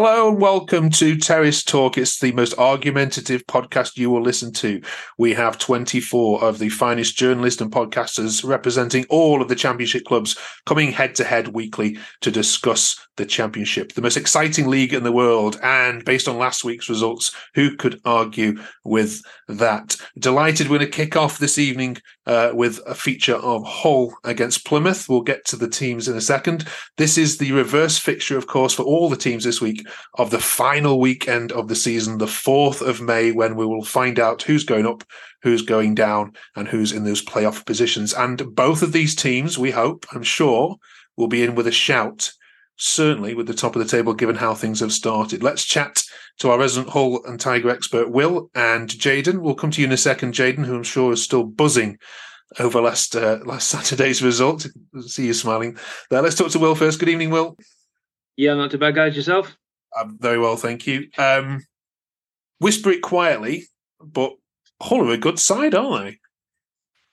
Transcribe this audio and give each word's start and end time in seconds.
Hello 0.00 0.28
and 0.28 0.40
welcome 0.40 0.90
to 0.90 1.16
Terrace 1.16 1.64
Talk. 1.64 1.98
It's 1.98 2.20
the 2.20 2.30
most 2.30 2.56
argumentative 2.56 3.44
podcast 3.48 3.96
you 3.96 4.10
will 4.10 4.22
listen 4.22 4.52
to. 4.52 4.80
We 5.18 5.34
have 5.34 5.58
24 5.58 6.44
of 6.44 6.60
the 6.60 6.68
finest 6.68 7.16
journalists 7.16 7.60
and 7.60 7.72
podcasters 7.72 8.48
representing 8.48 9.06
all 9.10 9.42
of 9.42 9.48
the 9.48 9.56
championship 9.56 10.04
clubs 10.04 10.38
coming 10.66 10.92
head 10.92 11.16
to 11.16 11.24
head 11.24 11.48
weekly 11.48 11.98
to 12.20 12.30
discuss 12.30 13.08
the 13.16 13.26
championship, 13.26 13.94
the 13.94 14.00
most 14.00 14.16
exciting 14.16 14.68
league 14.68 14.94
in 14.94 15.02
the 15.02 15.10
world. 15.10 15.58
And 15.64 16.04
based 16.04 16.28
on 16.28 16.38
last 16.38 16.62
week's 16.62 16.88
results, 16.88 17.34
who 17.56 17.74
could 17.74 18.00
argue 18.04 18.58
with 18.84 19.20
that? 19.48 19.96
Delighted 20.16 20.68
we're 20.68 20.78
going 20.78 20.92
to 20.92 20.96
kick 20.96 21.16
off 21.16 21.38
this 21.38 21.58
evening 21.58 21.96
uh, 22.24 22.52
with 22.54 22.78
a 22.86 22.94
feature 22.94 23.34
of 23.34 23.66
Hull 23.66 24.14
against 24.22 24.64
Plymouth. 24.64 25.08
We'll 25.08 25.22
get 25.22 25.44
to 25.46 25.56
the 25.56 25.68
teams 25.68 26.06
in 26.06 26.16
a 26.16 26.20
second. 26.20 26.68
This 26.98 27.18
is 27.18 27.38
the 27.38 27.50
reverse 27.50 27.98
fixture, 27.98 28.38
of 28.38 28.46
course, 28.46 28.72
for 28.72 28.84
all 28.84 29.08
the 29.08 29.16
teams 29.16 29.42
this 29.42 29.60
week 29.60 29.87
of 30.14 30.30
the 30.30 30.40
final 30.40 31.00
weekend 31.00 31.52
of 31.52 31.68
the 31.68 31.76
season, 31.76 32.18
the 32.18 32.26
4th 32.26 32.80
of 32.80 33.00
May, 33.00 33.32
when 33.32 33.56
we 33.56 33.66
will 33.66 33.84
find 33.84 34.18
out 34.18 34.42
who's 34.42 34.64
going 34.64 34.86
up, 34.86 35.04
who's 35.42 35.62
going 35.62 35.94
down, 35.94 36.32
and 36.56 36.68
who's 36.68 36.92
in 36.92 37.04
those 37.04 37.24
playoff 37.24 37.64
positions. 37.64 38.12
And 38.12 38.54
both 38.54 38.82
of 38.82 38.92
these 38.92 39.14
teams, 39.14 39.58
we 39.58 39.70
hope, 39.70 40.06
I'm 40.12 40.22
sure, 40.22 40.76
will 41.16 41.28
be 41.28 41.42
in 41.42 41.54
with 41.54 41.66
a 41.66 41.72
shout, 41.72 42.32
certainly 42.76 43.34
with 43.34 43.46
the 43.46 43.54
top 43.54 43.76
of 43.76 43.82
the 43.82 43.88
table, 43.88 44.14
given 44.14 44.36
how 44.36 44.54
things 44.54 44.80
have 44.80 44.92
started. 44.92 45.42
Let's 45.42 45.64
chat 45.64 46.02
to 46.38 46.50
our 46.50 46.58
resident 46.58 46.92
Hull 46.92 47.24
and 47.24 47.38
Tiger 47.38 47.70
expert, 47.70 48.10
Will 48.10 48.50
and 48.54 48.88
Jaden. 48.88 49.40
We'll 49.40 49.54
come 49.54 49.70
to 49.72 49.80
you 49.80 49.86
in 49.86 49.92
a 49.92 49.96
second, 49.96 50.34
Jaden, 50.34 50.64
who 50.64 50.76
I'm 50.76 50.82
sure 50.84 51.12
is 51.12 51.22
still 51.22 51.44
buzzing 51.44 51.98
over 52.58 52.80
last 52.80 53.14
uh, 53.14 53.38
last 53.44 53.68
Saturday's 53.70 54.22
result. 54.22 54.66
See 55.06 55.26
you 55.26 55.34
smiling 55.34 55.76
there. 56.10 56.22
Let's 56.22 56.36
talk 56.36 56.50
to 56.52 56.58
Will 56.58 56.74
first. 56.74 56.98
Good 56.98 57.08
evening, 57.08 57.30
Will. 57.30 57.56
Yeah, 58.36 58.54
not 58.54 58.70
too 58.70 58.78
bad, 58.78 58.94
guys. 58.94 59.16
Yourself? 59.16 59.56
I'm 59.96 60.18
very 60.18 60.38
well, 60.38 60.56
thank 60.56 60.86
you. 60.86 61.08
Um, 61.18 61.64
whisper 62.58 62.90
it 62.90 63.02
quietly, 63.02 63.64
but 64.00 64.32
Hull 64.80 65.08
are 65.08 65.12
a 65.12 65.18
good 65.18 65.38
side, 65.38 65.74
aren't 65.74 66.04
they? 66.04 66.18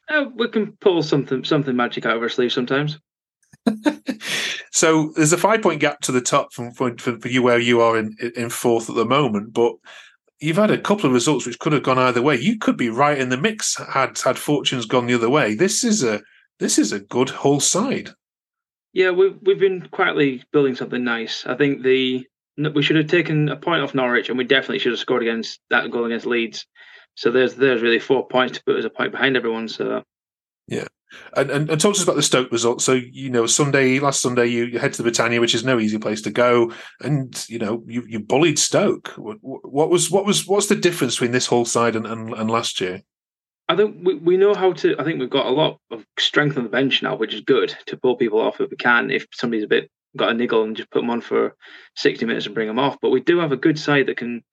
Uh, 0.07 0.25
we 0.35 0.47
can 0.49 0.73
pull 0.81 1.01
something 1.01 1.43
something 1.43 1.75
magic 1.75 2.05
out 2.05 2.17
of 2.17 2.21
our 2.21 2.29
sleeve 2.29 2.53
sometimes. 2.53 2.99
so 4.71 5.11
there's 5.15 5.33
a 5.33 5.37
five 5.37 5.61
point 5.61 5.79
gap 5.81 5.99
to 6.01 6.11
the 6.11 6.21
top 6.21 6.53
from 6.53 6.71
for, 6.73 6.95
for 6.97 7.27
you 7.27 7.41
where 7.41 7.59
you 7.59 7.81
are 7.81 7.97
in 7.97 8.15
in 8.35 8.49
fourth 8.49 8.89
at 8.89 8.95
the 8.95 9.05
moment, 9.05 9.53
but 9.53 9.73
you've 10.39 10.57
had 10.57 10.71
a 10.71 10.77
couple 10.77 11.07
of 11.07 11.13
results 11.13 11.45
which 11.45 11.59
could 11.59 11.73
have 11.73 11.83
gone 11.83 11.97
either 11.97 12.21
way. 12.21 12.35
You 12.35 12.59
could 12.59 12.77
be 12.77 12.89
right 12.89 13.17
in 13.17 13.29
the 13.29 13.37
mix 13.37 13.77
had 13.77 14.19
had 14.19 14.37
fortunes 14.37 14.85
gone 14.85 15.07
the 15.07 15.15
other 15.15 15.29
way. 15.29 15.55
This 15.55 15.83
is 15.83 16.03
a 16.03 16.21
this 16.59 16.77
is 16.77 16.91
a 16.91 16.99
good 16.99 17.29
Hull 17.29 17.59
side. 17.59 18.11
Yeah, 18.93 19.09
we've 19.09 19.37
we've 19.41 19.59
been 19.59 19.87
quietly 19.91 20.43
building 20.51 20.75
something 20.75 21.03
nice. 21.03 21.45
I 21.45 21.55
think 21.55 21.81
the 21.81 22.25
we 22.57 22.81
should 22.81 22.95
have 22.95 23.07
taken 23.07 23.49
a 23.49 23.55
point 23.55 23.83
off 23.83 23.95
Norwich, 23.95 24.29
and 24.29 24.37
we 24.37 24.43
definitely 24.43 24.79
should 24.79 24.91
have 24.91 24.99
scored 24.99 25.21
against 25.21 25.59
that 25.69 25.91
goal 25.91 26.05
against 26.05 26.25
Leeds. 26.25 26.65
So 27.15 27.31
there's 27.31 27.55
there's 27.55 27.81
really 27.81 27.99
four 27.99 28.27
points 28.27 28.57
to 28.57 28.63
put 28.63 28.77
as 28.77 28.85
a 28.85 28.89
point 28.89 29.11
behind 29.11 29.37
everyone. 29.37 29.67
So 29.67 30.03
yeah. 30.67 30.87
And, 31.37 31.49
and, 31.49 31.69
and 31.69 31.79
talk 31.79 31.93
to 31.93 31.99
us 31.99 32.03
about 32.03 32.17
the 32.17 32.23
Stoke 32.23 32.51
result. 32.51 32.81
So 32.81 32.93
you 32.93 33.29
know, 33.29 33.45
Sunday 33.45 33.99
last 33.99 34.21
Sunday, 34.21 34.47
you, 34.47 34.65
you 34.65 34.79
head 34.79 34.91
to 34.93 34.97
the 34.97 35.03
Britannia, 35.03 35.39
which 35.39 35.55
is 35.55 35.63
no 35.63 35.79
easy 35.79 35.97
place 35.97 36.21
to 36.23 36.31
go, 36.31 36.73
and 37.01 37.45
you 37.47 37.59
know 37.59 37.83
you, 37.87 38.03
you 38.07 38.19
bullied 38.19 38.59
Stoke. 38.59 39.09
What, 39.17 39.37
what, 39.41 39.89
was 39.89 40.11
what 40.11 40.25
was 40.25 40.45
what's 40.47 40.67
the 40.67 40.75
difference 40.75 41.15
between 41.15 41.31
this 41.31 41.47
whole 41.47 41.65
side 41.65 41.95
and, 41.95 42.05
and, 42.05 42.33
and 42.33 42.51
last 42.51 42.81
year? 42.81 43.01
I 43.67 43.75
think 43.75 43.97
we, 44.03 44.15
we 44.15 44.37
know 44.37 44.53
how 44.53 44.73
to. 44.73 44.95
I 44.99 45.03
think 45.03 45.19
we've 45.19 45.29
got 45.29 45.45
a 45.45 45.51
lot 45.51 45.79
of 45.89 46.05
strength 46.19 46.57
on 46.57 46.63
the 46.63 46.69
bench 46.69 47.01
now, 47.01 47.15
which 47.15 47.33
is 47.33 47.41
good 47.41 47.75
to 47.87 47.97
pull 47.97 48.15
people 48.15 48.39
off 48.39 48.59
if 48.59 48.69
we 48.69 48.77
can. 48.77 49.09
If 49.09 49.25
somebody's 49.31 49.63
a 49.63 49.69
bit 49.69 49.89
got 50.15 50.31
a 50.31 50.33
niggle 50.33 50.63
and 50.63 50.75
just 50.75 50.89
put 50.89 50.99
them 51.01 51.09
on 51.09 51.21
for 51.21 51.55
60 51.95 52.25
minutes 52.25 52.45
and 52.45 52.55
bring 52.55 52.67
them 52.67 52.79
off. 52.79 52.97
But 53.01 53.09
we 53.09 53.21
do 53.21 53.39
have 53.39 53.51
a 53.51 53.57
good 53.57 53.79
side 53.79 54.07
that 54.07 54.17
can 54.17 54.43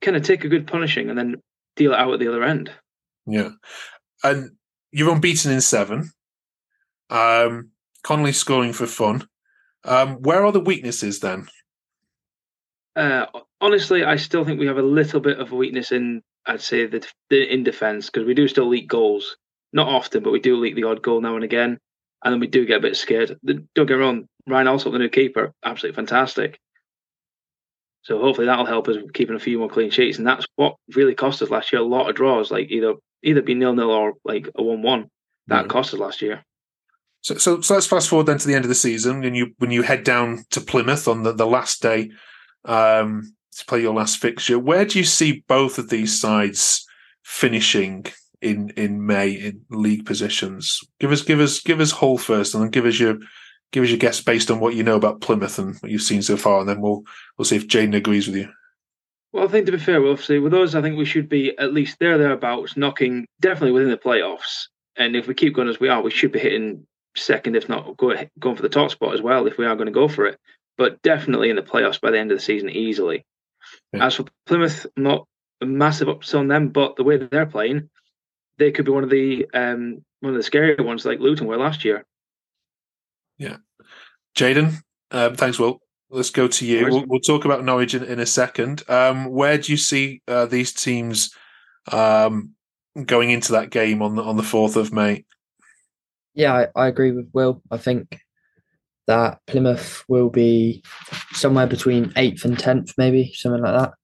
kind 0.00 0.16
of 0.16 0.22
take 0.22 0.44
a 0.44 0.48
good 0.48 0.66
punishing 0.66 1.08
and 1.08 1.18
then 1.18 1.36
deal 1.76 1.92
it 1.92 1.98
out 1.98 2.12
at 2.12 2.20
the 2.20 2.28
other 2.28 2.42
end. 2.42 2.70
Yeah. 3.26 3.50
And 4.22 4.50
you're 4.92 5.12
unbeaten 5.12 5.52
in 5.52 5.60
seven. 5.60 6.10
Um, 7.10 7.70
Connolly 8.02 8.32
scoring 8.32 8.72
for 8.72 8.86
fun. 8.86 9.26
Um, 9.84 10.16
where 10.22 10.44
are 10.44 10.52
the 10.52 10.60
weaknesses 10.60 11.20
then? 11.20 11.48
Uh, 12.96 13.26
honestly, 13.60 14.04
I 14.04 14.16
still 14.16 14.44
think 14.44 14.60
we 14.60 14.66
have 14.66 14.78
a 14.78 14.82
little 14.82 15.20
bit 15.20 15.40
of 15.40 15.52
a 15.52 15.56
weakness 15.56 15.90
in, 15.90 16.22
I'd 16.46 16.60
say, 16.60 16.86
the, 16.86 17.06
the 17.28 17.52
in 17.52 17.64
defence 17.64 18.06
because 18.06 18.26
we 18.26 18.34
do 18.34 18.48
still 18.48 18.68
leak 18.68 18.88
goals. 18.88 19.36
Not 19.72 19.88
often, 19.88 20.22
but 20.22 20.32
we 20.32 20.38
do 20.38 20.56
leak 20.56 20.76
the 20.76 20.84
odd 20.84 21.02
goal 21.02 21.20
now 21.20 21.34
and 21.34 21.42
again 21.42 21.80
and 22.24 22.32
then 22.32 22.40
we 22.40 22.46
do 22.46 22.64
get 22.64 22.78
a 22.78 22.80
bit 22.80 22.96
scared. 22.96 23.38
Don't 23.44 23.86
get 23.86 23.94
wrong, 23.94 24.26
Ryan 24.46 24.68
Allsop 24.68 24.92
the 24.92 24.98
new 24.98 25.08
keeper, 25.08 25.52
absolutely 25.64 25.96
fantastic. 25.96 26.58
So 28.02 28.18
hopefully 28.18 28.46
that'll 28.46 28.66
help 28.66 28.88
us 28.88 28.96
keeping 29.14 29.36
a 29.36 29.40
few 29.40 29.58
more 29.58 29.68
clean 29.68 29.90
sheets, 29.90 30.18
and 30.18 30.26
that's 30.26 30.46
what 30.56 30.76
really 30.94 31.14
cost 31.14 31.40
us 31.40 31.50
last 31.50 31.72
year. 31.72 31.80
A 31.80 31.84
lot 31.84 32.08
of 32.08 32.16
draws, 32.16 32.50
like 32.50 32.70
either 32.70 32.94
either 33.22 33.40
be 33.40 33.54
nil 33.54 33.74
nil 33.74 33.90
or 33.90 34.14
like 34.24 34.48
a 34.56 34.62
one 34.62 34.82
one. 34.82 35.10
That 35.46 35.68
cost 35.68 35.92
us 35.92 36.00
last 36.00 36.22
year. 36.22 36.42
So, 37.20 37.36
so, 37.36 37.60
so 37.60 37.74
let's 37.74 37.86
fast 37.86 38.08
forward 38.08 38.26
then 38.26 38.38
to 38.38 38.46
the 38.46 38.54
end 38.54 38.64
of 38.64 38.68
the 38.68 38.74
season, 38.74 39.24
and 39.24 39.36
you 39.36 39.52
when 39.58 39.70
you 39.70 39.82
head 39.82 40.04
down 40.04 40.44
to 40.50 40.60
Plymouth 40.60 41.08
on 41.08 41.22
the, 41.22 41.32
the 41.32 41.46
last 41.46 41.80
day 41.80 42.10
um, 42.66 43.34
to 43.56 43.64
play 43.66 43.80
your 43.80 43.94
last 43.94 44.18
fixture. 44.18 44.58
Where 44.58 44.84
do 44.84 44.98
you 44.98 45.04
see 45.04 45.44
both 45.48 45.78
of 45.78 45.88
these 45.88 46.18
sides 46.20 46.86
finishing 47.22 48.06
in 48.44 48.70
in 48.76 49.04
May 49.04 49.30
in 49.30 49.64
league 49.70 50.04
positions. 50.06 50.80
Give 51.00 51.10
us 51.10 51.22
give 51.22 51.40
us 51.40 51.60
give 51.60 51.80
us 51.80 51.90
Hull 51.90 52.18
first, 52.18 52.54
and 52.54 52.62
then 52.62 52.70
give 52.70 52.84
us 52.84 53.00
your 53.00 53.16
give 53.74 53.82
us 53.82 53.90
your 53.90 53.98
guess 53.98 54.20
based 54.20 54.52
on 54.52 54.60
what 54.60 54.76
you 54.76 54.84
know 54.84 54.94
about 54.94 55.20
Plymouth 55.20 55.58
and 55.58 55.74
what 55.80 55.90
you've 55.90 56.00
seen 56.00 56.22
so 56.22 56.36
far, 56.36 56.60
and 56.60 56.68
then 56.68 56.80
we'll 56.80 57.02
we'll 57.36 57.44
see 57.44 57.56
if 57.56 57.66
Jaden 57.66 57.96
agrees 57.96 58.28
with 58.28 58.36
you. 58.36 58.48
Well, 59.32 59.44
I 59.44 59.48
think 59.48 59.66
to 59.66 59.72
be 59.72 59.78
fair, 59.78 60.06
obviously 60.06 60.38
with 60.38 60.54
us, 60.54 60.76
I 60.76 60.80
think 60.80 60.96
we 60.96 61.04
should 61.04 61.28
be 61.28 61.58
at 61.58 61.74
least 61.74 61.98
there 61.98 62.16
thereabouts, 62.16 62.76
knocking 62.76 63.26
definitely 63.40 63.72
within 63.72 63.90
the 63.90 63.96
playoffs. 63.96 64.68
And 64.96 65.16
if 65.16 65.26
we 65.26 65.34
keep 65.34 65.54
going 65.54 65.68
as 65.68 65.80
we 65.80 65.88
are, 65.88 66.00
we 66.00 66.12
should 66.12 66.30
be 66.30 66.38
hitting 66.38 66.86
second, 67.16 67.56
if 67.56 67.68
not 67.68 67.96
going 67.96 68.28
for 68.40 68.62
the 68.62 68.68
top 68.68 68.92
spot 68.92 69.12
as 69.12 69.20
well, 69.20 69.48
if 69.48 69.58
we 69.58 69.66
are 69.66 69.74
going 69.74 69.86
to 69.86 69.92
go 69.92 70.06
for 70.06 70.26
it. 70.26 70.38
But 70.78 71.02
definitely 71.02 71.50
in 71.50 71.56
the 71.56 71.62
playoffs 71.62 72.00
by 72.00 72.12
the 72.12 72.18
end 72.18 72.30
of 72.30 72.38
the 72.38 72.44
season, 72.44 72.70
easily. 72.70 73.24
Yeah. 73.92 74.06
As 74.06 74.14
for 74.14 74.26
Plymouth, 74.46 74.86
not 74.96 75.26
a 75.60 75.66
massive 75.66 76.08
ups 76.08 76.32
on 76.32 76.46
them, 76.46 76.68
but 76.68 76.94
the 76.94 77.02
way 77.02 77.16
that 77.16 77.32
they're 77.32 77.44
playing, 77.44 77.90
they 78.58 78.70
could 78.70 78.84
be 78.84 78.92
one 78.92 79.02
of 79.02 79.10
the 79.10 79.46
um, 79.52 80.04
one 80.20 80.34
of 80.34 80.42
the 80.42 80.48
scarier 80.48 80.84
ones 80.84 81.04
like 81.04 81.18
Luton 81.18 81.48
were 81.48 81.56
last 81.56 81.84
year. 81.84 82.04
Yeah, 83.38 83.56
Jaden, 84.36 84.74
um, 85.10 85.36
thanks, 85.36 85.58
Will. 85.58 85.80
Let's 86.10 86.30
go 86.30 86.46
to 86.46 86.66
you. 86.66 86.84
We'll, 86.84 87.04
we'll, 87.06 87.20
talk 87.20 87.44
about 87.44 87.64
Norwich 87.64 87.94
in, 87.94 88.04
in 88.04 88.20
a 88.20 88.26
second. 88.26 88.82
Um, 88.88 89.26
where 89.26 89.58
do 89.58 89.72
you 89.72 89.78
see 89.78 90.22
uh, 90.28 90.46
these 90.46 90.72
teams 90.72 91.34
um, 91.90 92.50
going 93.04 93.30
into 93.30 93.52
that 93.52 93.70
game 93.70 94.00
on 94.02 94.14
the 94.14 94.22
on 94.22 94.36
the 94.36 94.42
fourth 94.42 94.76
of 94.76 94.92
May? 94.92 95.24
Yeah, 96.34 96.52
I, 96.76 96.84
I 96.84 96.86
agree 96.88 97.12
with 97.12 97.30
Will. 97.32 97.62
I 97.70 97.78
think 97.78 98.20
that 99.06 99.40
Plymouth 99.46 100.04
will 100.08 100.30
be 100.30 100.82
somewhere 101.32 101.66
between 101.66 102.12
eighth 102.16 102.44
and 102.44 102.58
tenth, 102.58 102.92
maybe 102.96 103.32
something 103.34 103.62
like 103.62 103.78
that. 103.78 103.94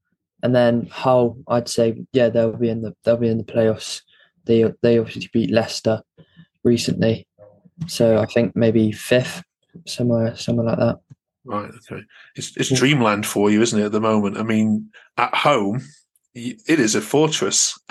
And 0.42 0.54
then 0.54 0.86
Hull, 0.86 1.38
I'd 1.48 1.68
say, 1.68 2.04
yeah, 2.12 2.28
they'll 2.28 2.56
be 2.56 2.70
in 2.70 2.82
the 2.82 2.94
they'll 3.04 3.16
be 3.16 3.28
in 3.28 3.38
the 3.38 3.44
playoffs. 3.44 4.02
They 4.44 4.64
they 4.82 4.98
obviously 4.98 5.28
beat 5.32 5.50
Leicester 5.50 6.02
recently, 6.64 7.26
so 7.86 8.18
I 8.18 8.26
think 8.26 8.54
maybe 8.56 8.92
fifth, 8.92 9.42
somewhere 9.86 10.36
somewhere 10.36 10.66
like 10.66 10.78
that. 10.78 11.00
Right. 11.44 11.70
Okay. 11.90 12.02
It's 12.36 12.56
it's 12.56 12.70
dreamland 12.70 13.26
for 13.26 13.50
you, 13.50 13.62
isn't 13.62 13.78
it? 13.78 13.86
At 13.86 13.92
the 13.92 14.00
moment, 14.00 14.36
I 14.36 14.42
mean, 14.42 14.90
at 15.16 15.34
home, 15.34 15.82
it 16.34 16.78
is 16.78 16.94
a 16.94 17.00
fortress. 17.00 17.78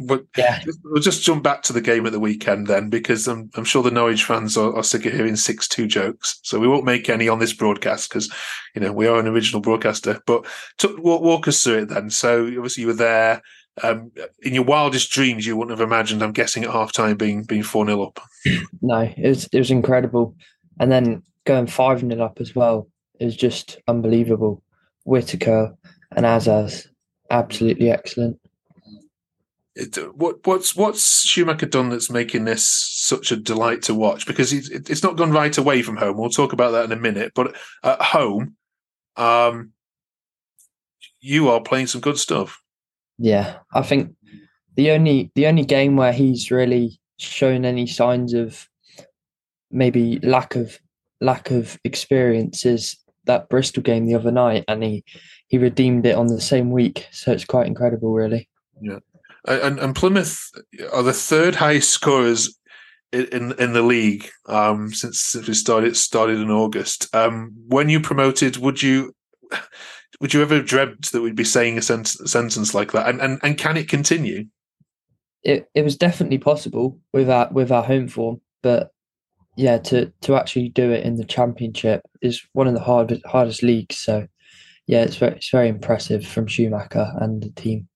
but 0.00 0.24
yeah. 0.36 0.62
we'll 0.84 1.02
just 1.02 1.24
jump 1.24 1.42
back 1.42 1.62
to 1.62 1.72
the 1.72 1.80
game 1.80 2.06
at 2.06 2.12
the 2.12 2.20
weekend 2.20 2.66
then, 2.66 2.88
because 2.88 3.26
I'm, 3.26 3.50
I'm 3.54 3.64
sure 3.64 3.82
the 3.82 3.90
Norwich 3.90 4.24
fans 4.24 4.56
are, 4.56 4.74
are 4.76 4.84
sick 4.84 5.06
of 5.06 5.12
hearing 5.12 5.36
six 5.36 5.66
two 5.66 5.86
jokes. 5.86 6.38
So 6.42 6.58
we 6.58 6.68
won't 6.68 6.84
make 6.84 7.08
any 7.08 7.28
on 7.28 7.38
this 7.38 7.52
broadcast 7.52 8.08
because 8.08 8.32
you 8.74 8.80
know 8.80 8.92
we 8.92 9.06
are 9.06 9.18
an 9.18 9.26
original 9.26 9.60
broadcaster. 9.60 10.20
But 10.26 10.46
to, 10.78 10.96
walk, 11.00 11.22
walk 11.22 11.48
us 11.48 11.62
through 11.62 11.78
it 11.78 11.88
then. 11.88 12.10
So 12.10 12.46
obviously 12.46 12.82
you 12.82 12.88
were 12.88 12.94
there 12.94 13.42
um, 13.82 14.12
in 14.42 14.54
your 14.54 14.64
wildest 14.64 15.10
dreams, 15.10 15.46
you 15.46 15.56
wouldn't 15.56 15.78
have 15.78 15.86
imagined. 15.86 16.22
I'm 16.22 16.32
guessing 16.32 16.64
at 16.64 16.70
half 16.70 16.92
time 16.92 17.16
being 17.16 17.44
being 17.44 17.62
four 17.62 17.86
0 17.86 18.02
up. 18.02 18.20
No, 18.82 19.00
it 19.00 19.28
was 19.28 19.48
it 19.52 19.58
was 19.58 19.70
incredible, 19.70 20.34
and 20.78 20.90
then 20.90 21.22
going 21.44 21.66
five 21.66 22.00
0 22.00 22.22
up 22.22 22.40
as 22.40 22.54
well 22.54 22.88
is 23.18 23.36
just 23.36 23.78
unbelievable. 23.88 24.62
Whittaker 25.04 25.74
and 26.16 26.26
Azaz, 26.26 26.86
absolutely 27.30 27.90
excellent. 27.90 28.38
It, 29.76 29.96
what 30.16 30.46
what's 30.46 30.74
what's 30.74 31.22
Schumacher 31.22 31.66
done 31.66 31.90
that's 31.90 32.10
making 32.10 32.44
this 32.44 32.66
such 32.66 33.30
a 33.32 33.36
delight 33.36 33.82
to 33.82 33.94
watch? 33.94 34.26
Because 34.26 34.52
it's 34.52 34.68
it's 34.68 35.02
not 35.02 35.16
gone 35.16 35.30
right 35.30 35.56
away 35.56 35.82
from 35.82 35.96
home. 35.96 36.18
We'll 36.18 36.30
talk 36.30 36.52
about 36.52 36.72
that 36.72 36.84
in 36.84 36.92
a 36.92 36.96
minute. 36.96 37.32
But 37.34 37.56
at 37.82 38.02
home, 38.02 38.56
um, 39.16 39.72
you 41.20 41.48
are 41.48 41.60
playing 41.60 41.86
some 41.86 42.00
good 42.00 42.18
stuff. 42.18 42.60
Yeah, 43.20 43.58
I 43.74 43.82
think 43.82 44.16
the 44.76 44.90
only 44.92 45.30
the 45.34 45.46
only 45.46 45.64
game 45.64 45.96
where 45.96 46.12
he's 46.12 46.50
really 46.50 46.98
shown 47.18 47.66
any 47.66 47.86
signs 47.86 48.32
of 48.32 48.66
maybe 49.70 50.18
lack 50.20 50.56
of 50.56 50.78
lack 51.20 51.50
of 51.50 51.78
experience 51.84 52.64
is 52.64 52.96
that 53.26 53.50
Bristol 53.50 53.82
game 53.82 54.06
the 54.06 54.14
other 54.14 54.32
night, 54.32 54.64
and 54.68 54.82
he 54.82 55.04
he 55.48 55.58
redeemed 55.58 56.06
it 56.06 56.16
on 56.16 56.28
the 56.28 56.40
same 56.40 56.70
week. 56.70 57.08
So 57.12 57.30
it's 57.30 57.44
quite 57.44 57.66
incredible, 57.66 58.14
really. 58.14 58.48
Yeah, 58.80 59.00
and, 59.46 59.78
and 59.78 59.94
Plymouth 59.94 60.50
are 60.90 61.02
the 61.02 61.12
third 61.12 61.56
highest 61.56 61.90
scorers 61.90 62.58
in 63.12 63.52
in 63.58 63.74
the 63.74 63.82
league 63.82 64.30
um, 64.46 64.94
since 64.94 65.20
since 65.20 65.46
we 65.46 65.52
started 65.52 65.94
started 65.94 66.38
in 66.38 66.50
August. 66.50 67.14
Um, 67.14 67.52
when 67.68 67.90
you 67.90 68.00
promoted, 68.00 68.56
would 68.56 68.82
you 68.82 69.14
would 70.20 70.34
you 70.34 70.42
ever 70.42 70.56
have 70.56 70.66
dreamt 70.66 71.10
that 71.12 71.22
we'd 71.22 71.34
be 71.34 71.44
saying 71.44 71.78
a 71.78 71.82
sent- 71.82 72.08
sentence 72.08 72.74
like 72.74 72.92
that? 72.92 73.08
And, 73.08 73.20
and 73.20 73.40
and 73.42 73.58
can 73.58 73.76
it 73.76 73.88
continue? 73.88 74.46
It 75.42 75.68
it 75.74 75.82
was 75.82 75.96
definitely 75.96 76.38
possible 76.38 76.98
with 77.12 77.30
our 77.30 77.48
with 77.50 77.72
our 77.72 77.82
home 77.82 78.08
form, 78.08 78.40
but 78.62 78.90
yeah, 79.56 79.78
to 79.78 80.12
to 80.22 80.36
actually 80.36 80.68
do 80.68 80.90
it 80.90 81.04
in 81.04 81.16
the 81.16 81.24
championship 81.24 82.02
is 82.22 82.42
one 82.52 82.66
of 82.66 82.74
the 82.74 82.80
hardest 82.80 83.24
hardest 83.26 83.62
leagues. 83.62 83.98
So 83.98 84.26
yeah, 84.86 85.02
it's 85.02 85.16
very 85.16 85.36
it's 85.36 85.50
very 85.50 85.68
impressive 85.68 86.26
from 86.26 86.46
Schumacher 86.46 87.12
and 87.20 87.42
the 87.42 87.50
team. 87.50 87.88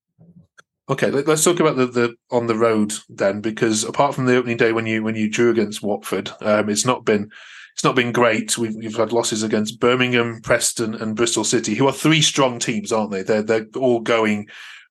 Okay, 0.88 1.10
let's 1.10 1.42
talk 1.42 1.60
about 1.60 1.76
the, 1.76 1.86
the 1.86 2.14
on 2.30 2.46
the 2.46 2.56
road 2.56 2.92
then, 3.08 3.40
because 3.40 3.84
apart 3.84 4.14
from 4.14 4.26
the 4.26 4.36
opening 4.36 4.58
day 4.58 4.72
when 4.72 4.86
you 4.86 5.02
when 5.02 5.14
you 5.14 5.30
drew 5.30 5.50
against 5.50 5.82
Watford, 5.82 6.30
um, 6.40 6.68
it's 6.68 6.84
not 6.84 7.04
been 7.04 7.30
it's 7.74 7.84
not 7.84 7.96
been 7.96 8.12
great. 8.12 8.56
We've 8.56 8.74
we've 8.76 8.96
had 8.96 9.12
losses 9.12 9.42
against 9.42 9.80
Birmingham, 9.80 10.40
Preston, 10.42 10.94
and 10.94 11.16
Bristol 11.16 11.42
City, 11.42 11.74
who 11.74 11.88
are 11.88 11.92
three 11.92 12.22
strong 12.22 12.60
teams, 12.60 12.92
aren't 12.92 13.10
they? 13.10 13.22
They're 13.22 13.42
they're 13.42 13.66
all 13.76 14.00
going 14.00 14.48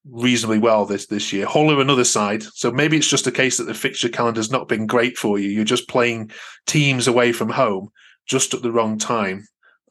reasonably 0.09 0.59
well 0.59 0.85
this 0.85 1.05
this 1.05 1.31
year. 1.31 1.45
Hull 1.45 1.71
are 1.71 1.79
another 1.79 2.03
side, 2.03 2.43
so 2.43 2.71
maybe 2.71 2.97
it's 2.97 3.09
just 3.09 3.25
a 3.25 3.31
case 3.31 3.57
that 3.57 3.65
the 3.65 3.73
fixture 3.73 4.09
calendar's 4.09 4.51
not 4.51 4.67
been 4.67 4.85
great 4.85 5.17
for 5.17 5.39
you. 5.39 5.49
You're 5.49 5.63
just 5.63 5.87
playing 5.87 6.31
teams 6.65 7.07
away 7.07 7.31
from 7.31 7.49
home 7.49 7.89
just 8.25 8.53
at 8.53 8.61
the 8.61 8.71
wrong 8.71 8.97
time. 8.97 9.47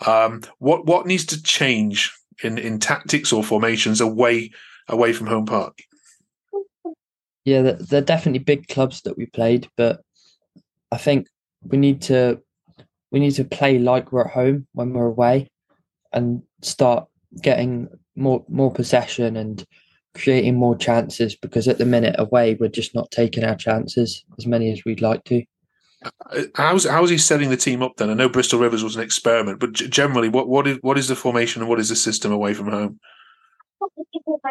Um, 0.07 0.43
what 0.59 0.85
what 0.85 1.07
needs 1.07 1.25
to 1.27 1.43
change 1.43 2.13
in 2.45 2.59
in 2.59 2.79
tactics 2.79 3.33
or 3.33 3.43
formations 3.43 4.03
away 4.03 4.51
away 4.87 5.15
from 5.15 5.29
home 5.29 5.47
park? 5.47 5.79
Yeah, 7.47 7.73
they're 7.81 8.03
definitely 8.03 8.41
big 8.41 8.69
clubs 8.69 9.01
that 9.03 9.17
we 9.17 9.27
played, 9.27 9.69
but 9.79 10.03
I 10.91 10.99
think 10.99 11.27
we 11.63 11.79
need 11.79 12.03
to 12.03 12.43
we 13.13 13.21
need 13.21 13.33
to 13.33 13.45
play 13.45 13.79
like 13.79 14.11
we're 14.11 14.23
at 14.23 14.33
home 14.33 14.67
when 14.73 14.93
we're 14.93 15.07
away, 15.07 15.51
and 16.13 16.43
start 16.63 17.07
getting 17.41 17.89
more 18.17 18.45
more 18.49 18.73
possession 18.73 19.37
and 19.37 19.65
creating 20.15 20.57
more 20.57 20.77
chances. 20.77 21.37
Because 21.37 21.69
at 21.69 21.79
the 21.79 21.87
minute 21.87 22.17
away, 22.19 22.55
we're 22.55 22.69
just 22.69 22.95
not 22.95 23.11
taking 23.11 23.45
our 23.45 23.55
chances 23.55 24.25
as 24.39 24.47
many 24.47 24.73
as 24.73 24.85
we'd 24.85 25.03
like 25.03 25.23
to. 25.25 25.45
Uh, 26.31 26.43
how's 26.57 26.85
how's 26.85 27.11
he 27.11 27.19
setting 27.19 27.51
the 27.51 27.57
team 27.57 27.83
up 27.83 27.93
then? 27.97 28.11
I 28.11 28.15
know 28.15 28.29
Bristol 28.29 28.59
Rovers 28.59 28.83
was 28.83 28.97
an 28.97 29.03
experiment, 29.03 29.61
but 29.61 29.73
generally, 29.73 30.29
what 30.29 30.49
what 30.49 30.67
is 30.67 30.79
what 30.81 30.99
is 30.99 31.09
the 31.09 31.17
formation 31.17 31.63
and 31.63 31.69
what 31.69 31.81
is 31.81 31.91
the 31.91 31.97
system 31.97 32.33
away 32.33 32.55
from 32.55 32.69
home? 32.69 32.99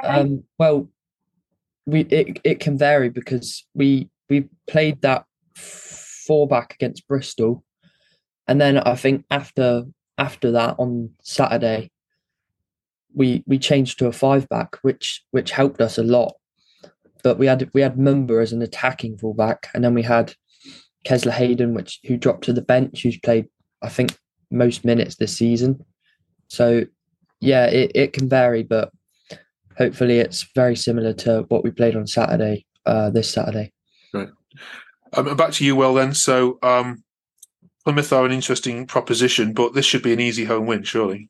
Um, 0.04 0.44
well, 0.58 0.88
we 1.86 2.02
it, 2.02 2.40
it 2.44 2.60
can 2.60 2.78
vary 2.78 3.10
because 3.10 3.66
we 3.74 4.10
we 4.30 4.48
played 4.68 5.02
that 5.02 5.26
four 5.56 6.48
back 6.48 6.76
against 6.76 7.08
Bristol, 7.08 7.64
and 8.52 8.60
then 8.60 8.80
I 8.80 8.96
think 8.96 9.24
after 9.32 9.86
after 10.18 10.52
that 10.52 10.76
on 10.78 11.12
Saturday, 11.24 11.90
we 13.16 13.46
we 13.48 13.58
changed 13.58 13.98
to 14.00 14.08
a 14.08 14.12
five 14.12 14.50
back, 14.50 14.76
which 14.82 15.24
which 15.32 15.52
helped 15.52 15.80
us 15.80 15.98
a 15.98 16.04
lot. 16.04 16.34
But 17.24 17.38
we 17.38 17.46
had 17.46 17.72
we 17.74 17.80
had 17.80 17.96
Mumba 17.96 18.44
as 18.44 18.52
an 18.52 18.62
attacking 18.62 19.18
fullback, 19.18 19.70
and 19.74 19.86
then 19.86 19.94
we 19.94 20.02
had 20.02 20.34
Kesler 21.06 21.32
Hayden, 21.32 21.74
which 21.74 22.02
who 22.06 22.18
dropped 22.18 22.44
to 22.44 22.52
the 22.52 22.62
bench, 22.62 23.04
who's 23.04 23.18
played 23.18 23.48
I 23.82 23.88
think 23.88 24.18
most 24.52 24.84
minutes 24.84 25.16
this 25.16 25.38
season. 25.38 25.86
So 26.50 26.84
yeah, 27.40 27.68
it, 27.68 27.94
it 27.96 28.12
can 28.12 28.28
vary, 28.28 28.64
but 28.64 28.92
hopefully 29.78 30.20
it's 30.20 30.46
very 30.54 30.76
similar 30.76 31.14
to 31.14 31.46
what 31.48 31.64
we 31.64 31.72
played 31.72 31.96
on 31.96 32.06
Saturday, 32.06 32.66
uh, 32.86 33.12
this 33.12 33.32
Saturday. 33.32 33.72
Right. 34.14 34.28
Um, 35.14 35.38
back 35.38 35.54
to 35.54 35.66
you, 35.66 35.78
well 35.78 35.94
then. 35.94 36.14
So 36.14 36.60
um, 36.62 37.02
Plymouth 37.84 38.14
are 38.14 38.26
an 38.26 38.32
interesting 38.32 38.86
proposition, 38.86 39.54
but 39.54 39.74
this 39.74 39.86
should 39.86 40.04
be 40.04 40.14
an 40.14 40.20
easy 40.20 40.46
home 40.46 40.68
win, 40.68 40.84
surely. 40.84 41.30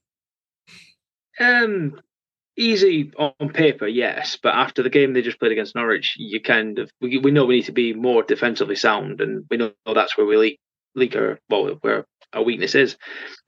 Um, 1.40 2.00
easy 2.58 3.12
on 3.18 3.50
paper, 3.54 3.88
yes, 3.88 4.38
but 4.42 4.54
after 4.54 4.84
the 4.84 4.90
game 4.90 5.14
they 5.14 5.22
just 5.22 5.40
played 5.40 5.54
against 5.54 5.76
Norwich, 5.76 6.16
you 6.18 6.42
kind 6.42 6.78
of 6.80 6.92
we, 7.00 7.18
we 7.18 7.32
know 7.32 7.46
we 7.46 7.58
need 7.58 7.66
to 7.66 7.72
be 7.72 7.94
more 7.94 8.24
defensively 8.24 8.76
sound, 8.76 9.22
and 9.22 9.46
we 9.50 9.58
know 9.58 9.72
that's 9.94 10.18
where 10.18 10.26
we 10.26 10.38
leak 10.38 10.60
leak 10.94 11.16
our 11.16 11.40
well 11.50 11.78
where 11.82 12.06
our 12.34 12.44
weakness 12.44 12.76
is. 12.76 12.98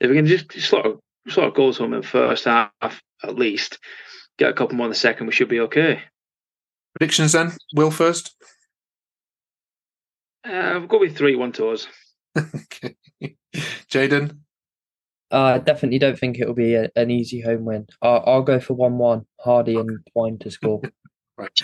If 0.00 0.08
we 0.10 0.16
can 0.16 0.26
just 0.26 0.52
sort 0.52 0.86
of 0.86 1.00
sort 1.28 1.48
of 1.48 1.54
goals 1.54 1.78
home 1.78 1.92
in 1.94 2.00
the 2.00 2.06
first 2.06 2.46
half 2.46 2.72
at 3.22 3.36
least, 3.36 3.78
get 4.38 4.50
a 4.50 4.54
couple 4.54 4.76
more 4.76 4.86
in 4.86 4.92
the 4.92 4.96
second, 4.96 5.26
we 5.26 5.32
should 5.32 5.48
be 5.48 5.60
okay. 5.60 6.02
Predictions 6.98 7.32
then? 7.32 7.52
Will 7.74 7.90
first? 7.90 8.34
Uh, 10.46 10.74
I've 10.76 10.88
got 10.88 11.00
with 11.00 11.16
3 11.16 11.36
1 11.36 11.52
to 11.52 11.68
us. 11.68 11.86
okay. 12.38 12.96
Jaden? 13.90 14.38
Uh, 15.30 15.54
I 15.54 15.58
definitely 15.58 15.98
don't 15.98 16.18
think 16.18 16.38
it 16.38 16.46
will 16.46 16.54
be 16.54 16.74
a, 16.74 16.90
an 16.96 17.10
easy 17.10 17.40
home 17.40 17.64
win. 17.64 17.86
I'll, 18.02 18.22
I'll 18.26 18.42
go 18.42 18.60
for 18.60 18.74
1 18.74 18.98
1, 18.98 19.26
Hardie 19.44 19.80
and 19.80 19.98
Twine 20.12 20.38
to 20.38 20.50
score. 20.50 20.82
Right. 21.36 21.60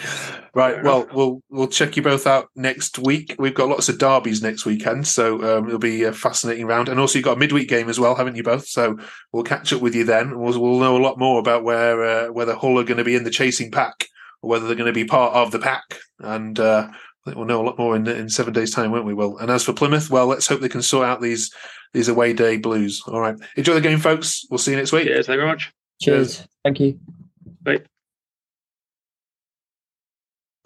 Right. 0.53 0.83
Well, 0.83 1.07
we'll 1.13 1.43
we'll 1.49 1.69
check 1.69 1.97
you 1.97 2.03
both 2.03 2.27
out 2.27 2.49
next 2.57 2.99
week. 2.99 3.37
We've 3.39 3.55
got 3.55 3.69
lots 3.69 3.89
of 3.89 3.99
derbies 3.99 4.43
next 4.43 4.67
weekend, 4.67 5.07
so 5.07 5.59
um, 5.59 5.69
it'll 5.69 5.79
be 5.79 6.03
a 6.03 6.13
fascinating 6.13 6.67
round. 6.67 6.89
And 6.89 6.99
also, 6.99 7.19
you've 7.19 7.25
got 7.25 7.37
a 7.37 7.41
midweek 7.41 7.69
game 7.69 7.89
as 7.89 8.01
well, 8.01 8.17
haven't 8.17 8.35
you 8.35 8.43
both? 8.43 8.67
So 8.67 8.99
we'll 9.33 9.45
catch 9.45 9.73
up 9.73 9.81
with 9.81 9.95
you 9.95 10.03
then. 10.03 10.41
We'll, 10.41 10.61
we'll 10.61 10.81
know 10.81 10.97
a 10.97 10.99
lot 10.99 11.21
more 11.21 11.39
about 11.39 11.63
where 11.63 12.03
uh, 12.03 12.33
whether 12.33 12.57
Hull 12.57 12.81
are 12.81 12.85
going 12.85 12.99
to 12.99 13.05
be 13.05 13.15
in 13.15 13.23
the 13.23 13.31
chasing 13.31 13.71
pack 13.71 14.07
or 14.43 14.51
whether 14.51 14.67
they're 14.67 14.75
going 14.75 14.93
to 14.93 14.93
be 14.93 15.05
part 15.05 15.35
of 15.35 15.53
the 15.53 15.61
pack. 15.61 16.01
And 16.19 16.59
uh, 16.59 16.89
I 17.25 17.31
think 17.31 17.37
we'll 17.37 17.47
know 17.47 17.63
a 17.63 17.67
lot 17.67 17.79
more 17.79 17.97
in 17.97 18.07
in 18.07 18.29
seven 18.29 18.53
days' 18.53 18.71
time, 18.71 18.93
won't 18.93 19.05
we? 19.05 19.15
Will. 19.15 19.37
And 19.39 19.51
as 19.51 19.63
for 19.63 19.73
Plymouth, 19.73 20.11
well, 20.11 20.27
let's 20.27 20.47
hope 20.47 20.61
they 20.61 20.69
can 20.69 20.83
sort 20.83 21.07
out 21.07 21.21
these 21.21 21.53
these 21.93 22.09
away 22.09 22.33
day 22.33 22.57
blues. 22.57 23.03
All 23.07 23.21
right. 23.21 23.37
Enjoy 23.57 23.75
the 23.75 23.81
game, 23.81 23.99
folks. 23.99 24.45
We'll 24.51 24.59
see 24.59 24.71
you 24.71 24.79
next 24.79 24.93
week. 24.93 25.05
Cheers. 25.05 25.27
Thank 25.27 25.37
you 25.37 25.41
very 25.41 25.51
much. 25.51 25.73
Cheers. 26.01 26.37
Cheers. 26.37 26.49
Thank 26.65 26.81
you. 26.81 26.99
Bye. 27.63 27.83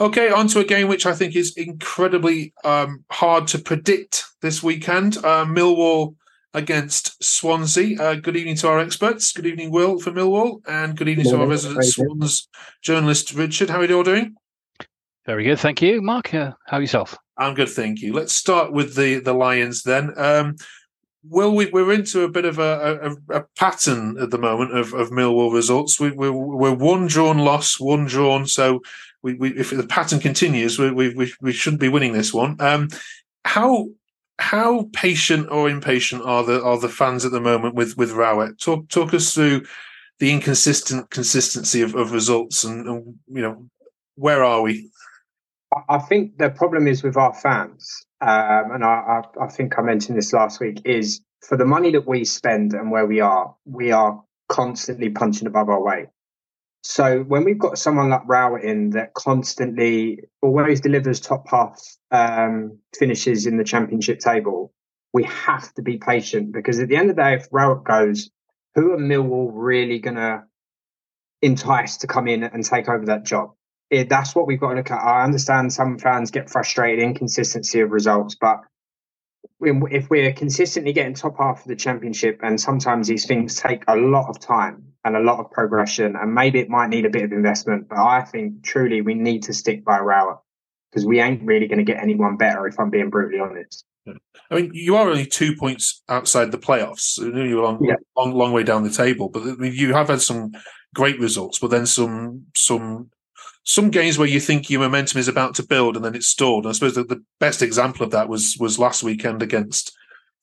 Okay, 0.01 0.31
on 0.31 0.49
to 0.49 0.59
a 0.59 0.65
game 0.65 0.89
which 0.89 1.07
I 1.07 1.13
think 1.13 1.37
is 1.37 1.57
incredibly 1.57 2.53
um, 2.65 3.05
hard 3.11 3.47
to 3.49 3.59
predict 3.59 4.25
this 4.43 4.63
weekend. 4.63 5.19
Uh, 5.19 5.45
Millwall 5.45 6.17
against 6.53 7.23
Swansea. 7.23 8.01
Uh, 8.01 8.15
good 8.17 8.37
evening 8.37 8.57
to 8.57 8.69
our 8.69 8.81
experts. 8.81 9.33
Good 9.33 9.47
evening, 9.47 9.71
Will, 9.71 9.99
for 9.99 10.11
Millwall, 10.11 10.61
and 10.67 10.97
good 10.97 11.09
evening 11.09 11.31
to 11.31 11.41
our 11.41 11.47
resident 11.47 11.85
Swans 11.85 12.49
journalist, 12.83 13.35
Richard. 13.35 13.71
How 13.71 13.81
are 13.81 13.85
you 13.85 13.97
all 13.97 14.03
doing? 14.03 14.37
Very 15.27 15.45
good, 15.45 15.59
thank 15.59 15.81
you. 15.81 16.03
Mark, 16.03 16.35
uh, 16.35 16.53
how 16.67 16.79
yourself? 16.79 17.17
I'm 17.37 17.55
good, 17.55 17.69
thank 17.69 18.01
you. 18.01 18.13
Let's 18.13 18.35
start 18.35 18.73
with 18.73 18.95
the, 18.95 19.21
the 19.21 19.33
Lions 19.33 19.83
then. 19.83 20.13
Um, 20.17 20.57
Will, 21.27 21.55
we, 21.55 21.71
are 21.73 21.93
into 21.93 22.23
a 22.23 22.29
bit 22.29 22.45
of 22.45 22.59
a, 22.59 23.17
a, 23.31 23.39
a, 23.39 23.45
pattern 23.57 24.19
at 24.19 24.31
the 24.31 24.37
moment 24.37 24.77
of, 24.77 24.93
of 24.93 25.09
Millwall 25.09 25.55
results. 25.55 25.99
We, 25.99 26.11
we're, 26.11 26.31
we're 26.31 26.75
one 26.75 27.07
drawn 27.07 27.39
loss, 27.39 27.81
one 27.81 28.05
drawn. 28.05 28.47
So 28.47 28.83
we, 29.23 29.33
we, 29.33 29.57
if 29.57 29.71
the 29.71 29.87
pattern 29.87 30.21
continues, 30.21 30.79
we, 30.79 30.91
we, 30.91 31.33
we 31.41 31.53
shouldn't 31.53 31.81
be 31.81 31.89
winning 31.89 32.13
this 32.13 32.35
one. 32.35 32.57
Um, 32.61 32.89
how 33.47 33.89
how 34.39 34.89
patient 34.93 35.49
or 35.51 35.69
impatient 35.69 36.23
are 36.23 36.43
the 36.43 36.63
are 36.63 36.79
the 36.79 36.89
fans 36.89 37.25
at 37.25 37.33
the 37.33 37.41
moment 37.41 37.75
with 37.75 37.97
with 37.97 38.13
Rowett? 38.13 38.59
Talk 38.59 38.89
talk 38.89 39.15
us 39.15 39.33
through 39.33 39.65
the 40.19 40.31
inconsistent 40.31 41.11
consistency 41.11 41.83
of, 41.83 41.95
of 41.95 42.13
results 42.13 42.65
and, 42.65 42.87
and 42.87 43.19
you 43.29 43.43
know 43.43 43.67
where 44.17 44.45
are 44.45 44.63
we? 44.63 44.91
I 45.89 45.99
think 45.99 46.39
the 46.39 46.51
problem 46.51 46.87
is 46.87 47.03
with 47.03 47.17
our 47.17 47.35
fans, 47.35 48.07
um, 48.21 48.71
and 48.73 48.85
I, 48.85 49.23
I, 49.39 49.45
I, 49.45 49.49
think 49.49 49.79
I 49.79 49.83
mentioned 49.83 50.17
this 50.17 50.33
last 50.33 50.61
week, 50.61 50.81
is 50.85 51.21
for 51.41 51.57
the 51.57 51.65
money 51.65 51.93
that 51.93 52.07
we 52.07 52.25
spend 52.25 52.73
and 52.75 52.91
where 52.91 53.07
we 53.07 53.21
are, 53.21 53.55
we 53.65 53.93
are 53.93 54.23
constantly 54.49 55.11
punching 55.11 55.47
above 55.47 55.69
our 55.69 55.83
weight. 55.83 56.07
So 56.83 57.21
when 57.21 57.45
we've 57.45 57.59
got 57.59 57.79
someone 57.79 58.11
like 58.11 58.23
Rowett 58.27 58.63
in 58.63 58.91
that 58.91 59.15
constantly 59.15 60.21
always 60.43 60.83
delivers 60.83 61.19
top 61.19 61.49
half 61.49 61.81
um, 62.11 62.79
finishes 62.99 63.47
in 63.47 63.57
the 63.57 63.65
championship 63.65 64.19
table, 64.19 64.73
we 65.15 65.25
have 65.25 65.73
to 65.75 65.83
be 65.83 65.97
patient 65.97 66.53
because 66.53 66.79
at 66.81 66.89
the 66.89 66.97
end 66.97 67.09
of 67.09 67.17
the 67.17 67.23
day, 67.23 67.35
if 67.35 67.49
Rowett 67.51 67.85
goes, 67.85 68.31
who 68.75 68.93
are 68.93 68.99
Millwall 68.99 69.51
really 69.53 69.99
going 69.99 70.17
to 70.17 70.43
entice 71.41 71.99
to 71.99 72.07
come 72.07 72.29
in 72.29 72.43
and 72.43 72.65
take 72.65 72.89
over 72.89 73.07
that 73.07 73.25
job? 73.25 73.53
It, 73.91 74.09
that's 74.09 74.35
what 74.35 74.47
we've 74.47 74.61
got 74.61 74.71
to 74.71 74.77
look 74.77 74.91
at. 74.91 74.99
I 74.99 75.23
understand 75.23 75.73
some 75.73 75.99
fans 75.99 76.31
get 76.31 76.51
frustrated, 76.51 77.05
inconsistency 77.05 77.81
of 77.81 77.91
results, 77.91 78.37
but 78.41 78.61
if 79.61 80.11
we're 80.11 80.33
consistently 80.33 80.93
getting 80.93 81.15
top 81.15 81.37
half 81.39 81.61
of 81.63 81.69
the 81.69 81.77
championship, 81.77 82.41
and 82.43 82.61
sometimes 82.61 83.09
these 83.09 83.27
things 83.27 83.57
take 83.57 83.85
a 83.89 83.97
lot 83.97 84.29
of 84.29 84.41
time 84.41 84.85
and 85.05 85.17
a 85.17 85.21
lot 85.21 85.39
of 85.39 85.51
progression, 85.51 86.17
and 86.17 86.35
maybe 86.35 86.61
it 86.61 86.69
might 86.69 86.89
need 86.89 87.05
a 87.05 87.11
bit 87.11 87.23
of 87.23 87.33
investment, 87.33 87.89
but 87.89 87.99
I 87.99 88.23
think 88.23 88.63
truly 88.63 89.01
we 89.01 89.15
need 89.15 89.43
to 89.45 89.53
stick 89.53 89.85
by 89.85 89.99
Rowett 89.99 90.39
because 90.91 91.07
we 91.07 91.21
ain't 91.21 91.43
really 91.43 91.67
going 91.67 91.79
to 91.79 91.85
get 91.85 92.03
anyone 92.03 92.37
better 92.37 92.67
if 92.67 92.79
I'm 92.79 92.91
being 92.91 93.11
brutally 93.11 93.41
honest. 93.41 93.85
I 94.51 94.55
mean, 94.55 94.71
you 94.75 94.97
are 94.97 95.09
only 95.09 95.27
two 95.27 95.57
points 95.57 96.03
outside 96.09 96.53
the 96.53 96.59
playoffs. 96.59 97.19
You're 97.19 97.61
a 97.61 97.65
long, 97.65 97.83
yeah. 97.83 97.95
long, 98.17 98.33
long 98.35 98.53
way 98.53 98.63
down 98.63 98.83
the 98.83 98.91
table, 98.91 99.29
but 99.29 99.43
I 99.43 99.55
mean, 99.55 99.73
you 99.75 99.95
have 99.95 100.09
had 100.09 100.21
some 100.21 100.53
great 100.95 101.19
results, 101.19 101.59
but 101.59 101.71
then 101.71 101.87
some, 101.87 102.47
some, 102.55 103.11
some 103.65 103.91
games 103.91 104.19
where 104.19 104.29
you 104.29 104.41
think 104.41 104.71
your 104.71 104.81
momentum 104.81 105.19
is 105.19 105.29
about 105.29 105.55
to 105.57 105.67
build 105.67 105.97
and 105.97 106.05
then 106.05 106.15
it's 106.15 106.27
stalled. 106.27 106.65
And 106.65 106.71
I 106.71 106.73
suppose 106.75 106.95
the, 106.95 107.05
the 107.05 107.23
best 107.41 107.63
example 107.63 108.05
of 108.05 108.13
that 108.13 108.29
was 108.29 108.57
was 108.59 108.79
last 108.79 109.03
weekend 109.03 109.43
against 109.43 109.97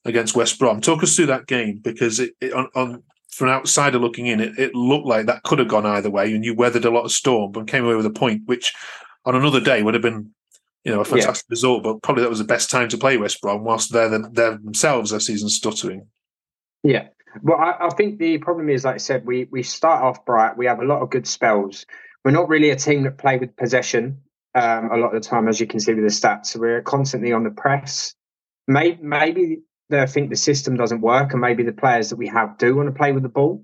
against 0.06 0.36
West 0.36 0.60
Brom. 0.60 0.82
Talk 0.82 1.04
us 1.04 1.16
through 1.16 1.28
that 1.28 1.48
game 1.48 1.78
because 1.78 2.20
it, 2.20 2.34
it 2.42 2.54
on, 2.54 2.68
on 2.76 3.04
from 3.30 3.48
an 3.48 3.54
outsider 3.54 3.98
looking 3.98 4.28
in, 4.28 4.42
it, 4.42 4.60
it 4.60 4.76
looked 4.76 5.06
like 5.06 5.26
that 5.28 5.44
could 5.44 5.60
have 5.60 5.70
gone 5.70 5.86
either 5.86 6.10
way, 6.10 6.34
and 6.34 6.44
you 6.44 6.54
weathered 6.54 6.84
a 6.84 6.92
lot 6.92 7.06
of 7.06 7.12
storm, 7.12 7.52
but 7.52 7.68
came 7.68 7.86
away 7.86 7.96
with 7.96 8.06
a 8.06 8.12
point, 8.12 8.42
which 8.46 8.74
on 9.26 9.36
another 9.36 9.62
day 9.62 9.82
would 9.82 9.94
have 9.94 10.04
been 10.04 10.34
you 10.84 10.92
know, 10.92 11.02
a 11.02 11.06
fantastic 11.06 11.46
yeah. 11.48 11.54
result, 11.54 11.84
but 11.84 12.02
probably 12.02 12.24
that 12.24 12.30
was 12.30 12.40
the 12.40 12.46
best 12.46 12.72
time 12.72 12.90
to 12.90 12.98
play 12.98 13.18
West 13.18 13.40
Brom 13.42 13.64
whilst 13.64 13.92
they're, 13.92 14.10
they're 14.10 14.58
themselves 14.58 15.12
their 15.12 15.20
season 15.20 15.50
stuttering. 15.50 16.08
Yeah. 16.84 17.08
Well, 17.42 17.60
I, 17.60 17.88
I, 17.88 17.90
think 17.92 18.18
the 18.18 18.40
problem 18.40 18.70
is, 18.70 18.84
like 18.84 18.96
I 18.96 18.98
said, 18.98 19.26
we, 19.26 19.48
we 19.52 19.64
start 19.64 20.04
off 20.04 20.26
bright. 20.26 20.58
We 20.58 20.66
have 20.66 20.80
a 20.80 20.86
lot 20.86 21.02
of 21.02 21.12
good 21.12 21.28
spells. 21.28 21.86
We're 22.24 22.32
not 22.32 22.50
really 22.50 22.70
a 22.70 22.76
team 22.76 23.04
that 23.04 23.18
play 23.18 23.38
with 23.38 23.56
possession 23.56 24.22
um, 24.54 24.92
a 24.92 24.98
lot 24.98 25.16
of 25.16 25.24
the 25.24 25.28
time, 25.28 25.48
as 25.48 25.60
you 25.60 25.68
can 25.68 25.80
see 25.80 25.94
with 25.94 26.04
the 26.04 26.10
stats. 26.10 26.56
We're 26.56 26.82
constantly 26.82 27.32
on 27.32 27.44
the 27.44 27.52
press. 27.52 28.14
Maybe, 28.68 29.00
maybe 29.02 29.60
I 29.92 30.06
think 30.06 30.30
the 30.30 30.36
system 30.36 30.76
doesn't 30.76 31.02
work, 31.02 31.32
and 31.32 31.42
maybe 31.42 31.64
the 31.64 31.74
players 31.74 32.10
that 32.10 32.18
we 32.18 32.28
have 32.28 32.58
do 32.58 32.76
want 32.76 32.88
to 32.88 32.94
play 32.94 33.12
with 33.12 33.24
the 33.24 33.30
ball. 33.30 33.64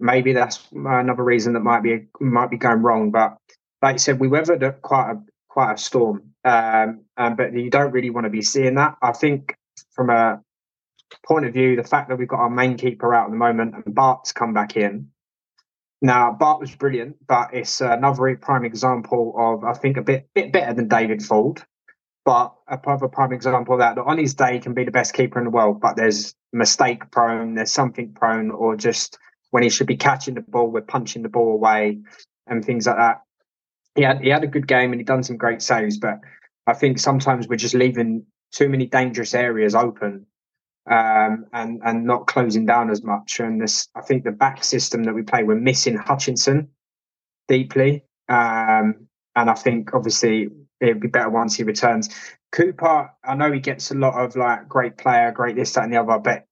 Maybe 0.00 0.32
that's 0.32 0.66
another 0.72 1.24
reason 1.24 1.54
that 1.54 1.60
might 1.60 1.82
be 1.82 2.06
might 2.20 2.50
be 2.50 2.56
going 2.56 2.82
wrong. 2.82 3.10
But 3.10 3.36
like 3.82 3.94
I 3.94 3.98
said, 3.98 4.20
we 4.20 4.28
weathered 4.28 4.82
quite 4.82 5.12
a 5.12 5.22
quite 5.48 5.74
a 5.74 5.78
storm. 5.78 6.34
Um, 6.44 7.04
um, 7.16 7.36
but 7.36 7.52
you 7.52 7.70
don't 7.70 7.92
really 7.92 8.10
want 8.10 8.24
to 8.24 8.30
be 8.30 8.42
seeing 8.42 8.76
that. 8.76 8.96
I 9.02 9.12
think 9.12 9.56
from 9.92 10.10
a 10.10 10.40
point 11.26 11.46
of 11.46 11.52
view, 11.52 11.76
the 11.76 11.82
fact 11.82 12.08
that 12.08 12.16
we've 12.16 12.28
got 12.28 12.40
our 12.40 12.50
main 12.50 12.76
keeper 12.76 13.14
out 13.14 13.26
at 13.26 13.30
the 13.30 13.36
moment 13.36 13.74
and 13.74 13.94
Bart's 13.94 14.32
come 14.32 14.52
back 14.52 14.76
in. 14.76 15.10
Now 16.00 16.32
Bart 16.32 16.60
was 16.60 16.74
brilliant, 16.74 17.16
but 17.26 17.52
it's 17.52 17.80
another 17.80 18.36
prime 18.36 18.64
example 18.64 19.34
of 19.36 19.64
I 19.64 19.72
think 19.72 19.96
a 19.96 20.02
bit 20.02 20.28
bit 20.34 20.52
better 20.52 20.74
than 20.74 20.88
David 20.88 21.20
Fuld, 21.20 21.62
but 22.24 22.54
a 22.68 22.78
prime 22.78 23.32
example 23.32 23.74
of 23.74 23.80
that 23.80 23.96
that 23.96 24.04
on 24.04 24.18
his 24.18 24.34
day 24.34 24.60
can 24.60 24.74
be 24.74 24.84
the 24.84 24.90
best 24.90 25.14
keeper 25.14 25.38
in 25.38 25.44
the 25.44 25.50
world, 25.50 25.80
but 25.80 25.96
there's 25.96 26.34
mistake 26.52 27.10
prone, 27.10 27.54
there's 27.54 27.72
something 27.72 28.12
prone, 28.14 28.50
or 28.50 28.76
just 28.76 29.18
when 29.50 29.62
he 29.62 29.70
should 29.70 29.86
be 29.86 29.96
catching 29.96 30.34
the 30.34 30.40
ball, 30.42 30.70
we're 30.70 30.82
punching 30.82 31.22
the 31.22 31.28
ball 31.28 31.52
away 31.52 31.98
and 32.46 32.64
things 32.64 32.86
like 32.86 32.96
that. 32.96 33.22
He 33.94 34.02
had 34.02 34.20
he 34.20 34.28
had 34.28 34.44
a 34.44 34.48
good 34.48 34.68
game 34.68 34.92
and 34.92 35.00
he 35.00 35.04
done 35.04 35.24
some 35.24 35.36
great 35.36 35.62
saves, 35.62 35.98
but 35.98 36.20
I 36.66 36.74
think 36.74 36.98
sometimes 36.98 37.48
we're 37.48 37.56
just 37.56 37.74
leaving 37.74 38.26
too 38.52 38.68
many 38.68 38.86
dangerous 38.86 39.34
areas 39.34 39.74
open 39.74 40.26
um, 40.90 41.46
and 41.52 41.80
and 41.84 42.04
not 42.04 42.26
closing 42.26 42.66
down 42.66 42.90
as 42.90 43.02
much. 43.02 43.40
And 43.40 43.60
this, 43.60 43.88
I 43.94 44.00
think, 44.00 44.24
the 44.24 44.30
back 44.30 44.64
system 44.64 45.04
that 45.04 45.14
we 45.14 45.22
play, 45.22 45.42
we're 45.42 45.56
missing 45.56 45.96
Hutchinson 45.96 46.68
deeply, 47.46 48.04
um, 48.28 49.08
and 49.36 49.50
I 49.50 49.54
think 49.54 49.94
obviously 49.94 50.48
it'd 50.80 51.00
be 51.00 51.08
better 51.08 51.30
once 51.30 51.56
he 51.56 51.64
returns. 51.64 52.08
Cooper, 52.52 53.10
I 53.24 53.34
know 53.34 53.52
he 53.52 53.60
gets 53.60 53.90
a 53.90 53.94
lot 53.94 54.14
of 54.14 54.36
like 54.36 54.68
great 54.68 54.96
player, 54.96 55.32
great 55.32 55.56
this, 55.56 55.72
that, 55.74 55.84
and 55.84 55.92
the 55.92 56.00
other, 56.00 56.18
but 56.18 56.46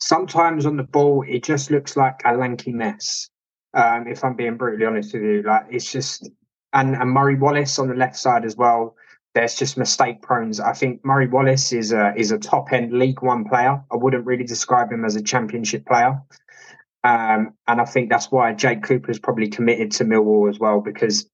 sometimes 0.00 0.66
on 0.66 0.76
the 0.76 0.82
ball 0.82 1.24
it 1.26 1.42
just 1.42 1.70
looks 1.70 1.96
like 1.96 2.20
a 2.24 2.34
lanky 2.34 2.72
mess. 2.72 3.28
Um, 3.72 4.06
if 4.08 4.24
I'm 4.24 4.34
being 4.34 4.56
brutally 4.56 4.86
honest 4.86 5.14
with 5.14 5.22
you, 5.22 5.42
like 5.42 5.66
it's 5.70 5.90
just 5.90 6.28
and, 6.72 6.94
and 6.94 7.10
Murray 7.10 7.36
Wallace 7.36 7.78
on 7.78 7.88
the 7.88 7.94
left 7.94 8.16
side 8.16 8.44
as 8.44 8.56
well. 8.56 8.96
There's 9.34 9.54
just 9.54 9.76
mistake 9.76 10.22
prone. 10.22 10.52
I 10.60 10.72
think 10.72 11.04
Murray 11.04 11.28
Wallace 11.28 11.72
is 11.72 11.92
a 11.92 12.12
is 12.16 12.32
a 12.32 12.38
top 12.38 12.72
end 12.72 12.92
League 12.92 13.22
One 13.22 13.44
player. 13.44 13.82
I 13.90 13.96
wouldn't 13.96 14.26
really 14.26 14.44
describe 14.44 14.90
him 14.90 15.04
as 15.04 15.16
a 15.16 15.22
Championship 15.22 15.86
player. 15.86 16.20
Um, 17.02 17.54
and 17.66 17.80
I 17.80 17.84
think 17.84 18.10
that's 18.10 18.30
why 18.30 18.52
Jake 18.52 18.82
Cooper 18.82 19.10
is 19.10 19.18
probably 19.18 19.48
committed 19.48 19.92
to 19.92 20.04
Millwall 20.04 20.50
as 20.50 20.58
well 20.58 20.80
because 20.80 21.28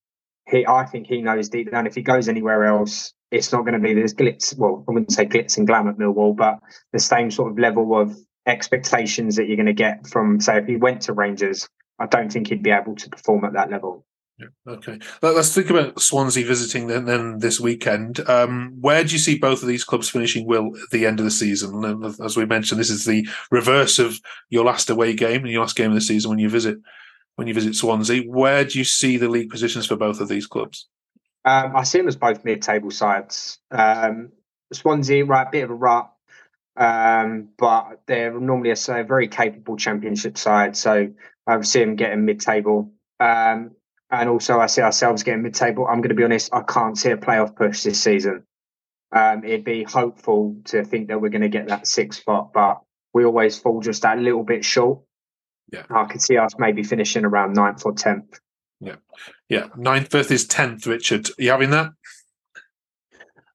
he, 0.48 0.64
I 0.66 0.84
think 0.84 1.06
he 1.06 1.20
knows 1.22 1.48
deep 1.48 1.70
down 1.70 1.86
if 1.86 1.94
he 1.94 2.02
goes 2.02 2.28
anywhere 2.28 2.64
else, 2.64 3.12
it's 3.30 3.52
not 3.52 3.62
going 3.62 3.74
to 3.74 3.80
be 3.80 3.94
this 3.94 4.14
glitz. 4.14 4.56
Well, 4.56 4.84
I 4.88 4.92
wouldn't 4.92 5.12
say 5.12 5.26
glitz 5.26 5.58
and 5.58 5.66
glam 5.66 5.88
at 5.88 5.98
Millwall, 5.98 6.36
but 6.36 6.60
the 6.92 7.00
same 7.00 7.30
sort 7.30 7.50
of 7.50 7.58
level 7.58 8.00
of 8.00 8.16
expectations 8.46 9.36
that 9.36 9.48
you're 9.48 9.56
going 9.56 9.66
to 9.66 9.72
get 9.72 10.06
from, 10.06 10.40
say, 10.40 10.58
if 10.58 10.66
he 10.66 10.76
went 10.76 11.02
to 11.02 11.12
Rangers. 11.12 11.68
I 11.98 12.06
don't 12.06 12.30
think 12.30 12.48
he'd 12.48 12.62
be 12.62 12.70
able 12.70 12.94
to 12.94 13.10
perform 13.10 13.44
at 13.44 13.54
that 13.54 13.70
level. 13.70 14.04
Okay. 14.68 14.98
Let's 15.22 15.54
think 15.54 15.70
about 15.70 16.00
Swansea 16.00 16.44
visiting 16.44 16.88
then, 16.88 17.06
then 17.06 17.38
this 17.38 17.58
weekend. 17.58 18.20
Um, 18.28 18.76
where 18.80 19.02
do 19.02 19.12
you 19.12 19.18
see 19.18 19.38
both 19.38 19.62
of 19.62 19.68
these 19.68 19.84
clubs 19.84 20.10
finishing, 20.10 20.46
Will, 20.46 20.76
at 20.76 20.90
the 20.90 21.06
end 21.06 21.20
of 21.20 21.24
the 21.24 21.30
season? 21.30 21.84
And 21.84 22.04
as 22.20 22.36
we 22.36 22.44
mentioned, 22.44 22.78
this 22.78 22.90
is 22.90 23.06
the 23.06 23.26
reverse 23.50 23.98
of 23.98 24.20
your 24.50 24.64
last 24.64 24.90
away 24.90 25.14
game 25.14 25.42
and 25.42 25.50
your 25.50 25.62
last 25.62 25.76
game 25.76 25.90
of 25.90 25.94
the 25.94 26.02
season 26.02 26.30
when 26.30 26.38
you 26.38 26.50
visit 26.50 26.78
when 27.36 27.46
you 27.46 27.54
visit 27.54 27.76
Swansea. 27.76 28.22
Where 28.22 28.64
do 28.64 28.78
you 28.78 28.84
see 28.84 29.16
the 29.16 29.28
league 29.28 29.50
positions 29.50 29.86
for 29.86 29.96
both 29.96 30.20
of 30.20 30.28
these 30.28 30.46
clubs? 30.46 30.88
Um, 31.44 31.76
I 31.76 31.84
see 31.84 31.98
them 31.98 32.08
as 32.08 32.16
both 32.16 32.44
mid-table 32.44 32.90
sides. 32.90 33.58
Um, 33.70 34.32
Swansea, 34.72 35.24
right, 35.24 35.50
bit 35.50 35.64
of 35.64 35.70
a 35.70 35.74
rut, 35.74 36.10
um, 36.76 37.50
but 37.56 38.00
they're 38.06 38.38
normally 38.38 38.70
a, 38.70 38.76
a, 38.88 39.04
very 39.04 39.28
capable 39.28 39.76
championship 39.76 40.36
side. 40.36 40.76
So 40.76 41.08
I 41.46 41.60
see 41.60 41.80
them 41.80 41.94
getting 41.94 42.24
mid-table. 42.24 42.90
Um, 43.20 43.72
and 44.10 44.28
also 44.28 44.60
I 44.60 44.66
see 44.66 44.82
ourselves 44.82 45.22
getting 45.22 45.42
mid-table. 45.42 45.86
I'm 45.86 46.00
going 46.00 46.10
to 46.10 46.14
be 46.14 46.24
honest, 46.24 46.52
I 46.52 46.62
can't 46.62 46.96
see 46.96 47.10
a 47.10 47.16
playoff 47.16 47.56
push 47.56 47.82
this 47.82 48.00
season. 48.00 48.44
Um, 49.12 49.44
it'd 49.44 49.64
be 49.64 49.84
hopeful 49.84 50.56
to 50.66 50.84
think 50.84 51.08
that 51.08 51.20
we're 51.20 51.30
going 51.30 51.42
to 51.42 51.48
get 51.48 51.68
that 51.68 51.86
sixth 51.86 52.20
spot, 52.20 52.52
but 52.52 52.80
we 53.14 53.24
always 53.24 53.58
fall 53.58 53.80
just 53.80 54.02
that 54.02 54.18
little 54.18 54.44
bit 54.44 54.64
short. 54.64 55.00
Yeah, 55.72 55.84
I 55.90 56.04
could 56.04 56.22
see 56.22 56.36
us 56.36 56.52
maybe 56.58 56.82
finishing 56.84 57.24
around 57.24 57.54
ninth 57.54 57.84
or 57.84 57.92
tenth. 57.92 58.38
Yeah, 58.80 58.96
yeah, 59.48 59.68
ninth 59.76 60.12
versus 60.12 60.46
tenth. 60.46 60.86
Richard, 60.86 61.28
Are 61.30 61.42
you 61.42 61.50
having 61.50 61.70
that? 61.70 61.90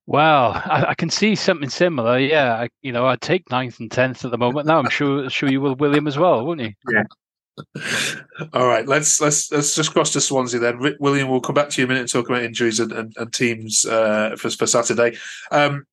Well, 0.07 0.51
I, 0.53 0.87
I, 0.89 0.93
can 0.95 1.09
see 1.09 1.35
something 1.35 1.69
similar. 1.69 2.17
Yeah, 2.17 2.53
I, 2.53 2.69
you 2.81 2.91
know, 2.91 3.05
I'd 3.05 3.21
take 3.21 3.49
ninth 3.49 3.79
and 3.79 3.89
tenth 3.89 4.25
at 4.25 4.31
the 4.31 4.37
moment. 4.37 4.67
Now 4.67 4.79
I'm 4.79 4.89
sure, 4.89 5.29
sure 5.29 5.49
you 5.49 5.61
will, 5.61 5.75
William, 5.75 6.07
as 6.07 6.17
well, 6.17 6.45
won't 6.45 6.59
you? 6.59 6.73
Yeah, 6.91 7.03
all 8.53 8.67
right, 8.67 8.87
let's 8.87 9.19
let's 9.21 9.51
let's 9.51 9.75
just 9.75 9.91
cross 9.91 10.13
to 10.13 10.21
Swansea 10.21 10.59
then. 10.59 10.79
William, 10.99 11.29
we'll 11.29 11.41
come 11.41 11.55
back 11.55 11.69
to 11.69 11.81
you 11.81 11.85
in 11.85 11.91
a 11.91 11.93
minute 11.93 12.01
and 12.01 12.11
talk 12.11 12.29
about 12.29 12.43
injuries 12.43 12.79
and, 12.79 12.91
and, 12.91 13.13
and 13.17 13.33
teams 13.33 13.85
uh, 13.85 14.35
for 14.37 14.49
for 14.49 14.67
Saturday. 14.67 15.17
Um, 15.51 15.85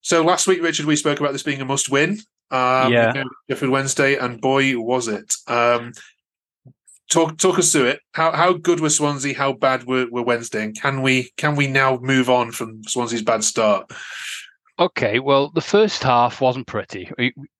so 0.00 0.24
last 0.24 0.46
week, 0.46 0.62
Richard, 0.62 0.86
we 0.86 0.96
spoke 0.96 1.20
about 1.20 1.32
this 1.32 1.44
being 1.44 1.60
a 1.60 1.64
must-win. 1.64 2.18
Um, 2.50 2.92
yeah, 2.92 3.24
Sheffield 3.48 3.70
Wednesday, 3.70 4.16
and 4.16 4.40
boy, 4.40 4.78
was 4.78 5.08
it! 5.08 5.34
Um, 5.46 5.92
talk 7.10 7.38
talk 7.38 7.58
us 7.58 7.72
through 7.72 7.86
it. 7.86 8.00
How 8.12 8.32
how 8.32 8.52
good 8.52 8.80
was 8.80 8.96
Swansea? 8.96 9.36
How 9.36 9.52
bad 9.52 9.84
were, 9.84 10.06
were 10.10 10.22
Wednesday? 10.22 10.64
And 10.64 10.78
can 10.78 11.02
we 11.02 11.30
can 11.36 11.56
we 11.56 11.66
now 11.66 11.98
move 11.98 12.28
on 12.28 12.50
from 12.52 12.82
Swansea's 12.84 13.22
bad 13.22 13.44
start? 13.44 13.90
Okay, 14.78 15.18
well, 15.18 15.50
the 15.50 15.60
first 15.60 16.02
half 16.02 16.40
wasn't 16.40 16.66
pretty. 16.66 17.10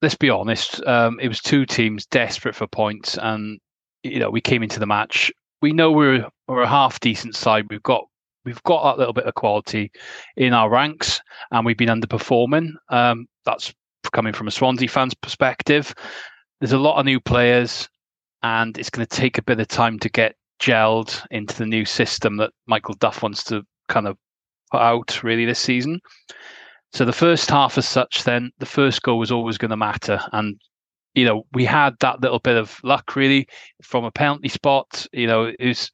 let's 0.01 0.15
be 0.15 0.31
honest. 0.31 0.83
Um, 0.87 1.21
it 1.21 1.29
was 1.29 1.41
two 1.41 1.67
teams 1.67 2.07
desperate 2.07 2.55
for 2.55 2.67
points, 2.67 3.19
and 3.19 3.59
you 4.03 4.19
know 4.19 4.31
we 4.31 4.41
came 4.41 4.63
into 4.63 4.81
the 4.81 4.87
match. 4.87 5.31
We 5.61 5.73
know 5.73 5.93
we're 5.93 6.27
we're 6.49 6.63
a 6.63 6.69
half 6.69 7.01
decent 7.01 7.37
side. 7.37 7.67
We've 7.69 7.83
got 7.83 8.05
we've 8.45 8.63
got 8.63 8.85
that 8.85 8.99
little 8.99 9.13
bit 9.13 9.27
of 9.27 9.35
quality 9.35 9.91
in 10.37 10.55
our 10.55 10.71
ranks, 10.71 11.21
and 11.51 11.67
we've 11.67 11.77
been 11.77 11.89
underperforming. 11.89 12.73
Um, 12.89 13.27
that's 13.45 13.75
coming 14.13 14.33
from 14.33 14.49
a 14.49 14.53
Swansea 14.53 14.89
fan's 14.89 15.15
perspective. 15.15 15.95
There's 16.61 16.73
a 16.73 16.79
lot 16.79 16.99
of 16.99 17.05
new 17.05 17.21
players, 17.21 17.89
and 18.43 18.77
it's 18.79 18.91
going 18.91 19.07
to 19.07 19.17
take 19.17 19.37
a 19.37 19.43
bit 19.43 19.61
of 19.61 19.69
time 19.69 19.99
to 20.01 20.09
get 20.09 20.35
gelled 20.61 21.25
into 21.31 21.57
the 21.59 21.67
new 21.67 21.85
system 21.85 22.39
that 22.39 22.53
Michael 22.67 22.95
Duff 22.95 23.23
wants 23.23 23.45
to 23.45 23.65
kind 23.89 24.07
of 24.07 24.17
put 24.71 24.81
out 24.81 25.23
really 25.23 25.45
this 25.45 25.59
season. 25.59 26.01
So 26.93 27.07
the 27.07 27.13
first 27.13 27.51
half, 27.51 27.79
as 27.79 27.89
such, 27.89 28.25
then 28.25 28.51
the 28.59 28.67
first 28.67 29.03
goal 29.03 29.19
was 29.19 29.33
always 29.33 29.57
going 29.57 29.71
to 29.71 29.77
matter, 29.77 30.21
and 30.33 30.61
you 31.15 31.25
know 31.25 31.47
we 31.53 31.65
had 31.65 31.95
that 32.01 32.21
little 32.21 32.39
bit 32.39 32.57
of 32.57 32.79
luck 32.85 33.17
really 33.17 33.49
from 33.83 34.05
a 34.05 34.11
penalty 34.11 34.49
spot. 34.49 35.07
You 35.13 35.27
know, 35.27 35.45
it 35.59 35.67
was 35.67 35.91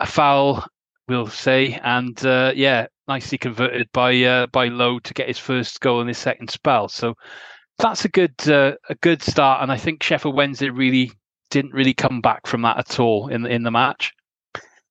a 0.00 0.06
foul, 0.06 0.64
we'll 1.08 1.26
say, 1.26 1.78
and 1.82 2.24
uh, 2.24 2.52
yeah, 2.56 2.86
nicely 3.06 3.36
converted 3.36 3.88
by 3.92 4.22
uh, 4.22 4.46
by 4.46 4.68
Lowe 4.68 4.98
to 5.00 5.14
get 5.14 5.28
his 5.28 5.38
first 5.38 5.80
goal 5.80 6.00
in 6.00 6.08
his 6.08 6.18
second 6.18 6.50
spell. 6.50 6.88
So 6.88 7.14
that's 7.78 8.06
a 8.06 8.08
good 8.08 8.34
uh, 8.48 8.76
a 8.88 8.94
good 8.96 9.22
start, 9.22 9.62
and 9.62 9.70
I 9.70 9.76
think 9.76 10.02
Sheffield 10.02 10.36
Wednesday 10.36 10.70
really 10.70 11.12
didn't 11.50 11.74
really 11.74 11.94
come 11.94 12.20
back 12.22 12.46
from 12.46 12.62
that 12.62 12.78
at 12.78 12.98
all 12.98 13.28
in 13.28 13.44
in 13.46 13.62
the 13.62 13.70
match 13.70 14.12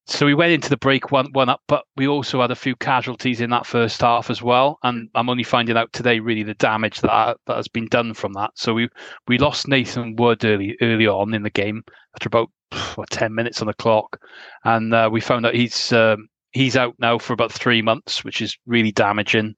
so 0.08 0.26
we 0.26 0.34
went 0.34 0.54
into 0.54 0.70
the 0.70 0.78
break 0.78 1.12
one 1.12 1.28
one 1.34 1.50
up, 1.50 1.62
but 1.68 1.84
we 1.98 2.08
also 2.08 2.42
had 2.42 2.52
a 2.52 2.56
few 2.56 2.76
casualties 2.76 3.42
in 3.42 3.50
that 3.52 3.66
first 3.66 4.02
half 4.02 4.30
as 4.30 4.42
well. 4.42 4.78
And 4.84 5.10
I'm 5.16 5.30
only 5.30 5.44
finding 5.44 5.78
out 5.78 5.92
today 5.94 6.20
really 6.20 6.44
the 6.44 6.54
damage 6.56 7.02
that 7.02 7.38
that 7.46 7.56
has 7.56 7.68
been 7.68 7.88
done 7.88 8.14
from 8.14 8.34
that. 8.34 8.52
So 8.56 8.74
we 8.74 8.90
we 9.28 9.38
lost 9.38 9.68
Nathan 9.68 10.16
Wood 10.16 10.46
early 10.46 10.78
early 10.82 11.08
on 11.08 11.34
in 11.34 11.44
the 11.44 11.50
game 11.50 11.84
after 12.16 12.28
about 12.28 12.50
what, 12.96 13.10
ten 13.10 13.36
minutes 13.36 13.62
on 13.62 13.68
the 13.68 13.74
clock, 13.74 14.20
and 14.64 14.94
uh, 14.94 15.10
we 15.12 15.22
found 15.22 15.46
out 15.46 15.56
he's 15.56 15.92
um, 15.94 16.28
he's 16.52 16.76
out 16.78 16.96
now 17.00 17.18
for 17.18 17.34
about 17.34 17.52
three 17.52 17.82
months, 17.82 18.24
which 18.24 18.42
is 18.42 18.58
really 18.66 18.92
damaging. 18.92 19.56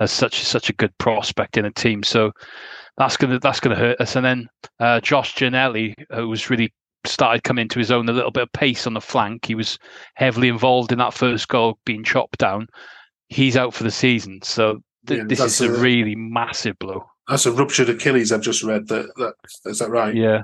as 0.00 0.10
such 0.10 0.42
such 0.42 0.70
a 0.70 0.74
good 0.74 0.96
prospect 0.98 1.56
in 1.56 1.64
a 1.66 1.70
team. 1.70 2.02
So 2.02 2.32
that's 2.96 3.16
gonna 3.16 3.38
that's 3.38 3.60
gonna 3.60 3.76
hurt 3.76 4.00
us. 4.00 4.16
And 4.16 4.24
then 4.24 4.48
uh, 4.80 5.00
Josh 5.00 5.34
Ginnelly, 5.34 5.94
who 6.10 6.28
was 6.28 6.50
really 6.50 6.72
started 7.04 7.44
coming 7.44 7.62
into 7.62 7.78
his 7.78 7.90
own 7.90 8.08
a 8.08 8.12
little 8.12 8.30
bit 8.30 8.42
of 8.42 8.52
pace 8.52 8.86
on 8.86 8.94
the 8.94 9.00
flank. 9.00 9.46
He 9.46 9.54
was 9.54 9.78
heavily 10.14 10.48
involved 10.48 10.92
in 10.92 10.98
that 10.98 11.14
first 11.14 11.48
goal 11.48 11.78
being 11.84 12.04
chopped 12.04 12.38
down. 12.38 12.68
He's 13.28 13.56
out 13.56 13.74
for 13.74 13.84
the 13.84 13.90
season. 13.90 14.40
So 14.42 14.82
th- 15.06 15.18
yeah, 15.18 15.24
this 15.26 15.40
is 15.40 15.60
a, 15.60 15.72
a, 15.72 15.78
really 15.78 16.14
massive 16.14 16.78
blow. 16.78 17.04
That's 17.28 17.46
a 17.46 17.52
ruptured 17.52 17.88
Achilles. 17.88 18.32
I've 18.32 18.42
just 18.42 18.62
read 18.62 18.88
that. 18.88 19.06
that 19.16 19.34
is 19.64 19.78
that 19.78 19.90
right? 19.90 20.14
Yeah, 20.14 20.42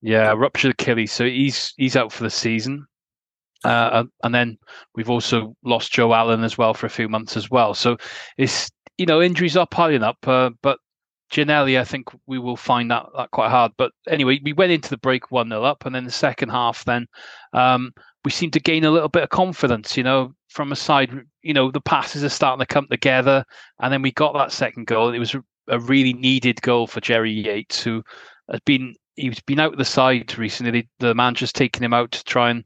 yeah, 0.00 0.32
ruptured 0.32 0.72
Achilles. 0.72 1.12
So 1.12 1.24
he's 1.24 1.74
he's 1.76 1.96
out 1.96 2.12
for 2.12 2.24
the 2.24 2.30
season. 2.30 2.86
Uh, 3.64 4.04
and 4.24 4.34
then 4.34 4.58
we've 4.96 5.10
also 5.10 5.54
lost 5.64 5.92
Joe 5.92 6.12
Allen 6.12 6.42
as 6.42 6.58
well 6.58 6.74
for 6.74 6.86
a 6.86 6.90
few 6.90 7.08
months 7.08 7.36
as 7.36 7.50
well. 7.50 7.74
So 7.74 7.96
it's 8.36 8.70
you 8.98 9.06
know 9.06 9.22
injuries 9.22 9.56
are 9.56 9.66
piling 9.66 10.02
up, 10.02 10.18
uh, 10.26 10.50
but 10.62 10.78
Ginnelly, 11.32 11.80
I 11.80 11.84
think 11.84 12.08
we 12.26 12.38
will 12.38 12.56
find 12.56 12.90
that, 12.90 13.06
that 13.16 13.30
quite 13.30 13.50
hard. 13.50 13.72
But 13.78 13.92
anyway, 14.06 14.38
we 14.44 14.52
went 14.52 14.70
into 14.70 14.90
the 14.90 14.98
break 14.98 15.30
1 15.30 15.48
0 15.48 15.64
up, 15.64 15.86
and 15.86 15.94
then 15.94 16.04
the 16.04 16.10
second 16.10 16.50
half, 16.50 16.84
then 16.84 17.06
um, 17.54 17.92
we 18.24 18.30
seemed 18.30 18.52
to 18.52 18.60
gain 18.60 18.84
a 18.84 18.90
little 18.90 19.08
bit 19.08 19.22
of 19.22 19.30
confidence, 19.30 19.96
you 19.96 20.02
know, 20.02 20.34
from 20.50 20.70
a 20.70 20.76
side, 20.76 21.10
you 21.42 21.54
know, 21.54 21.70
the 21.70 21.80
passes 21.80 22.22
are 22.22 22.28
starting 22.28 22.60
to 22.60 22.66
come 22.66 22.86
together. 22.90 23.44
And 23.80 23.92
then 23.92 24.02
we 24.02 24.12
got 24.12 24.34
that 24.34 24.52
second 24.52 24.86
goal. 24.86 25.12
It 25.12 25.18
was 25.18 25.34
a, 25.34 25.78
really 25.80 26.12
needed 26.12 26.60
goal 26.60 26.86
for 26.86 27.00
Jerry 27.00 27.32
Yates, 27.32 27.82
who 27.82 28.02
has 28.50 28.60
been, 28.66 28.94
he's 29.16 29.40
been 29.40 29.60
out 29.60 29.72
of 29.72 29.78
the 29.78 29.84
side 29.84 30.36
recently. 30.36 30.88
The 30.98 31.14
man 31.14 31.34
just 31.34 31.56
taking 31.56 31.82
him 31.82 31.94
out 31.94 32.12
to 32.12 32.24
try 32.24 32.50
and 32.50 32.64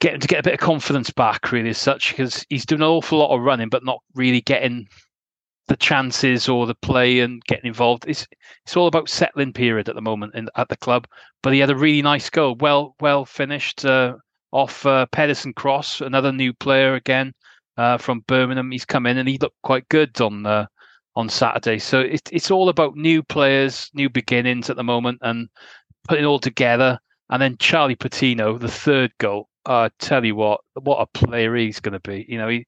get 0.00 0.14
him 0.14 0.20
to 0.20 0.28
get 0.28 0.40
a 0.40 0.42
bit 0.44 0.54
of 0.54 0.60
confidence 0.60 1.10
back, 1.10 1.52
really, 1.52 1.70
as 1.70 1.78
such, 1.78 2.10
because 2.10 2.46
he's 2.48 2.64
doing 2.64 2.80
an 2.80 2.88
awful 2.88 3.18
lot 3.18 3.34
of 3.36 3.42
running, 3.42 3.68
but 3.68 3.84
not 3.84 4.00
really 4.14 4.40
getting 4.40 4.88
the 5.68 5.76
chances 5.76 6.48
or 6.48 6.66
the 6.66 6.74
play 6.74 7.20
and 7.20 7.42
getting 7.44 7.68
involved. 7.68 8.04
It's 8.08 8.26
it's 8.64 8.76
all 8.76 8.86
about 8.86 9.08
settling 9.08 9.52
period 9.52 9.88
at 9.88 9.94
the 9.94 10.02
moment 10.02 10.34
in, 10.34 10.48
at 10.56 10.68
the 10.68 10.76
club. 10.76 11.06
But 11.42 11.52
he 11.52 11.60
had 11.60 11.70
a 11.70 11.76
really 11.76 12.02
nice 12.02 12.28
goal, 12.30 12.56
well 12.56 12.96
well 13.00 13.24
finished 13.24 13.84
uh, 13.84 14.16
off 14.50 14.84
uh, 14.86 15.06
Pedersen 15.12 15.52
cross, 15.52 16.00
another 16.00 16.32
new 16.32 16.52
player 16.52 16.94
again 16.94 17.32
uh, 17.76 17.98
from 17.98 18.24
Birmingham. 18.26 18.70
He's 18.70 18.84
come 18.84 19.06
in 19.06 19.18
and 19.18 19.28
he 19.28 19.38
looked 19.38 19.62
quite 19.62 19.88
good 19.88 20.20
on 20.20 20.46
uh, 20.46 20.66
on 21.14 21.28
Saturday. 21.28 21.78
So 21.78 22.00
it, 22.00 22.22
it's 22.32 22.50
all 22.50 22.68
about 22.68 22.96
new 22.96 23.22
players, 23.22 23.90
new 23.94 24.08
beginnings 24.08 24.70
at 24.70 24.76
the 24.76 24.84
moment, 24.84 25.18
and 25.22 25.48
putting 26.08 26.24
it 26.24 26.28
all 26.28 26.40
together. 26.40 26.98
And 27.30 27.42
then 27.42 27.56
Charlie 27.58 27.96
Patino, 27.96 28.56
the 28.58 28.68
third 28.68 29.12
goal. 29.18 29.48
I 29.66 29.90
tell 29.98 30.24
you 30.24 30.34
what, 30.34 30.62
what 30.80 30.96
a 30.96 31.18
player 31.18 31.54
he's 31.54 31.80
going 31.80 31.92
to 31.92 32.00
be. 32.00 32.24
You 32.26 32.38
know, 32.38 32.48
he 32.48 32.66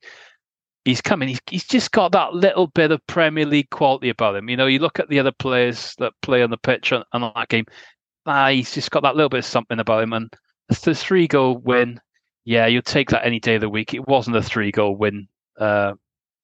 he's 0.91 1.01
coming. 1.01 1.29
He's, 1.29 1.41
he's 1.49 1.65
just 1.65 1.93
got 1.93 2.13
that 2.13 2.35
little 2.35 2.67
bit 2.67 2.91
of 2.91 3.07
Premier 3.07 3.47
League 3.47 3.71
quality 3.71 4.11
about 4.11 4.37
him. 4.37 4.49
You 4.49 4.57
know, 4.57 4.67
you 4.67 4.81
look 4.81 4.99
at 4.99 5.09
the 5.09 5.19
other 5.19 5.33
players 5.33 5.95
that 5.99 6.13
play 6.21 6.43
on 6.43 6.51
the 6.51 6.59
pitch 6.59 6.93
and 6.93 7.05
on 7.13 7.33
that 7.35 7.49
game. 7.49 7.65
Ah, 8.27 8.49
he's 8.49 8.75
just 8.75 8.91
got 8.91 9.03
that 9.05 9.17
little 9.17 9.29
bit 9.29 9.39
of 9.39 9.45
something 9.45 9.79
about 9.79 10.03
him. 10.03 10.13
And 10.13 10.33
the 10.69 10.95
three 10.95 11.27
goal 11.27 11.57
win, 11.59 12.01
yeah, 12.45 12.67
you'll 12.67 12.83
take 12.83 13.11
that 13.11 13.25
any 13.25 13.41
day 13.41 13.55
of 13.55 13.61
the 13.61 13.69
week. 13.69 13.95
It 13.95 14.07
wasn't 14.07 14.37
a 14.37 14.43
three 14.43 14.73
goal 14.73 14.97
win 14.97 15.29
uh, 15.59 15.95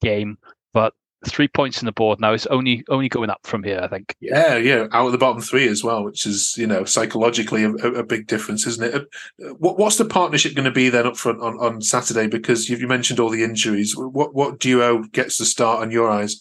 game, 0.01 0.39
but 0.73 0.95
three 1.31 1.49
points 1.49 1.81
in 1.81 1.87
the 1.87 1.93
board 1.93 2.21
now. 2.21 2.33
It's 2.33 2.47
only 2.47 2.85
only 2.89 3.09
going 3.09 3.31
up 3.31 3.41
from 3.45 3.63
here, 3.63 3.81
I 3.83 3.89
think. 3.89 4.15
Yeah, 4.21 4.57
yeah, 4.57 4.87
out 4.93 5.07
of 5.07 5.13
the 5.13 5.19
bottom 5.19 5.41
three 5.41 5.69
as 5.69 5.85
well, 5.85 6.05
which 6.05 6.27
is 6.27 6.57
you 6.57 6.67
know 6.67 6.85
psychologically 6.85 7.65
a, 7.65 7.71
a 7.71 8.05
big 8.05 8.27
difference, 8.27 8.67
isn't 8.67 8.95
it? 8.95 8.95
Uh, 8.95 9.55
what, 9.55 9.79
what's 9.79 9.97
the 9.97 10.05
partnership 10.05 10.55
going 10.55 10.65
to 10.65 10.71
be 10.71 10.89
then 10.89 11.07
up 11.07 11.17
front 11.17 11.41
on, 11.41 11.55
on 11.59 11.83
Saturday? 11.83 12.27
Because 12.27 12.69
you, 12.69 12.77
you 12.77 12.89
mentioned 12.89 13.21
all 13.21 13.31
the 13.31 13.45
injuries. 13.45 13.97
What 13.97 14.35
what 14.35 14.59
duo 14.59 15.03
gets 15.13 15.39
the 15.39 15.45
start 15.45 15.81
on 15.81 15.91
your 15.91 16.11
eyes? 16.11 16.39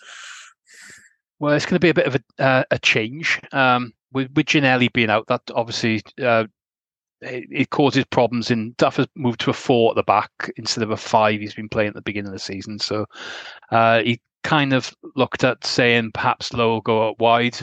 Well, 1.40 1.54
it's 1.54 1.66
going 1.66 1.76
to 1.76 1.80
be 1.80 1.90
a 1.90 1.94
bit 1.94 2.08
of 2.08 2.16
a 2.16 2.44
uh, 2.44 2.64
a 2.72 2.80
change 2.80 3.40
um, 3.52 3.94
with 4.12 4.32
with 4.36 4.46
Ginnelly 4.46 4.92
being 4.92 5.10
out. 5.10 5.28
That 5.28 5.42
obviously. 5.54 6.02
Uh, 6.22 6.46
it, 7.22 7.46
it 7.52 7.70
causes 7.70 8.06
problems 8.06 8.52
in 8.52 8.74
Duff 8.78 8.98
has 8.98 9.08
moved 9.16 9.40
to 9.42 9.50
a 9.50 9.54
four 9.54 9.92
at 9.92 9.96
the 9.96 10.04
back 10.04 10.30
instead 10.58 10.84
of 10.84 10.92
a 10.92 10.98
five 10.98 11.40
he's 11.40 11.56
been 11.56 11.70
playing 11.70 11.90
at 11.90 11.96
the 11.96 12.02
beginning 12.02 12.28
of 12.28 12.34
the 12.34 12.40
season. 12.40 12.80
So 12.80 13.06
uh, 13.72 14.02
he 14.02 14.20
kind 14.46 14.74
of 14.74 14.94
looked 15.16 15.44
at 15.44 15.66
saying 15.66 16.12
perhaps 16.14 16.54
Lowe 16.54 16.80
go 16.82 17.16
wide. 17.20 17.58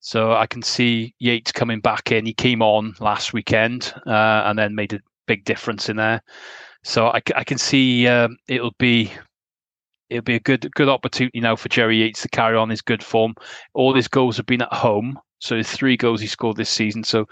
So 0.00 0.32
I 0.32 0.46
can 0.46 0.62
see 0.62 1.14
Yates 1.18 1.52
coming 1.52 1.80
back 1.80 2.12
in. 2.12 2.26
He 2.26 2.34
came 2.34 2.60
on 2.62 2.94
last 3.00 3.32
weekend 3.32 3.92
uh, 4.06 4.42
and 4.44 4.58
then 4.58 4.74
made 4.74 4.92
a 4.92 5.00
big 5.26 5.44
difference 5.44 5.88
in 5.88 5.96
there. 5.96 6.22
So 6.84 7.06
I, 7.06 7.22
I 7.34 7.44
can 7.44 7.58
see 7.58 8.06
um, 8.06 8.36
it'll 8.46 8.74
be 8.78 9.10
it'll 10.10 10.22
be 10.22 10.34
a 10.34 10.40
good 10.40 10.70
good 10.74 10.88
opportunity 10.88 11.40
now 11.40 11.56
for 11.56 11.68
Jerry 11.70 11.98
Yates 11.98 12.22
to 12.22 12.28
carry 12.28 12.56
on 12.56 12.68
his 12.68 12.82
good 12.82 13.02
form. 13.02 13.34
All 13.74 13.94
his 13.94 14.08
goals 14.08 14.36
have 14.36 14.46
been 14.46 14.62
at 14.62 14.72
home, 14.72 15.18
so 15.38 15.56
his 15.56 15.70
three 15.70 15.96
goals 15.96 16.20
he 16.20 16.26
scored 16.26 16.56
this 16.56 16.70
season. 16.70 17.04
So 17.04 17.26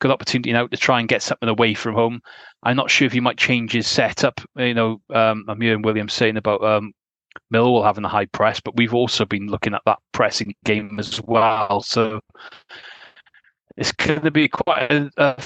good 0.00 0.10
opportunity 0.10 0.52
now 0.52 0.66
to 0.66 0.76
try 0.76 1.00
and 1.00 1.08
get 1.08 1.22
something 1.22 1.48
away 1.48 1.74
from 1.74 1.94
home. 1.94 2.20
I'm 2.62 2.76
not 2.76 2.90
sure 2.90 3.06
if 3.06 3.12
he 3.12 3.20
might 3.20 3.38
change 3.38 3.72
his 3.72 3.86
setup. 3.86 4.40
You 4.56 4.74
know, 4.74 5.00
um, 5.14 5.44
I'm 5.48 5.60
hearing 5.60 5.82
Williams 5.82 6.14
saying 6.14 6.38
about 6.38 6.64
um, 6.64 6.92
Millwall 7.52 7.84
having 7.84 8.04
a 8.04 8.08
high 8.08 8.26
press, 8.26 8.60
but 8.60 8.76
we've 8.76 8.94
also 8.94 9.24
been 9.24 9.48
looking 9.48 9.74
at 9.74 9.82
that 9.86 9.98
pressing 10.12 10.54
game 10.64 10.98
as 10.98 11.20
well. 11.22 11.80
So 11.80 12.20
it's 13.76 13.92
going 13.92 14.22
to 14.22 14.30
be 14.30 14.48
quite 14.48 14.90
a, 14.90 15.10
a, 15.16 15.42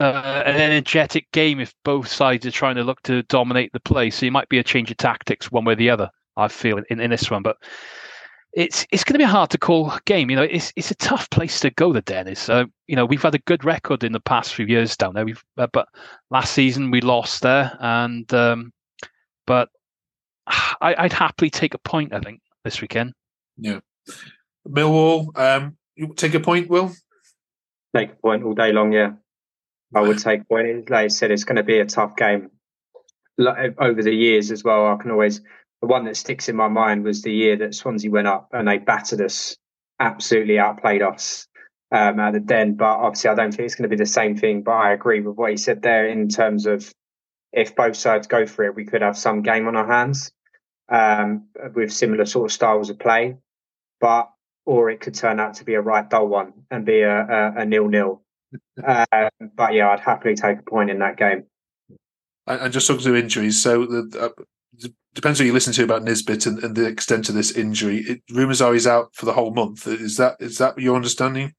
uh, 0.00 0.42
an 0.46 0.56
energetic 0.56 1.30
game 1.32 1.60
if 1.60 1.74
both 1.84 2.08
sides 2.08 2.46
are 2.46 2.50
trying 2.50 2.76
to 2.76 2.84
look 2.84 3.02
to 3.02 3.22
dominate 3.24 3.72
the 3.72 3.80
play. 3.80 4.10
So 4.10 4.26
it 4.26 4.32
might 4.32 4.48
be 4.48 4.58
a 4.58 4.64
change 4.64 4.90
of 4.90 4.96
tactics 4.96 5.50
one 5.50 5.64
way 5.64 5.72
or 5.72 5.76
the 5.76 5.90
other. 5.90 6.10
I 6.36 6.48
feel 6.48 6.80
in, 6.90 7.00
in 7.00 7.10
this 7.10 7.30
one, 7.30 7.42
but 7.42 7.56
it's 8.52 8.86
it's 8.90 9.04
going 9.04 9.14
to 9.14 9.18
be 9.18 9.24
a 9.24 9.28
hard 9.28 9.50
to 9.50 9.58
call 9.58 9.92
game. 10.06 10.30
You 10.30 10.36
know, 10.36 10.42
it's 10.42 10.72
it's 10.76 10.90
a 10.90 10.96
tough 10.96 11.28
place 11.30 11.60
to 11.60 11.70
go. 11.70 11.92
The 11.92 12.02
Dennis. 12.02 12.48
Uh, 12.48 12.64
you 12.86 12.96
know, 12.96 13.04
we've 13.04 13.22
had 13.22 13.34
a 13.34 13.40
good 13.40 13.64
record 13.64 14.04
in 14.04 14.12
the 14.12 14.20
past 14.20 14.54
few 14.54 14.66
years 14.66 14.96
down 14.96 15.14
there. 15.14 15.24
We've 15.24 15.44
uh, 15.58 15.66
but 15.72 15.88
last 16.30 16.52
season 16.52 16.90
we 16.90 17.00
lost 17.00 17.42
there, 17.42 17.76
and 17.80 18.32
um, 18.34 18.72
but 19.46 19.68
I, 20.46 21.02
would 21.02 21.12
happily 21.12 21.50
take 21.50 21.74
a 21.74 21.78
point. 21.78 22.12
I 22.12 22.20
think 22.20 22.40
this 22.64 22.80
weekend. 22.80 23.12
Yeah, 23.56 23.80
Millwall. 24.68 25.36
Um, 25.36 25.76
you 25.94 26.12
take 26.14 26.34
a 26.34 26.40
point, 26.40 26.68
Will. 26.68 26.92
Take 27.94 28.12
a 28.12 28.16
point 28.16 28.44
all 28.44 28.54
day 28.54 28.72
long. 28.72 28.92
Yeah, 28.92 29.12
I 29.94 30.00
would 30.00 30.18
take 30.18 30.42
a 30.42 30.44
point. 30.44 30.90
Like 30.90 31.04
I 31.04 31.08
said, 31.08 31.30
it's 31.30 31.44
going 31.44 31.56
to 31.56 31.62
be 31.62 31.78
a 31.78 31.86
tough 31.86 32.16
game. 32.16 32.50
Over 33.38 34.02
the 34.02 34.14
years 34.14 34.50
as 34.50 34.64
well, 34.64 34.86
I 34.86 34.96
can 34.96 35.10
always 35.10 35.42
the 35.82 35.88
one 35.88 36.04
that 36.04 36.16
sticks 36.16 36.48
in 36.48 36.56
my 36.56 36.68
mind 36.68 37.04
was 37.04 37.22
the 37.22 37.32
year 37.32 37.56
that 37.56 37.74
Swansea 37.74 38.10
went 38.10 38.26
up 38.26 38.48
and 38.52 38.66
they 38.66 38.78
battered 38.78 39.20
us, 39.20 39.56
absolutely 40.00 40.58
outplayed 40.58 41.02
us 41.02 41.46
um, 41.92 42.18
at 42.18 42.32
the 42.32 42.40
Den. 42.40 42.74
But 42.74 42.98
obviously, 42.98 43.30
I 43.30 43.34
don't 43.34 43.52
think 43.52 43.66
it's 43.66 43.74
going 43.74 43.88
to 43.88 43.94
be 43.94 44.02
the 44.02 44.06
same 44.06 44.36
thing. 44.36 44.62
But 44.62 44.72
I 44.72 44.92
agree 44.92 45.20
with 45.20 45.36
what 45.36 45.50
he 45.50 45.56
said 45.56 45.82
there 45.82 46.06
in 46.06 46.28
terms 46.28 46.66
of 46.66 46.92
if 47.52 47.76
both 47.76 47.96
sides 47.96 48.26
go 48.26 48.46
for 48.46 48.64
it, 48.64 48.74
we 48.74 48.86
could 48.86 49.02
have 49.02 49.18
some 49.18 49.42
game 49.42 49.68
on 49.68 49.76
our 49.76 49.86
hands 49.86 50.32
um, 50.88 51.48
with 51.74 51.92
similar 51.92 52.26
sort 52.26 52.50
of 52.50 52.52
styles 52.52 52.90
of 52.90 52.98
play, 52.98 53.36
but 54.00 54.30
or 54.64 54.90
it 54.90 55.00
could 55.00 55.14
turn 55.14 55.38
out 55.38 55.54
to 55.54 55.64
be 55.64 55.74
a 55.74 55.80
right 55.80 56.08
dull 56.10 56.26
one 56.26 56.52
and 56.70 56.84
be 56.84 57.00
a, 57.00 57.20
a, 57.20 57.60
a 57.60 57.64
nil 57.64 57.88
nil. 57.88 58.22
Um, 58.86 59.28
but 59.54 59.74
yeah, 59.74 59.90
I'd 59.90 60.00
happily 60.00 60.34
take 60.34 60.60
a 60.60 60.62
point 60.62 60.88
in 60.88 61.00
that 61.00 61.16
game. 61.16 61.44
And 62.46 62.72
just 62.72 62.86
talking 62.86 63.02
to 63.04 63.16
injuries, 63.16 63.60
so 63.60 63.84
the, 63.84 64.32
uh, 64.80 64.88
depends 65.14 65.38
who 65.38 65.46
you 65.46 65.52
listen 65.52 65.72
to 65.72 65.82
about 65.82 66.04
Nisbet 66.04 66.46
and, 66.46 66.62
and 66.62 66.76
the 66.76 66.86
extent 66.86 67.28
of 67.28 67.34
this 67.34 67.50
injury. 67.50 67.98
It, 67.98 68.22
rumors 68.30 68.60
are 68.60 68.72
he's 68.72 68.86
out 68.86 69.14
for 69.14 69.26
the 69.26 69.32
whole 69.32 69.52
month. 69.52 69.86
Is 69.88 70.16
that 70.18 70.36
is 70.38 70.58
that 70.58 70.78
your 70.78 70.94
understanding? 70.94 71.54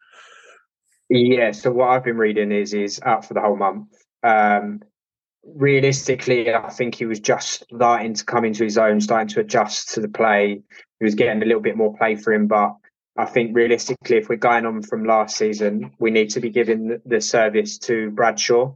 Yeah. 1.10 1.52
So 1.52 1.72
what 1.72 1.90
I've 1.90 2.04
been 2.04 2.18
reading 2.18 2.52
is 2.52 2.72
he's 2.72 3.02
out 3.02 3.26
for 3.26 3.34
the 3.34 3.42
whole 3.42 3.58
month. 3.58 3.90
Um, 4.24 4.82
realistically, 5.56 6.54
I 6.54 6.70
think 6.70 6.96
he 6.96 7.06
was 7.06 7.20
just 7.20 7.66
starting 7.74 8.14
to 8.14 8.26
come 8.26 8.46
into 8.46 8.64
his 8.64 8.78
own, 8.78 9.02
starting 9.02 9.28
to 9.30 9.40
adjust 9.40 9.94
to 9.94 10.02
the 10.02 10.10
play. 10.10 10.62
He 11.00 11.04
was 11.04 11.16
getting 11.16 11.42
a 11.42 11.46
little 11.46 11.62
bit 11.62 11.78
more 11.78 11.96
play 11.96 12.16
for 12.16 12.34
him, 12.34 12.48
but 12.48 12.76
I 13.18 13.26
think 13.26 13.56
realistically, 13.56 14.18
if 14.18 14.30
we're 14.30 14.36
going 14.36 14.66
on 14.66 14.84
from 14.84 15.06
last 15.06 15.38
season, 15.38 15.92
we 16.00 16.12
need 16.12 16.30
to 16.32 16.40
be 16.40 16.50
giving 16.50 17.02
the 17.06 17.22
service 17.22 17.78
to 17.80 18.12
Bradshaw 18.12 18.74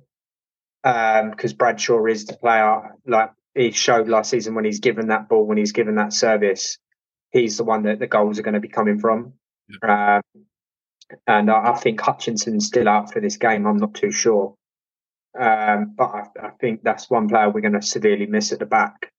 because 0.84 1.52
um, 1.52 1.58
Bradshaw 1.58 2.04
is 2.06 2.26
the 2.26 2.38
player 2.38 2.96
like 3.06 3.32
he 3.54 3.72
showed 3.72 4.08
last 4.08 4.32
season 4.32 4.56
when 4.56 4.66
he's 4.66 4.80
given 4.80 5.08
that 5.08 5.30
ball, 5.30 5.46
when 5.46 5.58
he's 5.58 5.74
given 5.74 5.96
that 5.96 6.14
service, 6.14 6.80
he's 7.32 7.58
the 7.58 7.64
one 7.64 7.84
that 7.84 8.00
the 8.00 8.08
goals 8.08 8.40
are 8.40 8.44
going 8.44 8.56
to 8.56 8.60
be 8.60 8.68
coming 8.68 8.98
from. 8.98 9.34
Um, 9.88 10.22
and 11.28 11.52
I, 11.52 11.72
I 11.72 11.76
think 11.78 12.00
Hutchinson's 12.00 12.66
still 12.66 12.90
out 12.90 13.12
for 13.12 13.20
this 13.20 13.38
game. 13.38 13.68
I'm 13.68 13.78
not 13.78 13.94
too 13.94 14.12
sure. 14.12 14.56
Um, 15.40 15.94
but 15.98 16.10
I, 16.10 16.48
I, 16.48 16.50
think 16.60 16.82
that's 16.84 17.10
one 17.10 17.30
player 17.30 17.50
we're 17.50 17.62
going 17.62 17.80
to 17.80 17.82
severely 17.82 18.26
miss 18.26 18.52
at 18.52 18.60
the 18.60 18.66
back 18.66 19.12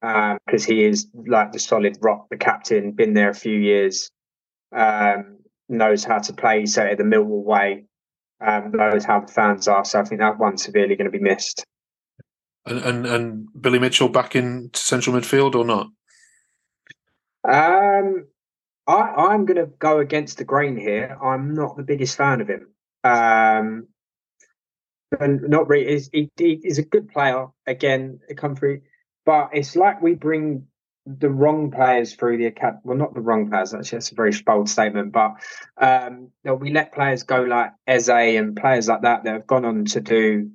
because 0.00 0.66
um, 0.66 0.74
he 0.74 0.84
is 0.84 1.08
like 1.14 1.52
the 1.52 1.58
solid 1.58 1.98
rock, 2.00 2.26
the 2.30 2.38
captain, 2.38 2.92
been 2.92 3.12
there 3.12 3.28
a 3.28 3.34
few 3.34 3.58
years, 3.58 4.10
um, 4.74 5.38
knows 5.68 6.04
how 6.04 6.18
to 6.18 6.32
play, 6.32 6.64
say, 6.64 6.94
the 6.94 7.02
Millwall 7.02 7.44
way, 7.44 7.84
um, 8.40 8.72
knows 8.72 9.04
how 9.04 9.20
the 9.20 9.32
fans 9.32 9.68
are. 9.68 9.84
So 9.84 10.00
I 10.00 10.04
think 10.04 10.20
that 10.20 10.38
one's 10.38 10.62
severely 10.62 10.96
going 10.96 11.10
to 11.10 11.18
be 11.18 11.22
missed. 11.22 11.64
And, 12.64 12.78
and, 12.80 13.06
and 13.06 13.48
Billy 13.60 13.78
Mitchell 13.78 14.08
back 14.08 14.36
in 14.36 14.70
central 14.74 15.16
midfield 15.16 15.54
or 15.54 15.64
not? 15.64 15.88
Um, 17.44 18.26
I, 18.86 18.92
I'm 18.94 19.44
going 19.44 19.56
to 19.56 19.70
go 19.78 20.00
against 20.00 20.38
the 20.38 20.44
grain 20.44 20.76
here. 20.76 21.16
I'm 21.22 21.54
not 21.54 21.76
the 21.76 21.82
biggest 21.82 22.16
fan 22.16 22.40
of 22.40 22.48
him. 22.48 22.68
Um, 23.04 23.88
and 25.18 25.42
not 25.48 25.68
really. 25.68 25.92
He's, 25.92 26.10
he, 26.12 26.30
he's 26.36 26.78
a 26.78 26.82
good 26.82 27.08
player. 27.08 27.46
Again, 27.66 28.20
country, 28.36 28.82
but 29.24 29.50
it's 29.52 29.76
like 29.76 30.02
we 30.02 30.14
bring 30.14 30.66
the 31.06 31.30
wrong 31.30 31.70
players 31.70 32.14
through 32.14 32.36
the 32.36 32.46
academy. 32.46 32.80
Well, 32.84 32.98
not 32.98 33.14
the 33.14 33.20
wrong 33.20 33.48
players. 33.48 33.72
Actually, 33.72 33.96
that's 33.96 34.12
a 34.12 34.14
very 34.14 34.32
bold 34.44 34.68
statement. 34.68 35.12
But 35.12 35.36
um, 35.78 36.30
we 36.44 36.72
let 36.72 36.92
players 36.92 37.22
go 37.22 37.42
like 37.42 37.72
Eze 37.86 38.08
and 38.08 38.56
players 38.56 38.88
like 38.88 39.02
that 39.02 39.24
that 39.24 39.32
have 39.32 39.46
gone 39.46 39.64
on 39.64 39.84
to 39.86 40.00
do 40.00 40.50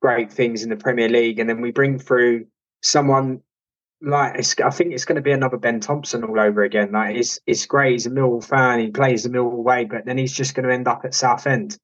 great 0.00 0.32
things 0.32 0.64
in 0.64 0.70
the 0.70 0.76
Premier 0.76 1.08
League, 1.08 1.38
and 1.38 1.48
then 1.48 1.60
we 1.60 1.70
bring 1.70 1.98
through 1.98 2.46
someone 2.82 3.40
like 4.02 4.60
I 4.60 4.70
think 4.70 4.92
it's 4.92 5.04
going 5.04 5.16
to 5.16 5.22
be 5.22 5.30
another 5.30 5.56
Ben 5.56 5.78
Thompson 5.78 6.24
all 6.24 6.40
over 6.40 6.62
again. 6.64 6.90
Like 6.92 7.16
it's 7.16 7.38
it's 7.46 7.66
great. 7.66 7.92
He's 7.92 8.06
a 8.06 8.10
Millwall 8.10 8.44
fan. 8.44 8.80
He 8.80 8.90
plays 8.90 9.22
the 9.22 9.28
Millwall 9.28 9.62
way, 9.62 9.84
but 9.84 10.04
then 10.04 10.18
he's 10.18 10.32
just 10.32 10.54
going 10.54 10.66
to 10.66 10.74
end 10.74 10.88
up 10.88 11.04
at 11.04 11.14
Southend. 11.14 11.78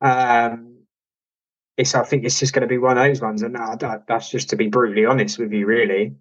Um, 0.00 0.73
it's 1.76 1.94
I 1.94 2.04
think 2.04 2.24
it's 2.24 2.38
just 2.38 2.52
going 2.52 2.62
to 2.62 2.68
be 2.68 2.78
one 2.78 2.98
of 2.98 3.04
those 3.04 3.20
ones, 3.20 3.42
and 3.42 3.54
that, 3.54 4.04
that's 4.06 4.30
just 4.30 4.50
to 4.50 4.56
be 4.56 4.68
brutally 4.68 5.06
honest 5.06 5.38
with 5.38 5.52
you, 5.52 5.66
really. 5.66 6.14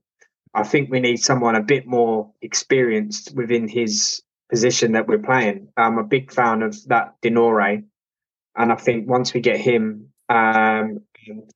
I 0.53 0.63
think 0.63 0.89
we 0.89 0.99
need 0.99 1.17
someone 1.17 1.55
a 1.55 1.63
bit 1.63 1.87
more 1.87 2.31
experienced 2.41 3.33
within 3.35 3.67
his 3.67 4.21
position 4.49 4.91
that 4.91 5.07
we're 5.07 5.19
playing. 5.19 5.69
I'm 5.75 5.97
a 5.97 6.03
big 6.03 6.31
fan 6.31 6.61
of 6.61 6.75
that 6.87 7.15
De 7.21 7.29
Norre, 7.29 7.83
and 8.55 8.71
I 8.71 8.75
think 8.75 9.07
once 9.07 9.33
we 9.33 9.41
get 9.41 9.59
him, 9.59 10.09
um, 10.29 10.99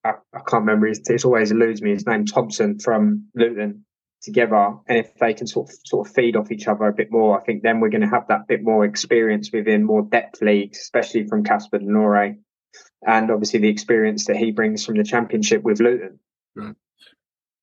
I, 0.04 0.14
I, 0.34 0.40
can't 0.48 0.66
remember. 0.66 0.88
His, 0.88 1.02
it 1.08 1.26
always 1.26 1.52
eludes 1.52 1.82
me. 1.82 1.92
His 1.92 2.08
name 2.08 2.26
Thompson 2.26 2.80
from 2.80 3.28
Luton 3.36 3.86
together, 4.22 4.76
and 4.88 4.98
if 4.98 5.14
they 5.16 5.34
can 5.34 5.48
sort 5.48 5.70
of 5.70 5.76
sort 5.86 6.08
of 6.08 6.14
feed 6.14 6.36
off 6.36 6.52
each 6.52 6.68
other 6.68 6.86
a 6.86 6.94
bit 6.94 7.12
more, 7.12 7.40
I 7.40 7.44
think 7.44 7.64
then 7.64 7.80
we're 7.80 7.90
going 7.90 8.02
to 8.02 8.08
have 8.08 8.28
that 8.30 8.48
bit 8.48 8.64
more 8.64 8.86
experience 8.86 9.52
within 9.52 9.84
more 9.84 10.04
depth 10.04 10.42
leagues, 10.42 10.80
especially 10.80 11.28
from 11.28 11.44
Casper 11.44 11.80
De 11.80 11.86
Norre, 11.86 12.38
and 13.06 13.30
obviously 13.32 13.60
the 13.60 13.70
experience 13.70 14.26
that 14.26 14.38
he 14.38 14.52
brings 14.52 14.86
from 14.86 14.96
the 14.96 15.04
Championship 15.04 15.64
with 15.64 15.80
Luton. 15.80 16.20
Right. 16.56 16.76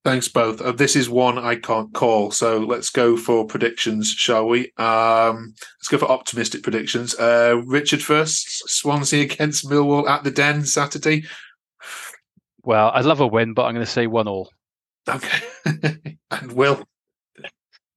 Thanks 0.05 0.29
both. 0.29 0.61
Uh, 0.61 0.73
this 0.73 0.97
is 0.97 1.09
one 1.09 1.38
I 1.38 1.57
can't 1.57 1.94
call, 1.94 2.31
so 2.31 2.59
let's 2.59 2.90
go 2.90 3.16
for 3.16 3.47
predictions, 3.47 4.11
shall 4.11 4.47
we? 4.47 4.70
Um, 4.77 5.55
let's 5.81 5.88
go 5.88 5.97
for 5.97 6.11
optimistic 6.11 6.62
predictions. 6.62 7.14
Uh, 7.14 7.62
Richard 7.64 8.03
first. 8.03 8.68
Swansea 8.68 9.23
against 9.33 9.66
Millwall 9.66 10.07
at 10.07 10.23
the 10.23 10.31
Den 10.31 10.66
Saturday. 10.66 11.25
Well, 12.62 12.90
I'd 12.94 13.07
love 13.07 13.20
a 13.20 13.27
win, 13.27 13.55
but 13.55 13.64
I'm 13.64 13.75
going 13.75 13.87
to 13.87 13.90
say 13.90 14.07
one 14.07 14.29
all. 14.29 14.51
Okay, 15.09 15.42
and 16.31 16.53
Will. 16.53 16.87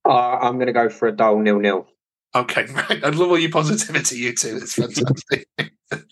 Uh, 0.06 0.38
I'm 0.40 0.54
going 0.54 0.66
to 0.66 0.72
go 0.72 0.88
for 0.88 1.08
a 1.08 1.12
dull 1.12 1.38
nil 1.40 1.58
nil. 1.58 1.86
Okay, 2.34 2.66
right. 2.72 3.04
I 3.04 3.08
love 3.08 3.30
all 3.30 3.38
your 3.38 3.50
positivity, 3.50 4.16
you 4.16 4.34
two. 4.34 4.58
It's 4.62 4.74
fantastic. 4.74 5.48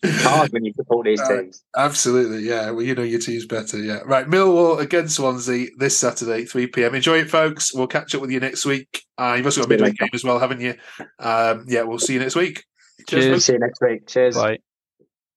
hard 0.04 0.52
when 0.52 0.64
you 0.64 0.72
support 0.72 1.04
these 1.04 1.20
uh, 1.20 1.42
teams. 1.42 1.62
Absolutely, 1.76 2.48
yeah. 2.48 2.70
Well, 2.70 2.82
you 2.82 2.94
know 2.94 3.02
your 3.02 3.20
team's 3.20 3.46
better, 3.46 3.78
yeah. 3.78 4.00
Right, 4.04 4.26
Millwall 4.26 4.80
against 4.80 5.16
Swansea 5.16 5.68
this 5.76 5.96
Saturday, 5.96 6.44
3 6.44 6.68
p.m. 6.68 6.94
Enjoy 6.94 7.18
it, 7.18 7.30
folks. 7.30 7.74
We'll 7.74 7.86
catch 7.86 8.14
up 8.14 8.22
with 8.22 8.30
you 8.30 8.40
next 8.40 8.64
week. 8.64 9.02
Uh, 9.18 9.34
you've 9.36 9.46
also 9.46 9.60
got 9.60 9.66
a 9.66 9.70
midweek 9.70 9.98
game 9.98 10.08
as 10.14 10.24
well, 10.24 10.38
haven't 10.38 10.60
you? 10.60 10.74
Um, 11.18 11.64
yeah, 11.68 11.82
we'll 11.82 11.98
see 11.98 12.14
you 12.14 12.20
next 12.20 12.36
week. 12.36 12.64
Cheers. 13.08 13.24
Cheers. 13.24 13.44
See 13.44 13.52
you 13.52 13.58
next 13.58 13.80
week. 13.82 14.06
Cheers. 14.06 14.36
Bye. 14.36 14.58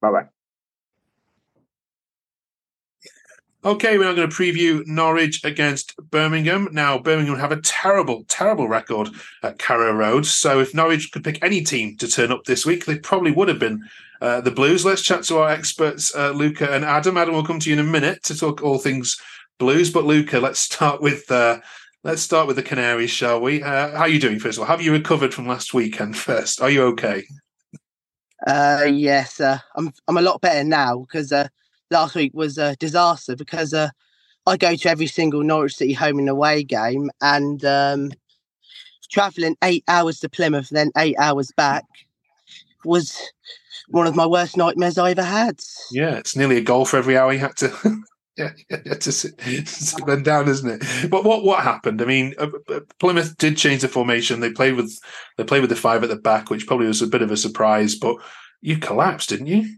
Bye 0.01 0.11
bye. 0.11 0.38
Okay, 3.65 3.97
we're 3.97 4.05
now 4.05 4.13
going 4.13 4.29
to 4.29 4.33
preview 4.35 4.87
Norwich 4.87 5.43
against 5.43 5.93
Birmingham. 5.97 6.69
Now, 6.71 6.97
Birmingham 6.97 7.37
have 7.37 7.51
a 7.51 7.59
terrible, 7.59 8.23
terrible 8.29 8.69
record 8.69 9.09
at 9.43 9.59
Carrow 9.59 9.91
Road. 9.91 10.25
So, 10.25 10.61
if 10.61 10.73
Norwich 10.73 11.11
could 11.11 11.25
pick 11.25 11.43
any 11.43 11.61
team 11.61 11.97
to 11.97 12.07
turn 12.07 12.31
up 12.31 12.45
this 12.45 12.65
week, 12.65 12.85
they 12.85 12.97
probably 12.97 13.31
would 13.33 13.49
have 13.49 13.59
been 13.59 13.83
uh, 14.21 14.39
the 14.39 14.51
Blues. 14.51 14.85
Let's 14.85 15.01
chat 15.01 15.23
to 15.23 15.39
our 15.39 15.49
experts, 15.49 16.15
uh, 16.15 16.31
Luca 16.31 16.71
and 16.71 16.85
Adam. 16.85 17.17
Adam 17.17 17.33
will 17.35 17.43
come 17.43 17.59
to 17.59 17.69
you 17.69 17.73
in 17.73 17.85
a 17.85 17.91
minute 17.91 18.23
to 18.23 18.37
talk 18.37 18.63
all 18.63 18.77
things 18.77 19.19
Blues. 19.57 19.91
But 19.91 20.05
Luca, 20.05 20.39
let's 20.39 20.59
start 20.61 21.01
with 21.01 21.29
uh, 21.29 21.59
let's 22.05 22.21
start 22.21 22.47
with 22.47 22.55
the 22.55 22.63
Canaries, 22.63 23.11
shall 23.11 23.41
we? 23.41 23.61
Uh, 23.61 23.91
how 23.91 24.03
are 24.03 24.09
you 24.09 24.21
doing? 24.21 24.39
First 24.39 24.57
of 24.57 24.61
all, 24.61 24.67
have 24.67 24.81
you 24.81 24.93
recovered 24.93 25.33
from 25.33 25.47
last 25.47 25.73
weekend? 25.73 26.15
First, 26.15 26.61
are 26.61 26.69
you 26.69 26.83
okay? 26.83 27.25
Uh, 28.47 28.87
yes, 28.89 29.41
uh, 29.41 29.59
I'm. 29.75 29.91
I'm 30.07 30.15
a 30.15 30.21
lot 30.21 30.39
better 30.39 30.63
now 30.63 30.99
because 30.99 31.33
last 31.91 32.15
week 32.15 32.33
was 32.33 32.57
a 32.57 32.75
disaster 32.77 33.35
because 33.35 33.73
uh, 33.73 33.89
I 34.45 34.57
go 34.57 34.75
to 34.75 34.89
every 34.89 35.07
single 35.07 35.43
Norwich 35.43 35.75
City 35.75 35.93
home 35.93 36.19
and 36.19 36.29
away 36.29 36.63
game, 36.63 37.09
and 37.21 37.63
um, 37.65 38.11
traveling 39.11 39.55
eight 39.63 39.83
hours 39.87 40.19
to 40.19 40.29
Plymouth, 40.29 40.69
then 40.69 40.91
eight 40.97 41.15
hours 41.19 41.51
back, 41.55 41.85
was 42.85 43.19
one 43.89 44.07
of 44.07 44.15
my 44.15 44.25
worst 44.25 44.57
nightmares 44.57 44.97
I 44.97 45.11
ever 45.11 45.23
had. 45.23 45.59
Yeah, 45.91 46.15
it's 46.15 46.35
nearly 46.35 46.57
a 46.57 46.61
goal 46.61 46.85
for 46.85 46.97
every 46.97 47.17
hour 47.17 47.33
you 47.33 47.39
had 47.39 47.57
to. 47.57 48.01
yeah, 48.37 48.51
to 48.99 49.11
sit, 49.11 49.39
sit 49.67 50.05
them 50.05 50.23
down, 50.23 50.47
isn't 50.47 50.81
it? 50.81 51.09
But 51.09 51.23
what 51.23 51.43
what 51.43 51.63
happened? 51.63 52.01
I 52.01 52.05
mean, 52.05 52.33
uh, 52.37 52.47
uh, 52.69 52.79
Plymouth 52.99 53.37
did 53.37 53.57
change 53.57 53.81
the 53.81 53.87
formation. 53.87 54.39
They 54.39 54.51
played 54.51 54.75
with 54.75 54.97
they 55.37 55.43
played 55.43 55.61
with 55.61 55.69
the 55.69 55.75
five 55.75 56.03
at 56.03 56.09
the 56.09 56.15
back, 56.15 56.49
which 56.49 56.67
probably 56.67 56.87
was 56.87 57.01
a 57.01 57.07
bit 57.07 57.21
of 57.21 57.31
a 57.31 57.37
surprise. 57.37 57.95
But 57.95 58.17
you 58.61 58.77
collapsed, 58.77 59.29
didn't 59.29 59.47
you? 59.47 59.77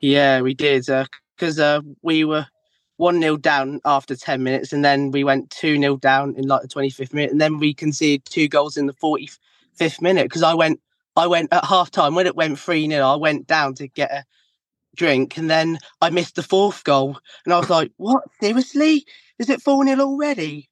Yeah, 0.00 0.40
we 0.40 0.54
did. 0.54 0.88
Uh, 0.88 1.06
because 1.36 1.58
uh, 1.58 1.80
we 2.02 2.24
were 2.24 2.46
one 2.96 3.20
0 3.20 3.36
down 3.36 3.80
after 3.84 4.16
ten 4.16 4.42
minutes, 4.42 4.72
and 4.72 4.84
then 4.84 5.10
we 5.10 5.24
went 5.24 5.50
two 5.50 5.76
0 5.76 5.96
down 5.98 6.34
in 6.36 6.46
like 6.46 6.62
the 6.62 6.68
twenty 6.68 6.90
fifth 6.90 7.12
minute, 7.12 7.30
and 7.30 7.40
then 7.40 7.58
we 7.58 7.74
conceded 7.74 8.24
two 8.24 8.48
goals 8.48 8.76
in 8.76 8.86
the 8.86 8.92
forty 8.94 9.28
fifth 9.74 10.00
minute. 10.00 10.24
Because 10.24 10.42
I 10.42 10.54
went, 10.54 10.80
I 11.16 11.26
went 11.26 11.52
at 11.52 11.64
half 11.64 11.90
time 11.90 12.14
when 12.14 12.26
it 12.26 12.36
went 12.36 12.58
three 12.58 12.88
0 12.88 13.06
I 13.06 13.16
went 13.16 13.46
down 13.46 13.74
to 13.74 13.88
get 13.88 14.10
a 14.10 14.24
drink, 14.96 15.36
and 15.36 15.50
then 15.50 15.78
I 16.00 16.10
missed 16.10 16.36
the 16.36 16.42
fourth 16.42 16.84
goal, 16.84 17.18
and 17.44 17.52
I 17.52 17.58
was 17.58 17.70
like, 17.70 17.92
"What? 17.96 18.24
Seriously? 18.40 19.04
Is 19.38 19.50
it 19.50 19.62
four 19.62 19.84
0 19.84 20.00
already?" 20.00 20.68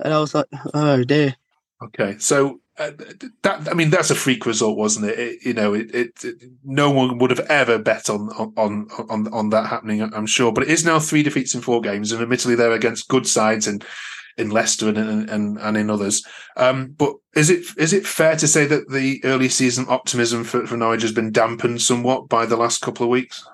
And 0.00 0.12
I 0.12 0.18
was 0.18 0.34
like, 0.34 0.46
"Oh 0.74 1.04
dear." 1.04 1.36
Okay, 1.82 2.16
so 2.18 2.60
uh, 2.76 2.90
that 3.42 3.68
I 3.70 3.74
mean 3.74 3.90
that's 3.90 4.10
a 4.10 4.16
freak 4.16 4.46
result, 4.46 4.76
wasn't 4.76 5.06
it? 5.06 5.18
it 5.18 5.44
you 5.44 5.54
know, 5.54 5.74
it, 5.74 5.94
it, 5.94 6.24
it, 6.24 6.36
no 6.64 6.90
one 6.90 7.18
would 7.18 7.30
have 7.30 7.46
ever 7.48 7.78
bet 7.78 8.10
on 8.10 8.30
on 8.56 8.88
on 9.08 9.32
on 9.32 9.50
that 9.50 9.68
happening. 9.68 10.02
I'm 10.02 10.26
sure, 10.26 10.52
but 10.52 10.64
it 10.64 10.70
is 10.70 10.84
now 10.84 10.98
three 10.98 11.22
defeats 11.22 11.54
in 11.54 11.60
four 11.60 11.80
games, 11.80 12.10
and 12.10 12.20
admittedly 12.20 12.56
they're 12.56 12.72
against 12.72 13.08
good 13.08 13.26
sides 13.26 13.66
and 13.66 13.84
in 14.36 14.50
Leicester 14.50 14.88
and 14.88 14.98
and 15.30 15.58
and 15.58 15.76
in 15.76 15.88
others. 15.88 16.24
Um, 16.56 16.94
but 16.98 17.14
is 17.36 17.48
it 17.50 17.64
is 17.78 17.92
it 17.92 18.06
fair 18.06 18.34
to 18.36 18.48
say 18.48 18.66
that 18.66 18.90
the 18.90 19.20
early 19.24 19.48
season 19.48 19.86
optimism 19.88 20.42
for, 20.42 20.66
for 20.66 20.76
Norwich 20.76 21.02
has 21.02 21.12
been 21.12 21.30
dampened 21.30 21.80
somewhat 21.80 22.28
by 22.28 22.44
the 22.44 22.56
last 22.56 22.80
couple 22.80 23.04
of 23.04 23.10
weeks? 23.10 23.46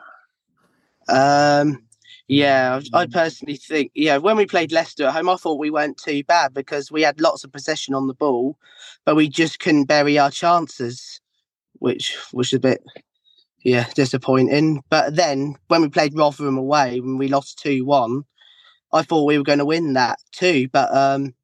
Um, 1.08 1.82
yeah, 2.30 2.80
I 2.92 3.06
personally 3.06 3.56
think, 3.56 3.90
yeah, 3.92 4.18
when 4.18 4.36
we 4.36 4.46
played 4.46 4.70
Leicester 4.70 5.06
at 5.06 5.14
home, 5.14 5.28
I 5.28 5.34
thought 5.34 5.58
we 5.58 5.70
weren't 5.70 5.98
too 5.98 6.22
bad 6.22 6.54
because 6.54 6.88
we 6.88 7.02
had 7.02 7.20
lots 7.20 7.42
of 7.42 7.50
possession 7.50 7.92
on 7.92 8.06
the 8.06 8.14
ball, 8.14 8.56
but 9.04 9.16
we 9.16 9.28
just 9.28 9.60
couldn't 9.60 9.84
bury 9.84 10.18
our 10.18 10.30
chances, 10.30 11.20
which 11.74 12.16
was 12.32 12.52
a 12.52 12.60
bit, 12.60 12.82
yeah, 13.62 13.86
disappointing. 13.94 14.82
But 14.90 15.16
then 15.16 15.56
when 15.68 15.82
we 15.82 15.88
played 15.88 16.16
Rotherham 16.16 16.58
away, 16.58 17.00
when 17.00 17.18
we 17.18 17.28
lost 17.28 17.58
2 17.60 17.84
1, 17.84 18.24
I 18.92 19.02
thought 19.02 19.24
we 19.24 19.38
were 19.38 19.44
going 19.44 19.58
to 19.58 19.64
win 19.64 19.94
that 19.94 20.18
too. 20.32 20.68
But 20.72 20.94
um, 20.94 21.34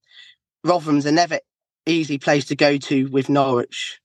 Rotherham's 0.64 1.06
a 1.06 1.12
never 1.12 1.38
easy 1.86 2.18
place 2.18 2.44
to 2.46 2.56
go 2.56 2.76
to 2.76 3.06
with 3.06 3.28
Norwich. 3.28 4.00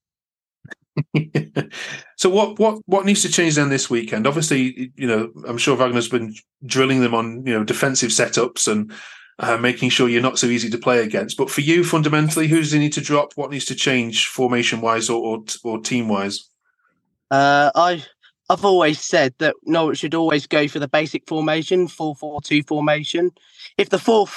so 2.17 2.29
what 2.29 2.59
what 2.59 2.79
what 2.85 3.05
needs 3.05 3.21
to 3.21 3.29
change 3.29 3.55
then 3.55 3.69
this 3.69 3.89
weekend? 3.89 4.27
Obviously, 4.27 4.91
you 4.95 5.07
know, 5.07 5.31
I'm 5.47 5.57
sure 5.57 5.75
Wagner's 5.75 6.09
been 6.09 6.35
drilling 6.65 6.99
them 6.99 7.15
on 7.15 7.45
you 7.45 7.53
know 7.53 7.63
defensive 7.63 8.11
setups 8.11 8.69
and 8.69 8.91
uh, 9.41 9.57
making 9.57 9.89
sure 9.89 10.07
you're 10.07 10.21
not 10.21 10.37
so 10.37 10.47
easy 10.47 10.69
to 10.69 10.77
play 10.77 11.03
against. 11.03 11.35
But 11.35 11.49
for 11.49 11.61
you, 11.61 11.83
fundamentally, 11.83 12.47
who 12.47 12.59
does 12.59 12.71
he 12.71 12.79
need 12.79 12.93
to 12.93 13.01
drop? 13.01 13.33
What 13.35 13.49
needs 13.49 13.65
to 13.65 13.75
change 13.75 14.27
formation 14.27 14.81
wise 14.81 15.09
or 15.09 15.21
or, 15.21 15.43
or 15.63 15.79
team 15.79 16.07
wise? 16.07 16.47
Uh, 17.31 17.71
I 17.75 18.05
I've 18.49 18.63
always 18.63 18.99
said 18.99 19.33
that 19.39 19.55
Norwich 19.63 19.99
should 19.99 20.13
always 20.13 20.45
go 20.45 20.67
for 20.67 20.79
the 20.79 20.87
basic 20.87 21.27
formation, 21.27 21.87
four 21.87 22.15
four 22.15 22.39
two 22.41 22.61
formation. 22.63 23.31
If 23.77 23.89
the 23.89 23.99
four 23.99 24.27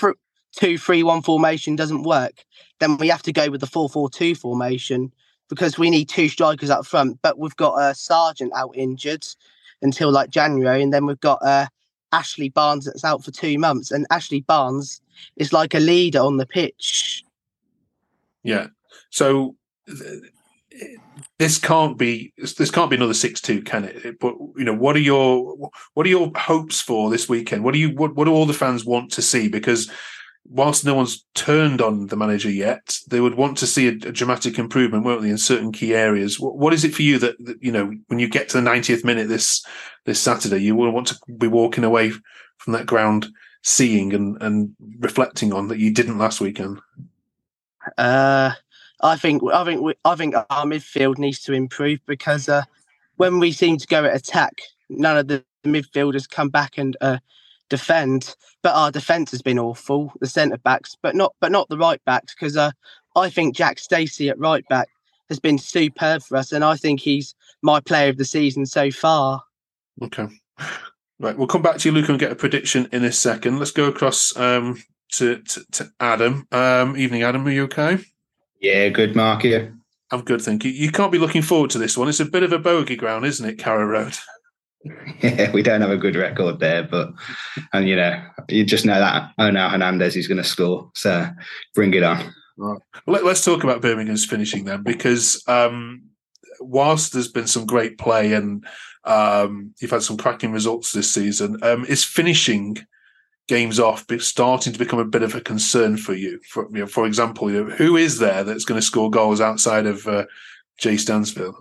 two 0.57 0.79
three 0.79 1.03
one 1.03 1.21
formation 1.21 1.77
doesn't 1.77 2.05
work, 2.05 2.45
then 2.81 2.97
we 2.97 3.09
have 3.09 3.23
to 3.25 3.33
go 3.33 3.51
with 3.51 3.61
the 3.61 3.67
four 3.67 3.91
four 3.91 4.09
two 4.09 4.35
formation 4.35 5.13
because 5.51 5.79
we 5.79 5.91
need 5.91 6.09
two 6.09 6.29
strikers 6.31 6.71
up 6.71 6.87
front. 6.87 7.19
But 7.23 7.39
we've 7.39 7.57
got 7.57 7.75
a 7.75 7.91
uh, 7.91 7.93
Sargent 7.93 8.53
out 8.55 8.75
injured 8.75 9.27
until 9.83 10.11
like 10.11 10.31
January, 10.31 10.83
and 10.83 10.95
then 10.95 11.05
we've 11.05 11.21
got 11.21 11.41
uh, 11.43 11.67
Ashley 12.15 12.49
Barnes 12.49 12.87
that's 12.87 13.05
out 13.05 13.25
for 13.25 13.31
two 13.31 13.59
months. 13.59 13.91
And 13.91 14.07
Ashley 14.11 14.43
Barnes 14.43 15.01
is 15.37 15.53
like 15.53 15.75
a 15.75 15.81
leader 15.81 16.21
on 16.21 16.37
the 16.37 16.47
pitch. 16.47 17.25
Yeah. 18.43 18.69
So 19.11 19.57
this 21.39 21.59
can't 21.59 21.99
be 21.99 22.33
this 22.39 22.71
can't 22.71 22.91
be 22.91 22.97
another 22.97 23.15
six 23.15 23.41
two, 23.41 23.63
can 23.63 23.85
it? 23.85 24.19
But 24.21 24.35
you 24.57 24.65
know, 24.65 24.75
what 24.75 24.97
are 24.97 25.01
your 25.01 25.57
what 25.95 26.07
are 26.07 26.11
your 26.11 26.31
hopes 26.37 26.81
for 26.81 27.11
this 27.11 27.29
weekend? 27.29 27.65
What 27.65 27.75
do 27.75 27.81
you 27.81 27.91
what 27.91 28.15
what 28.15 28.25
do 28.25 28.33
all 28.33 28.47
the 28.47 28.53
fans 28.53 28.85
want 28.85 29.11
to 29.13 29.23
see? 29.23 29.49
Because 29.49 29.91
whilst 30.47 30.85
no 30.85 30.95
one's 30.95 31.25
turned 31.35 31.81
on 31.81 32.09
the 32.09 32.17
manager 32.17 32.51
yet, 32.51 32.99
they 33.09 33.21
would 33.21 33.35
want 33.35 33.59
to 33.59 33.67
see 33.67 33.89
a, 33.89 33.93
a 33.93 34.13
dramatic 34.13 34.59
improvement, 34.59 35.05
won't 35.05 35.23
they, 35.23 35.31
in 35.31 35.39
certain 35.39 35.73
key 35.73 35.95
areas? 35.95 36.39
What, 36.39 36.57
what 36.57 36.75
is 36.75 36.85
it 36.85 36.95
for 36.95 37.03
you 37.03 37.19
that, 37.19 37.37
that, 37.45 37.63
you 37.63 37.73
know 37.73 37.93
when 38.09 38.19
you 38.19 38.29
get 38.29 38.49
to 38.51 38.61
the 38.61 38.69
90th 38.69 39.05
minute 39.05 39.29
this 39.29 39.65
this 40.05 40.21
Saturday, 40.21 40.59
you 40.59 40.77
will 40.77 40.91
want 40.91 41.09
to 41.09 41.19
be 41.39 41.47
walking 41.47 41.85
away 41.85 42.13
from 42.59 42.73
that 42.75 42.87
ground, 42.87 43.29
seeing 43.63 44.13
and 44.13 44.41
and 44.43 44.75
reflecting 44.99 45.53
on 45.53 45.69
that 45.69 45.79
you 45.79 45.93
didn't 45.93 46.19
last 46.19 46.41
weekend? 46.41 46.81
Uh, 47.99 48.53
I 49.01 49.17
think 49.17 49.43
I 49.53 49.65
think 49.65 49.83
we, 49.83 49.95
I 50.05 50.15
think 50.15 50.35
our 50.35 50.65
midfield 50.65 51.19
needs 51.19 51.41
to 51.43 51.53
improve 51.53 52.01
because 52.07 52.49
uh, 52.49 52.63
when 53.17 53.39
we 53.39 53.53
seem 53.53 53.79
to 53.79 53.87
go 53.87 54.05
at 54.05 54.15
attack, 54.15 54.61
none 54.89 55.17
of 55.17 55.29
the 55.29 55.45
midfielders 55.65 56.29
come 56.29 56.51
back 56.51 56.77
and 56.79 56.97
uh, 57.01 57.19
defend. 57.71 58.35
But 58.63 58.75
our 58.75 58.91
defence 58.91 59.31
has 59.33 59.43
been 59.43 59.59
awful, 59.59 60.13
the 60.21 60.27
centre 60.27 60.59
backs, 60.59 60.97
but 61.03 61.15
not 61.15 61.35
but 61.41 61.53
not 61.53 61.69
the 61.69 61.79
right 61.79 62.01
backs 62.05 62.35
because 62.35 62.57
uh, 62.57 62.71
I 63.17 63.31
think 63.31 63.55
Jack 63.55 63.79
Stacey 63.79 64.29
at 64.29 64.39
right 64.39 64.67
back 64.69 64.89
has 65.29 65.39
been 65.39 65.59
superb 65.59 66.23
for 66.23 66.37
us, 66.37 66.53
and 66.53 66.65
I 66.65 66.77
think 66.77 67.01
he's 67.01 67.35
my 67.63 67.81
player 67.81 68.11
of 68.11 68.19
the 68.19 68.25
season 68.25 68.67
so 68.67 68.91
far. 68.91 69.43
Okay. 70.03 70.29
Right, 71.21 71.39
we'll 71.39 71.47
come 71.47 71.63
back 71.63 71.79
to 71.79 71.89
you, 71.89 71.95
Luke, 71.95 72.09
and 72.09 72.19
get 72.19 72.33
a 72.33 72.37
prediction 72.37 72.89
in 72.93 73.05
a 73.05 73.13
second. 73.13 73.59
Let's 73.59 73.71
go 73.71 73.85
across 73.85 74.37
um, 74.37 74.83
to, 75.13 75.39
to, 75.39 75.65
to 75.73 75.91
Adam. 76.01 76.47
Um, 76.51 76.97
evening, 76.97 77.23
Adam. 77.23 77.47
Are 77.47 77.51
you 77.51 77.65
okay? 77.65 77.99
Yeah, 78.61 78.89
good, 78.89 79.15
Mark. 79.15 79.45
Yeah. 79.45 79.69
I'm 80.11 80.23
good, 80.23 80.43
thank 80.43 80.65
you. 80.65 80.71
You 80.71 80.91
can't 80.91 81.13
be 81.13 81.19
looking 81.19 81.43
forward 81.43 81.71
to 81.71 81.79
this 81.79 81.97
one. 81.97 82.09
It's 82.09 82.21
a 82.21 82.25
bit 82.25 82.43
of 82.43 82.53
a 82.53 82.59
bogey 82.59 82.97
ground, 82.97 83.25
isn't 83.25 83.49
it, 83.49 83.59
Carrow 83.59 83.87
Road? 83.87 84.15
Yeah, 85.23 85.51
we 85.53 85.63
don't 85.63 85.81
have 85.81 85.91
a 85.91 85.97
good 85.97 86.17
record 86.17 86.61
there, 86.61 86.83
but 86.83 87.13
and 87.73 87.89
you 87.89 87.97
know, 87.97 88.23
you 88.49 88.65
just 88.65 88.85
know 88.85 88.99
that 88.99 89.31
Onel 89.39 89.71
Hernandez 89.71 90.17
is 90.17 90.29
going 90.29 90.39
to 90.39 90.45
score. 90.45 90.91
So 90.95 91.29
bring 91.75 91.95
it 91.95 92.03
on. 92.03 92.35
Right. 92.57 92.81
Let, 93.07 93.25
us 93.25 93.45
talk 93.45 93.65
about 93.65 93.83
Birmingham's 93.83 94.25
finishing 94.25 94.65
then, 94.65 94.83
because 94.83 95.43
um, 95.49 96.05
whilst 96.61 97.13
there's 97.13 97.29
been 97.29 97.47
some 97.47 97.67
great 97.67 97.99
play 97.99 98.33
and 98.33 98.65
um, 99.05 99.75
you've 99.81 99.91
had 99.91 100.03
some 100.03 100.17
cracking 100.17 100.53
results 100.53 100.93
this 100.93 101.13
season, 101.13 101.59
um, 101.63 101.85
is 101.87 102.05
finishing 102.05 102.77
games 103.49 103.79
off 103.81 104.07
starting 104.21 104.73
to 104.73 104.79
become 104.79 104.99
a 104.99 105.05
bit 105.05 105.23
of 105.23 105.35
a 105.35 105.41
concern 105.41 105.97
for 105.97 106.15
you? 106.15 106.41
For, 106.49 106.69
you 106.73 106.81
know, 106.81 106.87
for 106.87 107.07
example, 107.07 107.51
you 107.51 107.65
know, 107.65 107.75
who 107.75 107.97
is 107.97 108.19
there 108.19 108.45
that's 108.45 108.65
going 108.65 108.81
to 108.81 108.87
score 108.87 109.11
goals 109.11 109.41
outside 109.41 109.87
of 109.87 110.07
uh, 110.07 110.27
Jay 110.79 110.97
Stansfield? 110.97 111.57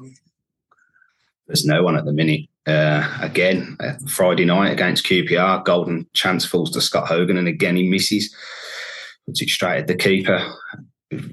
There's 1.48 1.66
no 1.66 1.84
one 1.84 1.98
at 1.98 2.06
the 2.06 2.14
minute. 2.14 2.48
Uh, 2.66 3.18
again, 3.22 3.76
uh, 3.82 3.94
Friday 4.08 4.46
night 4.46 4.72
against 4.72 5.06
QPR, 5.06 5.66
golden 5.66 6.08
chance 6.14 6.46
falls 6.46 6.72
to 6.72 6.82
Scott 6.82 7.08
Hogan, 7.08 7.38
and 7.38 7.48
again 7.48 7.76
he 7.76 7.90
misses. 7.90 8.34
Puts 9.26 9.42
it 9.42 9.50
straight 9.50 9.80
at 9.80 9.88
the 9.88 9.96
keeper. 9.96 10.42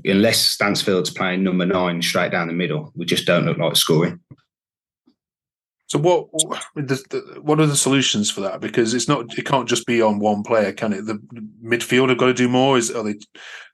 Unless 0.05 0.57
Stansfield's 0.57 1.11
playing 1.11 1.43
number 1.43 1.67
nine 1.67 2.03
straight 2.03 2.33
down 2.33 2.49
the 2.49 2.53
middle, 2.53 2.93
we 2.95 3.05
just 3.05 3.27
don't 3.27 3.47
look 3.47 3.59
like 3.59 3.77
scoring. 3.77 4.21
So 5.91 5.99
what 5.99 6.29
what 7.43 7.59
are 7.59 7.67
the 7.67 7.77
solutions 7.77 8.31
for 8.31 8.43
that? 8.43 8.61
Because 8.61 8.95
it's 8.95 9.09
not 9.09 9.37
it 9.37 9.45
can't 9.45 9.69
just 9.69 9.87
be 9.87 10.01
on 10.01 10.21
one 10.21 10.45
player, 10.45 10.73
can 10.73 10.93
it? 10.93 11.07
The 11.07 11.15
midfield 11.65 12.11
have 12.11 12.19
got 12.19 12.27
to 12.27 12.35
do 12.35 12.49
more. 12.49 12.79
Is 12.79 12.93
are 12.93 13.03
they 13.03 13.15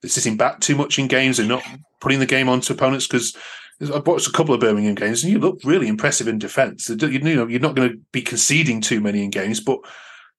they're 0.01 0.09
sitting 0.09 0.39
back 0.39 0.61
too 0.61 0.77
much 0.77 0.99
in 0.99 1.09
games? 1.09 1.37
They're 1.37 1.47
not 1.47 1.63
putting 2.01 2.19
the 2.19 2.25
game 2.25 2.49
onto 2.49 2.73
opponents 2.73 3.07
because 3.07 3.37
I've 3.81 4.07
watched 4.07 4.29
a 4.29 4.33
couple 4.33 4.55
of 4.55 4.61
Birmingham 4.61 4.95
games 4.95 5.23
and 5.23 5.33
you 5.33 5.39
look 5.39 5.61
really 5.63 5.89
impressive 5.89 6.29
in 6.29 6.39
defence. 6.39 6.89
You 6.89 7.19
know, 7.19 7.47
you're 7.47 7.61
not 7.61 7.75
going 7.75 7.91
to 7.91 7.99
be 8.13 8.23
conceding 8.23 8.81
too 8.81 9.01
many 9.01 9.23
in 9.23 9.31
games, 9.31 9.61
but 9.61 9.81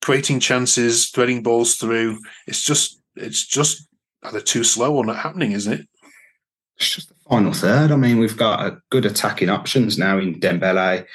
creating 0.02 0.40
chances, 0.40 1.10
threading 1.10 1.44
balls 1.44 1.76
through. 1.76 2.20
It's 2.48 2.64
just, 2.64 3.00
it's 3.16 3.46
just 3.46 3.88
uh, 4.24 4.30
either 4.30 4.42
too 4.42 4.64
slow 4.64 4.96
or 4.96 5.06
not 5.06 5.18
happening, 5.18 5.52
isn't 5.52 5.74
it? 5.74 5.88
It's 6.78 6.96
just 6.96 7.10
the 7.10 7.16
final 7.30 7.54
third. 7.54 7.92
I 7.92 7.96
mean, 7.96 8.18
we've 8.18 8.38
got 8.38 8.78
good 8.90 9.06
attacking 9.06 9.50
options 9.50 9.98
now 9.98 10.18
in 10.18 10.40
Dembele, 10.40 11.06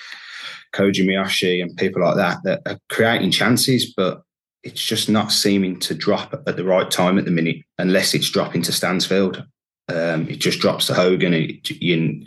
Koji 0.72 1.04
Miyoshi, 1.04 1.60
and 1.60 1.76
people 1.76 2.02
like 2.02 2.16
that 2.16 2.38
that 2.44 2.62
are 2.66 2.78
creating 2.88 3.30
chances, 3.30 3.92
but 3.96 4.22
it's 4.62 4.82
just 4.82 5.08
not 5.08 5.32
seeming 5.32 5.78
to 5.80 5.94
drop 5.94 6.32
at 6.46 6.56
the 6.56 6.64
right 6.64 6.90
time 6.90 7.18
at 7.18 7.24
the 7.24 7.30
minute, 7.30 7.56
unless 7.78 8.14
it's 8.14 8.30
dropping 8.30 8.62
to 8.62 8.72
Stansfield. 8.72 9.44
Um, 9.92 10.28
it 10.28 10.38
just 10.38 10.60
drops 10.60 10.86
to 10.86 10.94
Hogan. 10.94 11.34
It, 11.34 11.68
you 11.70 12.24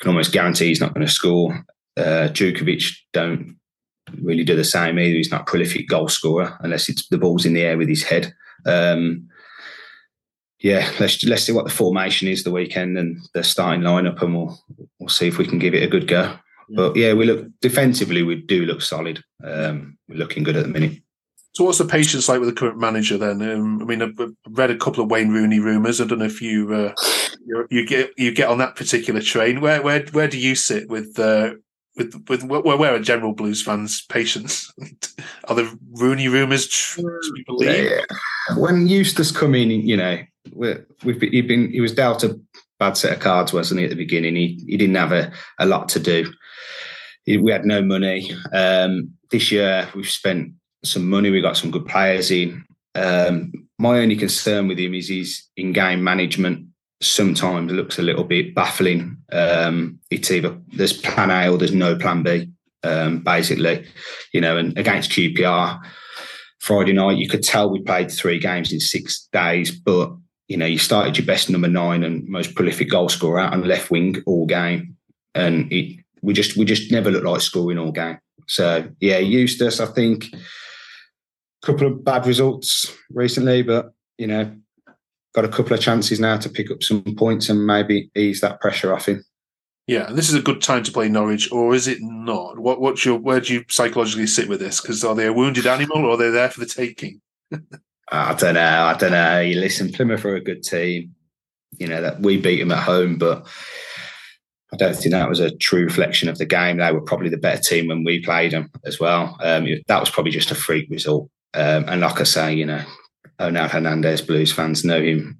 can 0.00 0.08
almost 0.08 0.32
guarantee 0.32 0.68
he's 0.68 0.80
not 0.80 0.94
going 0.94 1.06
to 1.06 1.12
score. 1.12 1.64
Uh, 1.96 2.28
Jutkiewicz 2.32 2.94
don't 3.12 3.56
really 4.20 4.44
do 4.44 4.56
the 4.56 4.64
same 4.64 4.98
either. 4.98 5.16
He's 5.16 5.30
not 5.30 5.42
a 5.42 5.44
prolific 5.44 5.88
goal 5.88 6.08
scorer 6.08 6.56
unless 6.60 6.88
it's 6.88 7.08
the 7.08 7.18
ball's 7.18 7.44
in 7.44 7.54
the 7.54 7.62
air 7.62 7.76
with 7.76 7.88
his 7.88 8.02
head. 8.02 8.32
Um, 8.66 9.28
yeah, 10.60 10.88
let's 11.00 11.22
let's 11.24 11.42
see 11.42 11.52
what 11.52 11.64
the 11.64 11.72
formation 11.72 12.28
is 12.28 12.44
the 12.44 12.52
weekend 12.52 12.96
and 12.96 13.18
the 13.34 13.42
starting 13.42 13.82
lineup, 13.82 14.22
and 14.22 14.36
we'll 14.36 14.58
we'll 15.00 15.08
see 15.08 15.26
if 15.26 15.36
we 15.36 15.46
can 15.46 15.58
give 15.58 15.74
it 15.74 15.82
a 15.82 15.88
good 15.88 16.06
go. 16.06 16.36
But 16.70 16.96
yeah, 16.96 17.14
we 17.14 17.26
look 17.26 17.48
defensively. 17.60 18.22
We 18.22 18.36
do 18.36 18.64
look 18.64 18.80
solid. 18.80 19.22
Um, 19.44 19.98
we're 20.08 20.18
looking 20.18 20.44
good 20.44 20.56
at 20.56 20.62
the 20.62 20.68
minute. 20.68 21.02
So, 21.54 21.64
what's 21.64 21.78
the 21.78 21.84
patience 21.84 22.28
like 22.28 22.40
with 22.40 22.48
the 22.48 22.54
current 22.54 22.78
manager 22.78 23.18
then? 23.18 23.42
Um, 23.42 23.82
I 23.82 23.84
mean, 23.84 24.02
I've 24.02 24.18
read 24.48 24.70
a 24.70 24.76
couple 24.76 25.04
of 25.04 25.10
Wayne 25.10 25.30
Rooney 25.30 25.60
rumours. 25.60 26.00
I 26.00 26.06
don't 26.06 26.20
know 26.20 26.24
if 26.24 26.40
you 26.40 26.72
uh, 26.72 26.94
you 27.70 27.86
get 27.86 28.10
you 28.16 28.32
get 28.32 28.48
on 28.48 28.58
that 28.58 28.74
particular 28.74 29.20
train. 29.20 29.60
Where 29.60 29.82
where 29.82 30.04
where 30.12 30.28
do 30.28 30.38
you 30.38 30.54
sit 30.54 30.88
with 30.88 31.18
uh, 31.18 31.54
with 31.96 32.24
with 32.28 32.44
where, 32.44 32.62
where 32.62 32.94
are 32.94 32.98
general 32.98 33.34
Blues 33.34 33.62
fans' 33.62 34.02
patience? 34.06 34.72
are 35.48 35.54
the 35.54 35.78
Rooney 35.92 36.28
rumours 36.28 36.96
believed? 37.46 37.90
Yeah. 37.90 38.56
When 38.56 38.86
Eustace 38.86 39.30
come 39.30 39.54
in, 39.54 39.70
you 39.70 39.96
know, 39.96 40.18
we've 40.54 41.20
been, 41.20 41.32
he 41.32 41.42
been 41.42 41.70
he 41.70 41.82
was 41.82 41.94
dealt 41.94 42.24
a 42.24 42.40
bad 42.78 42.96
set 42.96 43.12
of 43.12 43.20
cards, 43.20 43.52
wasn't 43.52 43.80
he? 43.80 43.84
At 43.84 43.90
the 43.90 43.96
beginning, 43.96 44.36
he 44.36 44.58
he 44.66 44.78
didn't 44.78 44.96
have 44.96 45.12
a, 45.12 45.30
a 45.58 45.66
lot 45.66 45.90
to 45.90 46.00
do. 46.00 46.32
we 47.26 47.52
had 47.52 47.66
no 47.66 47.82
money. 47.82 48.32
Um, 48.54 49.12
this 49.30 49.52
year, 49.52 49.88
we've 49.94 50.08
spent 50.08 50.54
some 50.84 51.08
money. 51.08 51.30
We 51.30 51.40
got 51.40 51.56
some 51.56 51.70
good 51.70 51.86
players 51.86 52.30
in. 52.30 52.64
Um, 52.94 53.52
my 53.78 53.98
only 53.98 54.16
concern 54.16 54.68
with 54.68 54.78
him 54.78 54.94
is 54.94 55.08
his 55.08 55.44
in-game 55.56 56.02
management. 56.04 56.66
Sometimes 57.00 57.72
looks 57.72 57.98
a 57.98 58.02
little 58.02 58.24
bit 58.24 58.54
baffling. 58.54 59.16
Um, 59.32 59.98
it's 60.10 60.30
either 60.30 60.56
there's 60.68 60.92
plan 60.92 61.30
A 61.30 61.50
or 61.50 61.58
there's 61.58 61.72
no 61.72 61.96
plan 61.96 62.22
B. 62.22 62.50
Um, 62.84 63.20
basically, 63.20 63.86
you 64.32 64.40
know, 64.40 64.56
and 64.56 64.76
against 64.76 65.10
QPR 65.10 65.80
Friday 66.58 66.92
night, 66.92 67.16
you 67.16 67.28
could 67.28 67.42
tell 67.42 67.70
we 67.70 67.80
played 67.80 68.10
three 68.10 68.38
games 68.38 68.72
in 68.72 68.80
six 68.80 69.28
days, 69.32 69.70
but 69.70 70.12
you 70.48 70.56
know, 70.56 70.66
you 70.66 70.78
started 70.78 71.16
your 71.16 71.26
best 71.26 71.48
number 71.48 71.68
nine 71.68 72.04
and 72.04 72.28
most 72.28 72.54
prolific 72.54 72.90
goal 72.90 73.08
scorer 73.08 73.40
out 73.40 73.52
on 73.52 73.64
left 73.64 73.90
wing 73.90 74.22
all 74.26 74.46
game, 74.46 74.96
and 75.34 75.72
it, 75.72 75.98
we 76.22 76.34
just 76.34 76.56
we 76.56 76.64
just 76.64 76.90
never 76.92 77.10
looked 77.10 77.24
like 77.24 77.40
scoring 77.40 77.78
all 77.78 77.92
game. 77.92 78.18
So 78.48 78.88
yeah, 79.00 79.18
Eustace, 79.18 79.80
I 79.80 79.86
think 79.86 80.26
couple 81.62 81.86
of 81.86 82.04
bad 82.04 82.26
results 82.26 82.96
recently, 83.10 83.62
but 83.62 83.92
you 84.18 84.26
know, 84.26 84.54
got 85.34 85.44
a 85.44 85.48
couple 85.48 85.72
of 85.72 85.80
chances 85.80 86.20
now 86.20 86.36
to 86.36 86.48
pick 86.48 86.70
up 86.70 86.82
some 86.82 87.02
points 87.16 87.48
and 87.48 87.66
maybe 87.66 88.10
ease 88.14 88.40
that 88.40 88.60
pressure 88.60 88.94
off 88.94 89.08
him. 89.08 89.24
Yeah, 89.86 90.10
this 90.12 90.28
is 90.28 90.34
a 90.34 90.42
good 90.42 90.62
time 90.62 90.84
to 90.84 90.92
play 90.92 91.08
Norwich, 91.08 91.50
or 91.50 91.74
is 91.74 91.88
it 91.88 91.98
not? 92.00 92.58
What 92.58 92.80
what's 92.80 93.04
your 93.04 93.18
where 93.18 93.40
do 93.40 93.52
you 93.52 93.64
psychologically 93.68 94.28
sit 94.28 94.48
with 94.48 94.60
this? 94.60 94.80
Because 94.80 95.02
are 95.02 95.14
they 95.14 95.26
a 95.26 95.32
wounded 95.32 95.66
animal, 95.66 96.04
or 96.04 96.10
are 96.10 96.16
they 96.16 96.30
there 96.30 96.50
for 96.50 96.60
the 96.60 96.66
taking? 96.66 97.20
I 98.12 98.34
don't 98.34 98.54
know. 98.54 98.84
I 98.84 98.94
don't 98.94 99.12
know. 99.12 99.40
You 99.40 99.58
listen, 99.58 99.90
Plymouth 99.90 100.24
are 100.24 100.36
a 100.36 100.40
good 100.40 100.62
team. 100.62 101.14
You 101.78 101.88
know 101.88 102.00
that 102.00 102.20
we 102.20 102.36
beat 102.40 102.60
them 102.60 102.70
at 102.70 102.84
home, 102.84 103.18
but 103.18 103.46
I 104.72 104.76
don't 104.76 104.94
think 104.94 105.10
that 105.10 105.28
was 105.28 105.40
a 105.40 105.56
true 105.56 105.84
reflection 105.84 106.28
of 106.28 106.38
the 106.38 106.46
game. 106.46 106.78
They 106.78 106.92
were 106.92 107.00
probably 107.00 107.28
the 107.28 107.36
better 107.36 107.60
team 107.60 107.88
when 107.88 108.04
we 108.04 108.22
played 108.22 108.52
them 108.52 108.70
as 108.84 109.00
well. 109.00 109.36
Um, 109.40 109.66
that 109.88 110.00
was 110.00 110.10
probably 110.10 110.32
just 110.32 110.50
a 110.50 110.54
freak 110.54 110.88
result. 110.90 111.28
Um, 111.54 111.84
and 111.88 112.00
like 112.00 112.20
I 112.20 112.24
say, 112.24 112.54
you 112.54 112.66
know, 112.66 112.82
Onel 113.38 113.68
Hernandez 113.68 114.22
Blues 114.22 114.52
fans 114.52 114.84
know 114.84 115.00
him 115.00 115.38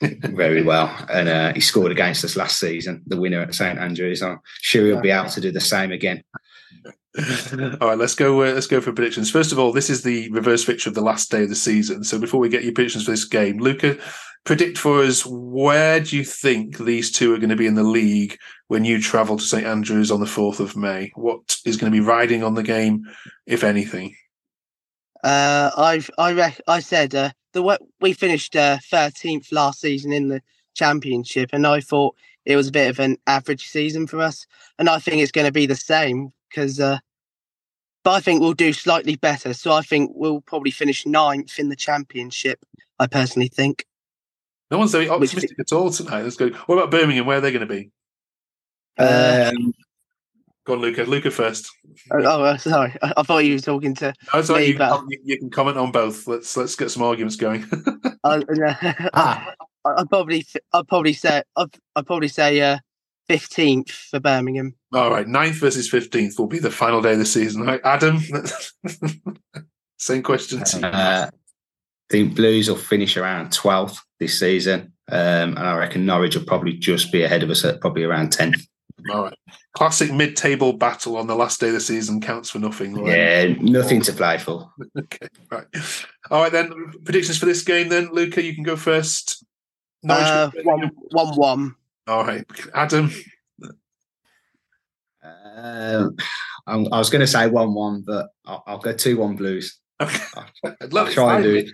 very 0.00 0.62
well, 0.62 0.94
and 1.10 1.28
uh, 1.28 1.52
he 1.54 1.60
scored 1.60 1.92
against 1.92 2.24
us 2.24 2.36
last 2.36 2.58
season, 2.58 3.02
the 3.06 3.20
winner 3.20 3.40
at 3.40 3.54
St 3.54 3.78
Andrews. 3.78 4.22
I'm 4.22 4.40
sure 4.60 4.86
he'll 4.86 5.00
be 5.00 5.10
able 5.10 5.30
to 5.30 5.40
do 5.40 5.52
the 5.52 5.60
same 5.60 5.92
again. 5.92 6.22
all 7.80 7.88
right, 7.88 7.98
let's 7.98 8.14
go. 8.14 8.42
Uh, 8.42 8.52
let's 8.52 8.66
go 8.66 8.80
for 8.80 8.92
predictions. 8.92 9.30
First 9.30 9.52
of 9.52 9.58
all, 9.58 9.72
this 9.72 9.88
is 9.88 10.02
the 10.02 10.30
reverse 10.30 10.64
fixture 10.64 10.90
of 10.90 10.96
the 10.96 11.00
last 11.00 11.30
day 11.30 11.44
of 11.44 11.48
the 11.48 11.54
season. 11.54 12.02
So 12.02 12.18
before 12.18 12.40
we 12.40 12.48
get 12.48 12.64
your 12.64 12.72
predictions 12.72 13.04
for 13.04 13.12
this 13.12 13.24
game, 13.24 13.58
Luca, 13.58 13.96
predict 14.44 14.78
for 14.78 15.00
us 15.00 15.24
where 15.24 16.00
do 16.00 16.16
you 16.16 16.24
think 16.24 16.78
these 16.78 17.12
two 17.12 17.32
are 17.32 17.38
going 17.38 17.50
to 17.50 17.56
be 17.56 17.66
in 17.66 17.76
the 17.76 17.84
league 17.84 18.36
when 18.66 18.84
you 18.84 19.00
travel 19.00 19.38
to 19.38 19.44
St 19.44 19.64
Andrews 19.64 20.10
on 20.10 20.20
the 20.20 20.26
fourth 20.26 20.58
of 20.58 20.76
May? 20.76 21.12
What 21.14 21.56
is 21.64 21.76
going 21.76 21.92
to 21.92 21.96
be 21.96 22.04
riding 22.04 22.42
on 22.42 22.54
the 22.54 22.64
game, 22.64 23.04
if 23.46 23.62
anything? 23.62 24.16
Uh, 25.24 25.70
I've 25.76 26.10
I 26.18 26.32
rec- 26.32 26.60
I 26.68 26.80
said 26.80 27.14
uh, 27.14 27.30
the 27.52 27.78
we 28.00 28.12
finished 28.12 28.54
uh, 28.54 28.78
thirteenth 28.90 29.48
uh, 29.52 29.56
last 29.56 29.80
season 29.80 30.12
in 30.12 30.28
the 30.28 30.42
championship, 30.74 31.50
and 31.52 31.66
I 31.66 31.80
thought 31.80 32.14
it 32.44 32.56
was 32.56 32.68
a 32.68 32.72
bit 32.72 32.90
of 32.90 33.00
an 33.00 33.16
average 33.26 33.66
season 33.66 34.06
for 34.06 34.20
us, 34.20 34.46
and 34.78 34.88
I 34.88 34.98
think 34.98 35.22
it's 35.22 35.32
going 35.32 35.46
to 35.46 35.52
be 35.52 35.66
the 35.66 35.74
same 35.74 36.32
because. 36.48 36.78
Uh, 36.78 36.98
but 38.04 38.10
I 38.12 38.20
think 38.20 38.42
we'll 38.42 38.52
do 38.52 38.74
slightly 38.74 39.16
better. 39.16 39.54
So 39.54 39.72
I 39.72 39.80
think 39.80 40.10
we'll 40.14 40.42
probably 40.42 40.70
finish 40.70 41.06
ninth 41.06 41.58
in 41.58 41.70
the 41.70 41.76
championship. 41.76 42.58
I 42.98 43.04
I 43.04 43.06
personally 43.06 43.48
think. 43.48 43.86
No 44.70 44.78
one's 44.78 44.92
very 44.92 45.08
optimistic 45.08 45.58
at 45.58 45.72
all 45.72 45.90
tonight. 45.90 46.22
Let's 46.22 46.36
go. 46.36 46.50
What 46.50 46.76
about 46.76 46.90
Birmingham? 46.90 47.26
Where 47.26 47.38
are 47.38 47.40
they 47.40 47.50
going 47.50 47.66
to 47.66 47.74
be? 47.74 47.90
Um, 48.98 49.72
Go 50.66 50.72
on, 50.74 50.80
Luca. 50.80 51.02
Luca 51.04 51.30
first. 51.30 51.70
oh, 52.10 52.18
oh, 52.24 52.56
sorry. 52.56 52.94
I, 53.02 53.12
I 53.18 53.22
thought 53.22 53.44
you 53.44 53.54
were 53.54 53.58
talking 53.60 53.94
to. 53.96 54.14
Sorry, 54.42 54.60
Me, 54.62 54.66
you, 54.68 54.74
can, 54.76 54.88
but- 54.88 55.04
you- 55.10 55.20
you 55.24 55.38
can 55.38 55.50
comment 55.50 55.76
on 55.76 55.92
both. 55.92 56.26
Let's 56.26 56.56
let's 56.56 56.74
get 56.76 56.90
some 56.90 57.02
arguments 57.02 57.36
going. 57.36 57.64
Uh, 58.24 58.40
no, 58.48 58.74
Ah. 59.12 59.52
I, 59.84 59.90
I'd 60.00 60.08
probably, 60.08 60.46
I'd 60.72 60.88
probably 60.88 61.12
say, 61.12 61.42
I'd, 61.56 61.68
I'd 61.94 62.06
probably 62.06 62.28
say 62.28 62.58
uh, 62.62 62.78
fifteenth 63.28 63.90
for 63.90 64.18
Birmingham. 64.18 64.74
All 64.94 65.10
right, 65.10 65.26
9th 65.26 65.56
versus 65.56 65.90
fifteenth 65.90 66.38
will 66.38 66.46
be 66.46 66.58
the 66.58 66.70
final 66.70 67.02
day 67.02 67.12
of 67.12 67.18
the 67.18 67.26
season. 67.26 67.64
Right, 67.64 67.82
Adam. 67.84 68.20
Same 69.98 70.22
question 70.22 70.64
to 70.64 70.78
you. 70.78 70.86
Uh, 70.86 71.28
I 71.30 71.36
think 72.10 72.34
Blues 72.34 72.68
will 72.68 72.76
finish 72.76 73.16
around 73.18 73.48
12th 73.50 73.98
this 74.20 74.38
season. 74.38 74.92
Um, 75.10 75.50
and 75.56 75.58
I 75.58 75.76
reckon 75.76 76.06
Norwich 76.06 76.36
will 76.36 76.44
probably 76.46 76.72
just 76.74 77.12
be 77.12 77.22
ahead 77.24 77.42
of 77.42 77.50
us 77.50 77.64
at 77.64 77.80
probably 77.82 78.04
around 78.04 78.30
10th. 78.30 78.66
All 79.10 79.24
right, 79.24 79.34
classic 79.74 80.12
mid-table 80.12 80.72
battle 80.74 81.16
on 81.16 81.26
the 81.26 81.34
last 81.34 81.60
day 81.60 81.68
of 81.68 81.74
the 81.74 81.80
season 81.80 82.20
counts 82.20 82.50
for 82.50 82.58
nothing. 82.58 82.94
right? 82.94 83.16
Yeah, 83.16 83.54
nothing 83.60 84.00
to 84.02 84.12
play 84.12 84.38
for. 84.38 84.70
Okay, 84.98 85.28
right. 85.50 85.66
All 86.30 86.42
right 86.42 86.52
then. 86.52 86.72
Predictions 87.04 87.36
for 87.38 87.46
this 87.46 87.62
game 87.62 87.88
then, 87.88 88.08
Luca. 88.12 88.42
You 88.42 88.54
can 88.54 88.64
go 88.64 88.76
first. 88.76 89.44
Norwich- 90.02 90.26
Uh, 90.26 90.50
one, 90.62 90.90
one, 91.10 91.36
one. 91.36 91.74
All 92.06 92.24
right, 92.24 92.44
Adam. 92.74 93.10
Um, 95.22 96.16
I'm- 96.66 96.88
I 96.92 96.98
was 96.98 97.10
going 97.10 97.20
to 97.20 97.26
say 97.26 97.46
1 97.48 97.74
1, 97.74 98.02
but 98.06 98.28
I'll, 98.44 98.62
I'll 98.66 98.78
go 98.78 98.92
2 98.92 99.16
1 99.16 99.36
Blues. 99.36 99.78
Okay. 100.00 100.22
I'll 100.36 100.76
Look, 100.90 101.10
try 101.12 101.36
and 101.36 101.44
do 101.44 101.54
it. 101.56 101.70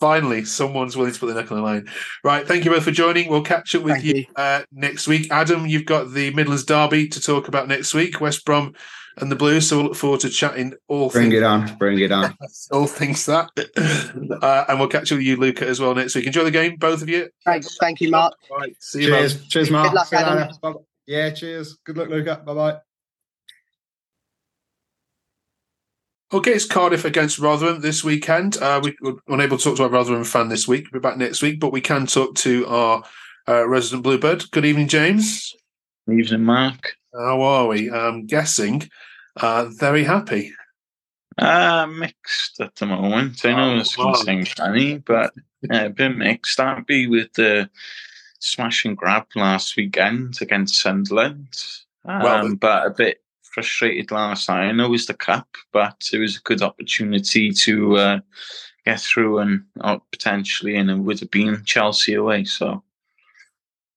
Finally, 0.00 0.44
someone's 0.44 0.96
willing 0.96 1.12
to 1.12 1.20
put 1.20 1.26
the 1.26 1.34
neck 1.34 1.52
on 1.52 1.58
the 1.58 1.62
line. 1.62 1.88
Right, 2.24 2.46
thank 2.48 2.64
you 2.64 2.70
both 2.70 2.84
for 2.84 2.90
joining. 2.90 3.28
We'll 3.28 3.42
catch 3.42 3.74
up 3.74 3.82
with 3.82 3.94
Thank 3.94 4.04
you, 4.04 4.14
you. 4.14 4.26
Uh, 4.34 4.62
next 4.72 5.06
week. 5.06 5.30
Adam, 5.30 5.66
you've 5.66 5.86
got 5.86 6.12
the 6.12 6.32
Midlands 6.34 6.64
Derby 6.64 7.08
to 7.08 7.20
talk 7.20 7.46
about 7.46 7.68
next 7.68 7.94
week, 7.94 8.20
West 8.20 8.44
Brom 8.44 8.74
and 9.18 9.30
the 9.30 9.36
Blues. 9.36 9.68
So 9.68 9.76
we'll 9.76 9.86
look 9.86 9.96
forward 9.96 10.20
to 10.20 10.30
chatting 10.30 10.74
all 10.88 11.10
Bring 11.10 11.30
things, 11.30 11.34
it 11.34 11.42
on. 11.42 11.76
Bring 11.76 11.98
it 11.98 12.10
on. 12.10 12.36
all 12.72 12.86
things 12.86 13.26
that. 13.26 13.50
uh, 14.42 14.64
and 14.68 14.78
we'll 14.78 14.88
catch 14.88 15.12
up 15.12 15.18
with 15.18 15.26
you, 15.26 15.36
Luca, 15.36 15.66
as 15.66 15.78
well 15.78 15.94
next 15.94 16.14
week. 16.14 16.26
Enjoy 16.26 16.44
the 16.44 16.50
game, 16.50 16.76
both 16.76 17.02
of 17.02 17.08
you. 17.08 17.28
Thanks, 17.44 17.76
thank 17.78 18.00
you, 18.00 18.10
Mark. 18.10 18.34
All 18.50 18.58
right, 18.58 18.74
see 18.80 19.04
you. 19.04 19.10
man. 19.10 19.20
cheers. 19.20 19.46
Cheers, 19.48 19.70
Mark. 19.70 19.88
Good 19.88 19.94
luck, 19.94 20.12
Adam. 20.12 20.76
Yeah, 21.06 21.30
cheers. 21.30 21.78
Good 21.84 21.98
luck, 21.98 22.08
Luca. 22.08 22.42
Bye 22.44 22.54
bye. 22.54 22.78
Okay, 26.32 26.52
it's 26.52 26.64
Cardiff 26.64 27.04
against 27.04 27.40
Rotherham 27.40 27.80
this 27.80 28.04
weekend. 28.04 28.56
Uh, 28.58 28.80
we 28.82 28.96
were 29.00 29.16
unable 29.28 29.58
to 29.58 29.64
talk 29.64 29.76
to 29.78 29.82
our 29.82 29.88
Rotherham 29.88 30.22
fan 30.22 30.48
this 30.48 30.68
week. 30.68 30.86
We'll 30.92 31.00
be 31.00 31.08
back 31.08 31.16
next 31.16 31.42
week, 31.42 31.58
but 31.58 31.72
we 31.72 31.80
can 31.80 32.06
talk 32.06 32.36
to 32.36 32.66
our 32.68 33.02
uh, 33.48 33.66
resident 33.66 34.04
Bluebird. 34.04 34.48
Good 34.52 34.64
evening, 34.64 34.86
James. 34.86 35.52
Evening, 36.08 36.44
Mark. 36.44 36.94
How 37.12 37.40
are 37.42 37.66
we? 37.66 37.90
I'm 37.90 38.26
guessing 38.26 38.88
uh, 39.40 39.66
very 39.72 40.04
happy. 40.04 40.52
Uh, 41.36 41.88
mixed 41.88 42.60
at 42.60 42.76
the 42.76 42.86
moment. 42.86 43.44
I 43.44 43.50
know 43.50 43.74
Oh, 43.74 43.78
it's 43.80 43.98
wow. 43.98 44.12
going 44.12 44.14
to 44.14 44.24
sound 44.24 44.48
funny, 44.50 44.98
but 44.98 45.32
uh, 45.68 45.86
a 45.86 45.90
bit 45.90 46.16
mixed. 46.16 46.58
Happy 46.58 47.08
with 47.08 47.32
the 47.32 47.68
smash 48.38 48.84
and 48.84 48.96
grab 48.96 49.26
last 49.34 49.76
weekend 49.76 50.34
against 50.40 50.80
Sunderland. 50.80 51.48
Um, 52.04 52.22
Well, 52.22 52.54
but 52.54 52.86
a 52.86 52.90
bit 52.90 53.20
frustrated 53.52 54.10
last 54.10 54.48
night. 54.48 54.68
I 54.68 54.72
know 54.72 54.86
it 54.86 54.90
was 54.90 55.06
the 55.06 55.14
cup, 55.14 55.48
but 55.72 55.96
it 56.12 56.18
was 56.18 56.36
a 56.36 56.42
good 56.42 56.62
opportunity 56.62 57.50
to 57.50 57.96
uh, 57.96 58.20
get 58.84 59.00
through 59.00 59.38
and 59.38 59.64
uh, 59.80 59.98
potentially, 60.12 60.76
and 60.76 60.90
it 60.90 60.98
would 60.98 61.20
have 61.20 61.30
been 61.30 61.62
Chelsea 61.64 62.14
away. 62.14 62.44
So 62.44 62.82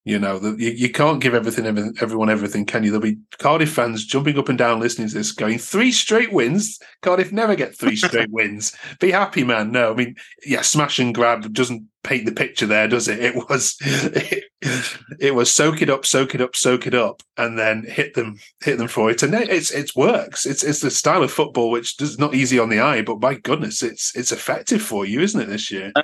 You 0.05 0.19
know, 0.19 0.37
the, 0.37 0.61
you, 0.61 0.71
you 0.71 0.89
can't 0.89 1.21
give 1.21 1.33
everything, 1.33 1.65
everything, 1.65 1.93
everyone 2.01 2.29
everything, 2.29 2.65
can 2.65 2.83
you? 2.83 2.91
There'll 2.91 3.01
be 3.01 3.19
Cardiff 3.37 3.71
fans 3.71 4.05
jumping 4.05 4.37
up 4.37 4.49
and 4.49 4.57
down 4.57 4.81
listening 4.81 5.07
to 5.07 5.13
this, 5.13 5.31
going 5.31 5.57
three 5.57 5.93
straight 5.93 6.33
wins. 6.33 6.77
Cardiff 7.01 7.31
never 7.31 7.55
get 7.55 7.73
three 7.77 7.95
straight 7.95 8.29
wins. 8.31 8.75
Be 8.99 9.11
happy, 9.11 9.45
man. 9.45 9.71
No, 9.71 9.91
I 9.91 9.95
mean, 9.95 10.15
yeah, 10.45 10.61
smash 10.61 10.99
and 10.99 11.15
grab 11.15 11.53
doesn't 11.53 11.87
paint 12.03 12.25
the 12.25 12.33
picture 12.33 12.65
there, 12.65 12.89
does 12.89 13.07
it? 13.07 13.19
It 13.19 13.35
was, 13.47 13.77
it, 13.81 14.43
it 15.21 15.35
was 15.35 15.49
soak 15.49 15.81
it 15.81 15.89
up, 15.89 16.05
soak 16.05 16.35
it 16.35 16.41
up, 16.41 16.53
soak 16.57 16.85
it 16.85 16.93
up, 16.93 17.23
and 17.37 17.57
then 17.57 17.83
hit 17.83 18.13
them, 18.13 18.37
hit 18.61 18.77
them 18.77 18.89
for 18.89 19.09
it. 19.09 19.23
And 19.23 19.33
it- 19.33 19.49
it's 19.49 19.71
it 19.71 19.91
works. 19.95 20.45
It's 20.45 20.65
it's 20.65 20.81
the 20.81 20.91
style 20.91 21.23
of 21.23 21.31
football 21.31 21.71
which 21.71 22.01
is 22.01 22.19
not 22.19 22.35
easy 22.35 22.59
on 22.59 22.67
the 22.67 22.81
eye, 22.81 23.03
but 23.03 23.21
my 23.21 23.35
goodness, 23.35 23.81
it's 23.81 24.13
it's 24.17 24.33
effective 24.33 24.81
for 24.81 25.05
you, 25.05 25.21
isn't 25.21 25.39
it? 25.39 25.47
This 25.47 25.71
year. 25.71 25.93
Uh, 25.95 26.01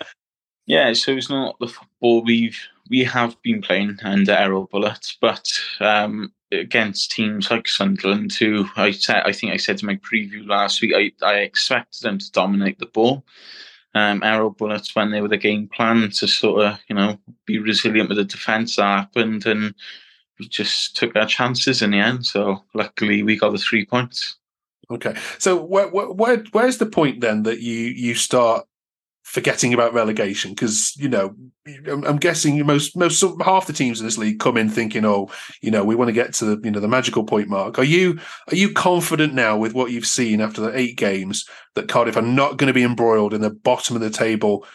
yeah, 0.67 0.93
so 0.93 1.11
it's 1.13 1.29
not 1.29 1.57
the 1.59 1.67
football 1.67 2.23
we've 2.23 2.57
we 2.89 3.03
have 3.03 3.39
been 3.41 3.61
playing 3.61 3.99
under 4.03 4.33
Erol 4.33 4.69
Bulut's, 4.69 5.17
but 5.21 5.47
um, 5.79 6.33
against 6.51 7.11
teams 7.11 7.51
like 7.51 7.67
Sunderland, 7.67 8.33
who 8.33 8.65
I 8.75 8.91
said 8.91 9.23
I 9.25 9.31
think 9.31 9.53
I 9.53 9.57
said 9.57 9.81
in 9.81 9.87
my 9.87 9.97
preview 9.97 10.47
last 10.47 10.81
week, 10.81 10.93
I, 10.95 11.11
I 11.25 11.39
expected 11.39 12.01
them 12.01 12.17
to 12.17 12.31
dominate 12.31 12.79
the 12.79 12.87
ball. 12.87 13.25
Um, 13.95 14.21
Erol 14.21 14.55
Bulut's 14.55 14.95
when 14.95 15.11
they 15.11 15.21
were 15.21 15.27
the 15.27 15.37
game 15.37 15.67
plan 15.67 16.09
to 16.11 16.27
sort 16.27 16.65
of 16.65 16.79
you 16.89 16.95
know 16.95 17.19
be 17.45 17.59
resilient 17.59 18.09
with 18.09 18.17
the 18.17 18.25
defence 18.25 18.75
that 18.75 18.83
happened, 18.83 19.45
and 19.45 19.73
we 20.39 20.47
just 20.47 20.95
took 20.95 21.15
our 21.15 21.25
chances 21.25 21.81
in 21.81 21.91
the 21.91 21.99
end. 21.99 22.25
So 22.25 22.63
luckily 22.73 23.23
we 23.23 23.37
got 23.37 23.51
the 23.51 23.57
three 23.57 23.85
points. 23.85 24.37
Okay, 24.91 25.15
so 25.37 25.61
where, 25.61 25.87
where 25.87 26.43
where's 26.51 26.79
the 26.79 26.87
point 26.87 27.21
then 27.21 27.43
that 27.43 27.59
you 27.59 27.75
you 27.75 28.15
start 28.15 28.65
forgetting 29.29 29.73
about 29.73 29.93
relegation? 29.93 30.51
Because 30.51 30.95
you 30.97 31.07
know, 31.07 31.35
I'm, 31.87 32.17
guessing 32.17 32.65
most 32.65 32.97
most 32.97 33.23
half 33.41 33.67
the 33.67 33.73
teams 33.73 33.99
in 33.99 34.05
this 34.05 34.17
league 34.17 34.39
come 34.39 34.57
in 34.57 34.69
thinking, 34.69 35.05
oh, 35.05 35.29
you 35.61 35.69
know, 35.69 35.83
we 35.83 35.95
want 35.95 36.09
to 36.09 36.13
get 36.13 36.33
to 36.35 36.45
the 36.45 36.61
you 36.63 36.71
know 36.71 36.79
the 36.79 36.87
magical 36.87 37.23
point 37.23 37.47
mark. 37.47 37.77
Are 37.77 37.83
you 37.83 38.19
are 38.51 38.55
you 38.55 38.73
confident 38.73 39.33
now 39.33 39.57
with 39.57 39.73
what 39.73 39.91
you've 39.91 40.07
seen 40.07 40.41
after 40.41 40.61
the 40.61 40.77
eight 40.77 40.97
games 40.97 41.47
that 41.75 41.87
Cardiff 41.87 42.17
are 42.17 42.21
not 42.21 42.57
going 42.57 42.67
to 42.67 42.73
be 42.73 42.83
embroiled 42.83 43.33
in 43.33 43.41
the 43.41 43.51
bottom 43.51 43.95
of 43.95 44.01
the 44.01 44.09
table 44.09 44.65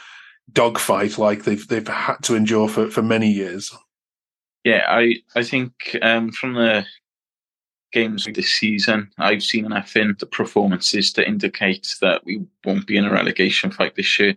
dogfight 0.52 1.18
like 1.18 1.44
they've 1.44 1.66
they've 1.66 1.88
had 1.88 2.16
to 2.22 2.36
endure 2.36 2.68
for 2.68 2.90
for 2.90 3.02
many 3.02 3.30
years? 3.30 3.76
Yeah, 4.62 4.84
I 4.88 5.16
I 5.34 5.42
think 5.42 5.96
um, 6.00 6.30
from 6.30 6.54
the 6.54 6.86
games 7.94 8.26
this 8.34 8.52
season, 8.52 9.10
I've 9.18 9.42
seen 9.42 9.64
enough 9.64 9.96
in 9.96 10.16
the 10.18 10.26
performances 10.26 11.12
to 11.12 11.26
indicate 11.26 11.94
that 12.00 12.24
we 12.24 12.44
won't 12.64 12.86
be 12.86 12.96
in 12.96 13.04
a 13.04 13.12
relegation 13.12 13.70
fight 13.70 13.94
this 13.94 14.18
year. 14.18 14.34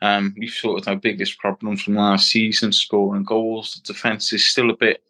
Um, 0.00 0.34
we've 0.38 0.50
sorted 0.50 0.88
our 0.88 0.96
biggest 0.96 1.38
problem 1.38 1.76
from 1.76 1.96
last 1.96 2.28
season, 2.28 2.72
scoring 2.72 3.24
goals. 3.24 3.74
The 3.74 3.92
defence 3.92 4.32
is 4.32 4.48
still 4.48 4.70
a 4.70 4.76
bit, 4.76 5.02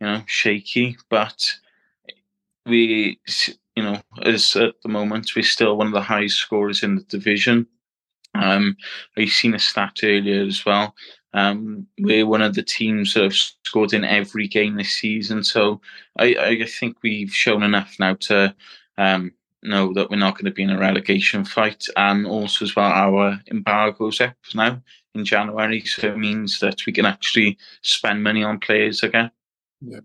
you 0.00 0.06
know, 0.06 0.22
shaky, 0.26 0.96
but 1.10 1.44
we, 2.64 3.20
you 3.74 3.82
know, 3.82 4.00
as 4.22 4.54
at 4.56 4.80
the 4.82 4.88
moment, 4.88 5.32
we're 5.34 5.42
still 5.42 5.76
one 5.76 5.88
of 5.88 5.92
the 5.92 6.00
highest 6.00 6.36
scorers 6.36 6.82
in 6.82 6.94
the 6.94 7.02
division. 7.02 7.66
Um, 8.34 8.76
I've 9.18 9.30
seen 9.30 9.54
a 9.54 9.58
stat 9.58 9.96
earlier 10.04 10.44
as 10.44 10.64
well. 10.64 10.94
Um, 11.32 11.86
we're 11.98 12.26
one 12.26 12.42
of 12.42 12.54
the 12.54 12.62
teams 12.62 13.14
that 13.14 13.22
have 13.22 13.34
scored 13.34 13.92
in 13.92 14.04
every 14.04 14.48
game 14.48 14.76
this 14.76 14.90
season. 14.90 15.44
So 15.44 15.80
I, 16.18 16.34
I 16.38 16.66
think 16.66 16.96
we've 17.02 17.32
shown 17.32 17.62
enough 17.62 17.96
now 17.98 18.14
to 18.14 18.54
um, 18.98 19.32
know 19.62 19.92
that 19.94 20.10
we're 20.10 20.16
not 20.16 20.34
going 20.34 20.46
to 20.46 20.50
be 20.50 20.62
in 20.62 20.70
a 20.70 20.78
relegation 20.78 21.44
fight. 21.44 21.86
And 21.96 22.26
also, 22.26 22.64
as 22.64 22.74
well, 22.74 22.90
our 22.90 23.40
embargo's 23.48 24.20
up 24.20 24.34
now 24.54 24.82
in 25.14 25.24
January. 25.24 25.82
So 25.82 26.08
it 26.08 26.18
means 26.18 26.60
that 26.60 26.84
we 26.86 26.92
can 26.92 27.06
actually 27.06 27.58
spend 27.82 28.22
money 28.22 28.42
on 28.42 28.58
players 28.58 29.02
again. 29.02 29.30
Yeah. 29.80 30.00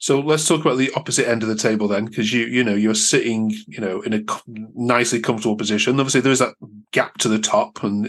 So 0.00 0.20
let's 0.20 0.46
talk 0.46 0.60
about 0.60 0.78
the 0.78 0.92
opposite 0.94 1.28
end 1.28 1.42
of 1.42 1.48
the 1.48 1.56
table 1.56 1.88
then, 1.88 2.04
because 2.04 2.32
you 2.32 2.46
you 2.46 2.62
know 2.62 2.74
you're 2.74 2.94
sitting 2.94 3.50
you 3.66 3.80
know 3.80 4.00
in 4.02 4.12
a 4.12 4.22
nicely 4.74 5.18
comfortable 5.20 5.56
position. 5.56 5.98
Obviously, 5.98 6.20
there 6.20 6.32
is 6.32 6.38
that 6.38 6.54
gap 6.92 7.18
to 7.18 7.28
the 7.28 7.40
top, 7.40 7.82
and 7.82 8.08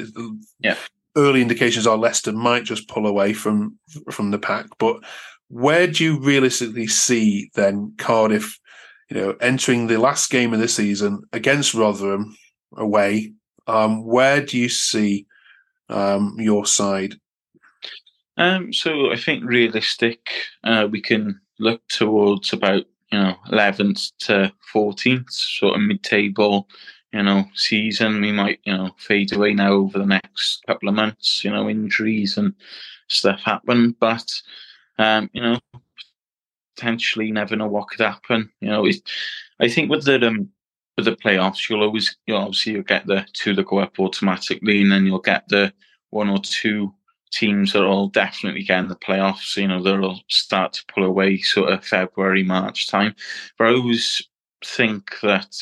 Yeah. 0.60 0.78
Early 1.16 1.42
indications 1.42 1.88
are 1.88 1.98
Leicester 1.98 2.32
might 2.32 2.64
just 2.64 2.88
pull 2.88 3.08
away 3.08 3.34
from 3.34 3.78
from 4.12 4.32
the 4.32 4.40
pack. 4.40 4.68
But 4.78 4.98
where 5.50 5.88
do 5.88 6.04
you 6.04 6.20
realistically 6.20 6.88
see 6.88 7.50
then 7.56 7.94
Cardiff, 7.98 8.60
you 9.10 9.18
know, 9.18 9.36
entering 9.42 9.88
the 9.88 9.98
last 9.98 10.30
game 10.30 10.54
of 10.54 10.60
the 10.60 10.68
season 10.68 11.24
against 11.34 11.74
Rotherham 11.74 12.36
away? 12.78 13.34
Um, 13.68 14.06
where 14.06 14.42
do 14.42 14.58
you 14.58 14.70
see 14.70 15.26
um, 15.90 16.36
your 16.40 16.66
side? 16.66 17.16
Um, 18.38 18.72
so 18.72 19.12
I 19.12 19.18
think 19.18 19.44
realistic, 19.44 20.30
uh, 20.64 20.88
we 20.90 21.02
can 21.02 21.40
look 21.60 21.86
towards 21.90 22.54
about 22.54 22.86
you 23.12 23.20
know 23.20 23.36
11th 23.52 24.12
to 24.20 24.52
14th, 24.74 25.30
sort 25.30 25.76
of 25.76 25.82
mid-table, 25.82 26.68
you 27.14 27.24
know, 27.24 27.46
season. 27.56 28.22
We 28.22 28.32
might 28.32 28.60
you 28.66 28.76
know 28.76 28.92
fade 28.98 29.34
away 29.34 29.54
now 29.54 29.74
over 29.74 30.00
the 30.00 30.06
next 30.06 30.64
couple 30.68 30.90
of 30.90 30.96
months. 30.96 31.44
You 31.44 31.52
know, 31.52 31.70
injuries 31.70 32.38
and 32.38 32.54
stuff 33.08 33.42
happen, 33.42 33.96
but 34.00 34.42
um, 34.98 35.30
you 35.34 35.42
know, 35.42 35.60
potentially 36.76 37.32
never 37.32 37.56
know 37.56 37.68
what 37.68 37.90
could 37.90 38.02
happen. 38.02 38.52
You 38.62 38.70
know, 38.70 38.90
I 39.60 39.68
think 39.68 39.90
with 39.90 40.06
the 40.06 40.26
um, 40.26 40.50
with 40.98 41.06
the 41.06 41.16
playoffs, 41.16 41.70
you'll 41.70 41.84
always 41.84 42.16
you 42.28 42.34
know, 42.34 42.42
obviously 42.42 42.74
you'll 42.74 42.84
get 42.84 43.08
the 43.08 43.26
two 43.34 43.54
that 43.56 43.66
go 43.66 43.80
up 43.80 44.00
automatically, 44.00 44.82
and 44.82 44.92
then 44.92 45.06
you'll 45.06 45.20
get 45.20 45.48
the 45.50 45.74
one 46.12 46.30
or 46.30 46.40
two 46.40 46.94
teams 47.32 47.74
that 47.74 47.84
will 47.84 48.10
definitely 48.10 48.64
get 48.64 48.80
in 48.80 48.88
the 48.88 48.96
playoffs. 48.96 49.56
You 49.56 49.68
know, 49.68 49.82
they'll 49.82 50.20
start 50.30 50.74
to 50.74 50.84
pull 50.94 51.04
away 51.06 51.38
sort 51.38 51.72
of 51.72 51.86
February, 51.86 52.44
March 52.44 52.88
time. 52.88 53.16
But 53.58 53.68
I 53.68 53.72
always 53.72 54.22
think 54.64 55.12
that 55.22 55.56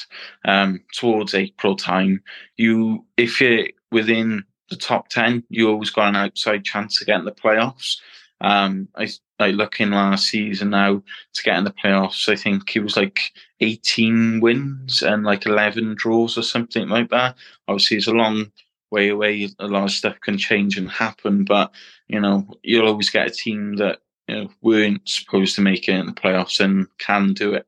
um, 0.46 0.82
towards 0.94 1.34
April 1.34 1.76
time, 1.76 2.22
you 2.58 3.06
if 3.18 3.42
you're 3.42 3.68
within 3.92 4.44
the 4.70 4.76
top 4.76 5.10
ten, 5.10 5.44
you 5.50 5.70
always 5.70 5.90
got 5.90 6.10
an 6.10 6.16
outside 6.16 6.66
chance 6.66 7.00
to 7.00 7.06
get 7.06 7.20
in 7.20 7.26
the 7.26 7.32
playoffs. 7.32 7.98
Um, 8.42 8.88
I 8.96 9.10
like 9.40 9.56
looking 9.56 9.92
last 9.92 10.28
season 10.28 10.72
now 10.72 11.02
to 11.34 11.44
get 11.44 11.58
in 11.58 11.64
the 11.64 11.74
playoffs. 11.74 12.30
I 12.30 12.36
think 12.36 12.76
it 12.76 12.82
was 12.82 12.96
like 12.96 13.20
18 13.62 14.42
wins 14.42 15.02
and 15.02 15.24
like 15.24 15.46
11 15.46 15.96
draws 15.98 16.38
or 16.38 16.44
something 16.44 16.88
like 16.88 17.10
that. 17.10 17.36
Obviously, 17.68 17.98
it's 17.98 18.08
a 18.08 18.12
long 18.12 18.52
way 18.92 19.10
away. 19.10 19.50
A 19.60 19.68
lot 19.68 19.86
of 19.86 19.92
stuff 19.92 20.20
can 20.22 20.38
change 20.38 20.78
and 20.78 20.90
happen, 20.90 21.44
but 21.46 21.72
you 22.08 22.20
know, 22.20 22.48
you'll 22.64 22.88
always 22.88 23.10
get 23.10 23.28
a 23.28 23.32
team 23.32 23.76
that 23.78 24.00
you 24.28 24.36
know 24.36 24.50
weren't 24.62 25.08
supposed 25.08 25.56
to 25.56 25.62
make 25.62 25.88
it 25.88 25.96
in 25.96 26.06
the 26.06 26.12
playoffs 26.14 26.60
and 26.60 26.88
can 26.98 27.34
do 27.34 27.54
it. 27.54 27.66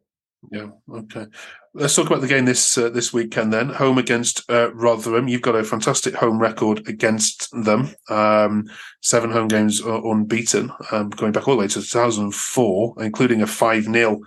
Yeah. 0.52 0.70
Okay. 0.90 1.26
Let's 1.74 1.96
talk 1.96 2.08
about 2.08 2.22
the 2.22 2.28
game 2.28 2.46
this 2.46 2.78
uh, 2.78 2.90
this 2.90 3.14
weekend 3.14 3.52
then. 3.52 3.70
Home 3.70 3.98
against 3.98 4.50
uh, 4.50 4.74
Rotherham. 4.74 5.28
You've 5.28 5.42
got 5.42 5.56
a 5.56 5.64
fantastic 5.64 6.16
home 6.16 6.40
record 6.40 6.88
against 6.88 7.50
them. 7.52 7.94
Um, 8.10 8.70
seven 9.02 9.32
home 9.32 9.50
games 9.50 9.82
unbeaten, 9.82 10.72
um, 10.92 11.10
going 11.10 11.34
back 11.34 11.48
all 11.48 11.56
the 11.56 11.60
way 11.60 11.68
to 11.68 11.82
2004, 11.82 12.96
including 13.00 13.42
a 13.42 13.48
5 13.48 13.84
0 13.84 14.20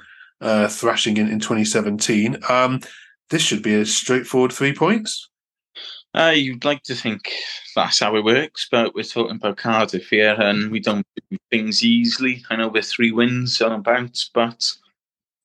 uh, 0.43 0.69
thrashing 0.69 1.17
in, 1.17 1.29
in 1.29 1.41
2017. 1.41 2.37
Um, 2.49 2.81
this 3.31 3.43
should 3.43 3.63
be 3.63 3.75
a 3.75 3.87
straightforward 3.87 4.53
three 4.53 4.75
points. 4.75 5.31
Uh, 6.15 6.33
you'd 6.35 6.65
like 6.65 6.83
to 6.83 6.95
think 6.95 7.31
that's 7.75 8.01
how 8.01 8.15
it 8.17 8.25
works, 8.25 8.69
but 8.71 8.95
we're 8.95 9.03
talking 9.03 9.37
about 9.37 9.57
Cardiff 9.57 10.11
here, 10.11 10.37
and 10.39 10.71
we 10.71 10.79
don't 10.79 11.07
do 11.31 11.39
things 11.51 11.83
easily. 11.83 12.45
I 12.51 12.57
know 12.57 12.69
we're 12.69 12.83
three 12.83 13.13
wins 13.13 13.63
on 13.63 13.73
a 13.73 13.79
bounce, 13.79 14.31
but 14.35 14.63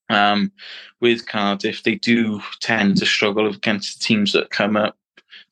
um, 0.09 0.51
with 0.99 1.27
Cardiff, 1.27 1.83
they 1.83 1.95
do 1.95 2.41
tend 2.59 2.97
to 2.97 3.05
struggle 3.05 3.47
against 3.47 3.99
the 3.99 4.05
teams 4.05 4.33
that 4.33 4.49
come 4.49 4.77
up 4.77 4.97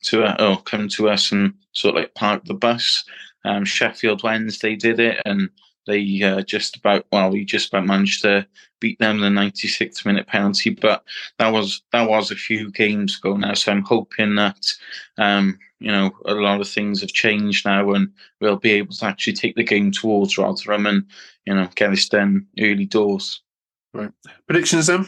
to 0.02 0.24
uh, 0.24 0.36
or 0.38 0.62
come 0.62 0.88
to 0.88 1.08
us 1.08 1.32
and 1.32 1.54
sort 1.72 1.94
of 1.94 2.02
like 2.02 2.14
park 2.14 2.44
the 2.44 2.54
bus. 2.54 3.04
Um, 3.44 3.64
Sheffield 3.64 4.22
Wednesday 4.22 4.76
did 4.76 4.98
it, 4.98 5.22
and 5.24 5.50
they 5.86 6.22
uh, 6.22 6.42
just 6.42 6.76
about 6.76 7.06
well, 7.12 7.30
we 7.30 7.44
just 7.44 7.68
about 7.68 7.86
managed 7.86 8.22
to 8.22 8.46
beat 8.80 8.98
them 8.98 9.20
the 9.20 9.28
96th 9.28 10.04
minute 10.04 10.26
penalty, 10.26 10.70
but 10.70 11.04
that 11.38 11.52
was 11.52 11.82
that 11.92 12.08
was 12.08 12.30
a 12.30 12.36
few 12.36 12.70
games 12.70 13.18
ago 13.18 13.36
now. 13.36 13.54
So 13.54 13.72
I'm 13.72 13.82
hoping 13.82 14.34
that 14.36 14.66
um, 15.18 15.58
you 15.78 15.90
know 15.90 16.10
a 16.24 16.34
lot 16.34 16.60
of 16.60 16.68
things 16.68 17.00
have 17.00 17.12
changed 17.12 17.64
now, 17.64 17.92
and 17.92 18.12
we'll 18.40 18.56
be 18.56 18.72
able 18.72 18.94
to 18.94 19.04
actually 19.06 19.34
take 19.34 19.54
the 19.56 19.64
game 19.64 19.92
towards 19.92 20.38
Rotherham 20.38 20.86
and 20.86 21.06
you 21.46 21.54
know 21.54 21.68
get 21.74 21.90
this 21.90 22.08
done 22.08 22.46
early 22.58 22.86
doors. 22.86 23.42
Right. 23.96 24.10
Predictions 24.46 24.86
then. 24.86 25.06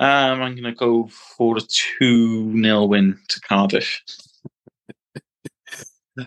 Um, 0.00 0.42
I'm 0.42 0.54
going 0.54 0.64
to 0.64 0.72
go 0.72 1.08
for 1.36 1.56
a 1.56 1.60
2 1.60 2.60
0 2.60 2.84
win 2.84 3.18
to 3.28 3.40
Cardiff. 3.40 4.02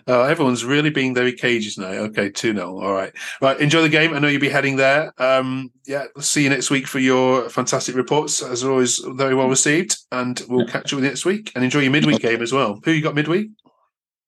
Oh, 0.06 0.24
everyone's 0.24 0.66
really 0.66 0.90
being 0.90 1.14
very 1.14 1.32
cages 1.32 1.78
now. 1.78 1.86
Okay, 1.86 2.28
2 2.28 2.52
0. 2.52 2.78
All 2.78 2.92
right. 2.92 3.10
Right. 3.40 3.58
Enjoy 3.58 3.80
the 3.80 3.88
game. 3.88 4.12
I 4.12 4.18
know 4.18 4.28
you'll 4.28 4.38
be 4.38 4.50
heading 4.50 4.76
there. 4.76 5.14
Um, 5.16 5.72
yeah, 5.86 6.04
see 6.20 6.42
you 6.42 6.50
next 6.50 6.70
week 6.70 6.86
for 6.86 6.98
your 6.98 7.48
fantastic 7.48 7.94
reports. 7.94 8.42
As 8.42 8.64
always, 8.64 8.98
very 8.98 9.34
well 9.34 9.48
received. 9.48 9.96
And 10.12 10.42
we'll 10.46 10.66
catch 10.66 10.92
up 10.92 10.96
with 10.96 11.04
you 11.04 11.10
next 11.10 11.24
week. 11.24 11.52
And 11.54 11.64
enjoy 11.64 11.80
your 11.80 11.90
midweek 11.90 12.20
game 12.20 12.42
as 12.42 12.52
well. 12.52 12.80
Who 12.84 12.90
you 12.90 13.02
got 13.02 13.14
midweek? 13.14 13.48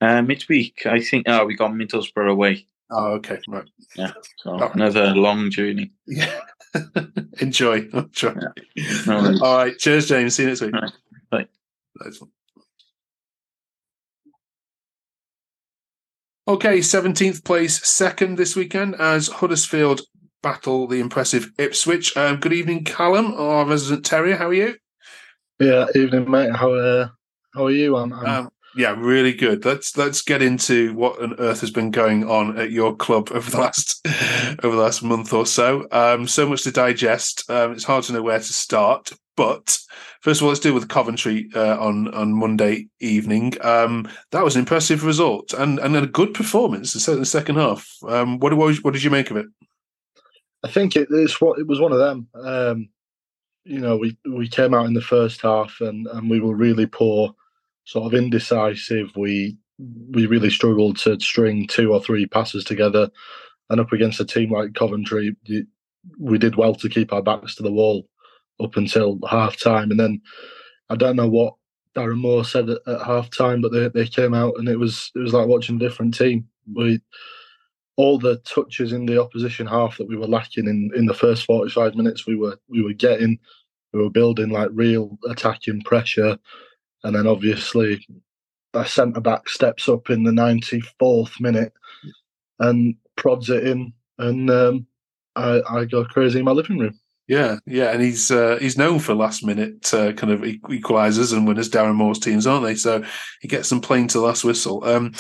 Uh, 0.01 0.23
midweek, 0.23 0.87
I 0.87 1.01
think. 1.01 1.29
Oh, 1.29 1.45
we 1.45 1.57
got 1.57 1.73
Middlesbrough 1.73 2.31
away. 2.31 2.67
Oh, 2.91 3.13
okay. 3.17 3.39
Right. 3.47 3.69
Yeah. 3.97 4.13
So 4.39 4.57
right. 4.57 4.75
another 4.75 5.15
long 5.15 5.51
journey. 5.51 5.93
Yeah. 6.07 6.41
Enjoy. 7.41 7.79
Enjoy. 7.93 8.35
Yeah. 8.77 9.03
No 9.07 9.39
All 9.43 9.57
right. 9.57 9.79
Cheers, 9.79 10.09
James. 10.09 10.35
See 10.35 10.43
you 10.43 10.49
next 10.49 10.61
week. 10.61 10.73
Right. 10.73 10.93
Bye. 11.31 11.47
Nice 12.01 12.23
Okay, 16.49 16.79
17th 16.79 17.45
place 17.45 17.87
second 17.89 18.37
this 18.37 18.57
weekend 18.57 18.97
as 18.97 19.29
Huddersfield 19.29 20.01
battle 20.43 20.87
the 20.87 20.99
impressive 20.99 21.53
Ipswich. 21.59 22.17
Um, 22.17 22.39
good 22.41 22.53
evening, 22.53 22.85
Callum, 22.85 23.35
our 23.35 23.65
resident 23.65 24.05
terrier. 24.05 24.37
How 24.37 24.49
are 24.49 24.55
you? 24.55 24.77
Yeah, 25.61 25.87
evening, 25.95 26.29
mate. 26.31 26.51
How 26.57 26.73
uh, 26.73 27.09
how 27.55 27.67
are 27.67 27.71
you? 27.71 27.97
I'm, 27.97 28.13
I'm... 28.13 28.27
Um, 28.27 28.51
yeah, 28.77 28.95
really 28.97 29.33
good. 29.33 29.65
Let's 29.65 29.97
let's 29.97 30.23
get 30.23 30.43
into 30.43 30.95
what 30.95 31.21
on 31.21 31.35
earth 31.39 31.61
has 31.61 31.71
been 31.71 31.91
going 31.91 32.29
on 32.29 32.59
at 32.59 32.71
your 32.71 32.95
club 32.95 33.31
over 33.33 33.51
the 33.51 33.59
last 33.59 34.07
over 34.63 34.77
the 34.77 34.83
last 34.83 35.03
month 35.03 35.33
or 35.33 35.47
so. 35.47 35.87
Um, 35.91 36.29
so 36.29 36.49
much 36.49 36.63
to 36.63 36.71
digest. 36.71 37.49
Um, 37.51 37.73
it's 37.73 37.85
hard 37.85 38.05
to 38.05 38.13
know 38.13 38.23
where 38.23 38.39
to 38.39 38.45
start. 38.45 39.13
But 39.37 39.79
first 40.21 40.41
of 40.41 40.45
all, 40.45 40.51
let's 40.51 40.61
deal 40.61 40.75
with 40.75 40.89
Coventry 40.89 41.49
uh, 41.55 41.79
on 41.79 42.15
on 42.15 42.33
Monday 42.33 42.89
evening. 43.01 43.55
Um, 43.63 44.09
that 44.31 44.45
was 44.45 44.55
an 44.55 44.61
impressive 44.61 45.05
result 45.05 45.53
and 45.53 45.79
and 45.79 45.97
a 45.97 46.07
good 46.07 46.35
performance 46.35 47.09
in 47.09 47.19
the 47.19 47.27
second 47.27 47.57
half. 47.57 47.89
Um, 48.07 48.39
what, 48.39 48.55
what 48.55 48.77
what 48.85 48.95
did 48.95 49.03
you 49.03 49.11
make 49.11 49.31
of 49.31 49.37
it? 49.37 49.47
I 50.63 50.71
think 50.71 50.95
it, 50.95 51.09
it's 51.11 51.41
what 51.41 51.59
it 51.59 51.67
was 51.67 51.81
one 51.81 51.93
of 51.93 51.99
them. 51.99 52.29
Um, 52.35 52.89
you 53.65 53.81
know, 53.81 53.97
we 53.97 54.17
we 54.27 54.49
came 54.49 54.75
out 54.75 54.87
in 54.87 54.95
the 54.95 55.01
first 55.01 55.41
half 55.41 55.81
and 55.81 56.07
and 56.09 56.31
we 56.31 56.39
were 56.39 56.55
really 56.55 56.87
poor 56.87 57.35
sort 57.91 58.07
of 58.07 58.19
indecisive. 58.19 59.11
We 59.17 59.59
we 60.11 60.27
really 60.27 60.51
struggled 60.51 60.99
to 60.99 61.19
string 61.19 61.67
two 61.67 61.93
or 61.93 62.01
three 62.01 62.27
passes 62.27 62.65
together, 62.65 63.11
and 63.69 63.81
up 63.81 63.93
against 63.93 64.21
a 64.21 64.25
team 64.25 64.53
like 64.53 64.75
Coventry, 64.75 65.35
we 66.19 66.39
did 66.39 66.55
well 66.55 66.75
to 66.77 66.89
keep 66.89 67.13
our 67.13 67.23
backs 67.23 67.57
to 67.57 67.65
the 67.65 67.73
wall 67.73 68.07
up 68.63 68.77
until 68.77 69.19
half 69.29 69.59
time, 69.59 69.91
and 69.91 69.99
then 69.99 70.21
I 70.89 70.97
don't 70.97 71.17
know 71.17 71.29
what 71.29 71.55
Darren 71.97 72.21
Moore 72.21 72.45
said 72.45 72.71
at, 72.71 72.79
at 72.87 73.03
half 73.03 73.29
time, 73.31 73.61
but 73.61 73.73
they, 73.73 73.89
they 73.89 74.07
came 74.07 74.35
out 74.35 74.55
and 74.57 74.69
it 74.69 74.79
was 74.79 75.11
it 75.17 75.19
was 75.19 75.35
like 75.35 75.49
watching 75.49 75.77
a 75.77 75.81
different 75.81 76.15
team. 76.15 76.47
We 76.73 77.01
all 77.97 78.19
the 78.19 78.37
touches 78.39 78.93
in 78.93 79.05
the 79.05 79.21
opposition 79.21 79.67
half 79.67 79.99
that 79.99 80.09
we 80.09 80.17
were 80.17 80.29
lacking 80.29 80.69
in, 80.69 80.91
in 80.95 81.07
the 81.07 81.13
first 81.13 81.45
45 81.45 81.97
minutes 81.97 82.27
we 82.27 82.35
were 82.37 82.57
we 82.69 82.83
were 82.83 82.95
getting 82.95 83.39
we 83.93 84.01
were 84.01 84.09
building 84.09 84.49
like 84.49 84.71
real 84.73 85.19
attacking 85.29 85.83
pressure 85.83 86.39
and 87.05 87.15
then 87.15 87.27
obviously 87.27 88.07
a 88.75 88.87
centre 88.87 89.21
back 89.21 89.49
steps 89.49 89.89
up 89.89 90.11
in 90.11 90.23
the 90.23 90.31
94th 90.31 91.41
minute 91.41 91.73
and 92.59 92.95
prods 93.17 93.51
it 93.51 93.67
in, 93.67 93.93
and 94.19 94.51
um, 94.51 94.87
I, 95.37 95.61
I 95.69 95.85
go 95.85 96.05
crazy 96.05 96.39
in 96.39 96.45
my 96.45 96.53
living 96.53 96.79
room. 96.79 96.99
Yeah, 97.27 97.59
yeah, 97.65 97.93
and 97.93 98.03
he's 98.03 98.33
uh, 98.33 98.59
he's 98.61 98.77
known 98.77 98.99
for 98.99 99.15
last 99.15 99.45
minute 99.45 99.95
uh, 99.95 100.13
kind 100.15 100.33
of 100.33 100.41
equalisers 100.41 101.33
and 101.33 101.47
winners, 101.47 101.71
Darren 101.71 101.95
Moore's 101.95 102.19
teams, 102.19 102.45
aren't 102.45 102.65
they? 102.65 102.75
So 102.75 103.05
he 103.41 103.47
gets 103.47 103.69
them 103.71 103.81
playing 103.81 104.09
to 104.09 104.19
the 104.19 104.25
last 104.25 104.43
whistle. 104.43 104.85
Um, 104.85 105.13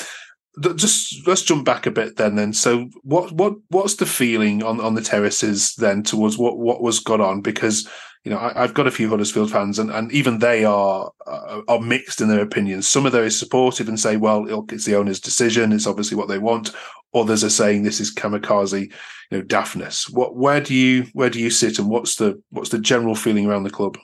just 0.74 1.26
let's 1.28 1.42
jump 1.42 1.64
back 1.64 1.86
a 1.86 1.90
bit 1.92 2.16
then. 2.16 2.34
Then, 2.34 2.52
so 2.52 2.88
what 3.02 3.30
what 3.32 3.54
what's 3.68 3.94
the 3.94 4.06
feeling 4.06 4.62
on 4.62 4.80
on 4.80 4.94
the 4.94 5.02
terraces 5.02 5.74
then 5.76 6.02
towards 6.02 6.36
what 6.36 6.58
what 6.58 6.82
was 6.82 6.98
got 6.98 7.20
on? 7.20 7.42
Because 7.42 7.88
you 8.24 8.30
know, 8.30 8.38
I, 8.38 8.52
have 8.60 8.74
got 8.74 8.86
a 8.86 8.90
few 8.90 9.08
Huddersfield 9.08 9.50
fans, 9.50 9.78
and, 9.78 9.90
and 9.90 10.12
even 10.12 10.38
they 10.38 10.64
are 10.64 11.10
uh, 11.26 11.62
are 11.68 11.80
mixed 11.80 12.20
in 12.20 12.28
their 12.28 12.42
opinions. 12.42 12.86
Some 12.86 13.06
of 13.06 13.12
those 13.12 13.38
supportive 13.38 13.88
and 13.88 13.98
say, 13.98 14.16
"Well, 14.18 14.46
it's 14.70 14.84
the 14.84 14.96
owner's 14.96 15.20
decision; 15.20 15.72
it's 15.72 15.86
obviously 15.86 16.16
what 16.16 16.28
they 16.28 16.38
want." 16.38 16.72
Others 17.14 17.42
are 17.42 17.50
saying 17.50 17.82
this 17.82 17.98
is 17.98 18.14
kamikaze, 18.14 18.82
you 18.82 19.38
know, 19.38 19.42
daftness. 19.42 20.12
What, 20.12 20.36
where 20.36 20.60
do 20.60 20.74
you 20.74 21.06
where 21.14 21.30
do 21.30 21.40
you 21.40 21.50
sit, 21.50 21.78
and 21.78 21.88
what's 21.88 22.16
the 22.16 22.40
what's 22.50 22.68
the 22.68 22.78
general 22.78 23.14
feeling 23.14 23.46
around 23.46 23.62
the 23.62 23.70
club? 23.70 23.96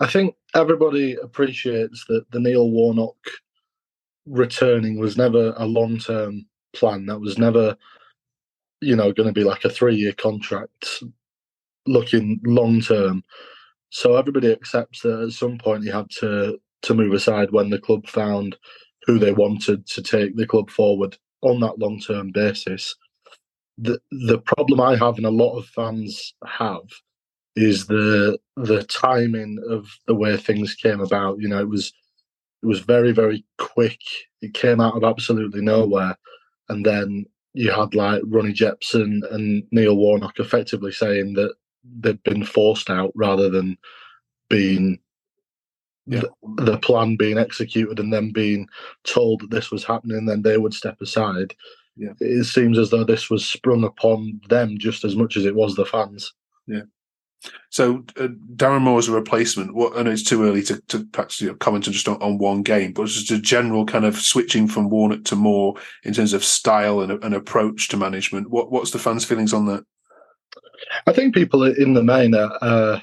I 0.00 0.08
think 0.08 0.34
everybody 0.56 1.14
appreciates 1.14 2.04
that 2.08 2.24
the 2.32 2.40
Neil 2.40 2.68
Warnock 2.68 3.16
returning 4.26 4.98
was 4.98 5.16
never 5.16 5.54
a 5.56 5.66
long 5.66 5.98
term 5.98 6.46
plan. 6.74 7.06
That 7.06 7.20
was 7.20 7.38
never, 7.38 7.76
you 8.80 8.96
know, 8.96 9.12
going 9.12 9.28
to 9.28 9.32
be 9.32 9.44
like 9.44 9.64
a 9.64 9.70
three 9.70 9.94
year 9.94 10.14
contract 10.14 11.00
looking 11.86 12.40
long 12.44 12.80
term. 12.80 13.22
So 13.90 14.16
everybody 14.16 14.50
accepts 14.50 15.02
that 15.02 15.20
at 15.20 15.32
some 15.32 15.58
point 15.58 15.84
he 15.84 15.90
had 15.90 16.10
to 16.20 16.58
to 16.82 16.94
move 16.94 17.14
aside 17.14 17.50
when 17.50 17.70
the 17.70 17.78
club 17.78 18.06
found 18.06 18.56
who 19.06 19.18
they 19.18 19.32
wanted 19.32 19.86
to 19.86 20.02
take 20.02 20.36
the 20.36 20.46
club 20.46 20.70
forward 20.70 21.16
on 21.42 21.60
that 21.60 21.78
long 21.78 22.00
term 22.00 22.30
basis. 22.32 22.94
The 23.78 23.98
the 24.10 24.38
problem 24.38 24.80
I 24.80 24.96
have 24.96 25.16
and 25.16 25.26
a 25.26 25.30
lot 25.30 25.58
of 25.58 25.66
fans 25.66 26.34
have 26.46 26.82
is 27.56 27.86
the 27.86 28.38
the 28.56 28.82
timing 28.84 29.58
of 29.68 29.86
the 30.06 30.14
way 30.14 30.36
things 30.36 30.74
came 30.74 31.00
about. 31.00 31.38
You 31.40 31.48
know, 31.48 31.60
it 31.60 31.68
was 31.68 31.92
it 32.64 32.66
was 32.66 32.80
very, 32.80 33.12
very 33.12 33.44
quick. 33.58 34.00
It 34.40 34.54
came 34.54 34.80
out 34.80 34.96
of 34.96 35.04
absolutely 35.04 35.60
nowhere. 35.60 36.16
And 36.70 36.84
then 36.84 37.26
you 37.52 37.70
had 37.70 37.94
like 37.94 38.22
Ronnie 38.24 38.54
Jepson 38.54 39.22
and 39.30 39.64
Neil 39.70 39.94
Warnock 39.96 40.40
effectively 40.40 40.90
saying 40.90 41.34
that 41.34 41.54
they'd 42.00 42.22
been 42.22 42.44
forced 42.44 42.90
out 42.90 43.12
rather 43.14 43.48
than 43.50 43.76
being 44.48 44.98
Yeah. 46.06 46.20
the, 46.20 46.64
the 46.64 46.78
plan 46.78 47.16
being 47.16 47.38
executed 47.38 47.98
and 47.98 48.12
then 48.12 48.30
being 48.30 48.68
told 49.04 49.40
that 49.40 49.50
this 49.50 49.70
was 49.70 49.84
happening, 49.84 50.18
and 50.18 50.28
then 50.28 50.42
they 50.42 50.58
would 50.58 50.74
step 50.74 51.00
aside. 51.00 51.54
Yeah. 51.96 52.12
It 52.20 52.44
seems 52.44 52.78
as 52.78 52.90
though 52.90 53.04
this 53.04 53.30
was 53.30 53.48
sprung 53.48 53.84
upon 53.84 54.40
them 54.48 54.76
just 54.78 55.04
as 55.04 55.14
much 55.16 55.36
as 55.36 55.44
it 55.44 55.54
was 55.54 55.74
the 55.76 55.86
fans. 55.86 56.34
Yeah. 56.66 56.82
So 57.70 58.04
uh, 58.18 58.28
Darren 58.56 58.80
Moore 58.82 58.98
as 58.98 59.08
a 59.08 59.12
replacement. 59.12 59.74
What 59.74 59.96
I 59.96 60.02
know 60.02 60.10
it's 60.10 60.22
too 60.22 60.44
early 60.44 60.62
to, 60.64 60.80
to 60.88 61.04
perhaps 61.06 61.40
you 61.40 61.48
know, 61.48 61.54
comment 61.54 61.86
on 61.86 61.92
just 61.92 62.08
on, 62.08 62.16
on 62.22 62.38
one 62.38 62.62
game, 62.62 62.92
but 62.92 63.06
just 63.06 63.30
a 63.30 63.38
general 63.38 63.84
kind 63.84 64.04
of 64.04 64.16
switching 64.16 64.66
from 64.66 64.88
Warnock 64.88 65.24
to 65.24 65.36
Moore 65.36 65.74
in 66.04 66.14
terms 66.14 66.32
of 66.32 66.42
style 66.42 67.00
and, 67.00 67.22
and 67.22 67.34
approach 67.34 67.88
to 67.88 67.96
management. 67.96 68.50
What 68.50 68.72
what's 68.72 68.90
the 68.92 68.98
fans' 68.98 69.24
feelings 69.26 69.52
on 69.52 69.66
that? 69.66 69.84
I 71.06 71.12
think 71.12 71.34
people 71.34 71.64
in 71.64 71.94
the 71.94 72.02
main 72.02 72.34
are. 72.34 72.58
Uh, 72.60 73.00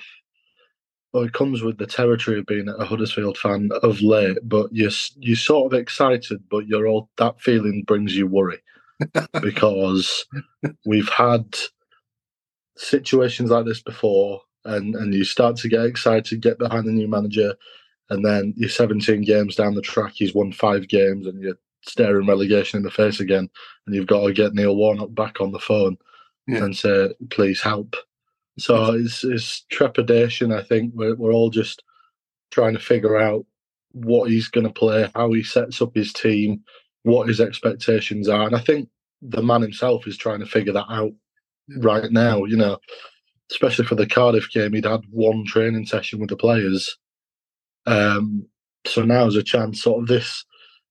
well, 1.14 1.24
it 1.24 1.34
comes 1.34 1.62
with 1.62 1.78
the 1.78 1.86
territory 1.86 2.40
of 2.40 2.46
being 2.46 2.70
a 2.70 2.86
Huddersfield 2.86 3.38
fan 3.38 3.70
of 3.84 4.02
late, 4.02 4.38
but 4.44 4.70
you're 4.72 4.92
you're 5.18 5.36
sort 5.36 5.72
of 5.72 5.78
excited, 5.78 6.42
but 6.50 6.68
you're 6.68 6.88
all 6.88 7.10
that 7.18 7.40
feeling 7.42 7.84
brings 7.86 8.16
you 8.16 8.28
worry 8.28 8.60
because 9.42 10.26
we've 10.86 11.10
had 11.10 11.44
situations 12.78 13.52
like 13.52 13.66
this 13.66 13.82
before, 13.82 14.42
and 14.64 14.96
and 14.96 15.14
you 15.14 15.26
start 15.26 15.58
to 15.58 15.70
get 15.70 15.86
excited, 15.86 16.42
get 16.42 16.58
behind 16.58 16.88
the 16.88 16.92
new 16.94 17.10
manager, 17.10 17.56
and 18.10 18.24
then 18.26 18.54
you're 18.56 18.70
17 18.70 19.24
games 19.24 19.56
down 19.56 19.76
the 19.76 19.82
track, 19.82 20.14
he's 20.16 20.34
won 20.34 20.54
five 20.54 20.88
games, 20.88 21.28
and 21.28 21.42
you're 21.42 21.60
staring 21.82 22.28
relegation 22.28 22.78
in 22.78 22.84
the 22.84 22.92
face 22.92 23.20
again, 23.20 23.50
and 23.86 23.96
you've 23.96 24.08
got 24.08 24.26
to 24.26 24.32
get 24.32 24.54
Neil 24.54 24.78
Warnock 24.78 25.14
back 25.14 25.42
on 25.42 25.52
the 25.52 25.60
phone 25.60 25.98
Yeah. 26.48 26.64
and 26.66 26.76
say, 26.78 27.14
"Please 27.30 27.62
help." 27.62 27.96
So 28.60 28.94
it's, 28.94 29.24
it's 29.24 29.66
trepidation. 29.72 30.52
I 30.52 30.64
think 30.64 30.94
we're 30.96 31.16
we're 31.16 31.34
all 31.34 31.50
just 31.50 31.84
trying 32.52 32.74
to 32.74 32.80
figure 32.80 33.18
out 33.18 33.46
what 33.94 34.30
he's 34.30 34.50
going 34.50 34.68
to 34.68 34.74
play, 34.74 35.10
how 35.16 35.32
he 35.34 35.44
sets 35.44 35.82
up 35.82 35.96
his 35.96 36.14
team, 36.14 36.62
what 37.04 37.28
his 37.28 37.42
expectations 37.42 38.30
are, 38.30 38.48
and 38.48 38.56
I 38.56 38.60
think 38.60 38.90
the 39.22 39.44
man 39.44 39.62
himself 39.62 40.08
is 40.08 40.18
trying 40.18 40.40
to 40.42 40.46
figure 40.46 40.74
that 40.74 40.88
out 40.90 41.14
right 41.78 42.12
now. 42.12 42.46
You 42.46 42.58
know, 42.58 42.80
especially 43.52 43.86
for 43.86 43.96
the 43.96 44.08
Cardiff 44.08 44.52
game, 44.52 44.74
he'd 44.74 44.86
had 44.86 45.02
one 45.12 45.46
training 45.46 45.86
session 45.86 46.20
with 46.20 46.30
the 46.30 46.38
players. 46.38 46.98
Um, 47.86 48.48
so 48.86 49.04
now 49.04 49.28
is 49.28 49.36
a 49.36 49.44
chance, 49.44 49.82
sort 49.84 50.02
of 50.04 50.08
this 50.08 50.46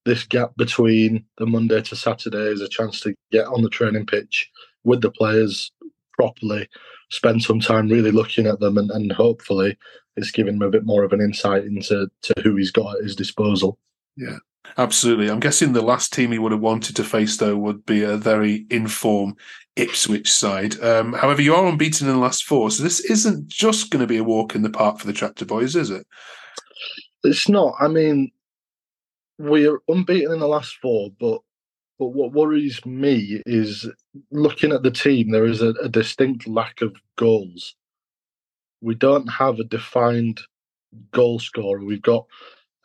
this 0.06 0.24
gap 0.24 0.52
between 0.56 1.24
the 1.38 1.46
Monday 1.46 1.82
to 1.82 1.96
Saturday 1.96 2.48
is 2.52 2.60
a 2.62 2.68
chance 2.68 3.00
to 3.00 3.14
get 3.32 3.46
on 3.46 3.62
the 3.62 3.70
training 3.70 4.06
pitch 4.06 4.50
with 4.84 5.00
the 5.00 5.10
players 5.10 5.70
properly, 6.12 6.68
spend 7.10 7.42
some 7.42 7.60
time 7.60 7.88
really 7.88 8.10
looking 8.10 8.46
at 8.46 8.60
them, 8.60 8.78
and, 8.78 8.90
and 8.90 9.12
hopefully 9.12 9.76
it's 10.16 10.30
giving 10.30 10.56
him 10.56 10.62
a 10.62 10.70
bit 10.70 10.84
more 10.84 11.04
of 11.04 11.12
an 11.12 11.20
insight 11.20 11.64
into 11.64 12.08
to 12.22 12.34
who 12.42 12.56
he's 12.56 12.70
got 12.70 12.96
at 12.96 13.02
his 13.02 13.16
disposal. 13.16 13.78
Yeah, 14.16 14.36
absolutely. 14.76 15.30
I'm 15.30 15.40
guessing 15.40 15.72
the 15.72 15.82
last 15.82 16.12
team 16.12 16.32
he 16.32 16.38
would 16.38 16.52
have 16.52 16.60
wanted 16.60 16.96
to 16.96 17.04
face, 17.04 17.36
though, 17.36 17.56
would 17.56 17.86
be 17.86 18.02
a 18.02 18.16
very 18.16 18.66
informed 18.70 19.38
Ipswich 19.76 20.30
side. 20.30 20.80
Um, 20.82 21.12
however, 21.12 21.40
you 21.40 21.54
are 21.54 21.66
unbeaten 21.66 22.08
in 22.08 22.14
the 22.14 22.20
last 22.20 22.44
four, 22.44 22.70
so 22.70 22.82
this 22.82 23.00
isn't 23.00 23.48
just 23.48 23.90
going 23.90 24.00
to 24.00 24.06
be 24.06 24.18
a 24.18 24.24
walk 24.24 24.54
in 24.54 24.62
the 24.62 24.70
park 24.70 24.98
for 24.98 25.06
the 25.06 25.12
Tractor 25.12 25.46
Boys, 25.46 25.76
is 25.76 25.90
it? 25.90 26.06
It's 27.22 27.48
not. 27.48 27.74
I 27.80 27.88
mean, 27.88 28.30
we're 29.38 29.80
unbeaten 29.88 30.32
in 30.32 30.40
the 30.40 30.48
last 30.48 30.76
four, 30.82 31.10
but 31.18 31.40
but 32.00 32.14
what 32.14 32.32
worries 32.32 32.84
me 32.86 33.42
is 33.44 33.86
looking 34.32 34.72
at 34.72 34.82
the 34.82 34.90
team. 34.90 35.30
There 35.30 35.44
is 35.44 35.60
a, 35.60 35.68
a 35.82 35.88
distinct 35.88 36.48
lack 36.48 36.80
of 36.80 36.96
goals. 37.16 37.76
We 38.80 38.94
don't 38.94 39.26
have 39.26 39.58
a 39.58 39.64
defined 39.64 40.40
goal 41.12 41.38
scorer. 41.38 41.84
We've 41.84 42.00
got 42.00 42.24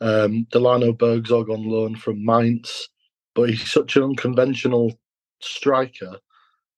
um, 0.02 0.46
Delano 0.52 0.92
Burgzorg 0.92 1.48
on 1.48 1.66
loan 1.66 1.96
from 1.96 2.26
Mainz, 2.26 2.90
but 3.34 3.48
he's 3.48 3.72
such 3.72 3.96
an 3.96 4.02
unconventional 4.02 4.92
striker 5.40 6.18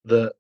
that 0.05 0.35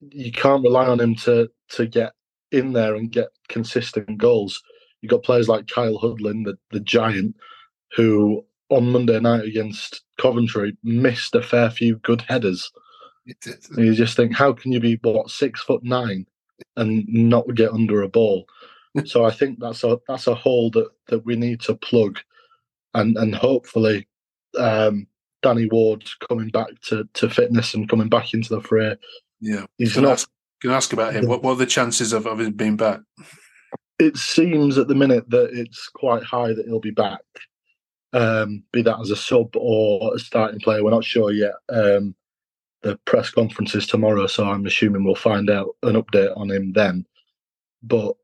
you 0.00 0.30
can't 0.30 0.62
rely 0.62 0.86
on 0.86 1.00
him 1.00 1.16
to 1.16 1.50
to 1.70 1.86
get 1.86 2.12
in 2.52 2.72
there 2.72 2.94
and 2.94 3.10
get 3.10 3.30
consistent 3.48 4.18
goals. 4.18 4.62
You've 5.02 5.10
got 5.10 5.24
players 5.24 5.48
like 5.48 5.66
Kyle 5.66 5.98
Hudlin, 5.98 6.44
the, 6.44 6.56
the 6.70 6.80
giant, 6.80 7.34
who 7.96 8.44
on 8.70 8.90
Monday 8.90 9.20
night 9.20 9.44
against 9.44 10.02
Coventry 10.18 10.76
missed 10.82 11.34
a 11.34 11.42
fair 11.42 11.70
few 11.70 11.96
good 11.96 12.22
headers. 12.22 12.70
You 13.76 13.94
just 13.94 14.16
think, 14.16 14.34
how 14.34 14.52
can 14.52 14.72
you 14.72 14.80
be 14.80 14.98
what 15.02 15.30
six 15.30 15.62
foot 15.62 15.82
nine 15.84 16.26
and 16.76 17.06
not 17.08 17.54
get 17.54 17.72
under 17.72 18.02
a 18.02 18.08
ball? 18.08 18.46
so 19.04 19.24
I 19.24 19.30
think 19.30 19.60
that's 19.60 19.84
a 19.84 19.98
that's 20.08 20.26
a 20.26 20.34
hole 20.34 20.70
that 20.70 20.88
that 21.08 21.24
we 21.24 21.36
need 21.36 21.60
to 21.62 21.74
plug, 21.74 22.18
and 22.94 23.16
and 23.16 23.34
hopefully, 23.34 24.08
um, 24.58 25.06
Danny 25.42 25.68
Ward 25.70 26.08
coming 26.28 26.48
back 26.48 26.68
to 26.86 27.08
to 27.14 27.30
fitness 27.30 27.74
and 27.74 27.88
coming 27.88 28.08
back 28.08 28.34
into 28.34 28.54
the 28.54 28.60
fray. 28.60 28.96
Yeah. 29.40 29.66
He's 29.78 29.94
Can 29.94 30.04
I 30.04 30.08
not. 30.08 30.12
ask, 30.14 30.30
can 30.60 30.70
I 30.70 30.76
ask 30.76 30.92
about 30.92 31.14
him? 31.14 31.26
What, 31.26 31.42
what 31.42 31.52
are 31.52 31.56
the 31.56 31.66
chances 31.66 32.12
of, 32.12 32.26
of 32.26 32.40
him 32.40 32.52
being 32.52 32.76
back? 32.76 33.00
it 34.00 34.16
seems 34.16 34.78
at 34.78 34.88
the 34.88 34.94
minute 34.94 35.28
that 35.30 35.50
it's 35.52 35.88
quite 35.88 36.22
high 36.24 36.52
that 36.54 36.64
he'll 36.66 36.80
be 36.80 36.90
back. 36.90 37.20
Um, 38.12 38.64
be 38.72 38.82
that 38.82 38.98
as 39.00 39.10
a 39.10 39.16
sub 39.16 39.54
or 39.54 40.14
a 40.14 40.18
starting 40.18 40.60
player, 40.60 40.82
we're 40.82 40.90
not 40.90 41.04
sure 41.04 41.30
yet. 41.30 41.54
Um, 41.68 42.14
the 42.82 42.96
press 43.04 43.30
conference 43.30 43.74
is 43.74 43.86
tomorrow, 43.86 44.26
so 44.26 44.48
I'm 44.48 44.66
assuming 44.66 45.04
we'll 45.04 45.14
find 45.14 45.50
out 45.50 45.76
an 45.82 46.00
update 46.00 46.36
on 46.36 46.50
him 46.50 46.72
then. 46.72 47.04
But 47.82 48.14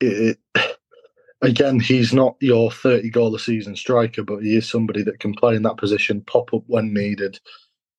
it, 0.00 0.38
it, 0.54 0.78
again, 1.42 1.80
he's 1.80 2.12
not 2.12 2.36
your 2.40 2.70
30 2.70 3.10
goal 3.10 3.34
a 3.34 3.38
season 3.38 3.76
striker, 3.76 4.22
but 4.22 4.42
he 4.42 4.56
is 4.56 4.68
somebody 4.68 5.02
that 5.04 5.20
can 5.20 5.34
play 5.34 5.54
in 5.54 5.62
that 5.62 5.76
position, 5.76 6.22
pop 6.22 6.52
up 6.52 6.64
when 6.66 6.92
needed, 6.92 7.38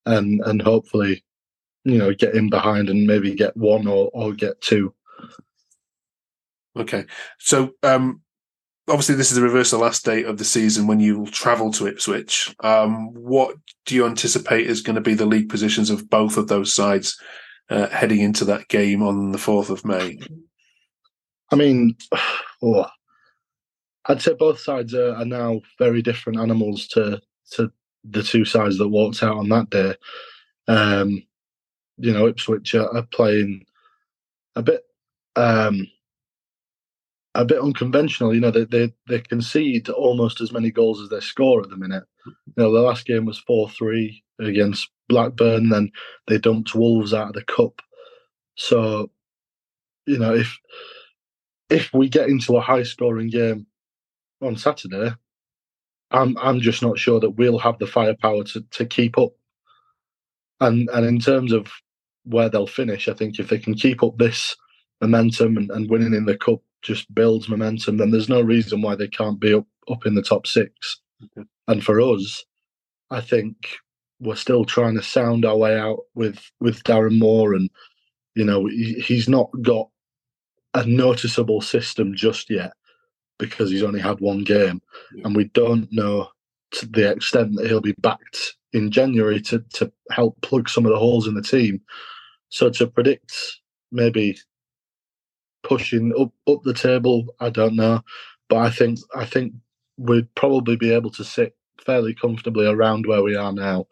and 0.06 0.42
and 0.46 0.62
hopefully, 0.62 1.24
you 1.86 1.98
know, 1.98 2.14
get 2.14 2.36
in 2.36 2.50
behind 2.50 2.90
and 2.90 3.08
maybe 3.08 3.34
get 3.34 3.56
one 3.58 3.88
or 3.88 4.10
or 4.14 4.34
get 4.34 4.60
two. 4.62 4.94
Okay. 6.78 7.06
So 7.40 7.74
um, 7.84 8.22
obviously 8.88 9.16
this 9.16 9.32
is 9.32 9.36
the 9.36 9.44
reverse 9.44 9.74
last 9.74 10.06
day 10.06 10.24
of 10.24 10.38
the 10.38 10.46
season 10.46 10.88
when 10.88 11.00
you 11.00 11.26
travel 11.28 11.72
to 11.72 11.88
Ipswich. 11.88 12.56
Um, 12.60 13.14
what 13.14 13.56
do 13.86 13.96
you 13.96 14.06
anticipate 14.06 14.68
is 14.68 14.82
going 14.82 14.96
to 14.96 15.02
be 15.02 15.14
the 15.14 15.26
league 15.26 15.50
positions 15.50 15.90
of 15.90 16.10
both 16.10 16.38
of 16.38 16.48
those 16.48 16.74
sides 16.74 17.20
uh, 17.70 17.88
heading 17.88 18.20
into 18.20 18.46
that 18.46 18.68
game 18.68 19.02
on 19.02 19.32
the 19.32 19.38
4th 19.38 19.70
of 19.70 19.86
May? 19.86 20.20
I 21.52 21.56
mean, 21.56 21.96
oh, 22.62 22.86
I'd 24.06 24.22
say 24.22 24.34
both 24.34 24.60
sides 24.60 24.94
are, 24.94 25.16
are 25.16 25.26
now 25.26 25.62
very 25.80 26.02
different 26.02 26.40
animals 26.40 26.88
to 26.90 27.22
to 27.52 27.72
the 28.04 28.24
two 28.24 28.46
sides 28.46 28.78
that 28.78 28.88
walked 28.88 29.24
out 29.24 29.38
on 29.38 29.50
that 29.50 29.70
day. 29.70 29.96
Um, 30.68 31.24
you 31.98 32.14
know, 32.14 32.28
Ipswich 32.28 32.76
are, 32.76 32.96
are 32.96 33.08
playing 33.12 33.66
a 34.56 34.62
bit 34.62 34.84
um, 35.36 35.88
a 37.36 37.46
bit 37.46 37.62
unconventional. 37.62 38.34
You 38.34 38.42
know, 38.42 38.52
they, 38.52 38.66
they 38.66 38.94
they 39.08 39.20
concede 39.20 39.90
almost 39.90 40.42
as 40.42 40.52
many 40.52 40.72
goals 40.72 41.02
as 41.02 41.10
they 41.10 41.20
score 41.20 41.62
at 41.62 41.70
the 41.70 41.78
minute. 41.78 42.04
You 42.26 42.54
know, 42.58 42.74
the 42.74 42.80
last 42.80 43.06
game 43.06 43.26
was 43.26 43.40
four 43.40 43.70
three 43.70 44.24
against 44.40 44.90
Blackburn. 45.10 45.70
Then 45.70 45.92
they 46.28 46.38
dumped 46.38 46.74
Wolves 46.74 47.14
out 47.14 47.30
of 47.30 47.34
the 47.34 47.44
cup. 47.44 47.82
So, 48.56 49.12
you 50.06 50.18
know, 50.18 50.34
if 50.34 50.58
if 51.70 51.94
we 51.94 52.10
get 52.10 52.30
into 52.30 52.58
a 52.58 52.62
high 52.62 52.84
scoring 52.84 53.30
game 53.30 53.68
on 54.42 54.56
Saturday, 54.56 55.14
I'm 56.12 56.38
I'm 56.38 56.62
just 56.62 56.82
not 56.82 56.98
sure 56.98 57.20
that 57.20 57.32
we'll 57.32 57.60
have 57.60 57.80
the 57.80 57.88
firepower 57.88 58.44
to, 58.46 58.62
to 58.62 58.86
keep 58.86 59.18
up. 59.18 59.34
And 60.62 60.90
and 60.94 61.06
in 61.06 61.20
terms 61.20 61.52
of 61.52 61.68
where 62.24 62.50
they'll 62.50 62.66
finish, 62.68 63.08
I 63.08 63.14
think 63.14 63.40
if 63.40 63.50
they 63.50 63.60
can 63.60 63.76
keep 63.76 64.02
up 64.02 64.18
this 64.18 64.56
momentum 65.02 65.58
and, 65.58 65.70
and 65.72 65.90
winning 65.90 66.14
in 66.14 66.26
the 66.26 66.38
cup 66.38 66.62
just 66.86 67.14
builds 67.14 67.50
momentum, 67.50 67.98
then 67.98 68.12
there's 68.12 68.30
no 68.30 68.42
reason 68.42 68.82
why 68.82 68.96
they 68.96 69.08
can't 69.08 69.40
be 69.40 69.54
up, 69.54 69.66
up 69.92 70.06
in 70.06 70.16
the 70.16 70.22
top 70.22 70.46
six. 70.48 71.02
Okay. 71.24 71.48
And 71.68 71.84
for 71.84 72.00
us, 72.00 72.44
I 73.12 73.22
think 73.22 73.56
we're 74.20 74.36
still 74.36 74.66
trying 74.66 74.96
to 74.96 75.04
sound 75.04 75.46
our 75.46 75.58
way 75.58 75.78
out 75.78 76.00
with 76.14 76.40
with 76.60 76.84
Darren 76.84 77.20
Moore, 77.20 77.54
and 77.54 77.70
you 78.36 78.46
know 78.46 78.66
he, 78.68 78.94
he's 78.96 79.28
not 79.28 79.50
got 79.62 79.90
a 80.74 80.86
noticeable 80.86 81.62
system 81.62 82.16
just 82.16 82.50
yet 82.50 82.74
because 83.40 83.70
he's 83.72 83.84
only 83.84 84.00
had 84.00 84.20
one 84.20 84.44
game, 84.44 84.82
Yeah. 85.14 85.24
and 85.26 85.36
we 85.36 85.46
don't 85.46 85.88
know 85.92 86.30
to 86.72 86.86
the 86.86 87.12
extent 87.12 87.56
that 87.56 87.68
he'll 87.68 87.82
be 87.82 87.96
backed 88.00 88.56
in 88.74 88.92
January 88.92 89.42
to 89.42 89.64
to 89.74 89.92
help 90.12 90.40
plug 90.42 90.70
some 90.70 90.86
of 90.86 90.92
the 90.92 91.00
holes 91.00 91.28
in 91.28 91.34
the 91.34 91.42
team. 91.42 91.82
So 92.50 92.70
to 92.70 92.88
predict 92.88 93.34
maybe 93.92 94.38
pushing 95.66 96.14
up 96.18 96.32
up 96.48 96.64
the 96.64 96.74
table, 96.74 97.36
I 97.42 97.50
don't 97.50 97.76
know, 97.76 98.02
but 98.48 98.58
I 98.58 98.70
think 98.70 99.00
I 99.16 99.26
think 99.26 99.54
we'd 99.98 100.34
probably 100.36 100.78
be 100.78 100.94
able 100.94 101.12
to 101.12 101.24
sit 101.24 101.56
fairly 101.86 102.14
comfortably 102.14 102.68
around 102.68 103.06
where 103.06 103.24
we 103.24 103.36
are 103.36 103.52
now, 103.52 103.88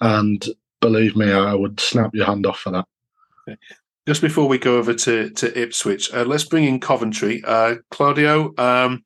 and 0.00 0.44
believe 0.80 1.16
me, 1.16 1.32
I 1.32 1.54
would 1.54 1.80
snap 1.80 2.10
your 2.14 2.26
hand 2.26 2.46
off 2.46 2.60
for 2.60 2.70
that. 2.70 3.58
Just 4.06 4.22
before 4.22 4.46
we 4.46 4.58
go 4.58 4.78
over 4.78 4.94
to, 4.94 5.30
to 5.30 5.60
Ipswich, 5.60 6.14
uh, 6.14 6.22
let's 6.24 6.44
bring 6.44 6.64
in 6.64 6.78
Coventry. 6.78 7.42
Uh, 7.44 7.76
Claudio, 7.90 8.54
um, 8.56 9.02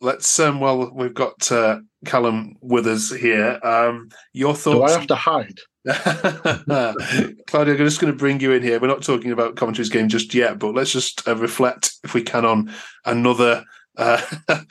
let's 0.00 0.38
um, 0.38 0.60
well, 0.60 0.90
we've 0.94 1.14
got 1.14 1.50
uh, 1.50 1.80
Callum 2.04 2.56
with 2.60 2.86
us 2.86 3.10
here. 3.10 3.58
Um, 3.62 4.08
your 4.32 4.54
Do? 4.54 4.82
I 4.82 4.90
have 4.92 5.06
to 5.08 5.14
hide? 5.14 5.58
Claudia, 7.46 7.74
I'm 7.74 7.78
just 7.78 8.00
going 8.00 8.12
to 8.12 8.18
bring 8.18 8.40
you 8.40 8.52
in 8.52 8.62
here. 8.62 8.78
We're 8.78 8.88
not 8.88 9.02
talking 9.02 9.32
about 9.32 9.56
Coventry's 9.56 9.88
game 9.88 10.08
just 10.08 10.34
yet, 10.34 10.58
but 10.58 10.74
let's 10.74 10.92
just 10.92 11.26
uh, 11.26 11.36
reflect, 11.36 11.92
if 12.04 12.14
we 12.14 12.22
can, 12.22 12.44
on 12.44 12.72
another 13.04 13.64
uh, 13.96 14.20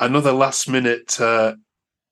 another 0.00 0.32
last 0.32 0.68
minute 0.68 1.20
uh, 1.20 1.54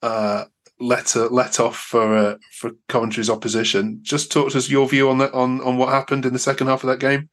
uh, 0.03 0.45
let 0.81 1.17
uh, 1.17 1.29
let 1.29 1.61
off 1.61 1.77
for 1.77 2.17
uh, 2.17 2.35
for 2.53 2.73
Coventry's 2.89 3.31
opposition. 3.31 4.01
Just 4.03 4.33
talk 4.33 4.51
to 4.51 4.59
us 4.59 4.71
your 4.71 4.89
view 4.89 5.09
on 5.09 5.19
that 5.19 5.33
on 5.33 5.61
on 5.63 5.77
what 5.77 5.91
happened 5.91 6.27
in 6.27 6.33
the 6.33 6.39
second 6.39 6.67
half 6.67 6.83
of 6.83 6.89
that 6.89 7.01
game. 7.01 7.29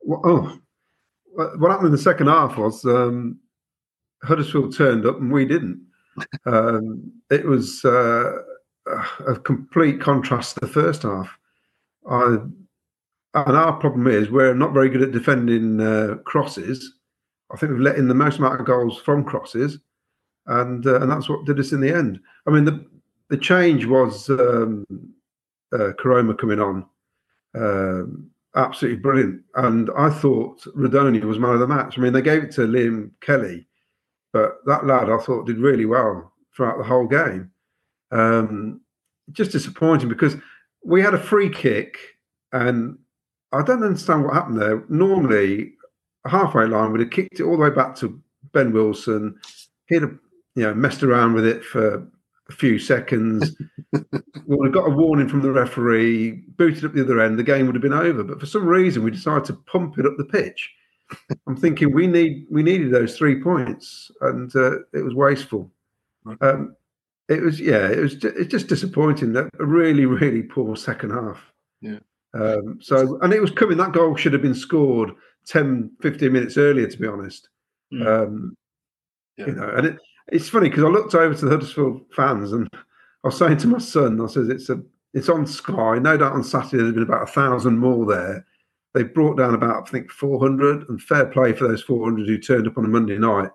Well, 0.00 0.20
oh, 0.24 0.58
what 1.32 1.58
what 1.58 1.70
happened 1.70 1.86
in 1.86 1.92
the 1.92 1.98
second 1.98 2.28
half 2.28 2.56
was 2.56 2.84
um, 2.84 3.38
Huddersfield 4.24 4.76
turned 4.76 5.06
up 5.06 5.20
and 5.20 5.32
we 5.32 5.44
didn't. 5.44 5.80
Um, 6.46 7.10
it 7.28 7.44
was 7.44 7.84
uh, 7.84 8.34
a 9.26 9.34
complete 9.34 10.00
contrast 10.00 10.54
to 10.54 10.60
the 10.60 10.68
first 10.68 11.02
half. 11.02 11.28
I, 12.08 12.36
and 13.34 13.56
our 13.56 13.72
problem 13.72 14.06
is 14.06 14.30
we're 14.30 14.54
not 14.54 14.72
very 14.72 14.88
good 14.88 15.02
at 15.02 15.10
defending 15.10 15.80
uh, 15.80 16.18
crosses. 16.24 16.94
I 17.52 17.56
think 17.56 17.72
we've 17.72 17.80
let 17.80 17.96
in 17.96 18.06
the 18.06 18.14
most 18.14 18.38
amount 18.38 18.60
of 18.60 18.66
goals 18.66 19.00
from 19.00 19.24
crosses, 19.24 19.80
and 20.46 20.86
uh, 20.86 21.00
and 21.00 21.10
that's 21.10 21.28
what 21.28 21.44
did 21.46 21.58
us 21.58 21.72
in 21.72 21.80
the 21.80 21.92
end. 21.92 22.20
I 22.46 22.50
mean, 22.50 22.64
the 22.64 22.86
the 23.30 23.36
change 23.36 23.86
was 23.86 24.30
um, 24.30 24.84
uh, 25.72 25.90
Koroma 25.98 26.38
coming 26.38 26.60
on. 26.60 26.86
Um, 27.56 28.30
absolutely 28.56 29.00
brilliant. 29.00 29.42
And 29.54 29.90
I 29.96 30.10
thought 30.10 30.60
Radoni 30.76 31.22
was 31.24 31.38
man 31.38 31.54
of 31.54 31.60
the 31.60 31.66
match. 31.66 31.98
I 31.98 32.00
mean, 32.00 32.12
they 32.12 32.22
gave 32.22 32.44
it 32.44 32.52
to 32.52 32.62
Liam 32.62 33.10
Kelly, 33.20 33.66
but 34.34 34.58
that 34.66 34.84
lad 34.84 35.08
I 35.08 35.16
thought 35.18 35.46
did 35.46 35.58
really 35.58 35.86
well 35.86 36.32
throughout 36.54 36.76
the 36.76 36.84
whole 36.84 37.06
game. 37.06 37.52
Um, 38.10 38.80
just 39.30 39.52
disappointing 39.52 40.08
because 40.08 40.36
we 40.84 41.00
had 41.00 41.14
a 41.14 41.18
free 41.18 41.48
kick, 41.48 41.96
and 42.52 42.98
I 43.52 43.62
don't 43.62 43.84
understand 43.84 44.24
what 44.24 44.34
happened 44.34 44.60
there. 44.60 44.84
Normally, 44.88 45.74
a 46.26 46.30
halfway 46.30 46.66
line 46.66 46.90
would 46.90 47.00
have 47.00 47.10
kicked 47.10 47.38
it 47.38 47.44
all 47.44 47.56
the 47.56 47.62
way 47.62 47.70
back 47.70 47.94
to 47.96 48.20
Ben 48.52 48.72
Wilson. 48.72 49.38
He'd 49.86 50.02
have, 50.02 50.18
you 50.56 50.64
know, 50.64 50.74
messed 50.74 51.04
around 51.04 51.34
with 51.34 51.46
it 51.46 51.64
for 51.64 52.04
a 52.48 52.52
few 52.52 52.80
seconds. 52.80 53.56
we 53.92 54.00
would 54.48 54.66
have 54.66 54.74
got 54.74 54.90
a 54.90 54.94
warning 54.94 55.28
from 55.28 55.42
the 55.42 55.52
referee, 55.52 56.42
booted 56.56 56.84
up 56.84 56.92
the 56.92 57.04
other 57.04 57.20
end, 57.20 57.38
the 57.38 57.44
game 57.44 57.66
would 57.66 57.76
have 57.76 57.82
been 57.82 57.92
over. 57.92 58.24
But 58.24 58.40
for 58.40 58.46
some 58.46 58.66
reason, 58.66 59.04
we 59.04 59.12
decided 59.12 59.44
to 59.44 59.54
pump 59.54 59.96
it 59.96 60.06
up 60.06 60.16
the 60.18 60.24
pitch. 60.24 60.74
I'm 61.46 61.56
thinking 61.56 61.92
we 61.92 62.06
need 62.06 62.46
we 62.50 62.62
needed 62.62 62.90
those 62.90 63.16
three 63.16 63.42
points, 63.42 64.10
and 64.20 64.54
uh, 64.56 64.78
it 64.92 65.04
was 65.04 65.14
wasteful. 65.14 65.70
Um, 66.40 66.74
it 67.28 67.42
was 67.42 67.60
yeah, 67.60 67.88
it 67.88 67.98
was 67.98 68.14
just, 68.14 68.36
it's 68.36 68.50
just 68.50 68.68
disappointing 68.68 69.32
that 69.34 69.50
a 69.58 69.64
really 69.64 70.06
really 70.06 70.42
poor 70.42 70.76
second 70.76 71.10
half. 71.10 71.40
Yeah. 71.80 71.98
Um, 72.34 72.78
so 72.80 73.18
and 73.22 73.32
it 73.32 73.40
was 73.40 73.50
coming. 73.50 73.76
That 73.76 73.92
goal 73.92 74.16
should 74.16 74.32
have 74.32 74.42
been 74.42 74.54
scored 74.54 75.12
10, 75.46 75.90
15 76.02 76.32
minutes 76.32 76.56
earlier, 76.56 76.88
to 76.88 76.98
be 76.98 77.06
honest. 77.06 77.48
Mm. 77.92 78.06
Um, 78.06 78.56
Yeah. 79.36 79.46
You 79.46 79.52
know, 79.52 79.68
and 79.76 79.86
it, 79.86 79.98
it's 80.28 80.48
funny 80.48 80.68
because 80.68 80.84
I 80.84 80.88
looked 80.88 81.14
over 81.14 81.34
to 81.34 81.44
the 81.44 81.50
Huddersfield 81.50 82.02
fans 82.14 82.52
and 82.52 82.68
I 82.72 83.28
was 83.28 83.38
saying 83.38 83.58
to 83.58 83.68
my 83.68 83.78
son, 83.78 84.20
I 84.20 84.26
says 84.26 84.48
it's 84.48 84.70
a 84.70 84.82
it's 85.12 85.28
on 85.28 85.46
Sky. 85.46 85.98
No 85.98 86.16
doubt 86.16 86.32
on 86.32 86.44
Saturday 86.44 86.82
there's 86.82 86.94
been 86.94 87.02
about 87.02 87.28
a 87.28 87.32
thousand 87.32 87.78
more 87.78 88.04
there. 88.06 88.46
They 88.94 89.02
brought 89.02 89.36
down 89.36 89.54
about 89.54 89.88
I 89.88 89.90
think 89.90 90.10
400, 90.10 90.88
and 90.88 91.02
fair 91.02 91.26
play 91.26 91.52
for 91.52 91.68
those 91.68 91.82
400 91.82 92.26
who 92.26 92.38
turned 92.38 92.66
up 92.66 92.78
on 92.78 92.84
a 92.84 92.88
Monday 92.88 93.18
night. 93.18 93.50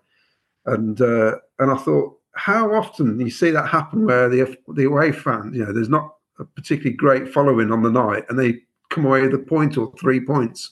And 0.66 1.00
uh, 1.02 1.38
and 1.60 1.72
I 1.72 1.78
thought, 1.78 2.18
how 2.36 2.74
often 2.74 3.18
do 3.18 3.24
you 3.24 3.32
see 3.32 3.50
that 3.52 3.68
happen 3.68 4.06
where 4.06 4.30
the 4.30 4.58
the 4.76 4.86
away 4.86 5.12
fans, 5.12 5.56
you 5.56 5.66
know, 5.66 5.74
there's 5.74 5.90
not 5.90 6.16
a 6.40 6.46
particularly 6.46 6.96
great 6.96 7.34
following 7.34 7.72
on 7.72 7.82
the 7.82 7.90
night, 7.90 8.26
and 8.30 8.38
they 8.38 8.60
come 8.90 9.06
away 9.06 9.22
with 9.22 9.34
a 9.34 9.40
point 9.40 9.78
or 9.78 9.94
three 10.00 10.20
points. 10.20 10.72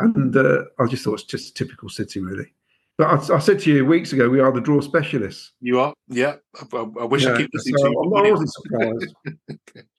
And 0.00 0.36
uh, 0.36 0.64
I 0.78 0.86
just 0.86 1.04
thought 1.04 1.14
it's 1.14 1.22
just 1.22 1.50
a 1.50 1.54
typical 1.54 1.88
City, 1.88 2.20
really. 2.20 2.52
But 2.96 3.30
I, 3.30 3.34
I 3.34 3.38
said 3.40 3.58
to 3.60 3.72
you 3.72 3.84
weeks 3.84 4.12
ago, 4.12 4.28
we 4.28 4.38
are 4.40 4.52
the 4.52 4.60
draw 4.60 4.80
specialists. 4.80 5.52
You 5.60 5.80
are, 5.80 5.92
yeah. 6.08 6.36
I, 6.56 6.76
I- 6.76 7.00
I 7.00 7.04
wish 7.04 7.26
I 7.26 7.30
Yeah, 7.30 7.36
could 7.38 7.50
listen 7.52 7.76
so 7.78 7.84
to 7.86 7.90
you. 7.90 8.14
I 8.16 8.30
wasn't 8.30 8.52
surprised. 8.52 9.14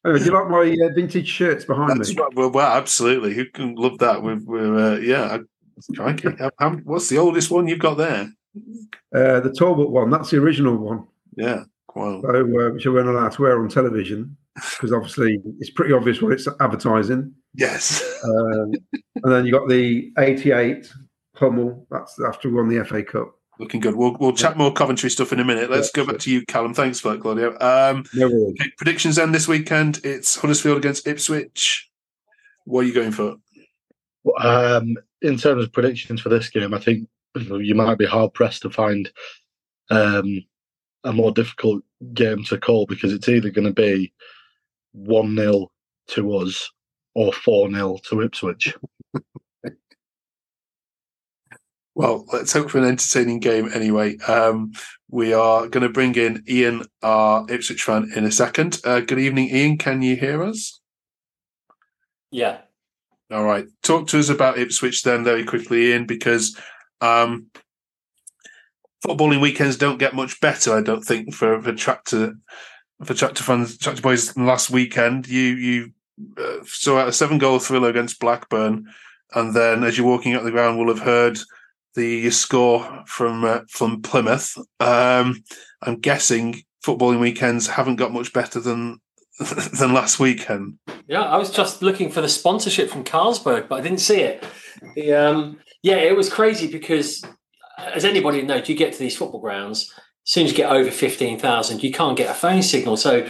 Anyway, 0.06 0.20
do 0.20 0.26
you 0.26 0.32
like 0.32 0.50
my 0.50 0.78
uh, 0.86 0.89
vintage 0.96 1.28
shirts 1.28 1.66
behind 1.66 2.00
That's 2.00 2.16
me? 2.16 2.22
right. 2.22 2.34
Well, 2.34 2.52
well, 2.52 2.72
absolutely. 2.72 3.34
Who 3.34 3.46
can 3.54 3.76
love 3.76 3.98
that? 4.00 4.24
We're, 4.24 4.39
we're 4.46 4.78
uh, 4.93 4.98
yeah. 5.00 5.24
I, 5.38 5.39
crikey. 5.96 6.30
How- 6.39 6.52
how- 6.58 6.76
what's 6.86 7.10
the 7.10 7.18
oldest 7.18 7.52
one 7.52 7.68
you've 7.68 7.80
got 7.80 7.96
there? 7.98 8.30
Uh, 9.14 9.41
the 9.41 9.52
Talbot 9.58 9.89
one, 9.89 10.10
that's 10.10 10.30
the 10.32 10.38
original 10.38 10.78
one. 10.78 11.06
Yeah. 11.36 11.64
Wow. 11.93 12.22
So, 12.22 12.30
uh, 12.30 12.70
which 12.72 12.88
I 12.88 12.89
weren't 12.89 13.10
allowed 13.10 13.34
to 13.34 13.41
wear 13.41 13.62
on 13.62 13.68
television 13.68 14.38
because 14.56 14.93
obviously 14.93 15.41
it's 15.60 15.70
pretty 15.70 15.93
obvious 15.93 16.22
what 16.22 16.32
it's 16.32 16.48
advertising. 16.62 17.34
Yes. 17.54 18.02
Um, 18.24 18.72
and 18.93 19.32
then 19.34 19.46
you 19.46 19.52
got 19.52 19.68
the 19.68 20.12
88 20.18 20.89
Hummel, 21.36 21.86
that's 21.90 22.20
after 22.22 22.50
we 22.50 22.56
won 22.56 22.70
the 22.70 22.84
FA 22.86 23.04
Cup. 23.04 23.36
Looking 23.60 23.80
good. 23.80 23.96
We'll 23.96 24.18
we'll 24.20 24.34
chat 24.34 24.58
more 24.58 24.74
Coventry 24.74 25.10
stuff 25.10 25.32
in 25.32 25.40
a 25.40 25.46
minute. 25.46 25.70
Let's 25.70 25.90
Yeah, 25.96 26.04
go 26.04 26.12
back 26.12 26.20
to 26.22 26.32
you, 26.32 26.46
Callum. 26.46 26.74
Thanks 26.74 27.00
for 27.00 27.12
that, 27.12 27.22
Claudio. 27.22 27.52
Um, 27.62 28.04
No 28.14 28.28
worries. 28.28 28.56
okay, 28.60 28.72
predictions 28.78 29.16
then 29.16 29.32
this 29.32 29.48
weekend. 29.48 30.02
It's 30.04 30.36
Huddersfield 30.36 30.78
against 30.78 31.08
Ipswich. 31.08 31.90
What 32.66 32.82
are 32.82 32.88
you 32.88 32.94
going 32.94 33.12
for? 33.12 33.36
Um, 34.40 34.98
in 35.22 35.38
terms 35.38 35.64
of 35.64 35.72
predictions 35.72 36.20
for 36.20 36.30
this 36.30 36.50
game, 36.50 36.74
I 36.74 36.80
think 36.80 37.08
you 37.36 37.76
might 37.76 37.98
be 37.98 38.06
hard 38.06 38.34
pressed 38.34 38.64
to 38.64 38.70
find 38.70 39.10
um, 39.90 40.44
a 41.06 41.14
more 41.14 41.32
difficult 41.32 41.84
game 42.14 42.44
to 42.46 42.58
call 42.58 42.86
because 42.88 43.14
it's 43.14 43.30
either 43.30 43.50
going 43.52 43.68
to 43.68 43.74
be 43.74 44.12
1 44.94 45.36
0 45.38 45.72
to 46.08 46.36
us 46.38 46.70
or 47.14 47.32
4 47.32 47.72
0 47.72 48.00
to 48.10 48.22
Ipswich. 48.22 48.76
Well, 51.96 52.26
let's 52.34 52.52
hope 52.52 52.70
for 52.70 52.78
an 52.78 52.84
entertaining 52.84 53.39
game 53.39 53.72
anyway. 53.74 54.18
Um, 54.28 54.74
we 55.10 55.34
are 55.34 55.68
going 55.70 55.84
to 55.84 55.89
bring 55.89 56.14
in 56.16 56.43
Ian, 56.48 56.84
our 57.02 57.46
Ipswich 57.50 57.84
fan, 57.84 58.12
in 58.14 58.26
a 58.26 58.32
second. 58.32 58.82
Uh, 58.84 59.00
good 59.00 59.18
evening, 59.18 59.48
Ian. 59.50 59.78
Can 59.78 60.02
you 60.02 60.18
hear 60.18 60.43
us? 60.43 60.82
Yeah. 62.32 62.58
All 63.32 63.46
right. 63.46 63.66
Talk 63.82 64.08
to 64.10 64.20
us 64.20 64.28
about 64.28 64.58
Ipswich 64.58 65.04
then, 65.04 65.24
very 65.24 65.46
quickly, 65.46 65.91
Ian, 65.91 66.06
because 66.06 66.60
um, 67.00 67.48
footballing 69.06 69.39
weekends 69.39 69.78
don't 69.78 69.98
get 69.98 70.14
much 70.14 70.41
better. 70.41 70.76
I 70.76 70.82
don't 70.82 71.04
think 71.04 71.34
for 71.34 71.62
for 71.62 71.74
tractor 71.74 72.36
for 73.06 73.14
tractor 73.14 73.43
fans, 73.43 73.78
tractor 73.78 74.02
boys. 74.02 74.36
Last 74.36 74.70
weekend, 74.70 75.30
you 75.30 75.41
you 75.41 75.91
uh, 76.38 76.58
saw 76.66 77.08
a 77.08 77.14
seven 77.14 77.38
goal 77.38 77.60
thriller 77.60 77.89
against 77.89 78.20
Blackburn, 78.20 78.86
and 79.34 79.54
then 79.54 79.86
as 79.86 79.98
you're 79.98 80.06
walking 80.06 80.34
out 80.34 80.43
the 80.43 80.52
ground, 80.52 80.78
we'll 80.78 80.93
have 80.93 81.06
heard 81.06 81.39
the 81.96 82.30
score 82.30 83.04
from 83.08 83.43
uh, 83.43 83.62
from 83.70 84.02
Plymouth. 84.02 84.58
Um, 84.80 85.43
I'm 85.82 86.00
guessing 86.00 86.64
footballing 86.86 87.20
weekends 87.20 87.68
haven't 87.68 87.96
got 87.96 88.14
much 88.14 88.34
better 88.34 88.60
than 88.60 89.00
than 89.80 89.93
last 89.93 90.20
weekend. 90.20 90.78
Yeah, 91.08 91.24
I 91.24 91.38
was 91.38 91.52
just 91.52 91.82
looking 91.82 92.12
for 92.12 92.22
the 92.22 92.30
sponsorship 92.30 92.89
from 92.89 93.04
Carlsberg, 93.04 93.68
but 93.68 93.80
I 93.80 93.82
didn't 93.82 94.00
see 94.00 94.22
it. 94.22 94.43
The, 94.96 95.14
um, 95.14 95.60
yeah, 95.84 95.98
it 95.98 96.16
was 96.16 96.32
crazy 96.32 96.68
because, 96.68 97.24
as 97.78 98.06
anybody 98.06 98.41
knows, 98.41 98.68
you 98.70 98.76
get 98.76 98.93
to 98.93 99.00
these 99.00 99.16
football 99.16 99.39
grounds, 99.39 99.91
as 100.26 100.32
soon 100.32 100.46
as 100.46 100.52
you 100.52 100.58
get 100.58 100.72
over 100.72 100.89
15,000, 100.89 101.84
you 101.84 101.91
can't 101.91 102.18
get 102.18 102.32
a 102.32 102.34
phone 102.34 102.64
signal. 102.64 102.98
So 102.98 103.28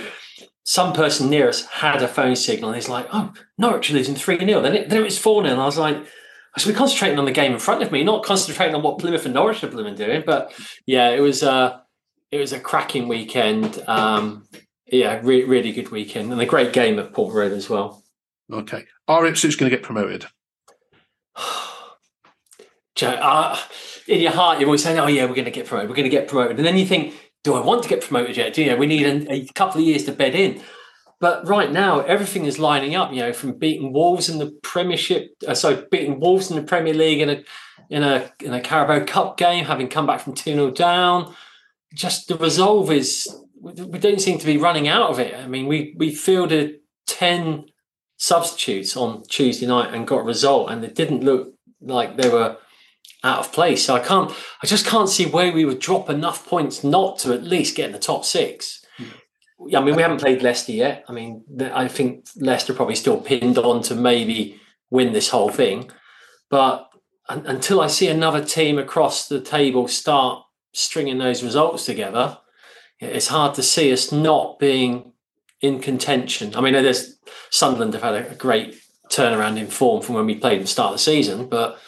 some 0.64 0.94
person 0.94 1.30
near 1.30 1.50
us 1.50 1.66
had 1.66 2.02
a 2.02 2.08
phone 2.08 2.36
signal 2.36 2.70
and 2.70 2.78
he's 2.78 2.90
like, 2.90 3.08
oh, 3.12 3.34
Norwich 3.58 3.92
are 3.92 3.94
losing 3.94 4.16
3 4.16 4.40
0. 4.40 4.62
Then 4.62 4.76
it, 4.76 4.90
then 4.90 5.02
it 5.02 5.04
was 5.04 5.18
4 5.18 5.44
0. 5.44 5.54
And 5.54 5.62
I 5.62 5.66
was 5.66 5.78
like, 5.78 5.98
I 6.56 6.60
should 6.60 6.70
be 6.70 6.76
concentrating 6.76 7.20
on 7.20 7.26
the 7.26 7.32
game 7.32 7.52
in 7.52 7.60
front 7.60 7.84
of 7.84 7.92
me, 7.92 8.04
not 8.04 8.24
concentrating 8.24 8.76
on 8.76 8.82
what 8.82 9.00
Plymouth 9.00 9.26
and 9.26 9.34
Norwich 9.34 9.64
are 9.64 9.68
blooming 9.68 9.96
doing. 9.96 10.24
But 10.26 10.54
yeah, 10.86 11.10
it 11.10 11.20
was 11.20 11.44
uh, 11.44 11.80
it 12.32 12.40
was 12.40 12.54
a 12.54 12.60
cracking 12.60 13.08
weekend. 13.08 13.84
Um, 13.88 14.48
yeah, 14.88 15.20
re- 15.24 15.44
really 15.44 15.72
good 15.72 15.90
weekend 15.90 16.32
and 16.32 16.40
a 16.40 16.46
great 16.46 16.72
game 16.72 17.00
at 17.00 17.14
Portman 17.14 17.38
Road 17.38 17.52
as 17.52 17.70
well. 17.70 18.04
Okay. 18.52 18.86
Are 19.08 19.26
Ipswich 19.26 19.58
going 19.58 19.70
to 19.70 19.76
get 19.76 19.84
promoted? 19.84 20.28
Joe, 22.96 23.10
uh, 23.10 23.60
in 24.08 24.22
your 24.22 24.32
heart, 24.32 24.60
you're 24.60 24.70
always 24.70 24.84
saying, 24.84 25.00
"Oh 25.00 25.08
yeah, 25.08 25.26
we're 25.26 25.36
going 25.36 25.46
to 25.46 25.52
get 25.52 25.66
promoted. 25.66 25.90
We're 25.90 25.96
going 25.96 26.10
to 26.10 26.16
get 26.16 26.28
promoted," 26.30 26.58
and 26.58 26.66
then 26.66 26.78
you 26.78 26.86
think, 26.86 27.14
"Do 27.44 27.56
I 27.56 27.60
want 27.60 27.84
to 27.84 27.90
get 27.90 28.02
promoted 28.02 28.38
yet? 28.38 28.54
Do 28.54 28.64
you 28.64 28.70
know 28.70 28.78
we 28.78 28.86
need 28.88 29.06
a, 29.06 29.34
a 29.34 29.46
couple 29.48 29.82
of 29.82 29.88
years 29.88 30.06
to 30.06 30.14
bed 30.14 30.36
in?" 30.36 30.62
But 31.26 31.48
right 31.48 31.72
now, 31.72 32.02
everything 32.02 32.46
is 32.46 32.60
lining 32.60 32.94
up. 32.94 33.12
You 33.12 33.22
know, 33.22 33.34
from 33.34 33.54
beating 33.54 33.92
Wolves 33.92 34.30
in 34.30 34.38
the 34.38 34.52
Premiership, 34.62 35.32
uh, 35.48 35.56
so 35.56 35.84
beating 35.90 36.20
Wolves 36.20 36.52
in 36.52 36.56
the 36.56 36.62
Premier 36.62 36.94
League 36.94 37.20
in 37.20 37.30
a 37.32 37.44
in 37.90 38.04
a 38.04 38.32
in 38.44 38.54
a 38.54 38.62
Carabao 38.62 39.06
Cup 39.06 39.36
game, 39.36 39.66
having 39.66 39.88
come 39.88 40.06
back 40.06 40.20
from 40.20 40.36
two 40.36 40.54
0 40.54 40.70
down. 40.70 41.34
Just 41.96 42.28
the 42.28 42.38
resolve 42.38 42.92
is 42.92 43.28
we 43.60 43.98
don't 43.98 44.22
seem 44.22 44.38
to 44.38 44.46
be 44.46 44.58
running 44.58 44.88
out 44.88 45.10
of 45.10 45.18
it. 45.18 45.34
I 45.34 45.48
mean, 45.48 45.66
we 45.66 45.96
we 45.98 46.14
fielded 46.14 46.76
ten 47.08 47.66
substitutes 48.18 48.96
on 48.96 49.24
Tuesday 49.24 49.66
night 49.66 49.96
and 49.96 50.06
got 50.06 50.20
a 50.20 50.24
result, 50.24 50.70
and 50.70 50.84
it 50.84 50.94
didn't 50.94 51.24
look 51.24 51.56
like 51.82 52.18
they 52.18 52.30
were 52.30 52.58
out 53.24 53.40
of 53.40 53.52
place. 53.52 53.84
So 53.84 53.96
I 53.96 54.00
can't, 54.00 54.30
I 54.62 54.68
just 54.68 54.86
can't 54.86 55.10
see 55.10 55.26
where 55.26 55.52
we 55.52 55.66
would 55.66 55.80
drop 55.80 56.08
enough 56.08 56.46
points 56.46 56.84
not 56.84 57.18
to 57.22 57.34
at 57.34 57.44
least 57.44 57.76
get 57.76 57.88
in 57.88 57.94
the 57.94 57.98
top 57.98 58.26
six. 58.26 58.85
I 59.60 59.82
mean, 59.82 59.96
we 59.96 60.02
haven't 60.02 60.22
played 60.22 60.42
Leicester 60.42 60.74
yet. 60.74 61.06
I 61.08 61.14
mean, 61.14 61.44
I 61.74 61.88
think 61.88 62.28
Leicester 62.36 62.74
probably 62.74 62.96
still 62.96 63.20
pinned 63.20 63.58
on 63.58 63.82
to 63.84 63.96
maybe 63.96 64.60
win 64.90 65.14
this 65.14 65.30
whole 65.30 65.50
thing, 65.50 65.92
but 66.50 66.90
until 67.28 67.82
I 67.82 67.88
see 67.88 68.08
another 68.08 68.44
team 68.44 68.78
across 68.78 69.28
the 69.28 69.42
table 69.42 69.88
start 69.88 70.44
stringing 70.74 71.18
those 71.18 71.44
results 71.44 71.86
together, 71.86 72.38
it's 73.00 73.28
hard 73.28 73.56
to 73.56 73.64
see 73.64 73.92
us 73.92 74.12
not 74.12 74.60
being 74.60 75.14
in 75.62 75.80
contention. 75.80 76.56
I 76.56 76.62
mean, 76.62 76.74
there's 76.74 77.18
Sunderland 77.50 77.94
have 77.94 78.04
had 78.04 78.16
a 78.16 78.36
great 78.36 78.80
turnaround 79.12 79.58
in 79.58 79.68
form 79.68 80.02
from 80.02 80.16
when 80.16 80.26
we 80.26 80.36
played 80.36 80.60
at 80.60 80.62
the 80.62 80.68
start 80.68 80.92
of 80.92 80.96
the 80.96 81.04
season, 81.04 81.48
but 81.48 81.80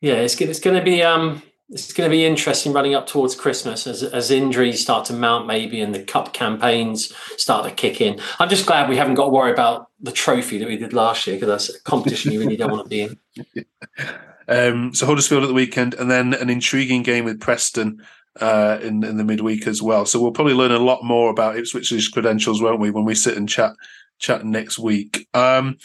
yeah, 0.00 0.14
it's 0.14 0.40
it's 0.40 0.60
going 0.60 0.76
to 0.76 0.84
be 0.84 1.02
um 1.02 1.42
it's 1.70 1.92
going 1.92 2.08
to 2.08 2.14
be 2.14 2.24
interesting 2.24 2.72
running 2.72 2.94
up 2.94 3.06
towards 3.06 3.34
Christmas 3.34 3.86
as 3.86 4.02
as 4.02 4.30
injuries 4.30 4.80
start 4.80 5.06
to 5.06 5.12
mount 5.12 5.46
maybe 5.46 5.80
and 5.80 5.94
the 5.94 6.02
cup 6.02 6.32
campaigns 6.32 7.14
start 7.36 7.64
to 7.66 7.74
kick 7.74 8.00
in. 8.00 8.20
I'm 8.38 8.48
just 8.48 8.66
glad 8.66 8.88
we 8.88 8.96
haven't 8.96 9.14
got 9.14 9.24
to 9.24 9.30
worry 9.30 9.52
about 9.52 9.88
the 10.00 10.12
trophy 10.12 10.58
that 10.58 10.68
we 10.68 10.76
did 10.76 10.92
last 10.92 11.26
year 11.26 11.36
because 11.36 11.48
that's 11.48 11.78
a 11.78 11.82
competition 11.82 12.32
you 12.32 12.40
really 12.40 12.56
don't 12.56 12.70
want 12.70 12.84
to 12.84 12.88
be 12.88 13.02
in. 13.02 13.64
Um, 14.46 14.94
so 14.94 15.06
Huddersfield 15.06 15.42
at 15.42 15.46
the 15.46 15.54
weekend, 15.54 15.94
and 15.94 16.10
then 16.10 16.34
an 16.34 16.50
intriguing 16.50 17.02
game 17.02 17.24
with 17.24 17.40
Preston 17.40 18.04
uh, 18.40 18.78
in 18.82 19.02
in 19.04 19.16
the 19.16 19.24
midweek 19.24 19.66
as 19.66 19.80
well. 19.80 20.06
So 20.06 20.20
we'll 20.20 20.32
probably 20.32 20.54
learn 20.54 20.72
a 20.72 20.78
lot 20.78 21.02
more 21.02 21.30
about 21.30 21.56
Ipswich's 21.56 22.08
credentials, 22.08 22.60
won't 22.60 22.80
we, 22.80 22.90
when 22.90 23.04
we 23.04 23.14
sit 23.14 23.36
and 23.36 23.48
chat 23.48 23.72
chat 24.18 24.44
next 24.44 24.78
week? 24.78 25.28
Um, 25.34 25.78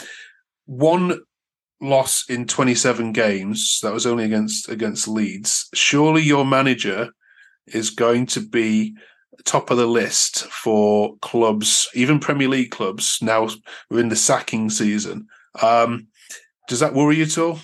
one 0.65 1.21
loss 1.81 2.29
in 2.29 2.45
27 2.45 3.13
games 3.13 3.79
that 3.81 3.93
was 3.93 4.05
only 4.05 4.25
against 4.25 4.69
against 4.69 5.07
Leeds. 5.07 5.69
Surely 5.73 6.21
your 6.21 6.45
manager 6.45 7.09
is 7.67 7.89
going 7.89 8.25
to 8.27 8.41
be 8.41 8.95
top 9.45 9.71
of 9.71 9.77
the 9.77 9.87
list 9.87 10.45
for 10.45 11.15
clubs, 11.21 11.89
even 11.93 12.19
Premier 12.19 12.47
League 12.47 12.71
clubs. 12.71 13.19
Now 13.21 13.49
we're 13.89 14.01
in 14.01 14.09
the 14.09 14.15
sacking 14.15 14.69
season. 14.69 15.27
Um, 15.61 16.07
does 16.67 16.79
that 16.79 16.93
worry 16.93 17.17
you 17.17 17.23
at 17.23 17.37
all? 17.37 17.59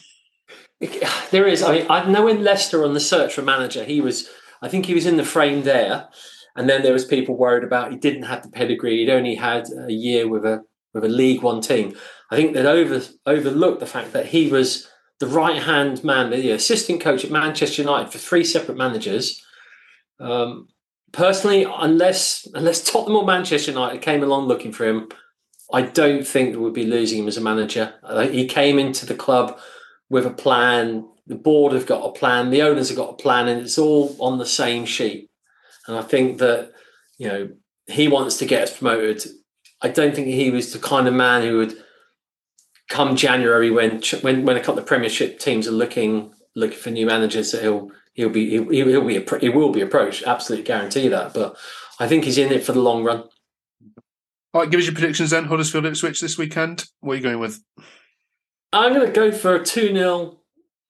There 1.32 1.47
is. 1.47 1.63
I 1.63 1.72
mean, 1.74 1.88
I 1.89 2.09
know 2.09 2.28
in 2.28 2.43
Leicester 2.43 2.84
on 2.86 2.93
the 2.93 2.99
search 2.99 3.34
for 3.34 3.41
manager, 3.41 3.84
he 3.84 3.99
was. 3.99 4.30
I 4.61 4.70
think 4.70 4.86
he 4.86 4.93
was 4.93 5.05
in 5.05 5.18
the 5.18 5.26
frame 5.26 5.63
there, 5.63 6.07
and 6.55 6.70
then 6.70 6.82
there 6.82 6.93
was 6.93 7.03
people 7.03 7.36
worried 7.36 7.63
about 7.63 7.91
he 7.91 7.97
didn't 7.97 8.24
have 8.24 8.43
the 8.43 8.49
pedigree. 8.49 8.97
He'd 8.97 9.09
only 9.09 9.36
had 9.36 9.68
a 9.88 9.91
year 9.91 10.28
with 10.28 10.45
a 10.45 10.63
with 10.93 11.03
a 11.03 11.09
League 11.09 11.41
One 11.41 11.61
team. 11.61 11.95
I 12.32 12.36
think 12.36 12.53
they'd 12.53 12.65
over 12.65 13.01
overlooked 13.26 13.80
the 13.80 13.86
fact 13.86 14.13
that 14.13 14.28
he 14.28 14.49
was 14.49 14.88
the 15.19 15.28
right 15.28 15.61
hand 15.61 16.03
man, 16.03 16.30
the 16.30 16.51
assistant 16.51 17.01
coach 17.01 17.23
at 17.23 17.32
Manchester 17.32 17.82
United 17.82 18.11
for 18.11 18.17
three 18.17 18.43
separate 18.43 18.78
managers. 18.78 19.43
Um, 20.19 20.67
personally, 21.11 21.65
unless 21.69 22.47
unless 22.53 22.84
Tottenham 22.84 23.17
or 23.17 23.26
Manchester 23.26 23.71
United 23.71 24.01
came 24.01 24.23
along 24.23 24.47
looking 24.47 24.71
for 24.71 24.86
him, 24.86 25.09
I 25.71 25.84
don't 25.84 26.26
think 26.26 26.55
we'd 26.55 26.73
be 26.73 26.86
losing 26.86 27.19
him 27.19 27.28
as 27.28 27.38
a 27.38 27.41
manager. 27.41 27.93
Uh, 28.03 28.28
he 28.28 28.45
came 28.47 28.80
into 28.80 29.05
the 29.05 29.15
club 29.15 29.59
with 30.09 30.26
a 30.26 30.32
plan. 30.32 31.07
The 31.28 31.36
board 31.36 31.73
have 31.73 31.88
got 31.88 32.05
a 32.05 32.11
plan. 32.11 32.49
The 32.49 32.61
owners 32.61 32.89
have 32.89 32.97
got 32.97 33.11
a 33.11 33.17
plan, 33.17 33.47
and 33.47 33.61
it's 33.61 33.78
all 33.78 34.15
on 34.19 34.38
the 34.38 34.45
same 34.45 34.86
sheet. 34.86 35.30
And 35.88 35.97
I 35.97 36.01
think 36.01 36.39
that 36.39 36.71
you 37.17 37.28
know 37.28 37.49
he 37.88 38.07
wants 38.07 38.38
to 38.38 38.45
get 38.45 38.63
us 38.63 38.78
promoted. 38.78 39.23
I 39.82 39.89
don't 39.89 40.15
think 40.15 40.28
he 40.28 40.51
was 40.51 40.73
the 40.73 40.80
kind 40.80 41.07
of 41.07 41.13
man 41.13 41.43
who 41.43 41.57
would 41.57 41.85
come 42.90 43.16
January 43.16 43.72
when 43.72 44.02
when 44.22 44.46
when 44.46 44.58
a 44.58 44.62
couple 44.62 44.80
of 44.80 44.86
Premiership 44.86 45.40
teams 45.40 45.68
are 45.68 45.72
looking 45.72 46.34
looking 46.56 46.78
for 46.78 46.92
new 46.92 47.06
managers 47.06 47.52
that 47.52 47.62
he'll 47.62 47.92
he'll 48.14 48.30
be 48.30 48.50
he'll, 48.50 48.70
he'll 48.70 49.06
be 49.06 49.24
he 49.40 49.50
will 49.50 49.72
be 49.72 49.82
approached. 49.82 50.24
Absolutely 50.26 50.66
guarantee 50.66 51.08
that. 51.10 51.34
But 51.34 51.58
I 52.00 52.08
think 52.08 52.26
he's 52.26 52.38
in 52.38 52.52
it 52.52 52.64
for 52.64 52.74
the 52.74 52.82
long 52.82 53.04
run. 53.04 53.24
All 54.54 54.62
right, 54.62 54.70
give 54.70 54.80
us 54.80 54.86
your 54.86 54.96
predictions 54.96 55.32
then. 55.32 55.46
Huddersfield 55.46 55.86
Ipswich 55.86 56.22
this 56.22 56.38
weekend. 56.38 56.86
What 57.02 57.14
are 57.14 57.16
you 57.18 57.24
going 57.24 57.40
with? 57.40 57.62
I'm 58.72 58.94
going 58.94 59.06
to 59.06 59.12
go 59.12 59.32
for 59.32 59.56
a 59.56 59.66
2 59.66 59.94
0 59.94 60.40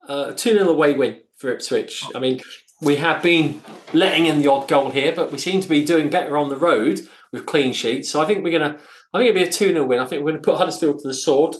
uh, 0.07 0.33
2 0.33 0.35
0 0.35 0.69
away 0.69 0.93
win 0.93 1.19
for 1.37 1.51
Ipswich. 1.51 2.03
I 2.13 2.19
mean, 2.19 2.41
we 2.81 2.97
have 2.97 3.23
been 3.23 3.61
letting 3.93 4.27
in 4.27 4.41
the 4.41 4.51
odd 4.51 4.67
goal 4.67 4.91
here, 4.91 5.13
but 5.15 5.31
we 5.31 5.37
seem 5.37 5.61
to 5.61 5.69
be 5.69 5.83
doing 5.83 6.09
better 6.09 6.37
on 6.37 6.49
the 6.49 6.57
road 6.57 7.01
with 7.31 7.45
clean 7.45 7.73
sheets. 7.73 8.09
So 8.09 8.21
I 8.21 8.25
think 8.25 8.43
we're 8.43 8.57
going 8.57 8.73
to, 8.73 8.79
I 9.13 9.17
think 9.17 9.29
it'll 9.29 9.41
be 9.41 9.49
a 9.49 9.51
2 9.51 9.69
0 9.69 9.85
win. 9.85 9.99
I 9.99 10.05
think 10.05 10.23
we're 10.23 10.31
going 10.31 10.43
to 10.43 10.45
put 10.45 10.57
Huddersfield 10.57 10.99
to 10.99 11.07
the 11.07 11.13
sword. 11.13 11.55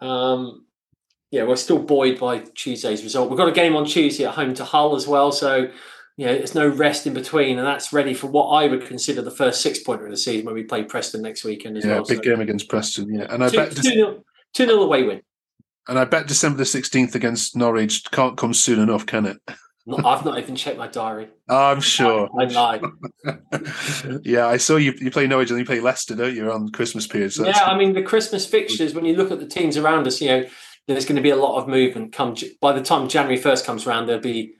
Um, 0.00 0.66
yeah, 1.30 1.44
we're 1.44 1.56
still 1.56 1.78
buoyed 1.78 2.18
by 2.18 2.38
Tuesday's 2.54 3.02
result. 3.02 3.28
We've 3.28 3.38
got 3.38 3.48
a 3.48 3.52
game 3.52 3.76
on 3.76 3.84
Tuesday 3.84 4.24
at 4.24 4.34
home 4.34 4.54
to 4.54 4.64
Hull 4.64 4.96
as 4.96 5.06
well. 5.06 5.30
So, 5.30 5.70
you 6.16 6.26
know, 6.26 6.34
there's 6.34 6.54
no 6.54 6.68
rest 6.68 7.06
in 7.06 7.12
between. 7.12 7.58
And 7.58 7.66
that's 7.66 7.92
ready 7.92 8.14
for 8.14 8.28
what 8.28 8.46
I 8.48 8.66
would 8.66 8.86
consider 8.86 9.20
the 9.20 9.30
first 9.30 9.60
six 9.60 9.78
pointer 9.80 10.06
of 10.06 10.10
the 10.10 10.16
season 10.16 10.46
when 10.46 10.54
we 10.54 10.64
play 10.64 10.84
Preston 10.84 11.22
next 11.22 11.44
weekend 11.44 11.76
as 11.76 11.84
yeah, 11.84 11.94
well. 11.94 12.04
big 12.04 12.18
so, 12.18 12.22
game 12.22 12.40
against 12.40 12.68
Preston. 12.68 13.14
Yeah. 13.14 13.26
And 13.28 13.44
I 13.44 13.50
two, 13.50 13.56
bet. 13.56 13.76
2 13.76 13.82
0 13.82 14.24
2 14.54 14.66
0 14.66 14.80
away 14.80 15.02
win. 15.02 15.20
And 15.86 15.98
I 15.98 16.04
bet 16.04 16.26
December 16.28 16.58
the 16.58 16.64
16th 16.64 17.14
against 17.14 17.56
Norwich 17.56 18.04
can't 18.10 18.36
come 18.36 18.54
soon 18.54 18.78
enough, 18.78 19.06
can 19.06 19.26
it? 19.26 19.38
Not, 19.88 20.04
I've 20.04 20.22
not 20.22 20.38
even 20.38 20.54
checked 20.54 20.76
my 20.76 20.86
diary. 20.86 21.28
I'm 21.48 21.80
sure. 21.80 22.28
I, 22.38 22.44
lie. 22.44 22.80
yeah, 24.22 24.46
I 24.46 24.58
saw 24.58 24.76
you. 24.76 24.92
You 25.00 25.10
play 25.10 25.26
Norwich 25.26 25.48
and 25.48 25.58
you 25.58 25.64
play 25.64 25.80
Leicester, 25.80 26.14
don't 26.14 26.36
you, 26.36 26.46
around 26.46 26.74
Christmas 26.74 27.06
period? 27.06 27.32
So 27.32 27.46
yeah, 27.46 27.64
I 27.64 27.74
mean 27.74 27.94
the 27.94 28.02
Christmas 28.02 28.44
fixtures. 28.44 28.94
When 28.94 29.06
you 29.06 29.16
look 29.16 29.30
at 29.30 29.40
the 29.40 29.46
teams 29.46 29.78
around 29.78 30.06
us, 30.06 30.20
you 30.20 30.28
know 30.28 30.44
there's 30.88 31.06
going 31.06 31.16
to 31.16 31.22
be 31.22 31.30
a 31.30 31.36
lot 31.36 31.58
of 31.58 31.68
movement. 31.68 32.12
Come 32.12 32.36
by 32.60 32.74
the 32.74 32.82
time 32.82 33.08
January 33.08 33.40
first 33.40 33.64
comes 33.64 33.86
around, 33.86 34.08
there'll 34.08 34.20
be 34.20 34.56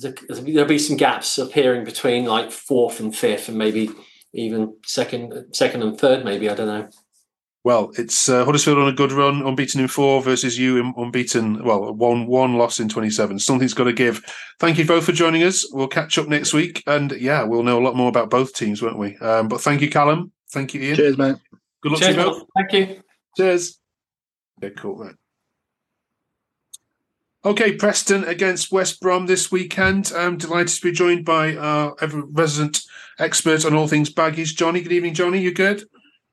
there'll 0.00 0.66
be 0.66 0.80
some 0.80 0.96
gaps 0.96 1.38
appearing 1.38 1.84
between 1.84 2.24
like 2.24 2.50
fourth 2.50 2.98
and 2.98 3.14
fifth, 3.14 3.48
and 3.48 3.56
maybe 3.56 3.88
even 4.34 4.74
second, 4.84 5.54
second 5.54 5.84
and 5.84 5.96
third. 5.96 6.24
Maybe 6.24 6.50
I 6.50 6.54
don't 6.54 6.66
know. 6.66 6.88
Well, 7.64 7.92
it's 7.96 8.28
uh, 8.28 8.44
Huddersfield 8.44 8.78
on 8.78 8.88
a 8.88 8.92
good 8.92 9.12
run, 9.12 9.42
unbeaten 9.42 9.80
in 9.80 9.86
four 9.86 10.20
versus 10.20 10.58
you 10.58 10.92
unbeaten. 10.96 11.62
Well, 11.64 11.94
one 11.94 12.26
one 12.26 12.54
loss 12.54 12.80
in 12.80 12.88
twenty 12.88 13.10
seven. 13.10 13.38
Something's 13.38 13.74
got 13.74 13.84
to 13.84 13.92
give. 13.92 14.20
Thank 14.58 14.78
you 14.78 14.84
both 14.84 15.04
for 15.04 15.12
joining 15.12 15.44
us. 15.44 15.64
We'll 15.72 15.86
catch 15.86 16.18
up 16.18 16.26
next 16.26 16.52
week, 16.52 16.82
and 16.88 17.12
yeah, 17.12 17.44
we'll 17.44 17.62
know 17.62 17.78
a 17.78 17.84
lot 17.84 17.94
more 17.94 18.08
about 18.08 18.30
both 18.30 18.54
teams, 18.54 18.82
won't 18.82 18.98
we? 18.98 19.16
Um, 19.18 19.46
but 19.46 19.60
thank 19.60 19.80
you, 19.80 19.88
Callum. 19.88 20.32
Thank 20.50 20.74
you, 20.74 20.82
Ian. 20.82 20.96
Cheers, 20.96 21.18
mate. 21.18 21.36
Good 21.82 21.92
luck 21.92 22.00
Cheers, 22.00 22.14
to 22.16 22.20
you 22.20 22.26
both. 22.28 22.42
Thank 22.56 22.72
you. 22.72 23.02
Cheers. 23.36 23.78
Okay, 24.62 24.74
cool, 24.76 25.04
man. 25.04 25.16
Okay, 27.44 27.72
Preston 27.76 28.24
against 28.24 28.72
West 28.72 29.00
Brom 29.00 29.26
this 29.26 29.52
weekend. 29.52 30.12
I'm 30.16 30.36
delighted 30.36 30.74
to 30.76 30.80
be 30.80 30.92
joined 30.92 31.24
by 31.24 31.56
our 31.56 31.94
ever 32.00 32.22
resident 32.22 32.80
expert 33.20 33.64
on 33.64 33.74
all 33.74 33.88
things 33.88 34.10
baggage, 34.10 34.56
Johnny. 34.56 34.80
Good 34.80 34.92
evening, 34.92 35.14
Johnny. 35.14 35.40
You 35.40 35.52
good? 35.52 35.84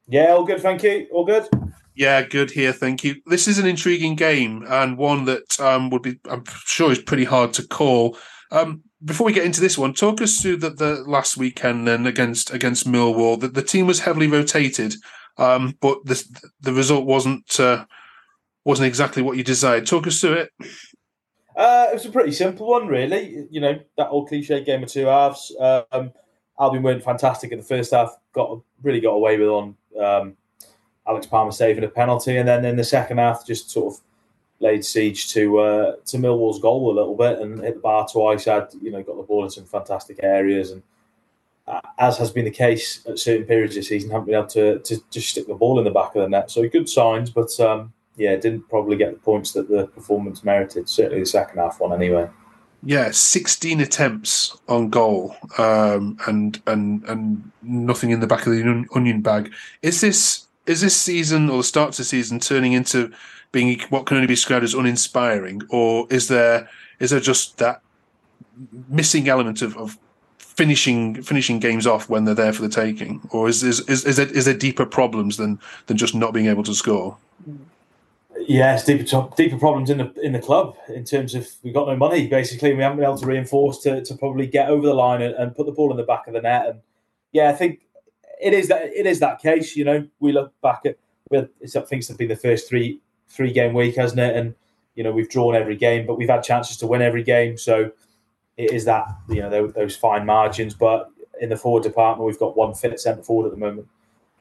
Yeah, 0.10 0.32
all 0.32 0.44
good, 0.44 0.60
thank 0.60 0.82
you. 0.82 1.08
All 1.12 1.24
good. 1.24 1.48
Yeah, 1.96 2.24
good 2.24 2.50
here, 2.50 2.74
thank 2.74 3.04
you. 3.04 3.18
This 3.28 3.48
is 3.48 3.60
an 3.60 3.68
intriguing 3.68 4.16
game 4.16 4.66
and 4.68 4.98
one 4.98 5.26
that 5.26 5.60
um, 5.60 5.90
would 5.92 6.02
be, 6.02 6.20
I'm 6.30 6.44
sure, 6.66 6.92
is 6.92 7.00
pretty 7.00 7.26
hard 7.26 7.54
to 7.54 7.68
call. 7.68 8.18
Um, 8.52 8.82
before 9.06 9.26
we 9.26 9.34
get 9.34 9.46
into 9.46 9.62
this 9.62 9.78
one, 9.78 9.94
talk 9.94 10.22
us 10.22 10.42
through 10.42 10.58
the, 10.58 10.72
the 10.72 11.04
last 11.06 11.38
weekend 11.38 11.88
then 11.88 12.08
against 12.08 12.52
against 12.52 12.88
Millwall. 12.88 13.40
The, 13.40 13.48
the 13.48 13.62
team 13.62 13.86
was 13.86 14.00
heavily 14.00 14.28
rotated, 14.28 14.96
um, 15.38 15.78
but 15.80 16.04
the 16.06 16.22
the 16.60 16.74
result 16.74 17.06
wasn't 17.06 17.60
uh, 17.60 17.86
wasn't 18.66 18.88
exactly 18.88 19.22
what 19.22 19.38
you 19.38 19.44
desired. 19.44 19.86
Talk 19.86 20.08
us 20.08 20.20
through 20.20 20.34
it. 20.34 20.52
Uh, 21.56 21.88
it 21.92 21.94
was 21.94 22.06
a 22.06 22.12
pretty 22.12 22.32
simple 22.32 22.68
one, 22.68 22.88
really. 22.88 23.46
You 23.52 23.62
know, 23.62 23.80
that 23.98 24.10
old 24.10 24.28
cliche 24.28 24.64
game 24.64 24.84
of 24.84 24.90
two 24.90 25.06
halves. 25.06 25.56
Um, 25.60 26.12
Albion 26.60 26.84
weren't 26.84 27.04
fantastic 27.04 27.52
in 27.52 27.60
the 27.60 27.64
first 27.66 27.92
half. 27.92 28.16
Got 28.34 28.62
really 28.82 29.00
got 29.00 29.12
away 29.12 29.38
with 29.38 29.48
on 29.48 29.76
um, 30.00 30.36
Alex 31.08 31.26
Palmer 31.26 31.52
saving 31.52 31.84
a 31.84 31.88
penalty, 31.88 32.38
and 32.38 32.48
then 32.48 32.66
in 32.66 32.76
the 32.76 32.84
second 32.84 33.18
half, 33.18 33.46
just 33.46 33.70
sort 33.72 33.94
of 33.94 34.02
laid 34.60 34.84
siege 34.84 35.32
to 35.34 35.60
uh, 35.60 35.96
to 36.06 36.18
Millwall's 36.18 36.60
goal 36.60 36.92
a 36.92 36.96
little 36.96 37.16
bit 37.16 37.40
and 37.40 37.62
hit 37.62 37.76
the 37.76 37.82
bar 37.82 38.08
twice. 38.12 38.46
Had 38.46 38.70
you 38.82 38.92
know 38.92 39.02
got 39.04 39.18
the 39.18 39.24
ball 39.24 39.44
in 39.44 39.50
some 39.50 39.66
fantastic 39.66 40.20
areas, 40.22 40.72
and 40.72 40.84
uh, 41.68 41.82
as 41.98 42.18
has 42.18 42.32
been 42.32 42.46
the 42.46 42.52
case 42.52 43.06
at 43.08 43.20
certain 43.20 43.46
periods 43.46 43.76
this 43.76 43.88
season, 43.88 44.10
haven't 44.10 44.26
been 44.26 44.36
able 44.36 44.48
to, 44.48 44.80
to 44.80 44.98
just 45.10 45.30
stick 45.30 45.48
the 45.48 45.56
ball 45.56 45.80
in 45.80 45.86
the 45.86 45.92
back 45.92 46.16
of 46.16 46.22
the 46.24 46.30
net. 46.30 46.52
So 46.52 46.68
good 46.68 46.90
signs, 46.90 47.30
but 47.30 47.58
um, 47.60 47.94
yeah, 48.18 48.36
didn't 48.36 48.68
probably 48.70 48.98
get 48.98 49.14
the 49.14 49.20
points 49.20 49.54
that 49.54 49.70
the 49.70 49.88
performance 49.88 50.44
merited. 50.44 50.90
Certainly 50.90 51.22
the 51.22 51.26
second 51.26 51.60
half 51.60 51.80
one, 51.80 51.94
anyway. 51.94 52.30
Yeah, 52.84 53.12
sixteen 53.12 53.82
attempts 53.82 54.58
on 54.70 54.90
goal, 54.90 55.36
um, 55.58 56.18
and 56.28 56.62
and 56.66 57.04
and 57.06 57.52
nothing 57.62 58.12
in 58.12 58.22
the 58.22 58.28
back 58.28 58.48
of 58.48 58.54
the 58.54 58.88
onion 58.96 59.22
bag. 59.22 59.52
Is 59.82 60.00
this 60.00 60.48
is 60.66 60.82
this 60.82 60.96
season 60.96 61.50
or 61.50 61.58
the 61.58 61.64
start 61.64 61.90
of 61.90 61.98
the 61.98 62.04
season 62.06 62.40
turning 62.40 62.74
into 62.74 63.12
being 63.52 63.80
what 63.90 64.06
can 64.06 64.16
only 64.16 64.28
be 64.28 64.36
described 64.36 64.64
as 64.64 64.74
uninspiring, 64.74 65.62
or 65.70 66.08
is 66.10 66.30
there 66.30 66.70
is 67.00 67.10
there 67.10 67.20
just 67.20 67.58
that 67.58 67.82
missing 68.88 69.28
element 69.28 69.62
of, 69.62 69.76
of 69.78 69.98
finishing 70.38 71.22
finishing 71.22 71.60
games 71.60 71.86
off 71.86 72.10
when 72.10 72.24
they're 72.24 72.36
there 72.36 72.54
for 72.54 72.62
the 72.62 72.70
taking, 72.70 73.20
or 73.32 73.50
is 73.50 73.62
is 73.62 73.82
is, 73.90 74.06
is, 74.06 74.16
there, 74.16 74.28
is 74.28 74.46
there 74.46 74.54
deeper 74.54 74.86
problems 74.86 75.36
than 75.36 75.60
than 75.88 75.98
just 75.98 76.16
not 76.16 76.34
being 76.34 76.48
able 76.48 76.64
to 76.64 76.74
score? 76.74 77.18
Yes, 78.48 78.86
deeper 78.86 79.30
deeper 79.36 79.58
problems 79.58 79.90
in 79.90 79.98
the 79.98 80.14
in 80.22 80.34
the 80.34 80.40
club 80.40 80.76
in 80.88 81.04
terms 81.04 81.36
of 81.36 81.48
we've 81.64 81.74
got 81.74 81.88
no 81.88 81.96
money. 81.96 82.28
Basically, 82.28 82.74
we 82.74 82.82
haven't 82.82 82.98
been 82.98 83.06
able 83.06 83.18
to 83.18 83.26
reinforce 83.26 83.80
to, 83.80 84.04
to 84.04 84.16
probably 84.16 84.48
get 84.48 84.70
over 84.70 84.86
the 84.86 84.94
line 84.94 85.22
and, 85.22 85.36
and 85.36 85.56
put 85.56 85.66
the 85.66 85.72
ball 85.72 85.92
in 85.92 85.98
the 85.98 86.04
back 86.04 86.28
of 86.28 86.34
the 86.34 86.42
net. 86.42 86.68
And 86.68 86.82
yeah, 87.32 87.50
I 87.50 87.54
think 87.54 87.82
it 88.42 88.54
is 88.54 88.68
that 88.70 88.84
it 88.84 89.06
is 89.06 89.20
that 89.20 89.42
case. 89.42 89.76
You 89.76 89.84
know, 89.86 90.08
we 90.20 90.32
look 90.32 90.54
back 90.62 90.82
at 90.86 90.98
well, 91.30 91.48
it's 91.60 91.76
I 91.76 91.82
think 91.82 92.02
it's 92.02 92.12
been 92.12 92.30
the 92.30 92.36
first 92.36 92.70
three 92.70 93.00
three 93.30 93.52
game 93.52 93.74
week, 93.74 93.96
hasn't 93.96 94.20
it? 94.20 94.36
And 94.36 94.56
you 94.96 95.04
know, 95.04 95.12
we've 95.12 95.30
drawn 95.30 95.56
every 95.56 95.76
game, 95.76 96.06
but 96.06 96.18
we've 96.18 96.30
had 96.30 96.44
chances 96.44 96.78
to 96.78 96.88
win 96.88 97.02
every 97.02 97.24
game. 97.24 97.58
So 97.58 97.92
it 98.58 98.72
is 98.72 98.86
that 98.86 99.06
you 99.28 99.42
know 99.42 99.50
those, 99.50 99.74
those 99.74 99.96
fine 99.96 100.26
margins. 100.26 100.74
But 100.74 101.10
in 101.42 101.50
the 101.50 101.58
forward 101.58 101.84
department, 101.84 102.28
we've 102.28 102.40
got 102.40 102.56
one 102.56 102.74
fit 102.74 103.00
centre 103.00 103.24
forward 103.24 103.48
at 103.48 103.52
the 103.52 103.58
moment 103.58 103.88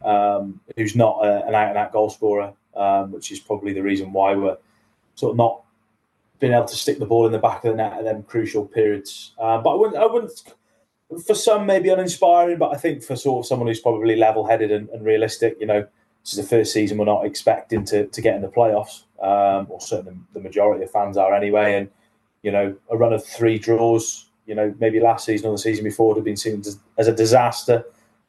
um, 0.05 0.61
who's 0.77 0.97
not 0.97 1.25
a, 1.25 1.47
an 1.47 1.55
out 1.55 1.69
and 1.69 1.79
out 1.79 1.93
goal 1.93 2.11
scorer, 2.11 2.53
um, 2.79 3.13
which 3.13 3.33
is 3.33 3.41
probably 3.41 3.73
the 3.73 3.83
reason 3.83 4.13
why 4.13 4.35
we're 4.35 4.57
sort 5.15 5.33
of 5.33 5.37
not 5.37 5.63
being 6.39 6.53
able 6.53 6.67
to 6.67 6.77
stick 6.77 6.99
the 6.99 7.07
ball 7.07 7.27
in 7.27 7.33
the 7.33 7.39
back 7.39 7.65
of 7.65 7.73
the 7.73 7.77
net 7.77 7.95
at 7.95 8.05
them 8.05 8.23
crucial 8.23 8.65
periods. 8.65 9.35
Um, 9.39 9.63
but 9.63 9.71
I 9.71 9.75
wouldn't, 9.75 9.97
I 9.97 10.07
wouldn't, 10.07 10.55
for 11.27 11.35
some 11.35 11.67
maybe 11.67 11.89
uninspiring, 11.89 12.59
but 12.59 12.73
I 12.73 12.79
think 12.79 13.03
for 13.03 13.17
sort 13.17 13.45
of 13.45 13.49
someone 13.49 13.67
who's 13.67 13.81
probably 13.81 14.17
level 14.17 14.47
headed 14.47 14.71
and, 14.71 14.89
and, 14.91 15.05
realistic, 15.05 15.57
you 15.59 15.67
know, 15.67 15.81
this 16.23 16.35
is 16.35 16.37
the 16.37 16.57
first 16.57 16.73
season 16.73 16.99
we're 16.99 17.07
not 17.07 17.27
expecting 17.27 17.85
to, 17.87 18.07
to 18.07 18.21
get 18.21 18.37
in 18.37 18.43
the 18.43 18.49
playoffs, 18.49 19.03
um, 19.21 19.67
or 19.69 19.81
certainly 19.81 20.17
the 20.33 20.41
majority 20.41 20.85
of 20.85 20.91
fans 20.91 21.17
are 21.17 21.35
anyway. 21.35 21.77
And, 21.77 21.91
you 22.43 22.53
know, 22.53 22.77
a 22.91 22.97
run 22.97 23.13
of 23.13 23.25
three 23.25 23.59
draws, 23.59 24.29
you 24.47 24.55
know, 24.55 24.73
maybe 24.79 25.01
last 25.01 25.25
season 25.25 25.49
or 25.49 25.53
the 25.53 25.59
season 25.59 25.83
before 25.83 26.09
would 26.09 26.19
have 26.19 26.25
been 26.25 26.37
seen 26.37 26.63
as 26.99 27.09
a 27.09 27.13
disaster 27.13 27.85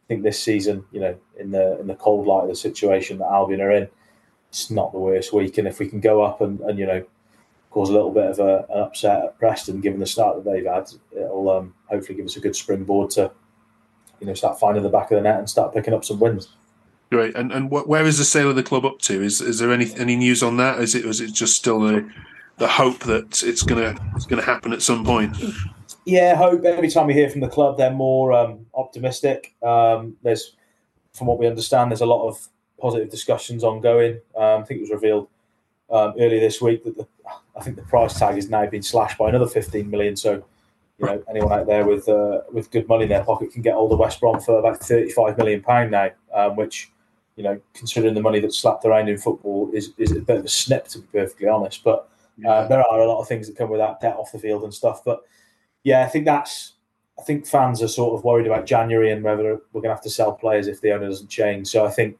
I 0.09 0.13
think 0.13 0.23
this 0.23 0.41
season, 0.41 0.85
you 0.91 0.99
know, 0.99 1.15
in 1.37 1.51
the 1.51 1.79
in 1.79 1.85
the 1.85 1.93
cold 1.93 2.25
light 2.25 2.41
of 2.41 2.49
the 2.49 2.55
situation 2.55 3.19
that 3.19 3.27
Albion 3.27 3.61
are 3.61 3.71
in, 3.71 3.87
it's 4.49 4.69
not 4.69 4.91
the 4.91 4.99
worst 4.99 5.33
week. 5.33 5.57
And 5.57 5.67
if 5.67 5.79
we 5.79 5.87
can 5.87 5.99
go 5.99 6.21
up 6.21 6.41
and, 6.41 6.59
and 6.61 6.77
you 6.77 6.85
know 6.85 7.05
cause 7.71 7.89
a 7.89 7.93
little 7.93 8.11
bit 8.11 8.25
of 8.25 8.39
a, 8.39 8.65
an 8.69 8.79
upset 8.81 9.23
at 9.23 9.39
Preston, 9.39 9.79
given 9.79 9.99
the 9.99 10.05
start 10.05 10.35
that 10.43 10.51
they've 10.51 10.65
had, 10.65 10.89
it'll 11.11 11.49
um, 11.49 11.73
hopefully 11.85 12.15
give 12.15 12.25
us 12.25 12.35
a 12.35 12.39
good 12.39 12.55
springboard 12.55 13.11
to 13.11 13.31
you 14.19 14.27
know 14.27 14.33
start 14.33 14.59
finding 14.59 14.83
the 14.83 14.89
back 14.89 15.11
of 15.11 15.17
the 15.17 15.21
net 15.21 15.39
and 15.39 15.49
start 15.49 15.73
picking 15.73 15.93
up 15.93 16.03
some 16.03 16.19
wins. 16.19 16.49
Great. 17.11 17.35
And 17.35 17.51
and 17.51 17.71
where 17.71 18.05
is 18.05 18.17
the 18.17 18.25
sale 18.25 18.49
of 18.49 18.55
the 18.55 18.63
club 18.63 18.85
up 18.85 18.99
to? 18.99 19.21
Is 19.21 19.41
is 19.41 19.59
there 19.59 19.71
any 19.71 19.93
any 19.95 20.15
news 20.15 20.43
on 20.43 20.57
that? 20.57 20.79
Is 20.79 20.95
it 20.95 21.05
was 21.05 21.21
it 21.21 21.33
just 21.33 21.55
still 21.55 21.79
the 21.79 22.09
the 22.57 22.67
hope 22.67 22.99
that 22.99 23.41
it's 23.43 23.63
gonna 23.63 23.95
it's 24.15 24.25
gonna 24.25 24.43
happen 24.43 24.73
at 24.73 24.81
some 24.81 25.03
point? 25.03 25.35
yeah, 26.05 26.35
hope 26.35 26.63
every 26.65 26.89
time 26.89 27.07
we 27.07 27.13
hear 27.13 27.29
from 27.29 27.41
the 27.41 27.47
club, 27.47 27.77
they're 27.77 27.91
more 27.91 28.33
um, 28.33 28.65
optimistic. 28.73 29.55
Um, 29.61 30.17
there's, 30.23 30.55
from 31.13 31.27
what 31.27 31.39
we 31.39 31.47
understand, 31.47 31.91
there's 31.91 32.01
a 32.01 32.05
lot 32.05 32.27
of 32.27 32.47
positive 32.79 33.09
discussions 33.09 33.63
ongoing. 33.63 34.19
Um, 34.35 34.61
I 34.61 34.63
think 34.63 34.79
it 34.79 34.81
was 34.81 34.91
revealed 34.91 35.27
um, 35.91 36.13
earlier 36.19 36.39
this 36.39 36.61
week 36.61 36.83
that 36.83 36.97
the, 36.97 37.07
I 37.55 37.61
think 37.61 37.75
the 37.75 37.83
price 37.83 38.17
tag 38.17 38.35
has 38.35 38.49
now 38.49 38.65
been 38.65 38.83
slashed 38.83 39.17
by 39.17 39.29
another 39.29 39.47
15 39.47 39.89
million. 39.89 40.15
So, 40.15 40.43
you 40.97 41.05
know, 41.05 41.23
anyone 41.29 41.51
out 41.51 41.67
there 41.67 41.85
with 41.85 42.07
uh, 42.09 42.41
with 42.51 42.71
good 42.71 42.87
money 42.87 43.03
in 43.03 43.09
their 43.09 43.23
pocket 43.23 43.53
can 43.53 43.61
get 43.61 43.75
all 43.75 43.87
the 43.87 43.95
West 43.95 44.19
Brom 44.19 44.39
for 44.39 44.59
about 44.59 44.79
35 44.79 45.37
million 45.37 45.61
pound 45.61 45.91
now, 45.91 46.09
um, 46.33 46.55
which, 46.55 46.91
you 47.35 47.43
know, 47.43 47.59
considering 47.73 48.13
the 48.13 48.21
money 48.21 48.39
that's 48.39 48.57
slapped 48.57 48.85
around 48.85 49.07
in 49.07 49.17
football, 49.17 49.69
is 49.73 49.93
is 49.97 50.11
a 50.11 50.21
bit 50.21 50.37
of 50.37 50.45
a 50.45 50.49
snip 50.49 50.87
to 50.89 50.99
be 50.99 51.07
perfectly 51.19 51.47
honest. 51.47 51.83
But 51.83 52.09
uh, 52.47 52.67
there 52.67 52.83
are 52.83 53.01
a 53.01 53.07
lot 53.07 53.19
of 53.19 53.27
things 53.27 53.47
that 53.47 53.57
come 53.57 53.69
with 53.69 53.79
that 53.79 53.99
debt 53.99 54.15
off 54.15 54.31
the 54.31 54.39
field 54.39 54.63
and 54.63 54.73
stuff. 54.73 55.03
But 55.03 55.21
yeah, 55.83 56.03
I 56.03 56.07
think 56.07 56.25
that's. 56.25 56.73
I 57.17 57.21
think 57.21 57.45
fans 57.45 57.81
are 57.81 57.89
sort 57.89 58.17
of 58.17 58.23
worried 58.23 58.47
about 58.47 58.65
January 58.65 59.11
and 59.11 59.21
whether 59.21 59.43
we're 59.43 59.81
going 59.81 59.89
to 59.89 59.95
have 59.95 60.03
to 60.03 60.09
sell 60.09 60.31
players 60.31 60.67
if 60.67 60.79
the 60.79 60.93
owner 60.93 61.09
doesn't 61.09 61.27
change. 61.27 61.67
So 61.67 61.85
I 61.85 61.89
think, 61.91 62.17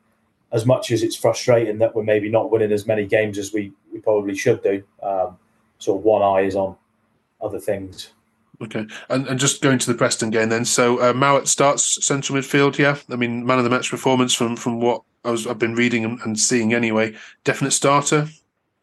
as 0.52 0.66
much 0.66 0.92
as 0.92 1.04
it's 1.04 1.16
frustrating 1.16 1.78
that 1.80 1.96
we're 1.96 2.04
maybe 2.04 2.30
not 2.30 2.52
winning 2.52 2.72
as 2.72 2.88
many 2.88 3.06
games 3.06 3.38
as 3.38 3.54
we, 3.54 3.72
we 3.94 4.00
probably 4.00 4.36
should 4.36 4.62
do, 4.64 4.84
um, 5.04 5.38
sort 5.78 6.00
of 6.00 6.04
one 6.04 6.22
eye 6.22 6.42
is 6.42 6.56
on 6.56 6.76
other 7.42 7.60
things. 7.60 8.12
Okay, 8.62 8.86
and, 9.10 9.28
and 9.28 9.40
just 9.40 9.62
going 9.62 9.80
to 9.80 9.92
the 9.92 9.98
Preston 9.98 10.32
game 10.32 10.50
then. 10.50 10.66
So 10.66 11.00
uh, 11.00 11.14
Mowatt 11.14 11.48
starts 11.48 12.06
central 12.06 12.38
midfield. 12.38 12.78
Yeah, 12.78 12.98
I 13.10 13.16
mean 13.16 13.46
man 13.46 13.58
of 13.58 13.64
the 13.64 13.70
match 13.70 13.90
performance 13.90 14.34
from 14.34 14.58
from 14.58 14.82
what 14.82 15.02
I 15.24 15.32
was 15.32 15.48
I've 15.48 15.60
been 15.60 15.76
reading 15.76 16.04
and, 16.04 16.20
and 16.22 16.38
seeing 16.38 16.74
anyway. 16.74 17.16
Definite 17.46 17.72
starter. 17.72 18.28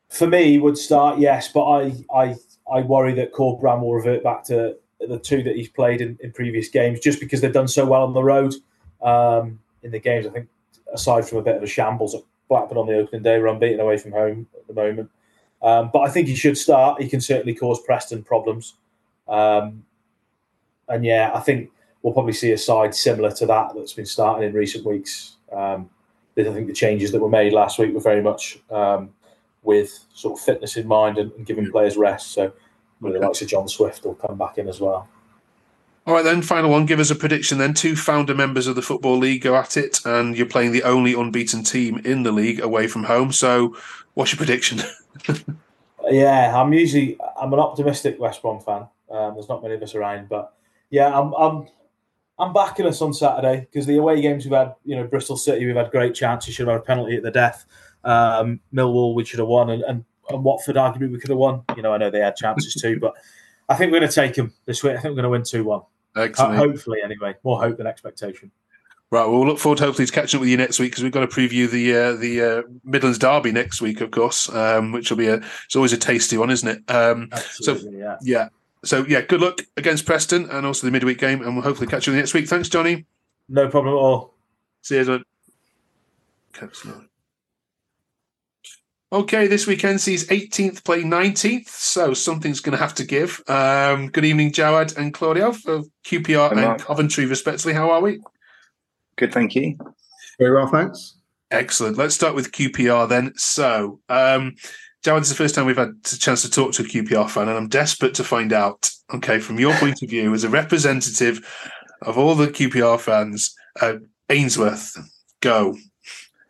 For 0.08 0.26
me, 0.26 0.58
would 0.58 0.78
start 0.78 1.18
yes, 1.18 1.52
but 1.52 1.66
I 1.66 1.92
I 2.14 2.36
I 2.72 2.80
worry 2.80 3.12
that 3.14 3.34
Corberan 3.34 3.82
will 3.82 3.92
revert 3.92 4.22
back 4.24 4.44
to 4.44 4.76
the 4.98 5.18
two 5.18 5.42
that 5.42 5.56
he's 5.56 5.68
played 5.68 6.00
in, 6.00 6.18
in 6.22 6.32
previous 6.32 6.68
games, 6.68 7.00
just 7.00 7.20
because 7.20 7.42
they've 7.42 7.52
done 7.52 7.68
so 7.68 7.84
well 7.84 8.02
on 8.02 8.14
the 8.14 8.22
road 8.22 8.54
um, 9.02 9.58
in 9.82 9.90
the 9.90 10.00
games. 10.00 10.26
I 10.26 10.30
think, 10.30 10.48
aside 10.92 11.28
from 11.28 11.38
a 11.38 11.42
bit 11.42 11.56
of 11.56 11.62
a 11.62 11.66
shambles 11.66 12.14
at 12.14 12.22
Blackburn 12.48 12.78
on 12.78 12.86
the 12.86 12.96
opening 12.96 13.22
day, 13.22 13.38
we're 13.38 13.48
unbeaten 13.48 13.80
away 13.80 13.98
from 13.98 14.12
home 14.12 14.46
at 14.54 14.66
the 14.66 14.74
moment. 14.74 15.10
Um, 15.62 15.90
but 15.92 16.00
I 16.00 16.10
think 16.10 16.28
he 16.28 16.34
should 16.34 16.56
start. 16.58 17.02
He 17.02 17.08
can 17.08 17.20
certainly 17.20 17.54
cause 17.54 17.80
Preston 17.80 18.22
problems. 18.22 18.74
Um, 19.26 19.84
and 20.88 21.04
yeah, 21.04 21.30
I 21.34 21.40
think 21.40 21.70
we'll 22.02 22.12
probably 22.12 22.32
see 22.32 22.52
a 22.52 22.58
side 22.58 22.94
similar 22.94 23.32
to 23.32 23.46
that 23.46 23.72
that's 23.74 23.92
been 23.92 24.06
starting 24.06 24.48
in 24.48 24.54
recent 24.54 24.84
weeks. 24.84 25.36
Um, 25.52 25.90
I 26.38 26.44
think 26.44 26.66
the 26.66 26.74
changes 26.74 27.12
that 27.12 27.20
were 27.20 27.30
made 27.30 27.52
last 27.52 27.78
week 27.78 27.94
were 27.94 28.00
very 28.00 28.22
much 28.22 28.58
um, 28.70 29.10
with 29.62 30.04
sort 30.12 30.38
of 30.38 30.44
fitness 30.44 30.76
in 30.76 30.86
mind 30.86 31.18
and, 31.18 31.32
and 31.32 31.46
giving 31.46 31.70
players 31.70 31.96
rest. 31.96 32.32
So 32.32 32.52
the 33.00 33.08
likes 33.08 33.42
of 33.42 33.48
John 33.48 33.68
Swift 33.68 34.04
will 34.04 34.14
come 34.14 34.36
back 34.36 34.58
in 34.58 34.68
as 34.68 34.80
well. 34.80 35.08
All 36.06 36.14
right, 36.14 36.22
then, 36.22 36.40
final 36.40 36.70
one. 36.70 36.86
Give 36.86 37.00
us 37.00 37.10
a 37.10 37.16
prediction 37.16 37.58
then. 37.58 37.74
Two 37.74 37.96
founder 37.96 38.32
members 38.32 38.68
of 38.68 38.76
the 38.76 38.82
Football 38.82 39.18
League 39.18 39.42
go 39.42 39.56
at 39.56 39.76
it, 39.76 39.98
and 40.06 40.36
you're 40.36 40.46
playing 40.46 40.70
the 40.70 40.84
only 40.84 41.14
unbeaten 41.14 41.64
team 41.64 41.98
in 42.04 42.22
the 42.22 42.30
league 42.30 42.60
away 42.60 42.86
from 42.86 43.02
home. 43.02 43.32
So, 43.32 43.76
what's 44.14 44.30
your 44.30 44.36
prediction? 44.36 44.82
yeah, 46.08 46.56
I'm 46.56 46.72
usually 46.72 47.18
I'm 47.40 47.52
an 47.52 47.58
optimistic 47.58 48.20
West 48.20 48.40
Brom 48.40 48.60
fan. 48.60 48.86
Um, 49.10 49.34
there's 49.34 49.48
not 49.48 49.64
many 49.64 49.74
of 49.74 49.82
us 49.82 49.96
around, 49.96 50.28
but 50.28 50.54
yeah, 50.90 51.08
I'm 51.08 51.34
I'm 51.34 51.66
I'm 52.38 52.52
backing 52.52 52.86
us 52.86 53.02
on 53.02 53.12
Saturday 53.12 53.66
because 53.72 53.86
the 53.86 53.96
away 53.96 54.20
games 54.20 54.44
we've 54.44 54.54
had, 54.54 54.76
you 54.84 54.94
know, 54.94 55.08
Bristol 55.08 55.36
City, 55.36 55.66
we've 55.66 55.74
had 55.74 55.90
great 55.90 56.14
chances. 56.14 56.54
Should 56.54 56.68
have 56.68 56.74
had 56.74 56.82
a 56.82 56.84
penalty 56.84 57.16
at 57.16 57.24
the 57.24 57.32
death. 57.32 57.66
Um, 58.04 58.60
Millwall, 58.72 59.16
we 59.16 59.24
should 59.24 59.40
have 59.40 59.48
won, 59.48 59.70
and, 59.70 59.82
and, 59.82 60.04
and 60.30 60.44
Watford, 60.44 60.76
arguably, 60.76 61.10
we 61.10 61.18
could 61.18 61.30
have 61.30 61.38
won. 61.38 61.64
You 61.76 61.82
know, 61.82 61.92
I 61.92 61.98
know 61.98 62.10
they 62.10 62.20
had 62.20 62.36
chances 62.36 62.74
too, 62.74 63.00
but 63.00 63.14
I 63.68 63.74
think 63.74 63.90
we're 63.90 63.98
going 63.98 64.08
to 64.08 64.14
take 64.14 64.34
them 64.34 64.52
this 64.66 64.84
week. 64.84 64.92
I 64.92 65.00
think 65.00 65.06
we're 65.16 65.22
going 65.22 65.24
to 65.24 65.30
win 65.30 65.42
2 65.42 65.64
1. 65.64 65.82
Excellent. 66.16 66.56
Hopefully, 66.56 66.98
anyway. 67.04 67.34
More 67.44 67.60
hope 67.60 67.76
than 67.76 67.86
expectation. 67.86 68.50
Right, 69.10 69.24
well, 69.24 69.38
we'll 69.38 69.46
look 69.46 69.60
forward 69.60 69.78
to 69.78 69.84
hopefully 69.84 70.06
to 70.06 70.12
catching 70.12 70.38
up 70.38 70.40
with 70.40 70.50
you 70.50 70.56
next 70.56 70.80
week 70.80 70.90
because 70.90 71.04
we've 71.04 71.12
got 71.12 71.20
to 71.20 71.28
preview 71.28 71.70
the 71.70 71.94
uh, 71.94 72.16
the 72.16 72.42
uh, 72.42 72.62
Midlands 72.82 73.18
Derby 73.18 73.52
next 73.52 73.80
week, 73.80 74.00
of 74.00 74.10
course, 74.10 74.48
um, 74.48 74.90
which 74.90 75.10
will 75.10 75.16
be 75.16 75.28
a 75.28 75.36
it's 75.64 75.76
always 75.76 75.92
a 75.92 75.96
tasty 75.96 76.36
one, 76.36 76.50
isn't 76.50 76.68
it? 76.68 76.90
Um, 76.90 77.30
so 77.52 77.78
yeah. 77.92 78.16
yeah, 78.20 78.48
so 78.84 79.06
yeah, 79.06 79.20
good 79.20 79.40
luck 79.40 79.60
against 79.76 80.06
Preston 80.06 80.50
and 80.50 80.66
also 80.66 80.88
the 80.88 80.90
midweek 80.90 81.18
game, 81.18 81.40
and 81.42 81.54
we'll 81.54 81.62
hopefully 81.62 81.86
catch 81.86 82.08
you 82.08 82.16
next 82.16 82.34
week. 82.34 82.48
Thanks, 82.48 82.68
Johnny. 82.68 83.06
No 83.48 83.68
problem 83.68 83.94
at 83.94 83.98
all. 83.98 84.34
See 84.82 84.96
you, 84.96 85.04
then. 85.04 85.24
Okay, 89.16 89.46
this 89.46 89.66
weekend 89.66 89.98
sees 89.98 90.26
18th 90.26 90.84
play 90.84 91.02
19th, 91.02 91.70
so 91.70 92.12
something's 92.12 92.60
going 92.60 92.76
to 92.76 92.82
have 92.84 92.94
to 92.96 93.02
give. 93.02 93.42
Um, 93.48 94.08
good 94.08 94.26
evening, 94.26 94.52
Jawad 94.52 94.94
and 94.98 95.14
Claudio 95.14 95.52
for 95.52 95.84
QPR 96.04 96.52
and 96.52 96.78
Coventry, 96.78 97.24
respectively. 97.24 97.72
How 97.72 97.90
are 97.92 98.02
we? 98.02 98.20
Good, 99.16 99.32
thank 99.32 99.54
you. 99.54 99.78
Very 100.38 100.54
well, 100.54 100.66
thanks. 100.66 101.16
Excellent. 101.50 101.96
Let's 101.96 102.14
start 102.14 102.34
with 102.34 102.52
QPR 102.52 103.08
then. 103.08 103.32
So, 103.36 104.00
um, 104.10 104.54
Jawad, 105.02 105.20
it's 105.20 105.30
the 105.30 105.34
first 105.34 105.54
time 105.54 105.64
we've 105.64 105.78
had 105.78 105.94
a 106.12 106.16
chance 106.18 106.42
to 106.42 106.50
talk 106.50 106.72
to 106.72 106.82
a 106.82 106.86
QPR 106.86 107.30
fan, 107.30 107.48
and 107.48 107.56
I'm 107.56 107.68
desperate 107.68 108.12
to 108.16 108.22
find 108.22 108.52
out, 108.52 108.90
okay, 109.14 109.38
from 109.38 109.58
your 109.58 109.72
point 109.76 110.02
of 110.02 110.10
view, 110.10 110.34
as 110.34 110.44
a 110.44 110.50
representative 110.50 111.40
of 112.02 112.18
all 112.18 112.34
the 112.34 112.48
QPR 112.48 113.00
fans, 113.00 113.54
uh, 113.80 113.94
Ainsworth, 114.28 114.94
go 115.40 115.74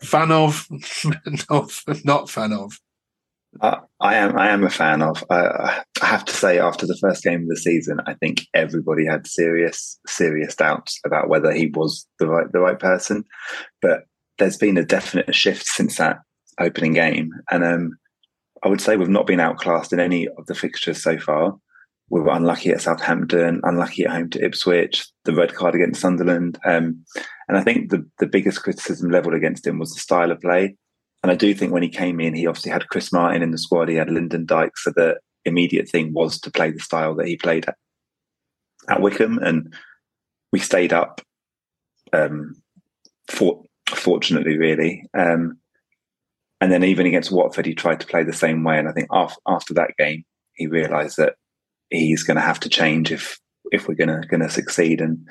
fan 0.00 0.32
of, 0.32 0.66
not, 1.50 1.82
not 2.04 2.30
fan 2.30 2.52
of? 2.52 2.78
Uh, 3.60 3.80
I 4.00 4.16
am. 4.16 4.38
I 4.38 4.48
am 4.50 4.64
a 4.64 4.70
fan 4.70 5.02
of. 5.02 5.24
Uh, 5.30 5.82
I 6.02 6.06
have 6.06 6.24
to 6.26 6.32
say, 6.32 6.58
after 6.58 6.86
the 6.86 6.96
first 6.96 7.22
game 7.22 7.42
of 7.42 7.48
the 7.48 7.56
season, 7.56 8.00
I 8.06 8.14
think 8.14 8.46
everybody 8.54 9.06
had 9.06 9.26
serious, 9.26 9.98
serious 10.06 10.54
doubts 10.54 11.00
about 11.04 11.28
whether 11.28 11.52
he 11.52 11.68
was 11.68 12.06
the 12.18 12.26
right, 12.26 12.50
the 12.52 12.60
right 12.60 12.78
person. 12.78 13.24
But 13.80 14.04
there's 14.38 14.58
been 14.58 14.76
a 14.76 14.84
definite 14.84 15.34
shift 15.34 15.66
since 15.66 15.96
that 15.96 16.18
opening 16.60 16.92
game, 16.92 17.32
and 17.50 17.64
um, 17.64 17.98
I 18.62 18.68
would 18.68 18.80
say 18.80 18.96
we've 18.96 19.08
not 19.08 19.26
been 19.26 19.40
outclassed 19.40 19.92
in 19.92 20.00
any 20.00 20.28
of 20.28 20.46
the 20.46 20.54
fixtures 20.54 21.02
so 21.02 21.18
far. 21.18 21.56
We 22.08 22.20
were 22.20 22.32
unlucky 22.32 22.70
at 22.70 22.80
Southampton, 22.80 23.60
unlucky 23.64 24.04
at 24.04 24.12
home 24.12 24.30
to 24.30 24.44
Ipswich, 24.44 25.06
the 25.24 25.34
red 25.34 25.54
card 25.54 25.74
against 25.74 26.00
Sunderland. 26.00 26.58
Um, 26.64 27.04
and 27.48 27.56
I 27.56 27.62
think 27.62 27.90
the, 27.90 28.08
the 28.20 28.26
biggest 28.26 28.62
criticism 28.62 29.10
leveled 29.10 29.34
against 29.34 29.66
him 29.66 29.78
was 29.78 29.92
the 29.92 30.00
style 30.00 30.30
of 30.30 30.40
play. 30.40 30.76
And 31.22 31.32
I 31.32 31.34
do 31.34 31.52
think 31.54 31.72
when 31.72 31.82
he 31.82 31.88
came 31.88 32.20
in, 32.20 32.34
he 32.34 32.46
obviously 32.46 32.70
had 32.70 32.88
Chris 32.88 33.12
Martin 33.12 33.42
in 33.42 33.50
the 33.50 33.58
squad, 33.58 33.88
he 33.88 33.96
had 33.96 34.10
Lyndon 34.10 34.46
Dykes. 34.46 34.84
So 34.84 34.92
the 34.94 35.18
immediate 35.44 35.88
thing 35.88 36.12
was 36.12 36.38
to 36.40 36.50
play 36.50 36.70
the 36.70 36.78
style 36.78 37.16
that 37.16 37.26
he 37.26 37.36
played 37.36 37.66
at, 37.66 37.74
at 38.88 39.00
Wycombe. 39.00 39.38
And 39.38 39.74
we 40.52 40.60
stayed 40.60 40.92
up, 40.92 41.20
um, 42.12 42.54
for, 43.28 43.64
fortunately, 43.88 44.56
really. 44.56 45.04
Um, 45.18 45.58
and 46.60 46.70
then 46.70 46.84
even 46.84 47.06
against 47.06 47.32
Watford, 47.32 47.66
he 47.66 47.74
tried 47.74 47.98
to 48.00 48.06
play 48.06 48.22
the 48.22 48.32
same 48.32 48.62
way. 48.62 48.78
And 48.78 48.88
I 48.88 48.92
think 48.92 49.08
after, 49.10 49.40
after 49.48 49.74
that 49.74 49.96
game, 49.98 50.24
he 50.54 50.68
realised 50.68 51.16
that 51.16 51.34
he's 52.00 52.22
going 52.22 52.36
to 52.36 52.40
have 52.40 52.60
to 52.60 52.68
change 52.68 53.12
if 53.12 53.38
if 53.72 53.88
we're 53.88 53.94
going 53.94 54.08
to 54.08 54.26
going 54.28 54.40
to 54.40 54.50
succeed. 54.50 55.00
And 55.00 55.26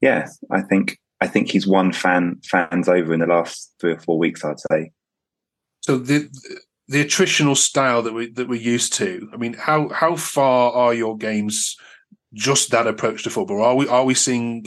yeah, 0.00 0.28
I 0.50 0.62
think 0.62 0.98
I 1.20 1.26
think 1.26 1.50
he's 1.50 1.66
won 1.66 1.92
fan 1.92 2.40
fans 2.44 2.88
over 2.88 3.12
in 3.12 3.20
the 3.20 3.26
last 3.26 3.72
three 3.80 3.92
or 3.92 3.98
four 3.98 4.18
weeks. 4.18 4.44
I'd 4.44 4.60
say. 4.60 4.90
So 5.80 5.98
the 5.98 6.28
the 6.88 7.04
attritional 7.04 7.56
style 7.56 8.02
that 8.02 8.12
we 8.12 8.30
that 8.32 8.48
we're 8.48 8.60
used 8.60 8.94
to. 8.94 9.28
I 9.32 9.36
mean, 9.36 9.54
how 9.54 9.88
how 9.88 10.16
far 10.16 10.72
are 10.72 10.94
your 10.94 11.16
games 11.16 11.76
just 12.34 12.70
that 12.70 12.86
approach 12.86 13.24
to 13.24 13.30
football? 13.30 13.62
Are 13.62 13.74
we 13.74 13.88
are 13.88 14.04
we 14.04 14.14
seeing 14.14 14.66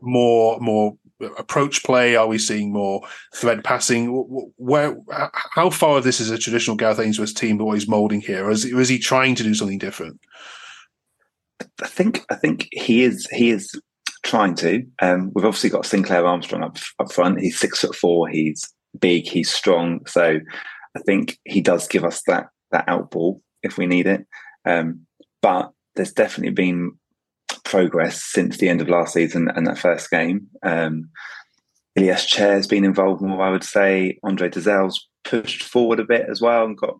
more 0.00 0.58
more 0.60 0.96
approach 1.38 1.82
play? 1.84 2.16
Are 2.16 2.26
we 2.26 2.38
seeing 2.38 2.72
more 2.72 3.02
thread 3.34 3.64
passing? 3.64 4.08
Where 4.56 4.96
how 5.54 5.70
far 5.70 5.98
of 5.98 6.04
this 6.04 6.20
is 6.20 6.30
a 6.30 6.38
traditional 6.38 6.76
Gareth 6.76 6.98
Ainsworth 6.98 7.34
team 7.34 7.58
that 7.58 7.70
he's 7.72 7.88
moulding 7.88 8.20
here, 8.20 8.46
or 8.46 8.50
is, 8.50 8.64
or 8.72 8.80
is 8.80 8.88
he 8.88 8.98
trying 8.98 9.34
to 9.36 9.42
do 9.42 9.54
something 9.54 9.78
different? 9.78 10.20
I 11.82 11.86
think 11.86 12.24
I 12.30 12.34
think 12.34 12.68
he 12.72 13.02
is 13.02 13.26
he 13.30 13.50
is 13.50 13.70
trying 14.24 14.54
to. 14.56 14.84
Um, 15.00 15.30
we've 15.34 15.44
obviously 15.44 15.70
got 15.70 15.86
Sinclair 15.86 16.26
Armstrong 16.26 16.62
up 16.62 16.78
up 16.98 17.12
front. 17.12 17.40
He's 17.40 17.58
six 17.58 17.80
foot 17.80 17.94
four. 17.94 18.28
He's 18.28 18.72
big. 18.98 19.28
He's 19.28 19.50
strong. 19.50 20.04
So 20.06 20.40
I 20.96 21.00
think 21.00 21.38
he 21.44 21.60
does 21.60 21.88
give 21.88 22.04
us 22.04 22.22
that 22.26 22.46
that 22.70 22.86
outball 22.86 23.40
if 23.62 23.78
we 23.78 23.86
need 23.86 24.06
it. 24.06 24.26
Um, 24.64 25.06
but 25.40 25.72
there's 25.94 26.12
definitely 26.12 26.52
been 26.52 26.92
progress 27.72 28.22
since 28.22 28.58
the 28.58 28.68
end 28.68 28.82
of 28.82 28.88
last 28.90 29.14
season 29.14 29.48
and 29.56 29.66
that 29.66 29.78
first 29.78 30.10
game. 30.10 30.46
Um, 30.62 31.08
Ilias 31.96 32.26
Chair's 32.26 32.66
been 32.66 32.84
involved 32.84 33.22
more, 33.22 33.42
I 33.42 33.50
would 33.50 33.64
say. 33.64 34.18
Andre 34.22 34.50
Dozzell's 34.50 35.08
pushed 35.24 35.62
forward 35.62 35.98
a 35.98 36.04
bit 36.04 36.26
as 36.30 36.42
well 36.42 36.66
and 36.66 36.76
got 36.76 36.98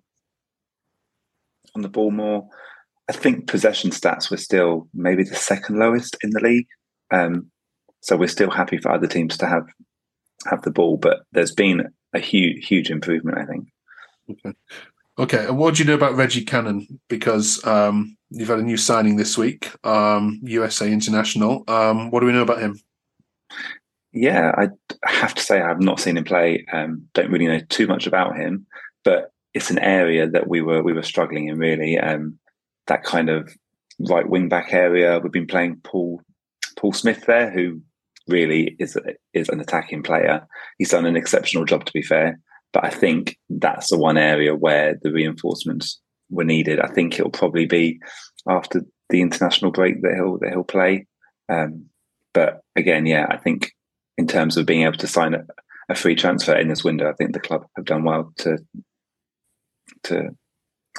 on 1.76 1.82
the 1.82 1.90
ball 1.90 2.10
more. 2.10 2.48
I 3.06 3.12
think 3.12 3.48
possession 3.48 3.90
stats 3.90 4.30
were 4.30 4.38
still 4.38 4.88
maybe 4.94 5.24
the 5.24 5.34
second 5.34 5.78
lowest 5.78 6.16
in 6.22 6.30
the 6.30 6.40
league. 6.40 6.68
Um, 7.12 7.50
so 8.00 8.16
we're 8.16 8.28
still 8.28 8.50
happy 8.50 8.78
for 8.78 8.90
other 8.92 9.06
teams 9.06 9.36
to 9.38 9.46
have 9.46 9.66
have 10.46 10.62
the 10.62 10.70
ball, 10.70 10.96
but 10.96 11.20
there's 11.32 11.54
been 11.54 11.88
a 12.14 12.18
huge 12.18 12.66
huge 12.66 12.90
improvement, 12.90 13.36
I 13.36 13.44
think. 13.44 13.68
Okay. 14.30 14.56
Okay. 15.18 15.46
And 15.46 15.58
what 15.58 15.74
do 15.74 15.82
you 15.82 15.88
know 15.88 15.94
about 15.94 16.16
Reggie 16.16 16.44
Cannon? 16.44 17.00
Because 17.08 17.64
um, 17.66 18.16
you've 18.30 18.48
had 18.48 18.58
a 18.58 18.62
new 18.62 18.76
signing 18.76 19.16
this 19.16 19.36
week, 19.36 19.70
um, 19.84 20.40
USA 20.42 20.90
International. 20.90 21.64
Um, 21.68 22.10
what 22.10 22.20
do 22.20 22.26
we 22.26 22.32
know 22.32 22.42
about 22.42 22.60
him? 22.60 22.80
Yeah, 24.12 24.52
I 24.58 24.68
have 25.10 25.34
to 25.34 25.42
say 25.42 25.60
I 25.60 25.68
have 25.68 25.80
not 25.80 26.00
seen 26.00 26.18
him 26.18 26.24
play. 26.24 26.66
Um, 26.72 27.08
don't 27.14 27.30
really 27.30 27.46
know 27.46 27.60
too 27.70 27.86
much 27.86 28.06
about 28.06 28.36
him, 28.36 28.66
but 29.04 29.32
it's 29.54 29.70
an 29.70 29.78
area 29.78 30.28
that 30.28 30.48
we 30.48 30.60
were 30.60 30.82
we 30.82 30.92
were 30.92 31.02
struggling 31.02 31.48
in 31.48 31.58
really. 31.58 31.98
Um, 31.98 32.38
that 32.88 33.04
kind 33.04 33.30
of 33.30 33.50
right 34.10 34.28
wing 34.28 34.48
back 34.48 34.72
area. 34.72 35.18
We've 35.18 35.32
been 35.32 35.46
playing 35.46 35.80
Paul 35.82 36.20
Paul 36.76 36.92
Smyth 36.92 37.24
there, 37.26 37.50
who 37.50 37.80
really 38.28 38.76
is 38.78 38.98
is 39.32 39.48
an 39.48 39.60
attacking 39.60 40.02
player. 40.02 40.46
He's 40.78 40.90
done 40.90 41.06
an 41.06 41.16
exceptional 41.16 41.64
job, 41.64 41.84
to 41.86 41.92
be 41.92 42.02
fair. 42.02 42.38
But 42.72 42.84
I 42.84 42.90
think 42.90 43.36
that's 43.50 43.90
the 43.90 43.98
one 43.98 44.16
area 44.16 44.54
where 44.54 44.98
the 45.02 45.12
reinforcements 45.12 46.00
were 46.30 46.44
needed. 46.44 46.80
I 46.80 46.88
think 46.88 47.18
it'll 47.18 47.30
probably 47.30 47.66
be 47.66 48.00
after 48.48 48.82
the 49.10 49.20
international 49.20 49.70
break 49.70 50.02
that 50.02 50.14
he'll 50.14 50.38
that 50.38 50.50
he'll 50.50 50.64
play. 50.64 51.06
Um, 51.48 51.86
but 52.32 52.62
again, 52.76 53.06
yeah, 53.06 53.26
I 53.28 53.36
think 53.36 53.72
in 54.16 54.26
terms 54.26 54.56
of 54.56 54.66
being 54.66 54.82
able 54.82 54.96
to 54.98 55.06
sign 55.06 55.34
a, 55.34 55.44
a 55.88 55.94
free 55.94 56.14
transfer 56.14 56.56
in 56.56 56.68
this 56.68 56.82
window, 56.82 57.10
I 57.10 57.14
think 57.14 57.32
the 57.32 57.40
club 57.40 57.66
have 57.76 57.84
done 57.84 58.04
well 58.04 58.32
to 58.38 58.58
to 60.04 60.30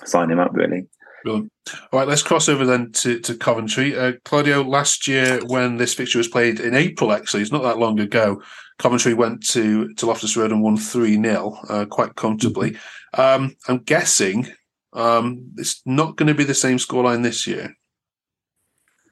sign 0.06 0.30
him 0.30 0.40
up. 0.40 0.52
Really. 0.54 0.88
Brilliant. 1.24 1.52
All 1.92 2.00
right, 2.00 2.08
let's 2.08 2.22
cross 2.22 2.50
over 2.50 2.66
then 2.66 2.92
to, 2.92 3.20
to 3.22 3.36
Coventry. 3.36 3.98
Uh, 3.98 4.14
Claudio, 4.26 4.62
last 4.62 5.08
year 5.08 5.40
when 5.46 5.78
this 5.78 5.94
fixture 5.94 6.18
was 6.18 6.28
played 6.28 6.60
in 6.60 6.76
April, 6.76 7.14
actually, 7.14 7.42
it's 7.42 7.52
not 7.52 7.64
that 7.64 7.80
long 7.80 8.00
ago, 8.00 8.42
Coventry 8.78 9.14
went 9.14 9.46
to, 9.48 9.94
to 9.94 10.06
Loftus 10.06 10.36
Road 10.36 10.52
and 10.52 10.62
won 10.62 10.76
3 10.76 11.22
0 11.22 11.58
uh, 11.70 11.86
quite 11.86 12.16
comfortably. 12.16 12.72
Mm-hmm. 12.72 13.22
Um, 13.22 13.56
I'm 13.68 13.80
guessing 13.80 14.48
um, 14.94 15.52
it's 15.58 15.82
not 15.86 16.18
going 16.18 16.28
to 16.28 16.34
be 16.34 16.44
the 16.44 16.54
same 16.54 16.78
scoreline 16.78 17.24
this 17.24 17.48
year. 17.48 17.74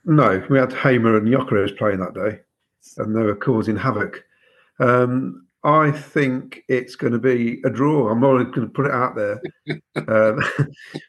No, 0.03 0.43
we 0.49 0.57
had 0.57 0.73
Hamer 0.73 1.17
and 1.17 1.27
Gyökeres 1.27 1.77
playing 1.77 1.99
that 1.99 2.15
day, 2.15 2.39
and 2.97 3.15
they 3.15 3.21
were 3.21 3.35
causing 3.35 3.77
havoc. 3.77 4.23
Um, 4.79 5.47
I 5.63 5.91
think 5.91 6.63
it's 6.67 6.95
going 6.95 7.13
to 7.13 7.19
be 7.19 7.61
a 7.65 7.69
draw. 7.69 8.09
I'm 8.09 8.23
already 8.23 8.49
going 8.49 8.67
to 8.67 8.73
put 8.73 8.87
it 8.87 8.91
out 8.91 9.15
there. 9.15 9.39
um, 10.07 10.39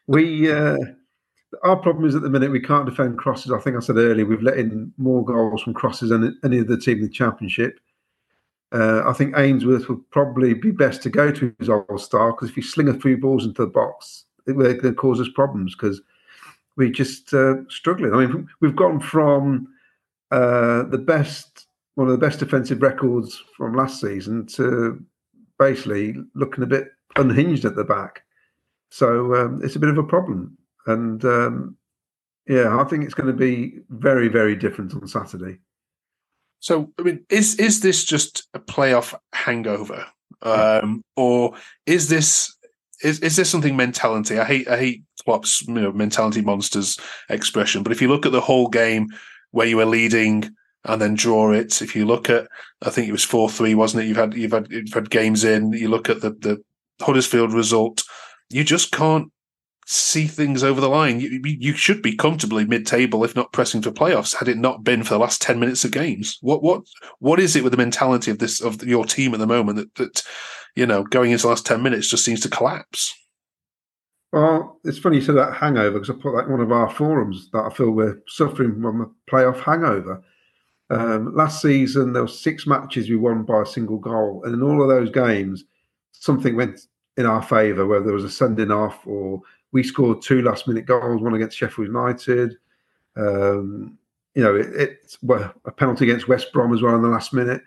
we 0.06 0.52
uh, 0.52 0.76
our 1.62 1.76
problem 1.76 2.06
is 2.06 2.14
at 2.14 2.22
the 2.22 2.30
minute 2.30 2.50
we 2.50 2.60
can't 2.60 2.86
defend 2.86 3.18
crosses. 3.18 3.52
I 3.52 3.58
think 3.58 3.76
I 3.76 3.80
said 3.80 3.96
earlier 3.96 4.26
we've 4.26 4.42
let 4.42 4.58
in 4.58 4.92
more 4.96 5.24
goals 5.24 5.62
from 5.62 5.74
crosses 5.74 6.10
than 6.10 6.38
any 6.44 6.60
other 6.60 6.76
team 6.76 6.98
in 6.98 7.04
the 7.04 7.08
championship. 7.08 7.78
Uh, 8.72 9.02
I 9.06 9.12
think 9.12 9.34
Ainsworth 9.36 9.88
would 9.88 10.10
probably 10.10 10.54
be 10.54 10.70
best 10.70 11.02
to 11.02 11.10
go 11.10 11.30
to 11.30 11.54
his 11.58 11.68
old 11.68 12.00
style 12.00 12.32
because 12.32 12.48
if 12.48 12.56
you 12.56 12.62
sling 12.62 12.88
a 12.88 12.98
few 12.98 13.18
balls 13.18 13.44
into 13.44 13.62
the 13.62 13.70
box, 13.70 14.24
it 14.46 14.52
will 14.52 14.64
going 14.64 14.80
to 14.80 14.94
cause 14.94 15.20
us 15.20 15.28
problems 15.34 15.74
because 15.74 16.00
we're 16.76 16.90
just 16.90 17.34
uh, 17.34 17.56
struggling. 17.68 18.14
I 18.14 18.26
mean, 18.26 18.48
we've 18.60 18.74
gone 18.74 18.98
from 18.98 19.68
uh, 20.30 20.84
the 20.84 20.98
best, 20.98 21.66
one 21.94 22.08
of 22.08 22.12
the 22.12 22.26
best 22.26 22.38
defensive 22.38 22.82
records 22.82 23.42
from 23.56 23.74
last 23.74 24.00
season 24.00 24.46
to 24.46 25.04
basically 25.58 26.16
looking 26.34 26.64
a 26.64 26.66
bit 26.66 26.88
unhinged 27.16 27.64
at 27.64 27.76
the 27.76 27.84
back. 27.84 28.22
So 28.90 29.34
um, 29.34 29.60
it's 29.62 29.76
a 29.76 29.80
bit 29.80 29.90
of 29.90 29.98
a 29.98 30.02
problem. 30.02 30.56
And 30.86 31.24
um, 31.24 31.76
yeah, 32.46 32.78
I 32.78 32.84
think 32.84 33.04
it's 33.04 33.14
going 33.14 33.28
to 33.28 33.32
be 33.32 33.80
very, 33.90 34.28
very 34.28 34.56
different 34.56 34.94
on 34.94 35.06
Saturday. 35.06 35.58
So, 36.60 36.92
I 36.98 37.02
mean, 37.02 37.24
is 37.28 37.56
is 37.56 37.80
this 37.80 38.04
just 38.04 38.48
a 38.54 38.60
playoff 38.60 39.14
hangover, 39.32 40.06
um, 40.42 41.02
or 41.16 41.54
is 41.86 42.08
this 42.08 42.56
is 43.02 43.18
is 43.18 43.34
this 43.34 43.50
something 43.50 43.76
mentality? 43.76 44.38
I 44.38 44.44
hate 44.44 44.68
I 44.68 44.78
hate 44.78 45.02
Klopp's 45.24 45.62
you 45.62 45.74
know 45.74 45.92
mentality 45.92 46.40
monsters 46.40 46.98
expression, 47.28 47.82
but 47.82 47.90
if 47.90 48.00
you 48.00 48.06
look 48.06 48.26
at 48.26 48.32
the 48.32 48.40
whole 48.40 48.68
game 48.68 49.08
where 49.50 49.66
you 49.66 49.76
were 49.76 49.86
leading 49.86 50.54
and 50.84 51.00
then 51.00 51.14
draw 51.14 51.52
it, 51.52 51.80
if 51.80 51.94
you 51.94 52.04
look 52.04 52.28
at 52.28 52.48
I 52.82 52.90
think 52.90 53.08
it 53.08 53.12
was 53.12 53.24
four 53.24 53.48
three, 53.48 53.74
wasn't 53.74 54.04
it? 54.04 54.06
You've 54.08 54.16
had 54.16 54.34
you've 54.34 54.52
had 54.52 54.70
you've 54.70 54.92
had 54.92 55.10
games 55.10 55.44
in. 55.44 55.72
You 55.72 55.88
look 55.88 56.08
at 56.10 56.20
the 56.20 56.30
the 56.30 56.62
Huddersfield 57.00 57.52
result, 57.52 58.02
you 58.50 58.64
just 58.64 58.92
can't 58.92 59.30
see 59.86 60.26
things 60.26 60.62
over 60.62 60.80
the 60.80 60.88
line. 60.88 61.20
You, 61.20 61.40
you 61.44 61.74
should 61.74 62.02
be 62.02 62.16
comfortably 62.16 62.64
mid-table, 62.64 63.24
if 63.24 63.34
not 63.34 63.52
pressing 63.52 63.82
for 63.82 63.90
playoffs. 63.90 64.34
Had 64.34 64.48
it 64.48 64.56
not 64.56 64.84
been 64.84 65.02
for 65.02 65.14
the 65.14 65.20
last 65.20 65.42
ten 65.42 65.58
minutes 65.58 65.84
of 65.84 65.90
games, 65.90 66.38
what 66.40 66.62
what 66.62 66.82
what 67.18 67.40
is 67.40 67.56
it 67.56 67.62
with 67.62 67.72
the 67.72 67.76
mentality 67.76 68.30
of 68.30 68.38
this 68.38 68.60
of 68.60 68.82
your 68.82 69.04
team 69.04 69.34
at 69.34 69.40
the 69.40 69.46
moment 69.46 69.76
that 69.76 69.94
that 69.96 70.22
you 70.74 70.86
know 70.86 71.02
going 71.04 71.30
into 71.30 71.42
the 71.42 71.48
last 71.48 71.66
ten 71.66 71.82
minutes 71.82 72.08
just 72.08 72.24
seems 72.24 72.40
to 72.40 72.48
collapse? 72.48 73.14
Well, 74.32 74.80
it's 74.84 74.98
funny 74.98 75.16
you 75.16 75.22
said 75.22 75.36
that 75.36 75.54
hangover 75.54 75.98
because 75.98 76.08
I 76.08 76.14
put 76.14 76.34
that 76.34 76.46
in 76.46 76.52
one 76.52 76.60
of 76.62 76.72
our 76.72 76.88
forums 76.88 77.50
that 77.52 77.64
I 77.64 77.70
feel 77.70 77.90
we're 77.90 78.22
suffering 78.26 78.80
from 78.80 79.02
a 79.02 79.30
playoff 79.30 79.60
hangover. 79.60 80.22
Um, 80.92 81.34
last 81.34 81.62
season, 81.62 82.12
there 82.12 82.22
were 82.22 82.28
six 82.28 82.66
matches 82.66 83.08
we 83.08 83.16
won 83.16 83.44
by 83.44 83.62
a 83.62 83.66
single 83.66 83.98
goal, 83.98 84.42
and 84.44 84.54
in 84.54 84.62
all 84.62 84.82
of 84.82 84.88
those 84.88 85.10
games, 85.10 85.64
something 86.12 86.54
went 86.54 86.86
in 87.16 87.26
our 87.26 87.42
favour, 87.42 87.86
whether 87.86 88.04
there 88.04 88.14
was 88.14 88.24
a 88.24 88.30
sending 88.30 88.70
off 88.70 89.06
or 89.06 89.40
we 89.72 89.82
scored 89.82 90.22
two 90.22 90.42
last 90.42 90.68
minute 90.68 90.86
goals, 90.86 91.22
one 91.22 91.34
against 91.34 91.56
Sheffield 91.56 91.88
United. 91.88 92.56
Um, 93.16 93.98
you 94.34 94.42
know, 94.42 94.54
it, 94.56 95.16
well, 95.22 95.52
a 95.64 95.72
penalty 95.72 96.04
against 96.04 96.28
West 96.28 96.52
Brom 96.52 96.74
as 96.74 96.82
well 96.82 96.94
in 96.94 97.02
the 97.02 97.08
last 97.08 97.32
minute. 97.32 97.62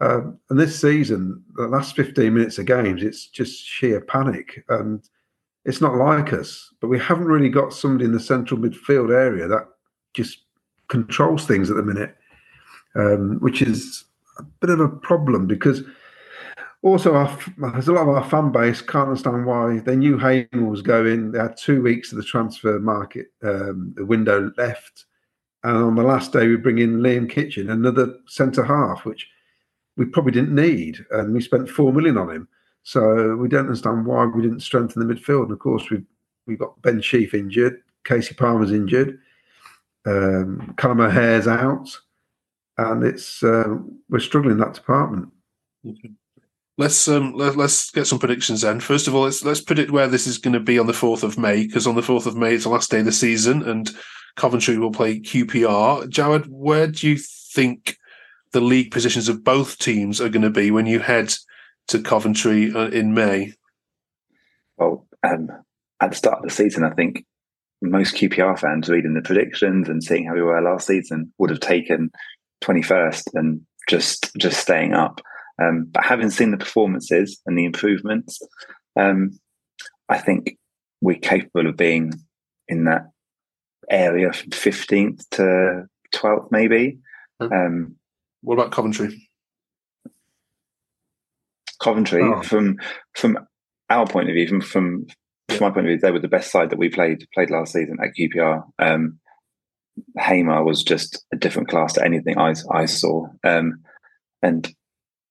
Um, 0.00 0.38
and 0.50 0.58
this 0.58 0.80
season, 0.80 1.42
the 1.54 1.68
last 1.68 1.94
15 1.94 2.34
minutes 2.34 2.58
of 2.58 2.66
games, 2.66 3.02
it's 3.02 3.26
just 3.26 3.64
sheer 3.64 4.00
panic. 4.00 4.64
And 4.68 5.08
it's 5.64 5.80
not 5.80 5.94
like 5.94 6.32
us, 6.32 6.72
but 6.80 6.88
we 6.88 6.98
haven't 6.98 7.26
really 7.26 7.48
got 7.48 7.72
somebody 7.72 8.04
in 8.04 8.12
the 8.12 8.20
central 8.20 8.58
midfield 8.58 9.14
area 9.14 9.46
that 9.46 9.68
just 10.12 10.38
controls 10.88 11.46
things 11.46 11.70
at 11.70 11.76
the 11.76 11.82
minute, 11.82 12.16
um, 12.94 13.38
which 13.40 13.62
is 13.62 14.04
a 14.38 14.42
bit 14.60 14.70
of 14.70 14.80
a 14.80 14.88
problem 14.88 15.46
because 15.46 15.82
also, 16.82 17.12
there's 17.58 17.86
a 17.86 17.92
lot 17.92 18.08
of 18.08 18.08
our 18.08 18.28
fan 18.28 18.50
base 18.50 18.82
can't 18.82 19.10
understand 19.10 19.46
why 19.46 19.78
they 19.78 19.94
knew 19.94 20.18
Hamer 20.18 20.68
was 20.68 20.82
going. 20.82 21.30
They 21.30 21.38
had 21.38 21.56
two 21.56 21.80
weeks 21.80 22.10
of 22.10 22.18
the 22.18 22.24
transfer 22.24 22.80
market, 22.80 23.28
um, 23.44 23.94
the 23.96 24.04
window 24.04 24.52
left, 24.56 25.04
and 25.62 25.76
on 25.76 25.94
the 25.94 26.02
last 26.02 26.32
day 26.32 26.48
we 26.48 26.56
bring 26.56 26.78
in 26.78 26.98
Liam 26.98 27.30
Kitching, 27.30 27.70
another 27.70 28.16
centre 28.26 28.64
half, 28.64 29.04
which 29.04 29.28
we 29.96 30.06
probably 30.06 30.32
didn't 30.32 30.56
need, 30.56 30.98
and 31.12 31.32
we 31.32 31.40
spent 31.40 31.70
four 31.70 31.92
million 31.92 32.18
on 32.18 32.30
him. 32.30 32.48
So 32.82 33.36
we 33.36 33.48
don't 33.48 33.66
understand 33.66 34.04
why 34.04 34.24
we 34.24 34.42
didn't 34.42 34.60
strengthen 34.60 35.06
the 35.06 35.14
midfield. 35.14 35.44
And 35.44 35.52
of 35.52 35.60
course, 35.60 35.88
we 35.88 36.02
we 36.46 36.56
got 36.56 36.82
Ben 36.82 37.00
Sheaf 37.00 37.32
injured, 37.32 37.80
Kasey 38.04 38.36
Palmer's 38.36 38.72
injured, 38.72 39.20
um, 40.04 40.74
Callum 40.76 41.00
O'Hare's 41.00 41.46
out, 41.46 41.96
and 42.78 43.04
it's 43.04 43.42
uh, 43.42 43.76
we're 44.08 44.20
struggling 44.20 44.52
in 44.52 44.58
that 44.58 44.74
department. 44.74 45.28
Okay. 45.86 46.12
Let's 46.78 47.06
um 47.06 47.34
let, 47.34 47.56
let's 47.56 47.90
get 47.90 48.06
some 48.06 48.18
predictions 48.18 48.62
then. 48.62 48.80
First 48.80 49.06
of 49.06 49.14
all, 49.14 49.22
let's 49.22 49.44
let's 49.44 49.60
predict 49.60 49.90
where 49.90 50.08
this 50.08 50.26
is 50.26 50.38
going 50.38 50.54
to 50.54 50.60
be 50.60 50.78
on 50.78 50.86
the 50.86 50.92
fourth 50.92 51.22
of 51.22 51.38
May 51.38 51.66
because 51.66 51.86
on 51.86 51.96
the 51.96 52.02
fourth 52.02 52.26
of 52.26 52.36
May 52.36 52.54
it's 52.54 52.64
the 52.64 52.70
last 52.70 52.90
day 52.90 53.00
of 53.00 53.04
the 53.04 53.12
season 53.12 53.62
and 53.62 53.90
Coventry 54.36 54.78
will 54.78 54.90
play 54.90 55.20
QPR. 55.20 56.08
Jared, 56.08 56.46
where 56.48 56.86
do 56.86 57.08
you 57.08 57.18
think 57.18 57.98
the 58.52 58.60
league 58.60 58.90
positions 58.90 59.28
of 59.28 59.44
both 59.44 59.78
teams 59.78 60.20
are 60.20 60.30
going 60.30 60.42
to 60.42 60.50
be 60.50 60.70
when 60.70 60.86
you 60.86 61.00
head 61.00 61.34
to 61.88 62.00
Coventry 62.00 62.72
uh, 62.72 62.88
in 62.88 63.12
May? 63.12 63.52
Well, 64.78 65.06
um, 65.22 65.50
at 66.00 66.10
the 66.10 66.16
start 66.16 66.38
of 66.38 66.44
the 66.44 66.50
season, 66.50 66.84
I 66.84 66.90
think 66.90 67.26
most 67.82 68.14
QPR 68.14 68.58
fans 68.58 68.88
reading 68.88 69.14
the 69.14 69.22
predictions 69.22 69.88
and 69.88 70.02
seeing 70.02 70.26
how 70.26 70.34
we 70.34 70.42
were 70.42 70.60
last 70.60 70.86
season 70.86 71.32
would 71.38 71.50
have 71.50 71.60
taken 71.60 72.10
21st 72.62 73.24
and 73.34 73.60
just 73.88 74.30
just 74.38 74.60
staying 74.60 74.94
up. 74.94 75.20
Um, 75.62 75.88
but 75.90 76.04
having 76.04 76.30
seen 76.30 76.50
the 76.50 76.56
performances 76.56 77.40
and 77.46 77.58
the 77.58 77.64
improvements, 77.64 78.40
um, 78.98 79.38
I 80.08 80.18
think 80.18 80.56
we're 81.00 81.18
capable 81.18 81.68
of 81.68 81.76
being 81.76 82.12
in 82.68 82.84
that 82.84 83.06
area 83.90 84.32
from 84.32 84.50
15th 84.50 85.28
to 85.32 85.84
12th, 86.14 86.48
maybe. 86.50 86.98
Um, 87.40 87.96
what 88.42 88.54
about 88.54 88.72
Coventry? 88.72 89.28
Coventry, 91.80 92.22
Oh. 92.22 92.42
from 92.42 92.78
from 93.16 93.38
our 93.90 94.06
point 94.06 94.28
of 94.28 94.34
view, 94.34 94.46
from 94.48 94.60
from, 94.60 95.06
from 95.48 95.58
my 95.60 95.70
point 95.70 95.86
of 95.86 95.90
view, 95.90 95.98
they 95.98 96.12
were 96.12 96.20
the 96.20 96.28
best 96.28 96.50
side 96.50 96.70
that 96.70 96.78
we 96.78 96.88
played 96.88 97.26
played 97.34 97.50
last 97.50 97.72
season 97.72 97.98
at 98.02 98.14
QPR. 98.18 98.62
Um, 98.78 99.18
Hamer 100.18 100.64
was 100.64 100.82
just 100.82 101.24
a 101.32 101.36
different 101.36 101.68
class 101.68 101.94
to 101.94 102.04
anything 102.04 102.38
I 102.38 102.54
I 102.70 102.86
saw, 102.86 103.26
um, 103.44 103.80
and 104.42 104.72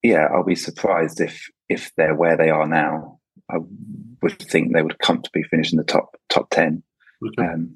yeah, 0.04 0.28
I'll 0.34 0.44
be 0.44 0.56
surprised 0.56 1.20
if 1.20 1.48
if 1.70 1.92
they're 1.98 2.16
where 2.16 2.38
they 2.38 2.50
are 2.50 2.68
now. 2.68 3.20
I 3.50 3.58
would 4.22 4.40
think 4.40 4.74
they 4.74 4.82
would 4.82 5.00
comfortably 5.00 5.44
finish 5.44 5.72
in 5.72 5.78
the 5.78 5.84
top 5.84 6.16
top 6.30 6.50
ten. 6.50 6.84
Um, 7.38 7.76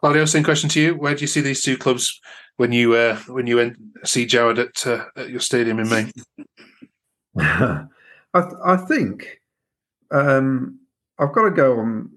Claudio, 0.00 0.24
same 0.24 0.44
question 0.44 0.68
to 0.70 0.80
you. 0.80 0.94
Where 0.94 1.14
do 1.14 1.22
you 1.22 1.26
see 1.26 1.40
these 1.40 1.62
two 1.62 1.76
clubs 1.76 2.20
when 2.56 2.72
you 2.72 2.94
uh, 2.94 3.16
when 3.28 3.46
you 3.46 3.58
en- 3.58 3.92
see 4.04 4.26
Jared 4.26 4.58
at, 4.58 4.86
uh, 4.86 5.04
at 5.16 5.30
your 5.30 5.40
stadium 5.40 5.78
in 5.78 5.88
May? 5.88 6.10
I, 8.34 8.40
th- 8.40 8.60
I 8.64 8.76
think 8.76 9.40
um, 10.10 10.80
I've 11.18 11.32
got 11.32 11.44
to 11.44 11.50
go 11.50 11.78
on 11.78 12.10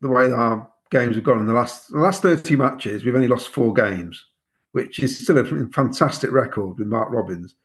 the 0.00 0.08
way 0.08 0.28
that 0.28 0.36
our 0.36 0.71
games 0.92 1.16
we've 1.16 1.24
gone 1.24 1.40
in 1.40 1.46
the 1.46 1.52
last 1.52 1.90
the 1.90 1.98
last 1.98 2.22
thirty 2.22 2.54
matches. 2.54 3.04
We've 3.04 3.14
only 3.16 3.26
lost 3.26 3.48
four 3.48 3.72
games, 3.72 4.24
which 4.72 5.00
is 5.00 5.18
still 5.18 5.38
a 5.38 5.44
fantastic 5.70 6.30
record 6.30 6.78
with 6.78 6.86
Mark 6.86 7.10
Robins. 7.10 7.56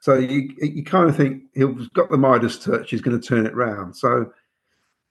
So 0.00 0.14
you 0.14 0.50
you 0.58 0.82
kind 0.82 1.08
of 1.08 1.16
think 1.16 1.44
he's 1.54 1.88
got 1.94 2.10
the 2.10 2.16
Midas 2.16 2.58
touch. 2.58 2.90
He's 2.90 3.02
going 3.02 3.20
to 3.20 3.28
turn 3.28 3.46
it 3.46 3.54
round. 3.54 3.96
So 3.96 4.32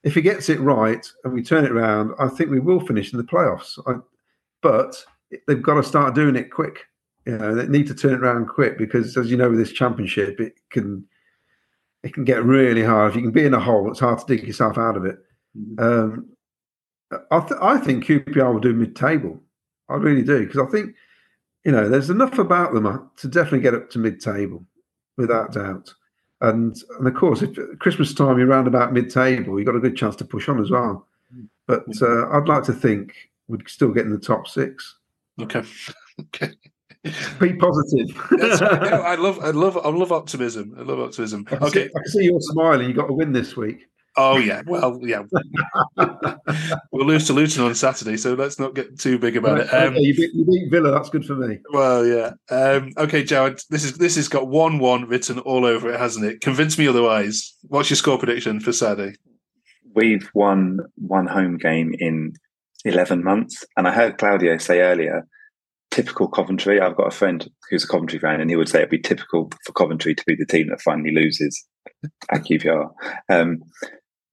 if 0.02 0.14
he 0.14 0.20
gets 0.20 0.48
it 0.48 0.60
right 0.60 1.06
and 1.24 1.32
we 1.32 1.42
turn 1.42 1.64
it 1.64 1.72
around, 1.72 2.12
I 2.18 2.28
think 2.28 2.50
we 2.50 2.60
will 2.60 2.80
finish 2.80 3.12
in 3.12 3.18
the 3.18 3.24
playoffs. 3.24 3.78
I, 3.86 4.00
but 4.62 5.02
they've 5.46 5.62
got 5.62 5.74
to 5.74 5.82
start 5.82 6.14
doing 6.14 6.36
it 6.36 6.50
quick. 6.50 6.86
You 7.26 7.38
know, 7.38 7.54
they 7.54 7.68
need 7.68 7.86
to 7.86 7.94
turn 7.94 8.14
it 8.14 8.20
around 8.20 8.48
quick 8.48 8.78
because, 8.78 9.16
as 9.16 9.30
you 9.30 9.36
know, 9.36 9.50
with 9.50 9.58
this 9.58 9.72
championship, 9.72 10.40
it 10.40 10.54
can 10.70 11.06
it 12.02 12.14
can 12.14 12.24
get 12.24 12.44
really 12.44 12.82
hard. 12.82 13.10
If 13.10 13.16
you 13.16 13.22
can 13.22 13.30
be 13.30 13.44
in 13.44 13.54
a 13.54 13.60
hole, 13.60 13.90
it's 13.90 14.00
hard 14.00 14.18
to 14.18 14.24
dig 14.26 14.46
yourself 14.46 14.78
out 14.78 14.96
of 14.96 15.04
it. 15.04 15.18
Um, 15.78 16.30
I, 17.30 17.40
th- 17.40 17.60
I 17.60 17.78
think 17.78 18.04
QPR 18.04 18.52
will 18.52 18.60
do 18.60 18.72
mid-table. 18.72 19.40
I 19.88 19.94
really 19.94 20.22
do 20.22 20.46
because 20.46 20.60
I 20.60 20.70
think 20.70 20.94
you 21.64 21.72
know 21.72 21.88
there's 21.88 22.10
enough 22.10 22.38
about 22.38 22.72
them 22.72 22.86
uh, 22.86 22.98
to 23.16 23.28
definitely 23.28 23.60
get 23.60 23.74
up 23.74 23.90
to 23.90 23.98
mid-table, 23.98 24.64
without 25.16 25.52
doubt. 25.52 25.92
And 26.40 26.76
and 26.98 27.06
of 27.06 27.14
course, 27.14 27.42
if 27.42 27.56
Christmas 27.78 28.14
time 28.14 28.38
you're 28.38 28.48
around 28.48 28.66
about 28.66 28.92
mid-table, 28.92 29.58
you've 29.58 29.66
got 29.66 29.76
a 29.76 29.80
good 29.80 29.96
chance 29.96 30.16
to 30.16 30.24
push 30.24 30.48
on 30.48 30.60
as 30.60 30.70
well. 30.70 31.06
But 31.66 31.84
uh, 32.00 32.28
I'd 32.30 32.48
like 32.48 32.64
to 32.64 32.72
think 32.72 33.14
we'd 33.48 33.68
still 33.68 33.90
get 33.90 34.06
in 34.06 34.12
the 34.12 34.18
top 34.18 34.48
six. 34.48 34.96
Okay, 35.40 35.62
okay. 36.20 36.52
Be 37.38 37.54
positive. 37.54 38.30
Right. 38.30 38.60
No, 38.90 39.00
I 39.02 39.14
love, 39.14 39.38
I 39.40 39.50
love, 39.50 39.78
I 39.78 39.88
love 39.88 40.12
optimism. 40.12 40.74
I 40.78 40.82
love 40.82 41.00
optimism. 41.00 41.46
I 41.50 41.56
can, 41.56 41.70
see, 41.70 41.88
I 41.96 42.02
see 42.06 42.24
you're 42.24 42.40
smiling. 42.40 42.88
You 42.88 42.94
got 42.94 43.06
to 43.06 43.14
win 43.14 43.32
this 43.32 43.56
week. 43.56 43.88
Oh 44.16 44.36
yeah. 44.36 44.62
Well, 44.66 44.98
yeah. 45.02 45.22
we'll 46.92 47.06
lose 47.06 47.26
to 47.28 47.32
Luton 47.32 47.64
on 47.64 47.74
Saturday, 47.74 48.16
so 48.16 48.34
let's 48.34 48.58
not 48.58 48.74
get 48.74 48.98
too 48.98 49.18
big 49.18 49.36
about 49.36 49.58
Right, 49.58 49.66
it. 49.66 49.74
Um, 49.74 49.92
okay, 49.94 50.00
you, 50.00 50.14
beat, 50.14 50.34
you 50.34 50.44
beat 50.44 50.70
Villa. 50.70 50.90
That's 50.90 51.10
good 51.10 51.24
for 51.24 51.36
me. 51.36 51.58
Well, 51.72 52.04
yeah. 52.06 52.32
Um, 52.50 52.92
okay, 52.96 53.22
Jared. 53.22 53.60
This 53.70 53.84
is 53.84 53.98
this 53.98 54.16
has 54.16 54.28
got 54.28 54.48
one 54.48 54.78
one 54.78 55.06
written 55.06 55.38
all 55.40 55.64
over 55.64 55.92
it, 55.92 55.98
hasn't 56.00 56.26
it? 56.26 56.40
Convince 56.40 56.76
me 56.76 56.88
otherwise. 56.88 57.56
What's 57.62 57.90
your 57.90 57.96
score 57.96 58.18
prediction 58.18 58.60
for 58.60 58.72
Saturday? 58.72 59.16
we've 59.94 60.30
won 60.34 60.80
one 60.96 61.26
home 61.26 61.56
game 61.56 61.94
in 61.98 62.34
11 62.84 63.22
months. 63.24 63.64
And 63.76 63.86
I 63.88 63.92
heard 63.92 64.18
Claudio 64.18 64.58
say 64.58 64.80
earlier, 64.80 65.26
typical 65.90 66.28
Coventry. 66.28 66.80
I've 66.80 66.96
got 66.96 67.12
a 67.12 67.16
friend 67.16 67.48
who's 67.68 67.84
a 67.84 67.88
Coventry 67.88 68.18
fan, 68.18 68.40
and 68.40 68.50
he 68.50 68.56
would 68.56 68.68
say 68.68 68.78
it'd 68.78 68.90
be 68.90 68.98
typical 68.98 69.50
for 69.64 69.72
Coventry 69.72 70.14
to 70.14 70.24
be 70.26 70.34
the 70.34 70.46
team 70.46 70.68
that 70.68 70.80
finally 70.80 71.12
loses 71.12 71.66
at 72.30 72.42
QPR. 72.42 72.90
Um, 73.28 73.62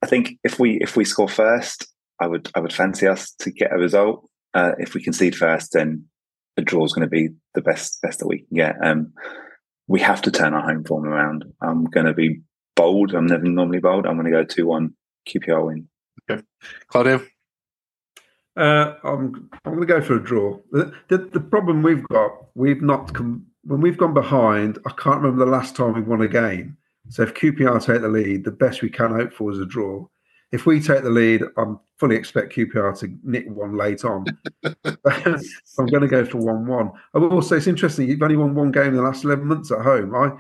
I 0.01 0.07
think 0.07 0.37
if 0.43 0.59
we 0.59 0.77
if 0.81 0.95
we 0.95 1.05
score 1.05 1.29
first, 1.29 1.87
I 2.19 2.27
would 2.27 2.49
I 2.55 2.59
would 2.59 2.73
fancy 2.73 3.07
us 3.07 3.31
to 3.39 3.51
get 3.51 3.73
a 3.73 3.77
result. 3.77 4.29
Uh, 4.53 4.71
if 4.79 4.93
we 4.93 5.03
concede 5.03 5.35
first, 5.35 5.73
then 5.73 6.05
a 6.57 6.61
draw 6.61 6.83
is 6.85 6.93
going 6.93 7.05
to 7.05 7.09
be 7.09 7.29
the 7.53 7.61
best 7.61 8.01
best 8.01 8.19
that 8.19 8.27
we 8.27 8.39
can 8.39 8.55
get. 8.55 8.75
Um, 8.81 9.13
we 9.87 9.99
have 10.01 10.21
to 10.23 10.31
turn 10.31 10.53
our 10.53 10.61
home 10.61 10.83
form 10.83 11.05
around. 11.05 11.45
I'm 11.61 11.85
going 11.85 12.05
to 12.05 12.13
be 12.13 12.41
bold. 12.75 13.13
I'm 13.13 13.27
never 13.27 13.43
normally 13.43 13.79
bold. 13.79 14.05
I'm 14.05 14.15
going 14.15 14.25
to 14.25 14.31
go 14.31 14.43
two 14.43 14.67
one 14.67 14.93
QPR 15.27 15.65
win. 15.65 15.87
Okay, 16.29 16.43
Claudio. 16.87 17.25
Uh, 18.55 18.95
I'm 19.03 19.49
I'm 19.65 19.75
going 19.75 19.81
to 19.81 19.85
go 19.85 20.01
for 20.01 20.15
a 20.15 20.23
draw. 20.23 20.59
The, 20.71 20.93
the 21.09 21.17
the 21.17 21.39
problem 21.39 21.83
we've 21.83 22.07
got, 22.07 22.31
we've 22.55 22.81
not 22.81 23.13
come 23.13 23.47
when 23.63 23.81
we've 23.81 23.97
gone 23.97 24.13
behind. 24.13 24.79
I 24.85 24.91
can't 24.91 25.21
remember 25.21 25.45
the 25.45 25.51
last 25.51 25.75
time 25.75 25.93
we 25.93 26.01
won 26.01 26.21
a 26.21 26.27
game. 26.27 26.77
So 27.09 27.23
if 27.23 27.33
QPR 27.33 27.83
take 27.83 28.01
the 28.01 28.09
lead, 28.09 28.43
the 28.43 28.51
best 28.51 28.81
we 28.81 28.89
can 28.89 29.11
hope 29.11 29.33
for 29.33 29.51
is 29.51 29.59
a 29.59 29.65
draw. 29.65 30.05
If 30.51 30.65
we 30.65 30.79
take 30.79 31.03
the 31.03 31.09
lead, 31.09 31.43
I'm 31.57 31.79
fully 31.97 32.15
expect 32.15 32.55
QPR 32.55 32.97
to 32.99 33.17
nick 33.23 33.49
one 33.49 33.75
late 33.75 34.05
on. 34.05 34.25
I'm 34.63 35.85
going 35.87 36.01
to 36.01 36.07
go 36.07 36.25
for 36.25 36.37
one-one. 36.37 36.91
I 37.13 37.17
will 37.17 37.41
say 37.41 37.57
it's 37.57 37.67
interesting. 37.67 38.07
You've 38.07 38.21
only 38.21 38.37
won 38.37 38.55
one 38.55 38.71
game 38.71 38.87
in 38.87 38.95
the 38.95 39.01
last 39.01 39.23
11 39.23 39.45
months 39.45 39.71
at 39.71 39.81
home. 39.81 40.15
I 40.15 40.31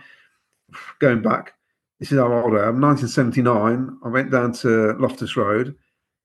going 0.99 1.21
back. 1.21 1.53
This 1.99 2.11
is 2.11 2.19
how 2.19 2.31
old 2.31 2.53
I 2.53 2.67
am. 2.67 2.81
1979. 2.81 3.97
I 4.03 4.07
went 4.07 4.31
down 4.31 4.53
to 4.53 4.93
Loftus 4.99 5.35
Road. 5.35 5.75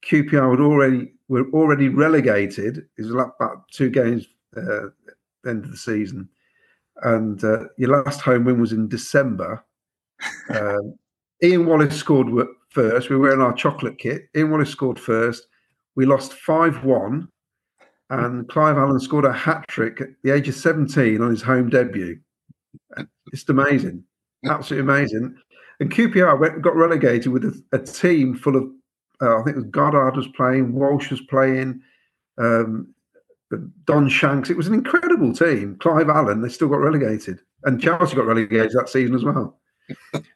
QPR 0.04 0.50
would 0.50 0.60
already 0.60 1.12
were 1.28 1.48
already 1.52 1.88
relegated. 1.88 2.78
It 2.98 3.02
was 3.02 3.10
about 3.10 3.68
two 3.70 3.88
games 3.88 4.26
uh, 4.56 4.88
end 5.46 5.64
of 5.64 5.70
the 5.70 5.76
season, 5.76 6.28
and 7.02 7.42
uh, 7.42 7.64
your 7.78 8.02
last 8.02 8.20
home 8.20 8.44
win 8.44 8.60
was 8.60 8.72
in 8.72 8.88
December. 8.88 9.64
Um, 10.50 10.94
Ian 11.42 11.66
Wallace 11.66 11.96
scored 11.96 12.46
first. 12.70 13.10
We 13.10 13.16
were 13.16 13.32
in 13.32 13.40
our 13.40 13.52
chocolate 13.52 13.98
kit. 13.98 14.28
Ian 14.36 14.50
Wallace 14.50 14.70
scored 14.70 14.98
first. 14.98 15.46
We 15.94 16.06
lost 16.06 16.34
five 16.34 16.84
one, 16.84 17.28
and 18.10 18.48
Clive 18.48 18.78
Allen 18.78 19.00
scored 19.00 19.24
a 19.24 19.32
hat 19.32 19.66
trick 19.68 20.00
at 20.00 20.08
the 20.22 20.30
age 20.30 20.48
of 20.48 20.54
seventeen 20.54 21.20
on 21.20 21.30
his 21.30 21.42
home 21.42 21.68
debut. 21.68 22.18
It's 23.32 23.48
amazing, 23.48 24.04
absolutely 24.46 24.92
amazing. 24.92 25.36
And 25.80 25.90
QPR 25.90 26.38
went, 26.38 26.62
got 26.62 26.76
relegated 26.76 27.32
with 27.32 27.44
a, 27.44 27.62
a 27.72 27.78
team 27.78 28.36
full 28.36 28.56
of 28.56 28.70
uh, 29.22 29.40
I 29.40 29.42
think 29.42 29.56
it 29.56 29.60
was 29.60 29.70
Goddard 29.70 30.16
was 30.16 30.28
playing, 30.28 30.72
Walsh 30.72 31.10
was 31.10 31.20
playing, 31.22 31.80
um, 32.38 32.92
Don 33.84 34.08
Shanks. 34.08 34.50
It 34.50 34.56
was 34.56 34.66
an 34.66 34.74
incredible 34.74 35.32
team. 35.32 35.76
Clive 35.78 36.08
Allen, 36.08 36.42
they 36.42 36.48
still 36.48 36.68
got 36.68 36.80
relegated, 36.80 37.40
and 37.64 37.80
Chelsea 37.80 38.16
got 38.16 38.26
relegated 38.26 38.72
that 38.72 38.88
season 38.88 39.14
as 39.14 39.24
well. 39.24 39.60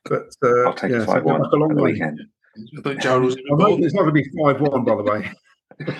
But 0.04 0.34
uh, 0.42 0.60
I'll 0.66 0.74
take 0.74 0.90
yeah, 0.92 0.98
a 0.98 1.00
so 1.00 1.06
five 1.06 1.24
one 1.24 1.40
that's 1.42 1.52
a 1.52 1.56
long 1.56 1.74
the 1.74 1.82
way. 1.82 1.92
weekend. 1.92 2.20
I 2.78 2.80
thought 2.82 2.98
Jared 2.98 3.22
was 3.22 3.36
I'm 3.36 3.82
it's 3.82 3.94
not 3.94 4.02
going 4.02 4.14
to 4.14 4.22
be 4.22 4.28
five 4.42 4.60
one, 4.60 4.84
by 4.84 4.96
the 4.96 5.02
way. 5.02 5.30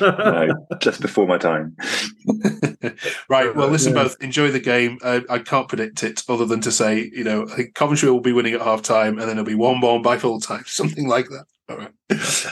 no, 0.00 0.66
just 0.80 1.00
before 1.02 1.26
my 1.26 1.36
time. 1.38 1.76
Right. 3.28 3.54
Well, 3.54 3.68
listen, 3.68 3.94
Yeah. 3.94 4.04
both 4.04 4.16
enjoy 4.22 4.50
the 4.50 4.60
game. 4.60 4.98
Uh, 5.02 5.20
I 5.28 5.38
can't 5.40 5.68
predict 5.68 6.02
it 6.04 6.22
other 6.28 6.46
than 6.46 6.60
to 6.62 6.70
say, 6.72 7.10
you 7.12 7.24
know, 7.24 7.42
I 7.50 7.54
think 7.56 7.74
Coventry 7.74 8.10
will 8.10 8.20
be 8.20 8.32
winning 8.32 8.54
at 8.54 8.62
half 8.62 8.80
time 8.82 9.18
and 9.18 9.22
then 9.28 9.30
it'll 9.30 9.44
be 9.44 9.54
one 9.56 9.80
one 9.80 10.02
by 10.02 10.16
full 10.18 10.40
time, 10.40 10.62
something 10.66 11.08
like 11.08 11.26
that. 11.28 11.44
All 11.68 11.76
right. 11.76 11.90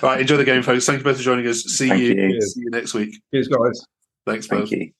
All 0.02 0.08
right. 0.10 0.20
Enjoy 0.20 0.36
the 0.36 0.44
game, 0.44 0.62
folks. 0.62 0.84
Thank 0.86 0.98
you 0.98 1.04
both 1.04 1.16
for 1.16 1.22
joining 1.22 1.46
us. 1.46 1.62
See 1.62 1.88
Thank 1.88 2.02
you. 2.02 2.14
you. 2.14 2.42
See 2.42 2.60
you 2.60 2.70
next 2.70 2.92
week. 2.94 3.14
Cheers, 3.32 3.48
guys. 3.48 3.86
Thanks, 4.26 4.48
both. 4.48 4.70
You. 4.72 4.90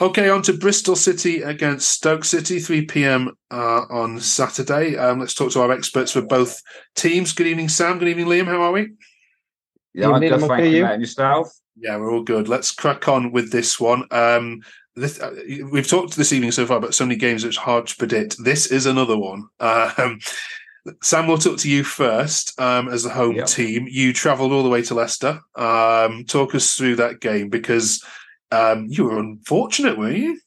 Okay, 0.00 0.28
on 0.30 0.42
to 0.42 0.52
Bristol 0.52 0.96
City 0.96 1.42
against 1.42 1.88
Stoke 1.88 2.24
City, 2.24 2.58
3 2.58 2.86
p.m. 2.86 3.36
Uh, 3.50 3.82
on 3.90 4.18
Saturday. 4.18 4.96
Um, 4.96 5.20
let's 5.20 5.34
talk 5.34 5.52
to 5.52 5.60
our 5.60 5.70
experts 5.70 6.12
for 6.12 6.22
both 6.22 6.60
teams. 6.96 7.32
Good 7.32 7.46
evening, 7.46 7.68
Sam. 7.68 7.98
Good 7.98 8.08
evening, 8.08 8.26
Liam. 8.26 8.46
How 8.46 8.62
are 8.62 8.72
we? 8.72 8.92
Yeah, 9.94 10.10
I'm 10.10 10.20
good, 10.20 10.40
thank 10.40 10.72
you. 10.72 10.86
And 10.86 11.00
yourself? 11.02 11.52
Yeah, 11.76 11.96
we're 11.98 12.12
all 12.12 12.22
good. 12.22 12.48
Let's 12.48 12.72
crack 12.72 13.06
on 13.06 13.32
with 13.32 13.52
this 13.52 13.78
one. 13.78 14.04
Um, 14.10 14.62
this 14.96 15.20
uh, 15.20 15.34
we've 15.70 15.88
talked 15.88 16.16
this 16.16 16.32
evening 16.32 16.52
so 16.52 16.66
far 16.66 16.76
about 16.78 16.94
so 16.94 17.06
many 17.06 17.16
games 17.18 17.44
it's 17.44 17.56
hard 17.56 17.86
to 17.86 17.96
predict. 17.96 18.42
This 18.42 18.66
is 18.66 18.86
another 18.86 19.16
one. 19.16 19.48
Um, 19.60 20.18
Sam, 21.02 21.28
we'll 21.28 21.38
talk 21.38 21.58
to 21.58 21.70
you 21.70 21.84
first 21.84 22.60
um, 22.60 22.88
as 22.88 23.04
the 23.04 23.10
home 23.10 23.36
Yep. 23.36 23.46
team. 23.46 23.86
You 23.88 24.12
travelled 24.12 24.52
all 24.52 24.64
the 24.64 24.68
way 24.68 24.82
to 24.82 24.94
Leicester. 24.94 25.40
Um, 25.54 26.24
talk 26.24 26.54
us 26.54 26.74
through 26.76 26.96
that 26.96 27.20
game 27.20 27.50
because 27.50 28.02
um, 28.52 28.86
you 28.88 29.04
were 29.04 29.18
unfortunate, 29.18 29.98
were 29.98 30.10
you? 30.12 30.38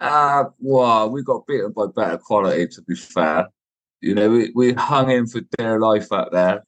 Uh, 0.00 0.44
well, 0.58 1.10
we 1.10 1.22
got 1.22 1.46
beaten 1.46 1.72
by 1.72 1.86
better 1.94 2.18
quality, 2.18 2.66
to 2.68 2.82
be 2.82 2.94
fair. 2.94 3.48
You 4.00 4.14
know, 4.14 4.28
we, 4.30 4.52
we 4.54 4.72
hung 4.74 5.10
in 5.10 5.26
for 5.26 5.40
dear 5.56 5.78
life 5.80 6.12
out 6.12 6.32
there. 6.32 6.64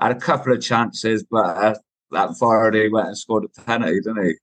Had 0.00 0.12
a 0.12 0.20
couple 0.20 0.52
of 0.52 0.62
chances, 0.62 1.22
but 1.30 1.44
uh, 1.56 1.74
that 2.12 2.30
Vardy 2.40 2.90
went 2.90 3.08
and 3.08 3.18
scored 3.18 3.44
a 3.44 3.60
penalty, 3.62 4.00
didn't 4.00 4.24
he? 4.24 4.34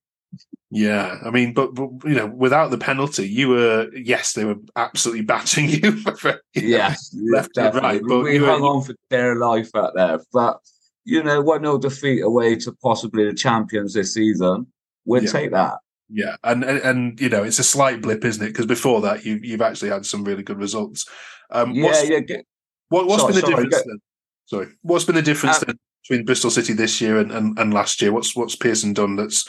Yeah, 0.72 1.18
I 1.26 1.32
mean, 1.32 1.54
but, 1.56 1.74
but 1.74 1.90
you 2.06 2.14
know, 2.14 2.28
without 2.28 2.70
the 2.70 2.78
penalty, 2.78 3.28
you 3.28 3.50
were 3.50 3.90
yes, 3.96 4.34
they 4.34 4.46
were 4.46 4.58
absolutely 4.76 5.24
battering 5.34 5.70
you. 5.70 5.98
for- 5.98 6.40
Yes, 6.54 7.16
left 7.32 7.58
and 7.58 7.74
right, 7.76 8.02
but 8.08 8.20
we 8.24 8.36
you 8.36 8.42
were- 8.42 8.48
hung 8.50 8.62
on 8.62 8.84
for 8.84 8.94
dear 9.10 9.36
life 9.38 9.72
out 9.76 9.94
there. 9.96 10.20
But, 10.32 10.60
you 11.06 11.24
know, 11.24 11.42
1 11.42 11.62
0 11.62 11.80
defeat 11.80 12.22
away 12.22 12.56
to 12.58 12.72
possibly 12.84 13.26
the 13.26 13.34
champions 13.34 13.96
this 13.96 14.14
season. 14.14 14.68
We'll 15.06 15.24
Yeah. 15.24 15.32
take 15.32 15.52
that. 15.52 15.76
Yeah, 16.12 16.38
and, 16.44 16.64
and 16.64 16.80
and 16.80 17.22
you 17.22 17.30
know, 17.30 17.44
it's 17.44 17.60
a 17.60 17.64
slight 17.64 18.02
blip, 18.02 18.26
isn't 18.26 18.44
it? 18.44 18.50
Because 18.50 18.66
before 18.66 19.02
that, 19.02 19.26
you 19.26 19.40
you've 19.44 19.62
actually 19.62 19.90
had 19.92 20.06
some 20.08 20.24
really 20.24 20.42
good 20.42 20.58
results. 20.58 21.06
Um, 21.52 21.72
Yeah, 21.72 21.84
what's, 21.86 22.10
yeah. 22.10 22.20
Get, 22.20 22.46
What, 22.90 23.06
what's 23.06 23.22
Sorry, 23.22 23.34
been 23.34 23.42
the 23.42 23.48
sorry, 23.48 23.64
difference 23.66 23.76
go- 23.84 23.90
then? 23.92 24.00
Sorry, 24.46 24.68
what's 24.82 25.06
been 25.06 25.16
the 25.16 25.22
difference 25.22 25.60
then 25.60 25.78
between 26.04 26.26
Bristol 26.26 26.50
City 26.50 26.74
this 26.74 27.00
year 27.00 27.20
and, 27.20 27.32
and, 27.32 27.60
and 27.60 27.74
last 27.74 28.02
year? 28.02 28.12
What's 28.12 28.36
what's 28.36 28.56
Pearson 28.56 28.94
done 28.94 29.16
that's 29.18 29.48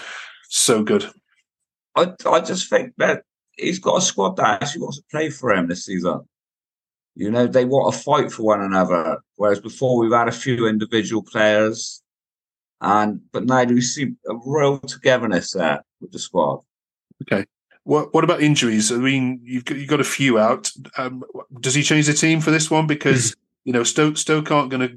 so 0.50 0.82
good? 0.82 1.06
I, 1.96 2.12
I 2.26 2.40
just 2.40 2.68
think 2.68 2.92
that 2.98 3.22
he's 3.56 3.78
got 3.78 3.96
a 3.96 4.02
squad 4.02 4.36
that 4.36 4.62
actually 4.62 4.82
wants 4.82 4.98
to 4.98 5.04
play 5.10 5.30
for 5.30 5.52
him 5.54 5.66
this 5.66 5.86
season. 5.86 6.20
You 7.14 7.30
know, 7.30 7.46
they 7.46 7.64
want 7.64 7.94
to 7.94 8.00
fight 8.00 8.30
for 8.30 8.42
one 8.42 8.60
another. 8.60 9.18
Whereas 9.36 9.60
before 9.60 9.98
we've 9.98 10.12
had 10.12 10.28
a 10.28 10.32
few 10.32 10.66
individual 10.68 11.22
players, 11.22 12.02
and 12.80 13.20
but 13.32 13.44
now 13.44 13.64
we 13.64 13.80
see 13.80 14.14
a 14.28 14.34
real 14.46 14.78
togetherness 14.78 15.52
there 15.52 15.84
with 16.00 16.12
the 16.12 16.18
squad. 16.18 16.60
Okay. 17.22 17.46
What 17.84 18.12
what 18.14 18.24
about 18.24 18.42
injuries? 18.42 18.92
I 18.92 18.96
mean, 18.96 19.40
you've 19.42 19.64
got, 19.64 19.78
you've 19.78 19.88
got 19.88 20.00
a 20.00 20.04
few 20.04 20.38
out. 20.38 20.70
Um, 20.96 21.24
does 21.60 21.74
he 21.74 21.82
change 21.82 22.06
the 22.06 22.12
team 22.12 22.40
for 22.40 22.50
this 22.50 22.70
one? 22.70 22.86
Because 22.86 23.34
you 23.64 23.72
know 23.72 23.84
Stoke 23.84 24.16
Stoke 24.16 24.50
aren't 24.50 24.70
going 24.70 24.88
to 24.88 24.96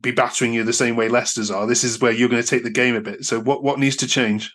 be 0.00 0.10
battering 0.10 0.52
you 0.52 0.62
the 0.62 0.72
same 0.72 0.96
way 0.96 1.08
Leicester's 1.08 1.50
are. 1.50 1.66
This 1.66 1.82
is 1.82 2.00
where 2.00 2.12
you're 2.12 2.28
going 2.28 2.42
to 2.42 2.48
take 2.48 2.62
the 2.62 2.70
game 2.70 2.94
a 2.94 3.00
bit. 3.00 3.24
So 3.24 3.40
what 3.40 3.62
what 3.62 3.78
needs 3.78 3.96
to 3.96 4.06
change? 4.06 4.54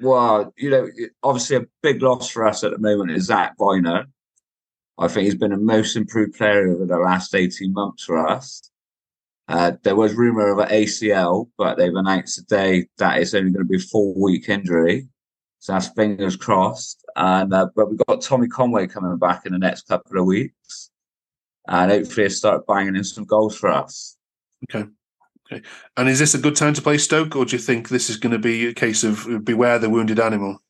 Well, 0.00 0.54
you 0.56 0.70
know, 0.70 0.88
obviously 1.22 1.56
a 1.56 1.66
big 1.82 2.00
loss 2.00 2.30
for 2.30 2.46
us 2.46 2.64
at 2.64 2.70
the 2.70 2.78
moment 2.78 3.10
is 3.10 3.26
Zak 3.26 3.58
Vyner. 3.58 4.06
I 4.98 5.08
think 5.08 5.24
he's 5.24 5.34
been 5.34 5.52
a 5.52 5.58
most 5.58 5.96
improved 5.96 6.34
player 6.34 6.70
over 6.70 6.86
the 6.86 6.98
last 6.98 7.34
18 7.34 7.72
months 7.72 8.04
for 8.04 8.26
us. 8.26 8.69
Uh, 9.50 9.72
there 9.82 9.96
was 9.96 10.14
rumour 10.14 10.48
of 10.48 10.58
an 10.58 10.68
ACL, 10.68 11.48
but 11.58 11.76
they've 11.76 11.94
announced 11.94 12.36
today 12.36 12.86
that 12.98 13.18
it's 13.18 13.34
only 13.34 13.50
going 13.50 13.64
to 13.64 13.68
be 13.68 13.76
a 13.76 13.80
four 13.80 14.14
week 14.14 14.48
injury. 14.48 15.08
So 15.58 15.72
that's 15.72 15.88
fingers 15.88 16.36
crossed. 16.36 17.04
And 17.16 17.52
uh, 17.52 17.68
but 17.74 17.90
we've 17.90 18.00
got 18.06 18.22
Tommy 18.22 18.48
Conway 18.48 18.86
coming 18.86 19.16
back 19.18 19.46
in 19.46 19.52
the 19.52 19.58
next 19.58 19.88
couple 19.88 20.18
of 20.18 20.26
weeks. 20.26 20.90
And 21.66 21.90
hopefully 21.90 22.26
he'll 22.26 22.30
start 22.30 22.66
banging 22.66 22.96
in 22.96 23.04
some 23.04 23.24
goals 23.24 23.56
for 23.56 23.70
us. 23.70 24.16
Okay. 24.72 24.88
Okay. 25.52 25.66
And 25.96 26.08
is 26.08 26.20
this 26.20 26.34
a 26.34 26.38
good 26.38 26.54
time 26.54 26.74
to 26.74 26.82
play 26.82 26.96
Stoke, 26.98 27.34
or 27.34 27.44
do 27.44 27.56
you 27.56 27.62
think 27.62 27.88
this 27.88 28.08
is 28.08 28.16
going 28.16 28.32
to 28.32 28.38
be 28.38 28.68
a 28.68 28.74
case 28.74 29.02
of 29.02 29.44
beware 29.44 29.78
the 29.78 29.90
wounded 29.90 30.20
animal? 30.20 30.62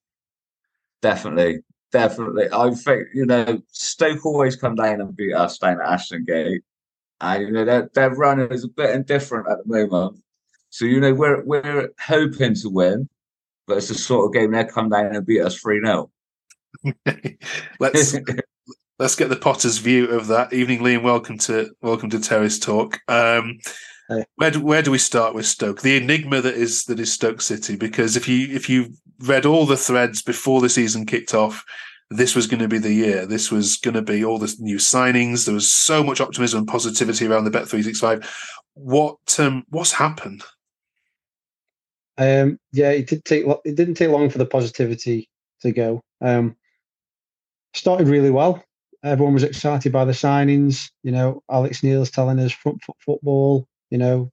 Definitely, 1.02 1.60
definitely. 1.92 2.48
I 2.50 2.70
think 2.70 3.08
you 3.14 3.26
know 3.26 3.60
Stoke 3.68 4.24
always 4.24 4.56
come 4.56 4.74
down 4.74 5.00
and 5.00 5.14
beat 5.14 5.34
us 5.34 5.58
down 5.58 5.80
at 5.80 5.92
Ashton 5.92 6.24
Gate, 6.24 6.62
and 7.20 7.42
you 7.42 7.50
know 7.50 7.64
their 7.64 7.90
their 7.94 8.10
run 8.10 8.40
is 8.40 8.64
a 8.64 8.68
bit 8.68 8.94
indifferent 8.94 9.48
at 9.48 9.58
the 9.58 9.86
moment. 9.86 10.18
So 10.70 10.84
you 10.84 11.00
know 11.00 11.14
we're 11.14 11.44
we're 11.44 11.90
hoping 12.00 12.54
to 12.54 12.68
win, 12.68 13.08
but 13.66 13.78
it's 13.78 13.88
the 13.88 13.94
sort 13.94 14.26
of 14.26 14.32
game 14.32 14.52
they 14.52 14.64
come 14.64 14.88
down 14.88 15.14
and 15.14 15.26
beat 15.26 15.42
us 15.42 15.56
three 15.56 15.80
0 15.80 16.10
Let's 17.80 18.16
let's 18.98 19.16
get 19.16 19.28
the 19.28 19.36
Potter's 19.36 19.78
view 19.78 20.06
of 20.06 20.28
that. 20.28 20.52
Evening, 20.52 20.80
Liam. 20.80 21.02
Welcome 21.02 21.38
to 21.38 21.70
welcome 21.82 22.10
to 22.10 22.20
Terrace 22.20 22.58
Talk. 22.58 23.00
Um, 23.08 23.58
where 24.36 24.50
do, 24.50 24.60
where 24.60 24.82
do 24.82 24.90
we 24.90 24.98
start 24.98 25.34
with 25.34 25.46
Stoke? 25.46 25.82
The 25.82 25.96
enigma 25.96 26.40
that 26.40 26.54
is 26.54 26.84
that 26.84 26.98
is 27.00 27.12
Stoke 27.12 27.40
City. 27.40 27.76
Because 27.76 28.16
if 28.16 28.28
you 28.28 28.54
if 28.54 28.68
you 28.68 28.94
read 29.20 29.46
all 29.46 29.66
the 29.66 29.76
threads 29.76 30.22
before 30.22 30.60
the 30.60 30.68
season 30.68 31.06
kicked 31.06 31.34
off, 31.34 31.64
this 32.10 32.34
was 32.34 32.46
going 32.46 32.60
to 32.60 32.68
be 32.68 32.78
the 32.78 32.92
year. 32.92 33.24
This 33.24 33.52
was 33.52 33.76
going 33.76 33.94
to 33.94 34.02
be 34.02 34.24
all 34.24 34.38
the 34.38 34.54
new 34.58 34.76
signings. 34.76 35.46
There 35.46 35.54
was 35.54 35.72
so 35.72 36.02
much 36.02 36.20
optimism 36.20 36.58
and 36.58 36.68
positivity 36.68 37.26
around 37.26 37.44
the 37.44 37.50
Bet 37.50 37.68
three 37.68 37.82
six 37.82 38.00
five. 38.00 38.28
What 38.74 39.18
um 39.38 39.64
what's 39.68 39.92
happened? 39.92 40.42
Um, 42.18 42.58
yeah, 42.72 42.90
it 42.90 43.06
did 43.06 43.24
take 43.24 43.44
it 43.64 43.76
didn't 43.76 43.94
take 43.94 44.10
long 44.10 44.28
for 44.28 44.38
the 44.38 44.46
positivity 44.46 45.28
to 45.62 45.72
go. 45.72 46.02
Um, 46.20 46.56
started 47.74 48.08
really 48.08 48.30
well. 48.30 48.62
Everyone 49.02 49.34
was 49.34 49.44
excited 49.44 49.92
by 49.92 50.04
the 50.04 50.12
signings. 50.12 50.90
You 51.02 51.12
know, 51.12 51.42
Alex 51.50 51.82
Neil's 51.82 52.10
telling 52.10 52.38
us 52.40 52.52
front 52.52 52.82
foot 52.82 52.96
football. 52.98 53.66
You 53.88 53.98
know, 53.98 54.32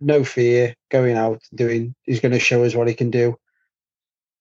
no 0.00 0.24
fear 0.24 0.74
going 0.90 1.16
out 1.16 1.42
doing. 1.54 1.94
He's 2.04 2.20
going 2.20 2.32
to 2.32 2.38
show 2.38 2.64
us 2.64 2.74
what 2.74 2.88
he 2.88 2.94
can 2.94 3.10
do, 3.10 3.36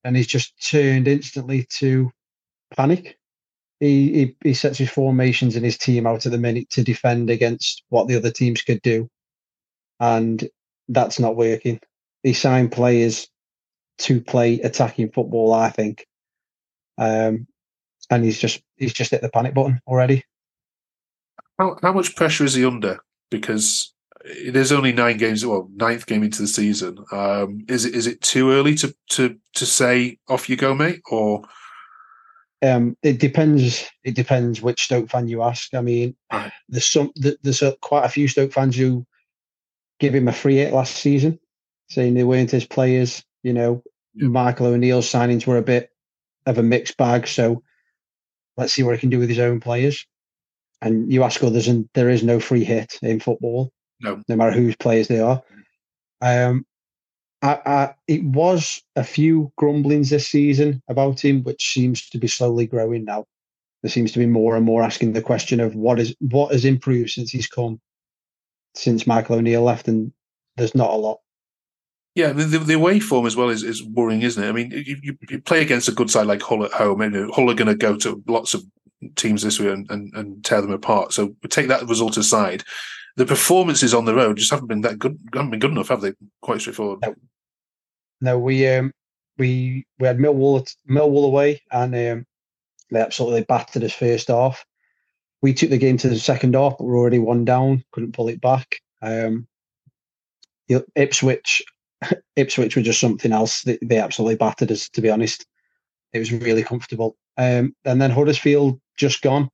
and 0.06 0.15
he's 0.15 0.27
just 0.27 0.53
turned 0.65 1.07
instantly 1.07 1.68
to 1.80 2.11
panic. 2.76 3.18
He, 3.80 4.14
he 4.14 4.35
he 4.43 4.53
sets 4.53 4.77
his 4.77 4.89
formations 4.89 5.56
and 5.56 5.65
his 5.65 5.77
team 5.77 6.06
out 6.06 6.26
at 6.26 6.31
the 6.31 6.38
minute 6.38 6.69
to 6.72 6.84
defend 6.84 7.30
against 7.30 7.84
what 7.89 8.07
the 8.07 8.15
other 8.15 8.31
teams 8.31 8.61
could 8.61 8.81
do, 8.81 9.10
and 9.99 10.48
that's 10.88 11.19
not 11.19 11.35
working. 11.35 11.80
He 12.22 12.34
signed 12.34 12.72
players 12.72 13.27
to 13.99 14.22
play 14.22 14.60
attacking 14.61 15.11
football, 15.11 15.53
I 15.53 15.69
think, 15.69 16.06
um, 16.98 17.48
and 18.11 18.23
he's 18.23 18.39
just 18.39 18.61
he's 18.77 18.93
just 18.93 19.11
hit 19.11 19.22
the 19.22 19.30
panic 19.30 19.56
button 19.56 19.81
already. 19.88 20.23
How 21.57 21.77
how 21.81 21.93
much 21.93 22.15
pressure 22.15 22.45
is 22.45 22.53
he 22.53 22.65
under? 22.65 22.99
Because 23.31 23.93
is 24.23 24.72
only 24.72 24.91
nine 24.91 25.18
games, 25.18 25.45
well, 25.45 25.69
ninth 25.76 26.06
game 26.06 26.23
into 26.23 26.41
the 26.41 26.48
season. 26.48 27.03
Um, 27.11 27.65
is 27.68 27.85
it 27.85 27.95
is 27.95 28.07
it 28.07 28.22
too 28.22 28.52
early 28.52 28.76
to 28.76 28.93
to 29.11 29.38
to 29.56 29.65
say 29.65 30.19
off 30.27 30.49
you 30.49 30.56
go, 30.56 30.76
mate? 30.76 31.02
Or 31.10 31.43
Um, 32.63 32.95
it 33.01 33.19
depends. 33.19 33.89
It 34.03 34.15
depends 34.15 34.61
which 34.61 34.83
Stoke 34.83 35.09
fan 35.09 35.27
you 35.27 35.41
ask. 35.41 35.73
I 35.73 35.81
mean, 35.81 36.15
there's 36.69 36.85
some 36.85 37.11
there's 37.15 37.61
a, 37.61 37.75
quite 37.81 38.05
a 38.05 38.09
few 38.09 38.27
Stoke 38.27 38.53
fans 38.53 38.75
who 38.75 39.05
give 39.99 40.13
him 40.13 40.27
a 40.27 40.33
free 40.33 40.57
hit 40.57 40.73
last 40.73 40.95
season, 40.95 41.39
saying 41.89 42.13
they 42.13 42.23
weren't 42.23 42.51
his 42.51 42.65
players. 42.65 43.23
You 43.43 43.53
know, 43.53 43.83
Michael 44.15 44.67
O'Neill's 44.67 45.11
signings 45.11 45.47
were 45.47 45.57
a 45.57 45.63
bit 45.63 45.89
of 46.45 46.57
a 46.57 46.63
mixed 46.63 46.97
bag. 46.97 47.27
So 47.27 47.63
let's 48.57 48.73
see 48.73 48.83
what 48.83 48.93
he 48.93 48.99
can 48.99 49.09
do 49.09 49.19
with 49.19 49.29
his 49.29 49.39
own 49.39 49.59
players. 49.59 50.05
And 50.81 51.11
you 51.11 51.23
ask 51.23 51.43
others, 51.43 51.67
and 51.67 51.88
there 51.93 52.09
is 52.09 52.23
no 52.23 52.39
free 52.39 52.63
hit 52.63 52.97
in 53.03 53.19
football, 53.19 53.71
no, 54.01 54.21
no 54.27 54.35
matter 54.35 54.51
whose 54.51 54.75
players 54.75 55.07
they 55.07 55.19
are. 55.19 55.41
Um, 56.21 56.65
I, 57.41 57.59
I, 57.65 57.95
it 58.07 58.23
was 58.23 58.81
a 58.95 59.03
few 59.03 59.51
grumblings 59.57 60.09
this 60.09 60.27
season 60.27 60.81
about 60.88 61.23
him, 61.23 61.43
which 61.43 61.73
seems 61.73 62.07
to 62.09 62.18
be 62.18 62.27
slowly 62.27 62.68
growing 62.68 63.05
now. 63.05 63.26
There 63.81 63.89
seems 63.89 64.11
to 64.11 64.19
be 64.19 64.27
more 64.27 64.55
and 64.55 64.65
more 64.65 64.84
asking 64.84 65.13
the 65.13 65.23
question 65.23 65.59
of 65.59 65.76
what 65.76 65.99
is 65.99 66.15
what 66.19 66.51
has 66.51 66.65
improved 66.65 67.09
since 67.09 67.31
he's 67.31 67.47
come, 67.47 67.81
since 68.76 69.07
Michael 69.07 69.38
O'Neill 69.38 69.63
left, 69.63 69.88
and 69.88 70.13
there's 70.55 70.76
not 70.76 70.91
a 70.91 70.95
lot. 70.95 71.19
yeah, 72.13 72.31
the, 72.31 72.43
the, 72.43 72.76
away 72.76 72.99
form 72.99 73.26
as 73.26 73.35
well 73.35 73.49
is, 73.49 73.63
is 73.63 73.84
worrying, 73.84 74.22
isn't 74.22 74.43
it? 74.43 74.47
I 74.47 74.51
mean, 74.51 74.69
you, 74.69 75.15
you, 75.27 75.41
play 75.41 75.61
against 75.61 75.88
a 75.88 75.93
good 75.93 76.11
side 76.11 76.27
like 76.27 76.43
Hull 76.43 76.63
at 76.63 76.72
home, 76.72 77.01
and 77.01 77.31
Hull 77.31 77.49
are 77.49 77.55
going 77.55 77.68
to 77.69 77.76
go 77.76 77.97
to 77.97 78.23
lots 78.27 78.53
of 78.53 78.63
teams 79.15 79.41
this 79.41 79.59
week 79.59 79.69
and, 79.69 79.89
and, 79.89 80.13
and 80.13 80.45
tear 80.45 80.61
them 80.61 80.72
apart. 80.72 81.13
So 81.13 81.35
take 81.49 81.68
that 81.69 81.88
result 81.88 82.18
aside. 82.18 82.63
The 83.17 83.25
performances 83.25 83.93
on 83.93 84.05
the 84.05 84.15
road 84.15 84.38
just 84.38 84.51
haven't 84.51 84.67
been 84.67 84.81
that 84.81 84.99
good. 84.99 85.19
Haven't 85.33 85.51
been 85.51 85.59
good 85.59 85.71
enough, 85.71 85.89
have 85.89 86.01
they? 86.01 86.13
Quite 86.41 86.61
straightforward. 86.61 87.03
No, 88.21 88.39
we 88.39 88.67
um 88.67 88.91
we 89.38 89.85
we 89.99 90.07
had 90.07 90.17
Millwall 90.17 90.73
Millwall 90.89 91.25
away, 91.25 91.61
and 91.71 91.93
um, 91.95 92.25
they 92.91 93.01
absolutely 93.01 93.43
battered 93.43 93.83
us 93.83 93.93
first 93.93 94.27
half. 94.27 94.63
We 95.41 95.53
took 95.53 95.71
the 95.71 95.77
game 95.77 95.97
to 95.97 96.09
the 96.09 96.19
second 96.19 96.55
half, 96.55 96.77
but 96.77 96.85
we're 96.85 96.97
already 96.97 97.19
one 97.19 97.45
down. 97.45 97.83
Couldn't 97.91 98.13
pull 98.13 98.29
it 98.29 98.39
back. 98.39 98.79
Um, 99.01 99.47
Ipswich, 100.95 101.63
Ipswich 102.35 102.75
were 102.75 102.81
just 102.81 102.99
something 102.99 103.31
else. 103.31 103.63
They, 103.63 103.79
they 103.81 103.97
absolutely 103.97 104.35
battered 104.35 104.71
us. 104.71 104.88
To 104.89 105.01
be 105.01 105.09
honest, 105.09 105.45
it 106.13 106.19
was 106.19 106.31
really 106.31 106.63
comfortable. 106.63 107.17
Um, 107.38 107.75
and 107.85 108.01
then 108.01 108.11
Huddersfield 108.11 108.79
just 108.97 109.21
gone. 109.21 109.49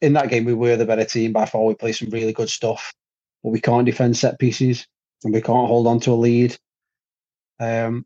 In 0.00 0.12
that 0.12 0.28
game, 0.28 0.44
we 0.44 0.54
were 0.54 0.76
the 0.76 0.84
better 0.84 1.04
team 1.04 1.32
by 1.32 1.46
far. 1.46 1.64
We 1.64 1.74
played 1.74 1.96
some 1.96 2.10
really 2.10 2.32
good 2.32 2.50
stuff, 2.50 2.92
but 3.42 3.50
we 3.50 3.60
can't 3.60 3.86
defend 3.86 4.16
set 4.16 4.38
pieces 4.38 4.86
and 5.24 5.32
we 5.32 5.40
can't 5.40 5.68
hold 5.68 5.86
on 5.86 6.00
to 6.00 6.12
a 6.12 6.14
lead. 6.14 6.56
Um, 7.58 8.04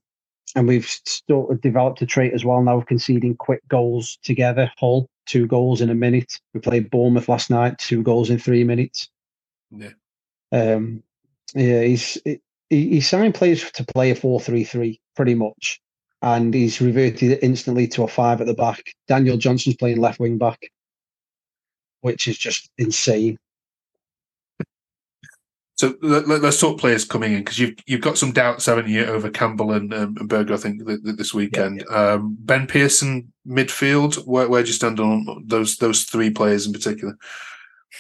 and 0.54 0.68
we've 0.68 0.88
sort 1.28 1.52
of 1.52 1.60
developed 1.60 2.02
a 2.02 2.06
trait 2.06 2.32
as 2.32 2.44
well 2.44 2.62
now 2.62 2.78
of 2.78 2.86
conceding 2.86 3.36
quick 3.36 3.66
goals 3.68 4.18
together. 4.22 4.70
Hull, 4.78 5.08
two 5.26 5.46
goals 5.46 5.80
in 5.80 5.90
a 5.90 5.94
minute. 5.94 6.40
We 6.54 6.60
played 6.60 6.90
Bournemouth 6.90 7.28
last 7.28 7.50
night, 7.50 7.78
two 7.78 8.02
goals 8.02 8.30
in 8.30 8.38
three 8.38 8.64
minutes. 8.64 9.08
Yeah. 9.70 9.92
Um, 10.52 11.02
yeah, 11.54 11.82
he's 11.82 12.18
he, 12.24 12.40
he 12.68 13.00
signed 13.00 13.34
players 13.34 13.70
to 13.72 13.84
play 13.84 14.10
a 14.10 14.14
four-three-three 14.14 15.00
pretty 15.14 15.34
much, 15.34 15.80
and 16.22 16.52
he's 16.54 16.80
reverted 16.80 17.38
instantly 17.42 17.86
to 17.88 18.04
a 18.04 18.08
five 18.08 18.40
at 18.40 18.46
the 18.46 18.54
back. 18.54 18.92
Daniel 19.08 19.36
Johnson's 19.36 19.76
playing 19.76 20.00
left 20.00 20.20
wing 20.20 20.38
back, 20.38 20.70
which 22.00 22.28
is 22.28 22.38
just 22.38 22.70
insane. 22.78 23.38
So 25.80 25.94
let, 26.02 26.44
us 26.44 26.60
talk 26.60 26.78
players 26.78 27.06
coming 27.06 27.32
in 27.32 27.38
because 27.38 27.58
you've 27.58 27.74
you've 27.86 28.02
got 28.02 28.18
some 28.18 28.32
doubts, 28.32 28.66
haven't 28.66 28.88
you, 28.88 29.02
over 29.02 29.30
Campbell 29.30 29.72
and, 29.72 29.94
um, 29.94 30.14
and 30.20 30.28
Burger? 30.28 30.52
I 30.52 30.58
think 30.58 30.86
th- 30.86 31.02
th- 31.02 31.16
this 31.16 31.32
weekend. 31.32 31.82
Yeah, 31.88 31.96
yeah. 31.96 32.12
Um, 32.12 32.36
ben 32.38 32.66
Pearson 32.66 33.32
midfield. 33.48 34.16
Where 34.26 34.46
where 34.46 34.62
do 34.62 34.68
you 34.68 34.74
stand 34.74 35.00
on 35.00 35.42
those 35.46 35.78
those 35.78 36.04
three 36.04 36.28
players 36.28 36.66
in 36.66 36.74
particular? 36.74 37.16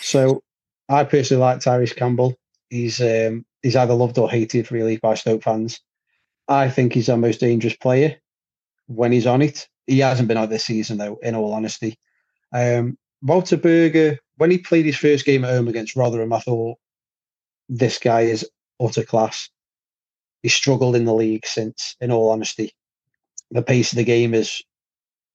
So 0.02 0.42
I 0.90 1.04
personally 1.04 1.40
like 1.40 1.60
Tyrese 1.60 1.96
Campbell. 1.96 2.34
He's 2.68 3.00
um, 3.00 3.46
he's 3.62 3.76
either 3.76 3.94
loved 3.94 4.18
or 4.18 4.30
hated 4.30 4.70
really 4.70 4.98
by 4.98 5.14
Stoke 5.14 5.42
fans. 5.42 5.80
I 6.48 6.68
think 6.68 6.92
he's 6.92 7.08
our 7.08 7.16
most 7.16 7.40
dangerous 7.40 7.76
player 7.76 8.16
when 8.88 9.10
he's 9.10 9.26
on 9.26 9.40
it. 9.40 9.66
He 9.86 10.00
hasn't 10.00 10.28
been 10.28 10.36
on 10.36 10.50
this 10.50 10.64
season 10.66 10.98
though, 10.98 11.18
in 11.22 11.34
all 11.34 11.54
honesty. 11.54 11.96
Um, 12.52 12.98
Walter 13.22 13.56
Burger, 13.56 14.18
when 14.36 14.50
he 14.50 14.58
played 14.58 14.86
his 14.86 14.96
first 14.96 15.24
game 15.24 15.44
at 15.44 15.50
home 15.50 15.68
against 15.68 15.96
Rotherham, 15.96 16.32
I 16.32 16.40
thought 16.40 16.78
this 17.68 17.98
guy 17.98 18.22
is 18.22 18.48
utter 18.80 19.04
class. 19.04 19.50
He 20.42 20.48
struggled 20.48 20.96
in 20.96 21.04
the 21.04 21.14
league 21.14 21.46
since, 21.46 21.96
in 22.00 22.10
all 22.10 22.30
honesty. 22.30 22.72
The 23.50 23.62
pace 23.62 23.92
of 23.92 23.96
the 23.96 24.04
game 24.04 24.32
is 24.32 24.62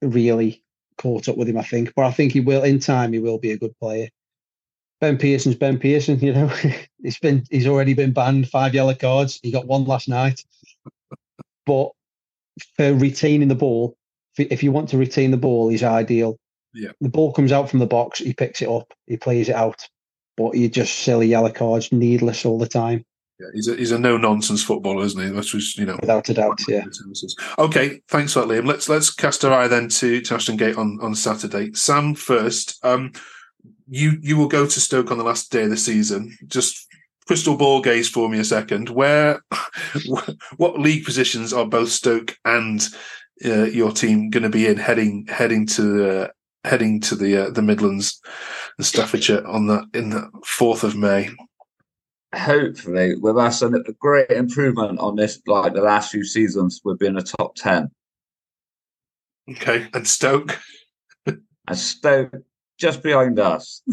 really 0.01 0.63
caught 0.97 1.29
up 1.29 1.37
with 1.37 1.47
him, 1.47 1.57
I 1.57 1.63
think. 1.63 1.93
But 1.95 2.05
I 2.05 2.11
think 2.11 2.31
he 2.31 2.39
will, 2.39 2.63
in 2.63 2.79
time, 2.79 3.13
he 3.13 3.19
will 3.19 3.37
be 3.37 3.51
a 3.51 3.57
good 3.57 3.77
player. 3.79 4.09
Ben 5.01 5.17
Pearson's 5.17 5.55
Ben 5.55 5.77
Pearson, 5.77 6.19
you 6.21 6.33
know. 6.33 6.47
he's 7.03 7.19
been 7.19 7.43
he's 7.51 7.67
already 7.67 7.93
been 7.93 8.13
banned, 8.13 8.49
five 8.49 8.73
yellow 8.73 8.95
cards. 8.95 9.39
He 9.43 9.51
got 9.51 9.67
one 9.67 9.85
last 9.85 10.07
night. 10.07 10.43
But 11.65 11.89
for 12.75 12.93
retaining 12.93 13.47
the 13.47 13.55
ball, 13.55 13.97
if 14.37 14.63
you 14.63 14.71
want 14.71 14.89
to 14.89 14.97
retain 14.97 15.31
the 15.31 15.37
ball, 15.37 15.69
he's 15.69 15.83
ideal. 15.83 16.37
Yeah. 16.75 16.91
The 17.01 17.09
ball 17.09 17.33
comes 17.33 17.51
out 17.51 17.69
from 17.69 17.79
the 17.79 17.87
box, 17.87 18.19
he 18.19 18.33
picks 18.33 18.61
it 18.61 18.69
up, 18.69 18.93
he 19.07 19.17
plays 19.17 19.49
it 19.49 19.55
out 19.55 19.87
but 20.37 20.55
you 20.55 20.69
just 20.69 20.99
silly 20.99 21.27
yellow 21.27 21.51
cards, 21.51 21.91
needless 21.91 22.45
all 22.45 22.59
the 22.59 22.67
time. 22.67 23.05
Yeah, 23.39 23.47
he's 23.53 23.67
a, 23.67 23.75
he's 23.75 23.91
a 23.91 23.99
no 23.99 24.17
nonsense 24.17 24.63
footballer, 24.63 25.03
isn't 25.03 25.21
he? 25.21 25.29
That's 25.29 25.51
just 25.51 25.77
you 25.77 25.85
know, 25.85 25.97
without 25.99 26.29
a 26.29 26.33
doubt. 26.33 26.59
Yeah. 26.67 26.85
Okay, 27.59 28.01
thanks 28.07 28.33
for 28.33 28.39
that, 28.41 28.47
Liam. 28.47 28.65
Let's 28.65 28.87
let's 28.87 29.13
cast 29.13 29.43
our 29.43 29.51
eye 29.51 29.67
then 29.67 29.89
to, 29.89 30.21
to 30.21 30.35
Ashton 30.35 30.55
Gate 30.55 30.77
on 30.77 30.99
on 31.01 31.15
Saturday. 31.15 31.73
Sam 31.73 32.15
first. 32.15 32.83
Um, 32.83 33.11
you 33.87 34.13
you 34.21 34.37
will 34.37 34.47
go 34.47 34.65
to 34.65 34.79
Stoke 34.79 35.11
on 35.11 35.17
the 35.17 35.23
last 35.23 35.51
day 35.51 35.63
of 35.63 35.69
the 35.69 35.77
season. 35.77 36.37
Just 36.47 36.87
crystal 37.27 37.57
ball 37.57 37.81
gaze 37.81 38.07
for 38.07 38.29
me 38.29 38.39
a 38.39 38.45
second. 38.45 38.89
Where, 38.89 39.41
what 40.57 40.79
league 40.79 41.03
positions 41.03 41.51
are 41.51 41.65
both 41.65 41.89
Stoke 41.89 42.37
and 42.45 42.87
uh, 43.43 43.65
your 43.65 43.91
team 43.91 44.29
going 44.29 44.43
to 44.43 44.49
be 44.49 44.67
in 44.67 44.77
heading 44.77 45.27
heading 45.27 45.67
to 45.67 46.09
uh, 46.09 46.27
heading 46.65 46.99
to 47.01 47.15
the 47.15 47.45
uh, 47.45 47.49
the 47.49 47.61
Midlands 47.61 48.21
and 48.77 48.85
Staffordshire 48.85 49.45
on 49.45 49.67
that 49.67 49.85
in 49.93 50.09
the 50.09 50.29
fourth 50.43 50.83
of 50.83 50.95
May. 50.95 51.29
Hopefully, 52.33 53.15
with 53.15 53.37
us 53.37 53.61
a 53.61 53.69
great 53.99 54.29
improvement 54.29 54.99
on 54.99 55.15
this, 55.15 55.39
like 55.47 55.73
the 55.73 55.81
last 55.81 56.11
few 56.11 56.25
seasons, 56.25 56.81
we've 56.83 56.99
been 56.99 57.17
a 57.17 57.21
top 57.21 57.55
ten. 57.55 57.89
Okay, 59.49 59.87
and 59.93 60.07
Stoke. 60.07 60.59
and 61.25 61.77
Stoke 61.77 62.33
just 62.77 63.01
behind 63.03 63.39
us. 63.39 63.81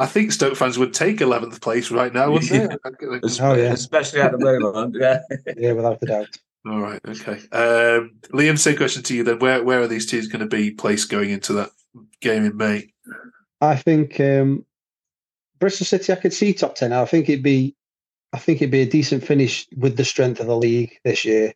I 0.00 0.06
think 0.06 0.32
Stoke 0.32 0.56
fans 0.56 0.78
would 0.78 0.94
take 0.94 1.18
11th 1.18 1.60
place 1.60 1.90
right 1.90 2.12
now, 2.12 2.30
wouldn't 2.30 2.50
they? 2.50 2.68
oh, 3.42 3.54
yeah. 3.54 3.72
Especially 3.72 4.22
at 4.22 4.32
the 4.32 4.38
moment. 4.38 4.96
Yeah. 4.98 5.20
yeah, 5.58 5.72
without 5.72 5.98
a 6.02 6.06
doubt. 6.06 6.28
All 6.66 6.80
right. 6.80 7.00
Okay. 7.06 7.38
Um, 7.52 8.18
Liam, 8.32 8.58
same 8.58 8.76
question 8.76 9.02
to 9.04 9.14
you 9.14 9.24
then. 9.24 9.38
Where 9.38 9.62
where 9.64 9.80
are 9.80 9.86
these 9.86 10.06
teams 10.06 10.28
going 10.28 10.40
to 10.40 10.56
be 10.56 10.70
placed 10.70 11.10
going 11.10 11.30
into 11.30 11.54
that 11.54 11.70
game 12.20 12.44
in 12.44 12.56
May? 12.56 12.92
I 13.60 13.76
think 13.76 14.20
um, 14.20 14.64
Bristol 15.58 15.86
City. 15.86 16.12
I 16.12 16.16
could 16.16 16.34
see 16.34 16.52
top 16.52 16.74
ten. 16.74 16.92
I 16.92 17.04
think 17.06 17.28
it'd 17.28 17.42
be. 17.42 17.74
I 18.32 18.38
think 18.38 18.58
it'd 18.58 18.70
be 18.70 18.82
a 18.82 18.86
decent 18.86 19.24
finish 19.24 19.66
with 19.76 19.96
the 19.96 20.04
strength 20.04 20.38
of 20.38 20.46
the 20.46 20.56
league 20.56 20.96
this 21.04 21.24
year. 21.24 21.52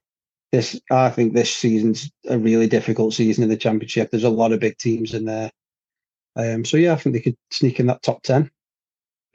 This, 0.51 0.81
I 0.91 1.11
think, 1.11 1.35
this 1.35 1.55
season's 1.55 2.11
a 2.29 2.39
really 2.39 2.67
difficult 2.67 3.15
season 3.15 3.45
in 3.45 3.51
the 3.51 3.57
championship. 3.57 4.11
There's 4.11 4.25
a 4.25 4.31
lot 4.31 4.53
of 4.53 4.61
big 4.61 4.77
teams 4.79 5.15
in 5.15 5.25
there. 5.25 5.53
Um, 6.37 6.65
so 6.65 6.77
yeah, 6.77 6.93
I 6.93 6.97
think 6.97 7.15
they 7.15 7.21
could 7.21 7.37
sneak 7.51 7.79
in 7.79 7.87
that 7.87 8.03
top 8.03 8.23
ten. 8.23 8.51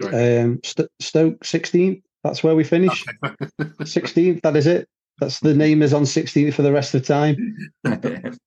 Right. 0.02 0.40
Um, 0.40 0.60
St- 0.64 0.90
Stoke 1.00 1.40
16th. 1.42 2.02
That's 2.24 2.44
where 2.44 2.56
we 2.56 2.64
finish. 2.64 3.06
16th. 3.62 4.42
That 4.42 4.56
is 4.56 4.68
it. 4.68 4.88
That's 5.20 5.40
the 5.40 5.54
name 5.54 5.82
is 5.82 5.94
on 5.94 6.06
16 6.06 6.52
for 6.52 6.62
the 6.62 6.72
rest 6.72 6.94
of 6.94 7.02
the 7.02 7.08
time. 7.08 7.56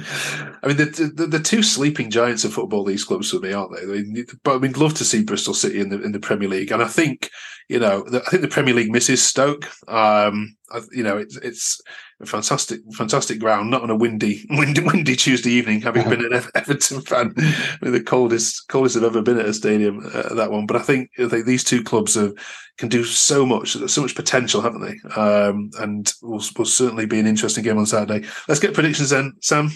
I 0.00 0.66
mean, 0.66 0.76
the, 0.76 1.12
the, 1.14 1.26
the 1.26 1.40
two 1.40 1.62
sleeping 1.62 2.10
giants 2.10 2.44
of 2.44 2.52
football, 2.52 2.84
these 2.84 3.04
clubs 3.04 3.30
for 3.30 3.38
me, 3.38 3.52
aren't 3.52 3.74
they? 3.74 3.82
I 3.82 3.86
mean, 3.86 4.26
but 4.44 4.56
I 4.56 4.58
mean, 4.58 4.72
love 4.72 4.94
to 4.94 5.04
see 5.04 5.22
Bristol 5.24 5.54
City 5.54 5.80
in 5.80 5.88
the 5.88 6.00
in 6.02 6.12
the 6.12 6.20
Premier 6.20 6.48
League, 6.48 6.70
and 6.70 6.82
I 6.82 6.88
think 6.88 7.30
you 7.68 7.78
know, 7.78 8.02
the, 8.04 8.22
I 8.26 8.30
think 8.30 8.42
the 8.42 8.48
Premier 8.48 8.74
League 8.74 8.90
misses 8.90 9.22
Stoke. 9.22 9.66
Um, 9.88 10.56
I, 10.70 10.80
you 10.92 11.02
know, 11.02 11.18
it's 11.18 11.36
it's 11.36 11.80
fantastic, 12.26 12.80
fantastic 12.94 13.38
ground. 13.38 13.70
Not 13.70 13.82
on 13.82 13.90
a 13.90 13.96
windy, 13.96 14.44
windy, 14.50 14.80
windy 14.80 15.16
Tuesday 15.16 15.50
evening, 15.50 15.80
having 15.80 16.08
been 16.08 16.24
an 16.24 16.32
Everton 16.54 17.00
fan, 17.02 17.34
the 17.80 18.02
coldest, 18.04 18.68
coldest 18.68 18.96
I've 18.96 19.04
ever 19.04 19.22
been 19.22 19.38
at 19.38 19.46
a 19.46 19.54
stadium. 19.54 20.04
Uh, 20.12 20.34
that 20.34 20.50
one, 20.50 20.66
but 20.66 20.76
I 20.76 20.82
think, 20.82 21.10
I 21.18 21.28
think 21.28 21.46
these 21.46 21.64
two 21.64 21.82
clubs 21.82 22.14
have, 22.14 22.32
can 22.78 22.88
do 22.88 23.04
so 23.04 23.44
much. 23.46 23.74
There's 23.74 23.92
so 23.92 24.02
much 24.02 24.14
potential, 24.14 24.60
haven't 24.60 24.82
they? 24.82 25.20
Um, 25.20 25.70
and 25.78 26.12
will 26.22 26.42
will 26.56 26.64
certainly 26.64 27.06
be 27.06 27.20
an 27.20 27.26
interesting 27.26 27.64
game 27.64 27.78
on 27.78 27.86
Saturday. 27.86 28.26
Let's 28.48 28.60
get 28.60 28.74
predictions 28.74 29.10
then, 29.10 29.34
Sam. 29.40 29.70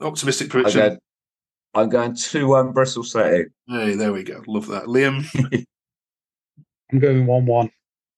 Optimistic 0.00 0.50
prediction. 0.50 0.80
Okay. 0.80 0.96
I'm 1.74 1.88
going 1.88 2.16
two 2.16 2.48
one 2.48 2.72
Bristol 2.72 3.04
City. 3.04 3.50
Hey, 3.68 3.94
there 3.94 4.12
we 4.12 4.24
go. 4.24 4.42
Love 4.46 4.66
that, 4.68 4.84
Liam. 4.84 5.24
I'm 6.92 6.98
going 6.98 7.26
one 7.26 7.46
one. 7.46 7.70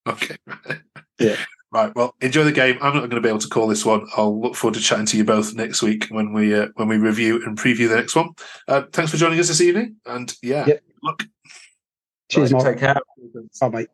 Okay. 0.07 0.37
yeah. 1.19 1.37
Right. 1.73 1.95
Well, 1.97 2.15
enjoy 2.21 2.45
the 2.45 2.53
game. 2.53 2.77
I'm 2.83 2.93
not 2.93 3.01
going 3.01 3.11
to 3.13 3.21
be 3.23 3.31
able 3.31 3.39
to 3.39 3.49
call 3.49 3.67
this 3.67 3.87
one. 3.87 4.07
I'll 4.15 4.39
look 4.39 4.57
forward 4.57 4.75
to 4.75 4.81
chatting 4.81 5.07
to 5.07 5.17
you 5.17 5.25
both 5.25 5.55
next 5.55 5.81
week 5.81 6.07
when 6.11 6.35
we 6.35 6.55
uh, 6.55 6.69
when 6.75 6.87
we 6.87 6.99
review 6.99 7.43
and 7.47 7.59
preview 7.59 7.89
the 7.89 7.97
next 7.97 8.15
one. 8.15 8.29
Uh, 8.69 8.83
thanks 8.93 9.11
for 9.11 9.17
joining 9.17 9.41
us 9.41 9.49
this 9.49 9.63
evening. 9.63 9.97
And 10.05 10.35
yeah, 10.43 10.67
yep. 10.67 10.83
look. 11.03 11.25
Cheers, 12.31 12.53
right, 12.53 12.65
Take 12.65 12.79
care. 12.79 12.97
Bye, 13.61 13.69
mate. 13.71 13.89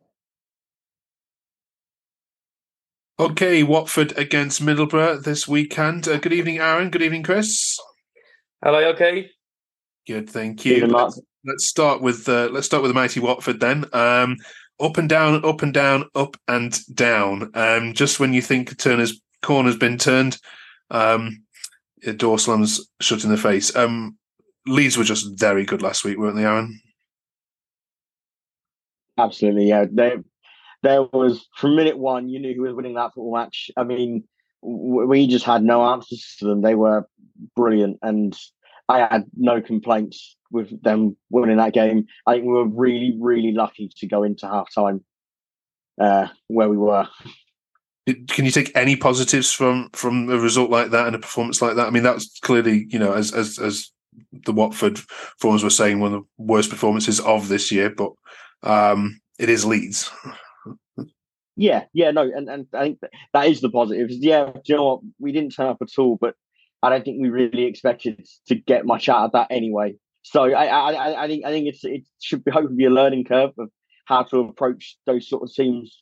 Okay, 3.17 3.63
Watford 3.63 4.17
against 4.17 4.61
Middlesbrough 4.61 5.23
this 5.23 5.47
weekend. 5.47 6.07
Uh, 6.07 6.17
good 6.17 6.33
evening, 6.33 6.57
Aaron. 6.57 6.89
Good 6.89 7.01
evening, 7.01 7.23
Chris. 7.23 7.79
Hello. 8.61 8.79
Okay. 8.89 9.29
Good. 10.05 10.29
Thank 10.29 10.65
you. 10.65 10.85
Let's, 10.85 11.21
let's, 11.45 11.65
start 11.65 12.01
with 12.01 12.27
uh, 12.27 12.49
let's 12.51 12.65
start 12.65 12.83
with 12.83 12.89
the 12.89 12.95
mighty 12.95 13.21
Watford 13.21 13.61
then. 13.61 13.85
Um, 13.93 14.35
up 14.79 14.97
and 14.97 15.09
down, 15.09 15.43
up 15.45 15.61
and 15.61 15.73
down, 15.73 16.05
up 16.15 16.37
and 16.47 16.79
down. 16.95 17.51
Um, 17.53 17.93
just 17.93 18.19
when 18.19 18.33
you 18.33 18.41
think 18.41 18.77
Turner's 18.77 19.21
corner's 19.41 19.77
been 19.77 19.97
turned, 19.97 20.37
um, 20.91 21.43
door 22.17 22.39
slams 22.39 22.89
shut 23.01 23.23
in 23.23 23.29
the 23.29 23.37
face. 23.37 23.75
Um, 23.75 24.17
Leeds 24.65 24.97
were 24.97 25.03
just 25.03 25.39
very 25.39 25.65
good 25.65 25.81
last 25.81 26.03
week, 26.03 26.17
weren't 26.17 26.35
they, 26.35 26.45
Aaron? 26.45 26.79
Absolutely, 29.17 29.67
yeah. 29.67 29.85
They, 29.91 30.17
there 30.83 31.03
was 31.03 31.47
from 31.57 31.75
minute 31.75 31.97
one, 31.97 32.29
you 32.29 32.39
knew 32.39 32.53
who 32.53 32.61
was 32.61 32.73
winning 32.73 32.95
that 32.95 33.13
football 33.13 33.35
match. 33.35 33.69
I 33.75 33.83
mean, 33.83 34.23
we 34.61 35.27
just 35.27 35.45
had 35.45 35.63
no 35.63 35.83
answers 35.83 36.35
to 36.39 36.45
them. 36.45 36.61
They 36.61 36.75
were 36.75 37.07
brilliant, 37.55 37.99
and 38.01 38.37
I 38.87 38.99
had 38.99 39.25
no 39.35 39.61
complaints 39.61 40.35
with 40.51 40.81
them 40.83 41.15
winning 41.29 41.57
that 41.57 41.73
game. 41.73 42.05
I 42.25 42.33
think 42.33 42.45
we 42.45 42.53
were 42.53 42.67
really, 42.67 43.17
really 43.19 43.51
lucky 43.51 43.89
to 43.97 44.07
go 44.07 44.23
into 44.23 44.47
half 44.47 44.73
time 44.73 45.03
uh, 45.99 46.27
where 46.47 46.69
we 46.69 46.77
were. 46.77 47.07
Can 48.27 48.45
you 48.45 48.51
take 48.51 48.71
any 48.75 48.95
positives 48.95 49.51
from 49.51 49.89
from 49.93 50.29
a 50.29 50.39
result 50.39 50.71
like 50.71 50.89
that 50.91 51.05
and 51.05 51.15
a 51.15 51.19
performance 51.19 51.61
like 51.61 51.75
that? 51.75 51.87
I 51.87 51.91
mean, 51.91 52.03
that's 52.03 52.39
clearly, 52.39 52.87
you 52.89 52.97
know, 52.97 53.13
as 53.13 53.31
as 53.31 53.59
as 53.59 53.91
the 54.45 54.53
Watford 54.53 54.99
forums 55.39 55.63
were 55.63 55.69
saying, 55.69 55.99
one 55.99 56.13
of 56.13 56.21
the 56.21 56.43
worst 56.43 56.69
performances 56.69 57.19
of 57.19 57.49
this 57.49 57.71
year, 57.71 57.89
but 57.89 58.11
um, 58.63 59.21
it 59.37 59.49
is 59.49 59.65
Leeds. 59.65 60.11
Yeah, 61.55 61.83
yeah, 61.93 62.11
no, 62.11 62.21
and, 62.21 62.49
and 62.49 62.67
I 62.73 62.83
think 62.83 62.99
that 63.33 63.47
is 63.47 63.61
the 63.61 63.69
positives. 63.69 64.15
Yeah, 64.15 64.51
you 64.65 64.75
know 64.75 64.85
what? 64.85 65.01
We 65.19 65.31
didn't 65.31 65.51
turn 65.51 65.67
up 65.67 65.81
at 65.81 65.89
all, 65.97 66.17
but 66.19 66.35
I 66.81 66.89
don't 66.89 67.03
think 67.03 67.21
we 67.21 67.29
really 67.29 67.65
expected 67.65 68.25
to 68.47 68.55
get 68.55 68.85
much 68.85 69.09
out 69.09 69.25
of 69.25 69.31
that 69.33 69.47
anyway. 69.49 69.95
So 70.23 70.43
I, 70.43 70.65
I, 70.65 71.23
I 71.23 71.27
think 71.27 71.45
I 71.45 71.49
think 71.49 71.67
it's 71.67 71.83
it 71.83 72.03
should 72.21 72.43
be 72.43 72.51
hopefully 72.51 72.75
be 72.75 72.85
a 72.85 72.89
learning 72.89 73.25
curve 73.25 73.51
of 73.57 73.69
how 74.05 74.23
to 74.23 74.39
approach 74.39 74.97
those 75.05 75.29
sort 75.29 75.43
of 75.43 75.53
teams 75.53 76.01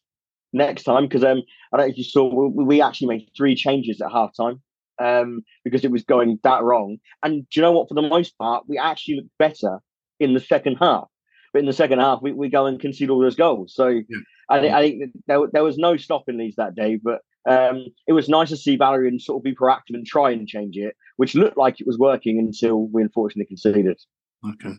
next 0.54 0.84
time 0.84 1.04
because 1.04 1.24
um, 1.24 1.44
I 1.72 1.78
don't 1.78 1.88
know 1.88 1.92
if 1.92 1.98
you 1.98 2.04
saw 2.04 2.34
we, 2.34 2.64
we 2.64 2.82
actually 2.82 3.08
made 3.08 3.30
three 3.36 3.56
changes 3.56 4.02
at 4.02 4.12
half 4.12 4.32
time 4.36 4.62
um, 5.00 5.44
because 5.64 5.84
it 5.84 5.92
was 5.92 6.04
going 6.04 6.40
that 6.44 6.64
wrong. 6.64 6.98
And 7.24 7.48
do 7.50 7.60
you 7.60 7.62
know 7.62 7.72
what? 7.72 7.90
For 7.90 7.96
the 7.96 8.02
most 8.02 8.38
part, 8.38 8.64
we 8.68 8.78
actually 8.78 9.18
looked 9.18 9.38
better 9.38 9.80
in 10.20 10.34
the 10.34 10.40
second 10.40 10.78
half. 10.80 11.08
But 11.54 11.60
in 11.60 11.66
the 11.66 11.74
second 11.74 12.00
half, 12.00 12.20
we, 12.22 12.34
we 12.34 12.50
go 12.50 12.66
and 12.66 12.80
concede 12.80 13.10
all 13.10 13.22
those 13.22 13.36
goals. 13.36 13.74
So 13.74 13.88
yeah. 13.88 14.04
I, 14.50 14.60
think, 14.60 14.74
I 14.74 14.82
think 14.82 15.12
there, 15.28 15.40
there 15.52 15.64
was 15.64 15.78
no 15.78 15.98
stopping 15.98 16.38
these 16.38 16.56
that 16.58 16.76
day. 16.76 17.00
But 17.02 17.22
um, 17.48 17.86
it 18.08 18.14
was 18.14 18.30
nice 18.30 18.50
to 18.50 18.58
see 18.58 18.78
Valérien 18.78 19.22
sort 19.22 19.40
of 19.40 19.44
be 19.44 19.56
proactive 19.56 19.94
and 19.94 20.06
try 20.06 20.32
and 20.32 20.48
change 20.48 20.78
it, 20.78 20.96
which 21.16 21.36
looked 21.36 21.58
like 21.58 21.80
it 21.80 21.88
was 21.88 21.98
working 21.98 22.40
until 22.40 22.88
we 22.88 23.02
unfortunately 23.02 23.46
conceded. 23.46 24.00
Okay. 24.46 24.76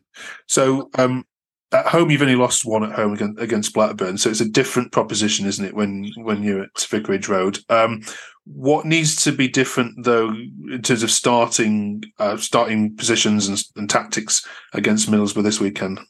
So 0.46 0.90
um, 0.98 1.24
at 1.72 1.86
home 1.86 2.10
you've 2.10 2.22
only 2.22 2.36
lost 2.36 2.64
one 2.64 2.84
at 2.84 2.92
home 2.92 3.14
against, 3.14 3.40
against 3.40 3.74
Blackburn, 3.74 4.18
so 4.18 4.30
it's 4.30 4.40
a 4.40 4.48
different 4.48 4.92
proposition, 4.92 5.46
isn't 5.46 5.64
it? 5.64 5.74
When 5.74 6.10
when 6.18 6.42
you're 6.42 6.62
at 6.62 6.78
Vicarage 6.78 7.28
Road, 7.28 7.58
um, 7.68 8.02
what 8.44 8.86
needs 8.86 9.16
to 9.24 9.32
be 9.32 9.48
different 9.48 10.04
though 10.04 10.28
in 10.28 10.82
terms 10.82 11.02
of 11.02 11.10
starting 11.10 12.02
uh, 12.18 12.36
starting 12.36 12.96
positions 12.96 13.48
and, 13.48 13.62
and 13.76 13.90
tactics 13.90 14.46
against 14.72 15.10
Middlesbrough 15.10 15.42
this 15.42 15.60
weekend? 15.60 16.00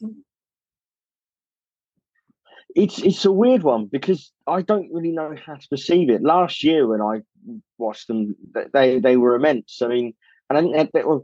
It's 2.75 2.99
it's 2.99 3.25
a 3.25 3.31
weird 3.31 3.63
one 3.63 3.87
because 3.87 4.31
I 4.45 4.61
don't 4.61 4.91
really 4.93 5.11
know 5.11 5.35
how 5.45 5.55
to 5.55 5.67
perceive 5.69 6.09
it. 6.09 6.21
Last 6.21 6.63
year 6.63 6.87
when 6.87 7.01
I 7.01 7.21
watched 7.77 8.07
them, 8.07 8.35
they 8.73 8.99
they 8.99 9.17
were 9.17 9.35
immense. 9.35 9.81
I 9.81 9.87
mean, 9.87 10.13
and 10.49 10.57
I 10.57 10.61
think 10.61 10.91
they, 10.91 11.03
were 11.03 11.21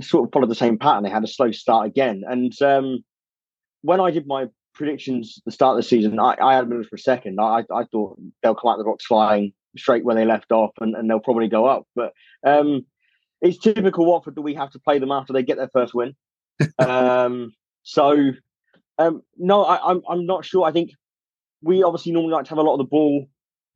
sort 0.00 0.26
of 0.26 0.32
followed 0.32 0.50
the 0.50 0.54
same 0.54 0.78
pattern. 0.78 1.04
They 1.04 1.10
had 1.10 1.24
a 1.24 1.28
slow 1.28 1.50
start 1.50 1.86
again, 1.86 2.24
and 2.26 2.60
um, 2.62 3.04
when 3.82 4.00
I 4.00 4.10
did 4.10 4.26
my 4.26 4.46
predictions 4.74 5.34
at 5.38 5.44
the 5.44 5.52
start 5.52 5.76
of 5.76 5.82
the 5.82 5.88
season, 5.88 6.18
I, 6.18 6.36
I 6.40 6.54
had 6.54 6.68
them 6.68 6.84
for 6.84 6.96
a 6.96 6.98
second. 6.98 7.38
I, 7.40 7.64
I 7.72 7.84
thought 7.84 8.18
they'll 8.42 8.54
come 8.54 8.70
out 8.70 8.78
the 8.78 8.84
rocks 8.84 9.04
flying 9.04 9.52
straight 9.76 10.04
where 10.04 10.14
they 10.14 10.24
left 10.24 10.52
off, 10.52 10.72
and, 10.80 10.94
and 10.94 11.10
they'll 11.10 11.20
probably 11.20 11.48
go 11.48 11.66
up. 11.66 11.86
But 11.94 12.12
um, 12.46 12.86
it's 13.40 13.58
typical 13.58 14.06
Watford 14.06 14.36
that 14.36 14.42
we 14.42 14.54
have 14.54 14.70
to 14.70 14.78
play 14.78 14.98
them 14.98 15.12
after 15.12 15.32
they 15.32 15.42
get 15.42 15.58
their 15.58 15.70
first 15.72 15.94
win. 15.94 16.14
um, 16.78 17.52
so 17.82 18.32
um, 18.98 19.22
no, 19.36 19.64
I, 19.64 19.90
I'm 19.90 20.02
I'm 20.08 20.26
not 20.26 20.44
sure. 20.44 20.64
I 20.64 20.72
think 20.72 20.90
we 21.62 21.82
obviously 21.82 22.12
normally 22.12 22.32
like 22.32 22.44
to 22.44 22.50
have 22.50 22.58
a 22.58 22.62
lot 22.62 22.74
of 22.74 22.78
the 22.78 22.84
ball. 22.84 23.26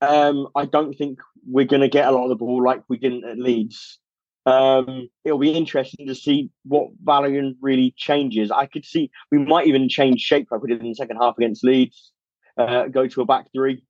Um, 0.01 0.49
I 0.57 0.65
don't 0.65 0.95
think 0.95 1.21
we're 1.47 1.67
going 1.67 1.83
to 1.83 1.89
get 1.89 2.09
a 2.09 2.11
lot 2.11 2.25
of 2.25 2.29
the 2.29 2.37
ball 2.37 2.63
like 2.63 2.83
we 2.89 2.99
didn't 2.99 3.25
at 3.25 3.39
Leeds. 3.39 3.99
Um, 4.45 5.09
it'll 5.25 5.39
be 5.39 5.53
interesting 5.53 6.09
to 6.09 6.15
see 6.17 6.51
what 6.65 6.91
Valérien 7.05 7.55
really 7.61 7.95
changes. 7.97 8.51
I 8.51 8.67
could 8.67 8.85
see 8.85 9.11
we 9.31 9.39
might 9.39 9.69
even 9.69 9.89
change 9.89 10.21
shape 10.21 10.49
like 10.51 10.63
we 10.63 10.71
did 10.71 10.81
in 10.81 10.89
the 10.89 10.95
second 10.95 11.19
half 11.19 11.37
against 11.39 11.63
Leeds, 11.63 12.11
uh, 12.59 12.89
go 12.89 13.07
to 13.07 13.21
a 13.21 13.25
back 13.25 13.47
three. 13.55 13.85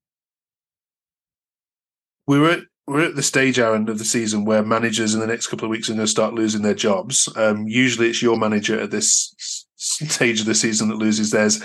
We 2.27 2.39
were 2.39 2.51
at, 2.51 2.61
we're 2.87 3.07
at 3.07 3.17
the 3.17 3.23
stage, 3.23 3.59
Aaron, 3.59 3.89
of 3.89 3.99
the 3.99 4.05
season 4.05 4.45
where 4.45 4.63
managers 4.63 5.15
in 5.15 5.21
the 5.21 5.27
next 5.27 5.47
couple 5.47 5.65
of 5.65 5.71
weeks 5.71 5.89
are 5.89 5.95
going 5.95 6.05
to 6.05 6.11
start 6.11 6.35
losing 6.35 6.63
their 6.63 6.75
jobs. 6.75 7.29
Um, 7.37 7.67
usually, 7.67 8.11
it's 8.11 8.23
your 8.23 8.37
manager 8.37 8.79
at 8.79 8.91
this 8.91 9.67
stage 9.83 10.41
of 10.41 10.47
the 10.47 10.55
season 10.55 10.89
that 10.89 10.97
loses 10.97 11.31
theirs. 11.31 11.63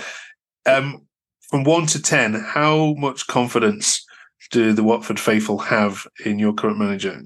Um, 0.66 1.06
from 1.50 1.64
one 1.64 1.86
to 1.86 2.02
ten, 2.02 2.34
how 2.34 2.94
much 2.94 3.26
confidence 3.26 4.04
do 4.50 4.72
the 4.72 4.84
Watford 4.84 5.18
faithful 5.18 5.58
have 5.58 6.06
in 6.24 6.38
your 6.38 6.52
current 6.52 6.78
manager? 6.78 7.20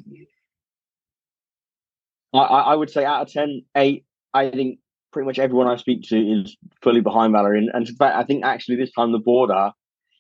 I, 2.33 2.39
I 2.39 2.75
would 2.75 2.91
say 2.91 3.05
out 3.05 3.23
of 3.23 3.33
10, 3.33 3.65
8, 3.77 4.05
I 4.33 4.51
think 4.51 4.79
pretty 5.13 5.27
much 5.27 5.39
everyone 5.39 5.69
I 5.69 5.77
speak 5.77 6.03
to 6.09 6.17
is 6.17 6.57
fully 6.83 7.01
behind 7.01 7.35
Valérien. 7.35 7.67
And 7.73 7.87
in 7.87 7.95
fact, 7.95 8.17
I 8.17 8.25
think 8.25 8.45
actually 8.45 8.77
this 8.77 8.93
time 8.93 9.13
the 9.13 9.19
board 9.19 9.51
are 9.51 9.75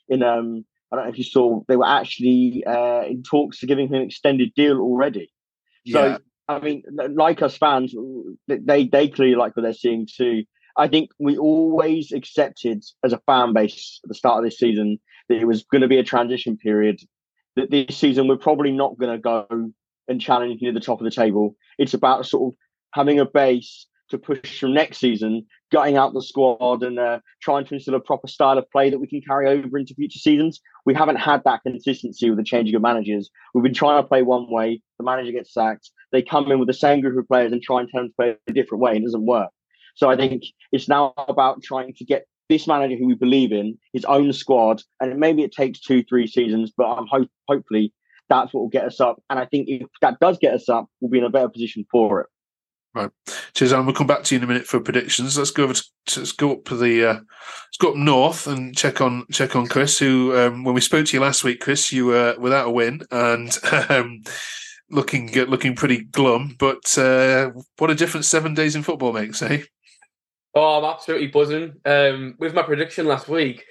in 0.08 0.22
um 0.22 0.64
I 0.90 0.96
don't 0.96 1.06
know 1.06 1.10
if 1.10 1.18
you 1.18 1.24
saw 1.24 1.62
they 1.68 1.76
were 1.76 1.86
actually 1.86 2.64
uh, 2.66 3.04
in 3.04 3.22
talks 3.22 3.60
to 3.60 3.66
giving 3.66 3.88
him 3.88 3.94
an 3.94 4.02
extended 4.02 4.52
deal 4.54 4.78
already. 4.78 5.32
So 5.86 6.04
yeah. 6.04 6.18
I 6.48 6.60
mean, 6.60 6.82
like 7.14 7.40
us 7.40 7.56
fans, 7.56 7.94
they 8.46 8.84
they 8.84 9.08
clearly 9.08 9.34
like 9.34 9.56
what 9.56 9.62
they're 9.62 9.72
seeing 9.72 10.06
too. 10.06 10.44
I 10.76 10.88
think 10.88 11.10
we 11.18 11.36
always 11.36 12.12
accepted 12.12 12.82
as 13.04 13.12
a 13.12 13.20
fan 13.26 13.52
base 13.52 14.00
at 14.04 14.08
the 14.08 14.14
start 14.14 14.38
of 14.38 14.44
this 14.44 14.58
season 14.58 14.98
that 15.28 15.38
it 15.38 15.46
was 15.46 15.64
going 15.64 15.82
to 15.82 15.88
be 15.88 15.98
a 15.98 16.04
transition 16.04 16.56
period. 16.56 17.00
That 17.56 17.70
this 17.70 17.96
season 17.96 18.28
we're 18.28 18.36
probably 18.36 18.72
not 18.72 18.98
going 18.98 19.12
to 19.12 19.18
go 19.18 19.46
and 20.08 20.20
challenge 20.20 20.60
near 20.62 20.72
the 20.72 20.80
top 20.80 21.00
of 21.00 21.04
the 21.04 21.10
table. 21.10 21.56
It's 21.78 21.94
about 21.94 22.26
sort 22.26 22.52
of 22.52 22.58
having 22.92 23.20
a 23.20 23.26
base 23.26 23.86
to 24.10 24.18
push 24.18 24.60
from 24.60 24.74
next 24.74 24.98
season, 24.98 25.46
gutting 25.70 25.96
out 25.96 26.12
the 26.12 26.22
squad 26.22 26.82
and 26.82 26.98
uh, 26.98 27.18
trying 27.42 27.64
to 27.64 27.74
instill 27.74 27.94
a 27.94 28.00
proper 28.00 28.28
style 28.28 28.58
of 28.58 28.70
play 28.70 28.90
that 28.90 28.98
we 28.98 29.06
can 29.06 29.22
carry 29.22 29.48
over 29.48 29.78
into 29.78 29.94
future 29.94 30.18
seasons. 30.18 30.60
We 30.84 30.94
haven't 30.94 31.16
had 31.16 31.42
that 31.44 31.62
consistency 31.62 32.28
with 32.28 32.38
the 32.38 32.44
changing 32.44 32.74
of 32.74 32.82
managers. 32.82 33.30
We've 33.54 33.64
been 33.64 33.74
trying 33.74 34.02
to 34.02 34.06
play 34.06 34.22
one 34.22 34.50
way, 34.50 34.82
the 34.98 35.04
manager 35.04 35.32
gets 35.32 35.52
sacked, 35.52 35.90
they 36.12 36.22
come 36.22 36.50
in 36.52 36.58
with 36.58 36.68
the 36.68 36.74
same 36.74 37.00
group 37.00 37.18
of 37.18 37.26
players 37.26 37.52
and 37.52 37.62
try 37.62 37.80
and 37.80 37.88
tell 37.88 38.02
them 38.02 38.10
to 38.10 38.14
play 38.14 38.36
a 38.46 38.52
different 38.52 38.82
way, 38.82 38.92
and 38.92 39.00
it 39.00 39.06
doesn't 39.06 39.26
work. 39.26 39.50
So 39.94 40.10
I 40.10 40.16
think 40.16 40.44
it's 40.72 40.88
now 40.88 41.14
about 41.16 41.62
trying 41.62 41.94
to 41.94 42.04
get 42.04 42.26
this 42.48 42.66
manager 42.66 42.96
who 42.96 43.06
we 43.06 43.14
believe 43.14 43.52
in, 43.52 43.78
his 43.92 44.04
own 44.04 44.32
squad, 44.32 44.82
and 45.00 45.18
maybe 45.18 45.42
it 45.42 45.52
takes 45.52 45.80
two, 45.80 46.02
three 46.04 46.26
seasons, 46.26 46.72
but 46.76 46.86
I'm 46.86 47.06
hope 47.06 47.30
hopefully 47.48 47.92
that's 48.28 48.52
what 48.52 48.60
will 48.62 48.68
get 48.68 48.84
us 48.84 49.00
up. 49.00 49.22
And 49.30 49.38
I 49.38 49.46
think 49.46 49.68
if 49.68 49.86
that 50.00 50.20
does 50.20 50.38
get 50.38 50.54
us 50.54 50.68
up, 50.68 50.86
we'll 51.00 51.10
be 51.10 51.18
in 51.18 51.24
a 51.24 51.30
better 51.30 51.48
position 51.48 51.86
for 51.90 52.20
it. 52.22 52.26
Right. 52.94 53.10
Cheers. 53.54 53.72
We'll 53.72 53.94
come 53.94 54.06
back 54.06 54.22
to 54.24 54.34
you 54.34 54.38
in 54.38 54.44
a 54.44 54.46
minute 54.46 54.66
for 54.66 54.78
predictions. 54.78 55.38
Let's 55.38 55.50
go 55.50 55.64
over 55.64 55.72
to, 55.72 56.20
let's 56.20 56.32
go 56.32 56.52
up 56.52 56.64
the 56.64 57.08
uh, 57.08 57.14
let's 57.14 57.78
go 57.78 57.90
up 57.90 57.96
north 57.96 58.46
and 58.46 58.76
check 58.76 59.00
on 59.00 59.24
check 59.32 59.56
on 59.56 59.66
Chris. 59.66 59.98
Who, 59.98 60.36
um, 60.36 60.62
when 60.62 60.74
we 60.74 60.82
spoke 60.82 61.06
to 61.06 61.16
you 61.16 61.20
last 61.22 61.42
week, 61.42 61.60
Chris, 61.60 61.90
you 61.90 62.06
were 62.06 62.36
without 62.38 62.68
a 62.68 62.70
win 62.70 63.00
and 63.10 63.56
um, 63.88 64.22
looking 64.90 65.32
looking 65.32 65.74
pretty 65.74 66.04
glum. 66.04 66.54
But 66.58 66.98
uh, 66.98 67.52
what 67.78 67.90
a 67.90 67.94
difference 67.94 68.28
seven 68.28 68.52
days 68.52 68.76
in 68.76 68.82
football 68.82 69.14
makes, 69.14 69.40
eh? 69.40 69.62
Oh, 70.54 70.78
I'm 70.78 70.84
absolutely 70.94 71.28
buzzing. 71.28 71.74
Um, 71.86 72.36
with 72.38 72.54
my 72.54 72.62
prediction 72.62 73.06
last 73.06 73.28
week, 73.28 73.64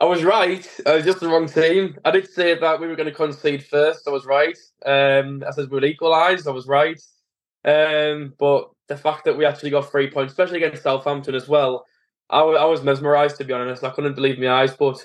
I 0.00 0.06
was 0.06 0.24
right. 0.24 0.68
I 0.86 0.96
was 0.96 1.04
just 1.04 1.20
the 1.20 1.28
wrong 1.28 1.48
team. 1.48 1.96
I 2.04 2.10
did 2.12 2.28
say 2.30 2.58
that 2.58 2.80
we 2.80 2.86
were 2.88 2.96
going 2.96 3.08
to 3.08 3.14
concede 3.14 3.64
first. 3.64 4.08
I 4.08 4.12
was 4.12 4.26
right. 4.26 4.56
Um, 4.86 5.44
I 5.46 5.52
said 5.52 5.70
we 5.70 5.76
would 5.76 5.84
equalise. 5.84 6.46
I 6.46 6.50
was 6.52 6.66
right. 6.68 7.00
Um, 7.64 8.34
but 8.38 8.70
the 8.88 8.96
fact 8.96 9.24
that 9.26 9.36
we 9.38 9.46
actually 9.46 9.70
got 9.70 9.90
three 9.90 10.10
points, 10.10 10.32
especially 10.32 10.62
against 10.62 10.82
Southampton 10.84 11.34
as 11.34 11.48
well, 11.48 11.86
I, 12.30 12.40
w- 12.40 12.58
I 12.58 12.64
was 12.66 12.82
mesmerised 12.82 13.38
to 13.38 13.44
be 13.44 13.54
honest. 13.54 13.84
I 13.84 13.90
couldn't 13.90 14.14
believe 14.16 14.38
my 14.38 14.48
eyes. 14.50 14.76
But 14.76 15.04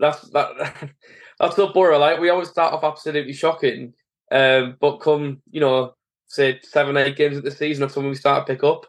that's 0.00 0.30
that. 0.30 0.90
that's 1.40 1.58
not 1.58 1.74
Borough. 1.74 1.98
Like 2.00 2.20
we 2.20 2.30
always 2.30 2.50
start 2.50 2.74
off 2.74 2.84
absolutely 2.84 3.34
shocking, 3.34 3.94
um, 4.32 4.76
but 4.80 4.98
come 4.98 5.42
you 5.52 5.60
know 5.60 5.94
say 6.28 6.60
seven 6.64 6.96
eight 6.98 7.16
games 7.16 7.38
of 7.38 7.44
the 7.44 7.52
season, 7.52 7.82
that's 7.82 7.96
when 7.96 8.08
we 8.08 8.16
start 8.16 8.46
to 8.46 8.54
pick 8.54 8.64
up. 8.64 8.86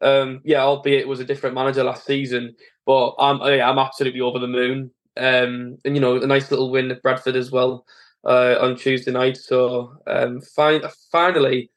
Um, 0.00 0.40
yeah, 0.44 0.60
albeit 0.62 1.00
it 1.00 1.08
was 1.08 1.20
a 1.20 1.24
different 1.24 1.54
manager 1.54 1.84
last 1.84 2.06
season, 2.06 2.54
but 2.86 3.14
I'm 3.18 3.40
yeah, 3.42 3.68
I'm 3.68 3.78
absolutely 3.78 4.20
over 4.20 4.38
the 4.38 4.46
moon. 4.46 4.90
Um, 5.16 5.78
and 5.84 5.94
you 5.94 6.00
know, 6.00 6.16
a 6.16 6.26
nice 6.26 6.50
little 6.50 6.70
win 6.70 6.90
at 6.90 7.02
Bradford 7.02 7.36
as 7.36 7.50
well 7.50 7.86
uh, 8.24 8.56
on 8.60 8.76
Tuesday 8.76 9.12
night. 9.12 9.36
So 9.36 9.96
um, 10.06 10.40
finally, 11.12 11.70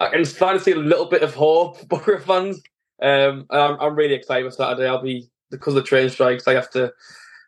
I 0.00 0.08
can 0.08 0.24
finally 0.24 0.62
see 0.62 0.72
a 0.72 0.76
little 0.76 1.06
bit 1.06 1.22
of 1.22 1.34
hope, 1.34 1.86
Borough 1.88 2.20
fans. 2.20 2.62
Um, 3.02 3.46
I'm, 3.50 3.78
I'm 3.80 3.96
really 3.96 4.14
excited 4.14 4.44
for 4.50 4.56
Saturday. 4.56 4.88
I'll 4.88 5.02
be 5.02 5.28
because 5.50 5.74
of 5.74 5.82
the 5.82 5.88
train 5.88 6.08
strikes. 6.10 6.46
I 6.48 6.54
have 6.54 6.70
to. 6.70 6.92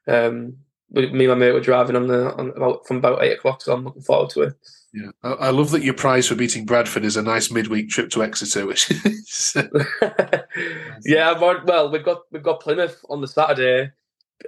Um, 0.09 0.57
me 0.91 1.05
and 1.05 1.29
my 1.29 1.35
mate 1.35 1.53
were 1.53 1.61
driving 1.61 1.97
on 1.97 2.07
the 2.07 2.33
on 2.37 2.51
about 2.51 2.87
from 2.87 2.99
about 2.99 3.23
eight 3.23 3.33
o'clock, 3.39 3.61
so 3.61 3.73
I'm 3.73 3.85
looking 3.85 4.03
forward 4.03 4.31
to 4.31 4.43
it. 4.43 4.55
Yeah, 4.93 5.11
I, 5.23 5.33
I, 5.33 5.51
love 5.51 5.71
that 5.73 5.83
your 5.83 5.95
prize 5.95 6.29
for 6.29 6.37
beating 6.37 6.65
Bradford 6.65 7.05
is 7.05 7.17
a 7.17 7.23
nice 7.23 7.51
midweek 7.51 7.91
trip 7.91 8.09
to 8.11 8.23
Exeter, 8.23 8.67
which 8.67 8.91
is 9.05 9.57
yeah. 11.05 11.39
Well, 11.39 11.91
we've 11.91 12.05
got 12.05 12.23
we've 12.31 12.43
got 12.43 12.61
Plymouth 12.61 13.05
on 13.11 13.21
the 13.21 13.29
Saturday 13.29 13.91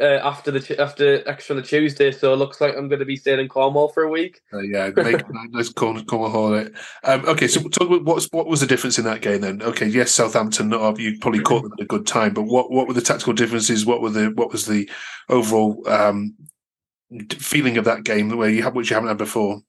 uh, 0.00 0.20
after 0.22 0.50
the 0.50 0.80
after 0.80 1.28
Exeter 1.28 1.54
on 1.54 1.56
the 1.60 1.66
Tuesday, 1.66 2.12
so 2.12 2.32
it 2.32 2.36
looks 2.36 2.60
like 2.60 2.76
I'm 2.76 2.88
going 2.88 3.00
to 3.00 3.04
be 3.04 3.16
staying 3.16 3.40
in 3.40 3.48
Cornwall 3.48 3.88
for 3.88 4.02
a 4.02 4.10
week. 4.10 4.40
Uh, 4.52 4.60
yeah, 4.60 4.90
make 4.96 5.20
a 5.28 5.48
nice 5.48 5.70
Cornwall 5.70 6.30
holiday. 6.30 6.70
Um, 7.04 7.24
okay, 7.26 7.48
so 7.48 7.60
talk 7.68 7.88
about 7.88 8.04
what's 8.04 8.26
what 8.30 8.46
was 8.46 8.60
the 8.60 8.66
difference 8.66 8.98
in 8.98 9.04
that 9.04 9.22
game 9.22 9.40
then? 9.40 9.62
Okay, 9.62 9.86
yes, 9.86 10.12
Southampton. 10.12 10.70
You 10.98 11.18
probably 11.20 11.40
caught 11.40 11.62
them 11.62 11.72
at 11.72 11.84
a 11.84 11.86
good 11.86 12.06
time, 12.06 12.34
but 12.34 12.42
what 12.42 12.70
what 12.70 12.86
were 12.86 12.94
the 12.94 13.00
tactical 13.00 13.32
differences? 13.32 13.86
What 13.86 14.02
were 14.02 14.10
the 14.10 14.30
what 14.30 14.52
was 14.52 14.66
the 14.66 14.88
overall 15.28 15.82
um, 15.88 16.34
feeling 17.32 17.78
of 17.78 17.84
that 17.84 18.04
game 18.04 18.36
where 18.36 18.50
you 18.50 18.62
have 18.62 18.74
which 18.74 18.90
you 18.90 18.94
haven't 18.94 19.08
had 19.08 19.18
before? 19.18 19.62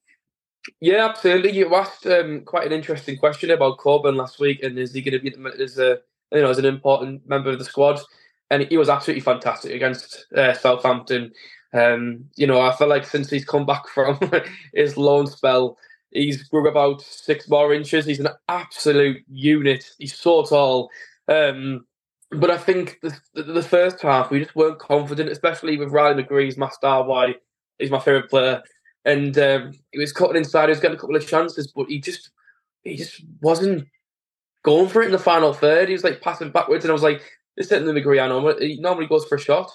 Yeah, 0.81 1.07
absolutely. 1.07 1.51
You 1.51 1.73
asked 1.75 2.05
um, 2.05 2.41
quite 2.41 2.67
an 2.67 2.73
interesting 2.73 3.17
question 3.17 3.51
about 3.51 3.77
Coburn 3.77 4.15
last 4.15 4.39
week, 4.39 4.63
and 4.63 4.77
is 4.77 4.93
he 4.93 5.01
going 5.01 5.19
to 5.19 5.19
be 5.19 5.33
as 5.61 5.77
a 5.77 5.99
you 6.31 6.41
know 6.41 6.49
as 6.49 6.59
an 6.59 6.65
important 6.65 7.27
member 7.27 7.49
of 7.49 7.59
the 7.59 7.65
squad? 7.65 7.99
And 8.51 8.63
he 8.63 8.77
was 8.77 8.89
absolutely 8.89 9.21
fantastic 9.21 9.73
against 9.73 10.25
uh, 10.35 10.53
Southampton. 10.53 11.31
Um, 11.73 12.25
you 12.35 12.47
know, 12.47 12.59
I 12.59 12.75
feel 12.75 12.87
like 12.87 13.05
since 13.05 13.29
he's 13.29 13.45
come 13.45 13.65
back 13.65 13.87
from 13.93 14.19
his 14.73 14.97
loan 14.97 15.27
spell, 15.27 15.77
he's 16.11 16.43
grew 16.43 16.67
about 16.67 17.01
six 17.01 17.47
more 17.47 17.73
inches. 17.73 18.05
He's 18.05 18.19
an 18.19 18.29
absolute 18.47 19.23
unit. 19.29 19.91
He's 19.97 20.15
so 20.15 20.43
tall. 20.43 20.89
Um, 21.27 21.85
but 22.31 22.51
I 22.51 22.57
think 22.57 22.99
the, 23.01 23.43
the, 23.43 23.63
first 23.63 24.01
half 24.01 24.29
we 24.29 24.39
just 24.39 24.55
weren't 24.55 24.79
confident, 24.79 25.29
especially 25.29 25.77
with 25.77 25.91
Riley 25.91 26.23
McGree's 26.23 26.57
Mastar 26.57 27.33
He's 27.79 27.89
my 27.89 27.99
favourite 27.99 28.29
player, 28.29 28.61
and 29.09 29.37
um, 29.39 29.73
he 29.91 29.99
was 29.99 30.13
cutting 30.13 30.37
inside. 30.37 30.65
He 30.65 30.71
was 30.71 30.79
getting 30.79 30.97
a 30.97 30.99
couple 30.99 31.15
of 31.15 31.27
chances, 31.27 31.71
but 31.75 31.87
he 31.87 31.99
just 31.99 32.29
he 32.83 32.95
just 32.95 33.21
wasn't 33.41 33.87
going 34.63 34.89
for 34.89 35.01
it 35.01 35.07
in 35.07 35.11
the 35.11 35.19
final 35.19 35.53
third. 35.53 35.87
He 35.87 35.93
was 35.93 36.03
like 36.03 36.21
passing 36.21 36.51
backwards, 36.51 36.85
and 36.85 36.91
I 36.91 36.93
was 36.93 37.03
like, 37.03 37.21
"This 37.57 37.71
isn't 37.71 37.85
the 37.85 37.93
McGree 37.93 38.61
He 38.61 38.79
normally 38.79 39.07
goes 39.07 39.25
for 39.25 39.35
a 39.35 39.39
shot." 39.39 39.71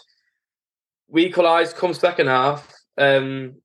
We 1.09 1.27
equalised. 1.27 1.77
Come 1.77 1.95
second 1.95 2.29
half. 2.29 2.73
Um, 2.97 3.57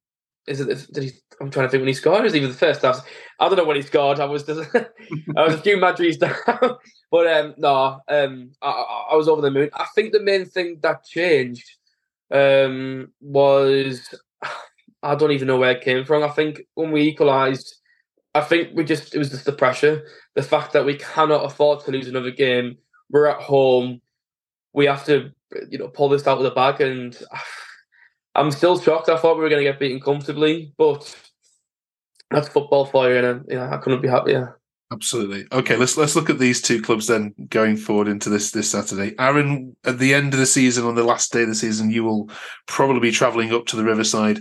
is 0.48 0.60
it? 0.60 0.88
Did 0.91 1.04
he? 1.04 1.12
I'm 1.41 1.52
trying 1.52 1.68
to 1.68 1.72
think 1.72 1.82
when 1.82 1.88
he 1.88 1.94
scored. 1.94 2.22
It 2.22 2.24
was 2.24 2.36
even 2.36 2.50
the 2.50 2.56
first 2.56 2.82
half. 2.82 3.06
I 3.40 3.48
don't 3.48 3.58
know 3.58 3.64
when 3.64 3.78
he 3.78 3.82
scored. 3.82 4.20
I 4.20 4.26
was 4.26 4.44
just, 4.44 4.76
I 4.76 5.44
was 5.46 5.54
a 5.54 5.62
few 5.62 5.78
Madrids 5.78 6.20
down, 6.20 6.78
but 7.12 7.28
um, 7.28 7.54
no, 7.58 8.02
um, 8.10 8.52
I, 8.62 9.06
I 9.12 9.16
was 9.16 9.30
over 9.30 9.41
the 9.41 9.52
moon. 9.52 9.70
I 9.74 9.86
think 9.96 10.12
the 10.12 10.20
main 10.20 10.46
thing 10.46 10.80
that 10.82 11.06
changed 11.06 11.78
um, 12.30 13.14
was 13.22 14.14
I 15.02 15.16
don't 15.16 15.32
even 15.32 15.48
know 15.48 15.58
where 15.58 15.72
it 15.72 15.84
came 15.84 16.06
from. 16.06 16.24
I 16.24 16.30
think 16.30 16.62
when 16.74 16.92
we 16.92 17.04
equalised, 17.04 17.76
I 18.36 18.42
think 18.42 18.70
we 18.74 18.84
just 18.84 19.16
it 19.16 19.18
was 19.18 19.30
just 19.30 19.46
the 19.46 19.54
pressure, 19.54 20.06
the 20.36 20.44
fact 20.44 20.74
that 20.74 20.86
we 20.86 20.96
cannot 20.96 21.46
afford 21.46 21.84
to 21.86 21.92
lose 21.92 22.08
another 22.08 22.32
game. 22.32 22.78
We're 23.10 23.28
at 23.28 23.42
home. 23.42 24.02
We 24.74 24.86
have 24.86 25.06
to, 25.06 25.32
you 25.70 25.80
know, 25.80 25.88
pull 25.88 26.10
this 26.10 26.28
out 26.28 26.38
of 26.38 26.44
the 26.44 26.52
bag, 26.52 26.82
and 26.82 27.18
I'm 28.36 28.52
still 28.52 28.80
shocked. 28.80 29.10
I 29.10 29.18
thought 29.18 29.38
we 29.38 29.44
were 29.44 29.50
going 29.50 29.64
to 29.64 29.72
get 29.72 29.80
beaten 29.80 30.00
comfortably, 30.00 30.74
but 30.78 31.16
that's 32.30 32.50
football 32.50 32.86
for 32.86 33.10
you, 33.10 33.18
and 33.18 33.46
yeah, 33.48 33.74
I 33.74 33.78
couldn't 33.78 34.02
be 34.02 34.08
happier. 34.08 34.60
Absolutely. 34.92 35.46
Okay, 35.52 35.76
let's 35.76 35.98
let's 35.98 36.16
look 36.16 36.32
at 36.32 36.40
these 36.40 36.62
two 36.62 36.82
clubs 36.82 37.08
then 37.08 37.34
going 37.50 37.78
forward 37.78 38.08
into 38.08 38.30
this 38.30 38.52
this 38.52 38.72
Saturday. 38.72 39.16
Aaron, 39.20 39.76
at 39.86 40.00
the 40.00 40.14
end 40.14 40.34
of 40.34 40.40
the 40.40 40.48
season, 40.48 40.86
on 40.86 40.96
the 40.96 41.04
last 41.04 41.32
day 41.32 41.44
of 41.44 41.48
the 41.48 41.56
season, 41.56 41.92
you 41.92 42.04
will 42.04 42.30
probably 42.68 43.00
be 43.00 43.12
travelling 43.12 43.54
up 43.54 43.68
to 43.68 43.76
the 43.76 43.84
Riverside 43.84 44.40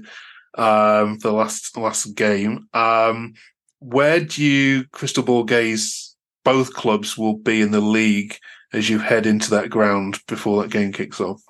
um, 0.59 1.19
for 1.19 1.29
the 1.29 1.35
last 1.35 1.75
the 1.75 1.81
last 1.81 2.15
game. 2.15 2.69
Um, 2.75 3.35
where 3.81 4.21
do 4.21 4.45
you 4.45 4.85
crystal 4.93 5.23
ball 5.23 5.45
gaze 5.45 6.17
both 6.45 6.75
clubs 6.75 7.17
will 7.17 7.37
be 7.37 7.61
in 7.61 7.71
the 7.71 7.81
league 7.81 8.37
as 8.73 8.91
you 8.91 8.99
head 8.99 9.27
into 9.27 9.51
that 9.51 9.71
ground 9.71 10.19
before 10.27 10.63
that 10.63 10.71
game 10.71 10.93
kicks 10.93 11.21
off? 11.21 11.41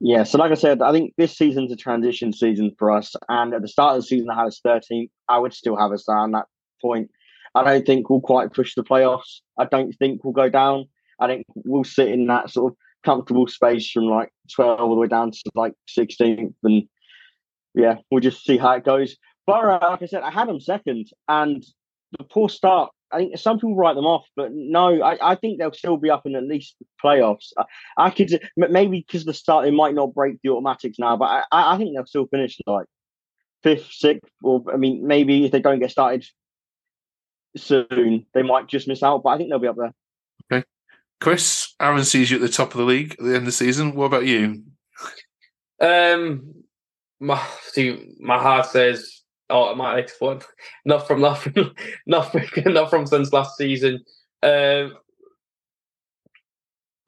Yeah, 0.00 0.24
so 0.24 0.38
like 0.38 0.50
I 0.50 0.54
said, 0.54 0.82
I 0.82 0.90
think 0.90 1.14
this 1.16 1.36
season's 1.36 1.70
a 1.70 1.76
transition 1.76 2.32
season 2.32 2.74
for 2.76 2.90
us. 2.90 3.14
And 3.28 3.54
at 3.54 3.62
the 3.62 3.68
start 3.68 3.96
of 3.96 4.02
the 4.02 4.06
season, 4.08 4.30
I 4.30 4.36
had 4.36 4.46
us 4.46 4.60
13th. 4.66 5.10
I 5.28 5.38
would 5.38 5.54
still 5.54 5.76
have 5.76 5.92
us 5.92 6.02
down 6.02 6.32
that 6.32 6.46
point. 6.80 7.08
I 7.54 7.62
don't 7.62 7.86
think 7.86 8.10
we'll 8.10 8.20
quite 8.20 8.52
push 8.52 8.74
the 8.74 8.82
playoffs. 8.82 9.40
I 9.58 9.64
don't 9.66 9.92
think 9.92 10.24
we'll 10.24 10.32
go 10.32 10.48
down. 10.48 10.86
I 11.20 11.28
think 11.28 11.46
we'll 11.54 11.84
sit 11.84 12.08
in 12.08 12.26
that 12.26 12.50
sort 12.50 12.72
of 12.72 12.78
comfortable 13.04 13.46
space 13.46 13.90
from 13.90 14.04
like 14.04 14.30
12 14.54 14.80
all 14.80 14.90
the 14.90 15.00
way 15.00 15.08
down 15.08 15.30
to 15.30 15.50
like 15.54 15.74
16th. 15.88 16.54
And 16.62 16.84
yeah, 17.74 17.96
we'll 18.10 18.20
just 18.20 18.44
see 18.44 18.58
how 18.58 18.72
it 18.72 18.84
goes. 18.84 19.16
Borough, 19.46 19.78
like 19.80 20.02
I 20.02 20.06
said, 20.06 20.22
I 20.22 20.30
had 20.30 20.48
them 20.48 20.60
second. 20.60 21.08
And 21.28 21.64
the 22.18 22.24
poor 22.24 22.48
start 22.48 22.90
I 23.12 23.18
think 23.18 23.38
some 23.38 23.58
people 23.58 23.76
write 23.76 23.94
them 23.94 24.06
off, 24.06 24.26
but 24.36 24.50
no, 24.52 25.02
I, 25.02 25.32
I 25.32 25.34
think 25.34 25.58
they'll 25.58 25.72
still 25.72 25.98
be 25.98 26.10
up 26.10 26.24
in 26.24 26.34
at 26.34 26.44
least 26.44 26.76
playoffs. 27.04 27.52
I, 27.58 27.64
I 27.98 28.10
could 28.10 28.40
maybe 28.56 29.04
because 29.06 29.24
the 29.24 29.34
start 29.34 29.64
they 29.64 29.70
might 29.70 29.94
not 29.94 30.14
break 30.14 30.38
the 30.42 30.50
automatics 30.50 30.98
now, 30.98 31.16
but 31.16 31.44
I, 31.52 31.74
I 31.74 31.76
think 31.76 31.94
they'll 31.94 32.06
still 32.06 32.26
finish 32.26 32.58
like 32.66 32.86
fifth, 33.62 33.92
sixth, 33.92 34.30
or 34.42 34.62
I 34.72 34.76
mean 34.76 35.06
maybe 35.06 35.44
if 35.44 35.52
they 35.52 35.60
don't 35.60 35.78
get 35.78 35.90
started 35.90 36.24
soon, 37.56 38.26
they 38.32 38.42
might 38.42 38.66
just 38.66 38.88
miss 38.88 39.02
out. 39.02 39.22
But 39.22 39.30
I 39.30 39.36
think 39.36 39.50
they'll 39.50 39.58
be 39.58 39.68
up 39.68 39.76
there. 39.76 39.92
Okay, 40.50 40.66
Chris, 41.20 41.61
Aaron 41.82 42.04
sees 42.04 42.30
you 42.30 42.36
at 42.36 42.40
the 42.40 42.48
top 42.48 42.72
of 42.72 42.78
the 42.78 42.84
league 42.84 43.12
at 43.12 43.18
the 43.18 43.30
end 43.30 43.38
of 43.38 43.44
the 43.46 43.52
season. 43.52 43.94
What 43.94 44.06
about 44.06 44.24
you? 44.24 44.62
Um, 45.80 46.54
my 47.18 47.42
see, 47.64 48.14
my 48.20 48.38
heart 48.38 48.66
says 48.66 49.22
automatic 49.50 50.12
one. 50.20 50.40
Not 50.84 51.06
from 51.08 51.20
from 51.20 51.74
not 52.06 52.30
from, 52.32 52.42
not 52.72 52.88
from 52.88 53.06
since 53.06 53.32
last 53.32 53.56
season. 53.56 54.04
Um, 54.44 54.96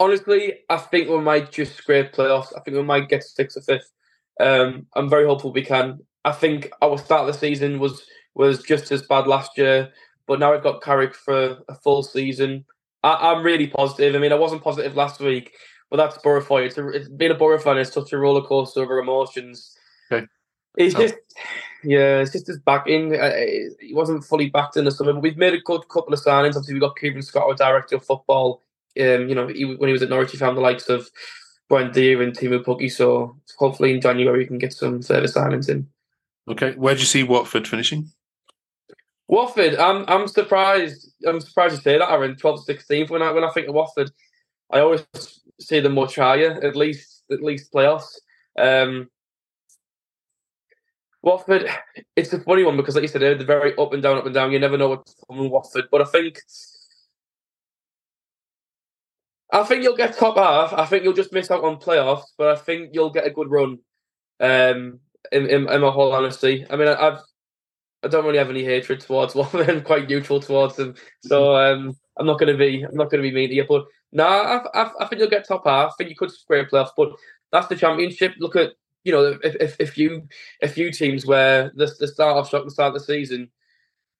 honestly, 0.00 0.54
I 0.68 0.76
think 0.76 1.08
we 1.08 1.18
might 1.20 1.52
just 1.52 1.76
scrape 1.76 2.12
playoffs. 2.12 2.52
I 2.56 2.60
think 2.60 2.76
we 2.76 2.82
might 2.82 3.08
get 3.08 3.22
sixth 3.22 3.56
or 3.56 3.62
fifth. 3.62 3.90
Um, 4.40 4.86
I'm 4.94 5.08
very 5.08 5.26
hopeful 5.26 5.52
we 5.52 5.62
can. 5.62 6.00
I 6.24 6.32
think 6.32 6.72
our 6.82 6.98
start 6.98 7.28
of 7.28 7.34
the 7.34 7.38
season 7.38 7.78
was 7.78 8.04
was 8.34 8.62
just 8.64 8.90
as 8.90 9.02
bad 9.02 9.28
last 9.28 9.56
year, 9.56 9.92
but 10.26 10.40
now 10.40 10.52
we've 10.52 10.62
got 10.62 10.82
Carrick 10.82 11.14
for 11.14 11.58
a 11.68 11.74
full 11.76 12.02
season. 12.02 12.64
I, 13.04 13.32
am 13.32 13.42
really 13.42 13.66
positive. 13.66 14.14
I 14.14 14.18
mean, 14.18 14.32
I 14.32 14.36
wasn't 14.36 14.62
positive 14.62 14.96
last 14.96 15.20
week, 15.20 15.52
but 15.90 15.98
that's 15.98 16.18
Borough 16.18 16.40
for 16.40 16.60
you. 16.60 16.66
It's, 16.66 16.78
a, 16.78 16.88
it's 16.88 17.08
being 17.08 17.30
a 17.30 17.34
Borough 17.34 17.58
fan 17.58 17.78
is 17.78 17.92
such 17.92 18.12
a 18.12 18.18
roller 18.18 18.42
coaster 18.42 18.82
of 18.82 18.90
emotions. 18.90 19.76
Okay. 20.10 20.26
It's 20.76 20.94
just, 20.94 21.14
yeah, 21.84 22.20
it's 22.20 22.32
just 22.32 22.46
his 22.46 22.58
back 22.58 22.88
in. 22.88 23.14
Uh, 23.14 23.32
he 23.80 23.92
wasn't 23.92 24.24
fully 24.24 24.50
backed 24.50 24.76
in 24.76 24.84
the 24.84 24.90
summer, 24.90 25.12
but 25.12 25.22
we've 25.22 25.36
made 25.36 25.54
a 25.54 25.60
good 25.60 25.88
couple 25.88 26.12
of 26.12 26.20
signings. 26.20 26.56
Obviously, 26.56 26.74
we 26.74 26.80
got 26.80 26.96
Kieran 26.96 27.22
Scott, 27.22 27.44
our 27.46 27.54
director 27.54 27.96
of 27.96 28.04
football. 28.04 28.62
Um, 28.98 29.28
you 29.28 29.34
know, 29.34 29.46
he, 29.48 29.64
when 29.64 29.88
he 29.88 29.92
was 29.92 30.02
at 30.02 30.08
Norwich, 30.08 30.32
he 30.32 30.38
found 30.38 30.56
the 30.56 30.62
likes 30.62 30.88
of 30.88 31.10
Brian 31.68 31.92
Deer 31.92 32.22
and 32.22 32.36
Teemu 32.36 32.64
Pukki. 32.64 32.90
So 32.90 33.36
hopefully 33.58 33.92
in 33.92 34.00
January 34.00 34.38
we 34.38 34.46
can 34.46 34.58
get 34.58 34.72
some 34.72 35.02
further 35.02 35.26
signings 35.26 35.68
in. 35.68 35.88
Okay, 36.48 36.74
where 36.74 36.94
do 36.94 37.00
you 37.00 37.06
see 37.06 37.22
Watford 37.22 37.66
finishing? 37.66 38.10
Watford, 39.28 39.76
I'm 39.76 40.04
I'm 40.08 40.28
surprised. 40.28 41.12
I'm 41.26 41.40
surprised 41.40 41.76
you 41.76 41.80
say 41.82 41.98
that. 41.98 42.10
Aaron, 42.10 42.36
12th, 42.36 42.66
16th. 42.68 43.10
When 43.10 43.22
I 43.22 43.32
when 43.32 43.44
I 43.44 43.50
think 43.50 43.68
of 43.68 43.74
Watford, 43.74 44.10
I 44.72 44.80
always 44.80 45.04
see 45.60 45.80
them 45.80 45.94
much 45.94 46.16
higher, 46.16 46.60
at 46.62 46.76
least 46.76 47.22
at 47.30 47.42
least 47.42 47.72
playoffs. 47.72 48.18
Um, 48.58 49.10
Watford, 51.22 51.68
it's 52.16 52.32
a 52.32 52.40
funny 52.40 52.64
one 52.64 52.76
because, 52.76 52.94
like 52.94 53.02
you 53.02 53.08
said, 53.08 53.22
they're 53.22 53.36
very 53.44 53.76
up 53.76 53.92
and 53.94 54.02
down, 54.02 54.18
up 54.18 54.26
and 54.26 54.34
down. 54.34 54.52
You 54.52 54.58
never 54.58 54.78
know 54.78 54.90
what's 54.90 55.16
coming 55.28 55.50
Watford. 55.50 55.86
But 55.90 56.02
I 56.02 56.04
think, 56.06 56.40
I 59.52 59.64
think 59.64 59.82
you'll 59.82 59.96
get 59.96 60.16
top 60.16 60.36
half. 60.36 60.72
I 60.74 60.86
think 60.86 61.04
you'll 61.04 61.14
just 61.14 61.32
miss 61.32 61.50
out 61.50 61.64
on 61.64 61.78
playoffs, 61.78 62.24
but 62.38 62.48
I 62.48 62.56
think 62.56 62.90
you'll 62.92 63.10
get 63.10 63.26
a 63.26 63.30
good 63.30 63.50
run. 63.50 63.78
Um, 64.40 65.00
in, 65.32 65.46
in, 65.48 65.68
in 65.68 65.80
my 65.80 65.90
whole 65.90 66.12
honesty, 66.12 66.66
I 66.70 66.76
mean, 66.76 66.88
I've 66.88 67.20
I 68.04 68.08
don't 68.08 68.24
really 68.24 68.38
have 68.38 68.50
any 68.50 68.64
hatred 68.64 69.00
towards 69.00 69.34
Watford. 69.36 69.68
I'm 69.68 69.82
quite 69.82 70.08
neutral 70.08 70.40
towards 70.40 70.76
them, 70.76 70.94
so 71.22 71.56
um, 71.56 71.96
I'm 72.18 72.26
not 72.26 72.38
going 72.38 72.52
to 72.52 72.58
be 72.58 72.82
I'm 72.82 72.96
not 72.96 73.10
going 73.10 73.22
to 73.22 73.28
be 73.28 73.34
mean 73.34 73.48
to 73.48 73.54
you. 73.54 73.66
But 73.68 73.86
no, 74.12 74.24
I, 74.24 74.64
I, 74.74 74.90
I 75.00 75.06
think 75.06 75.20
you'll 75.20 75.30
get 75.30 75.46
top 75.46 75.66
half. 75.66 75.92
I 75.92 75.94
think 75.96 76.10
you 76.10 76.16
could 76.16 76.30
scrape 76.30 76.70
playoffs, 76.70 76.90
but 76.96 77.12
that's 77.50 77.68
the 77.68 77.76
championship. 77.76 78.34
Look 78.38 78.56
at 78.56 78.72
you 79.04 79.12
know, 79.12 79.38
if, 79.42 79.54
if, 79.56 79.76
if 79.78 79.98
you 79.98 80.26
a 80.62 80.68
few 80.68 80.90
teams 80.90 81.26
where 81.26 81.70
the, 81.74 81.92
the 81.98 82.08
start 82.08 82.36
off 82.36 82.48
shot 82.48 82.64
the 82.64 82.70
start 82.70 82.88
of 82.88 82.94
the 82.94 83.00
season 83.00 83.50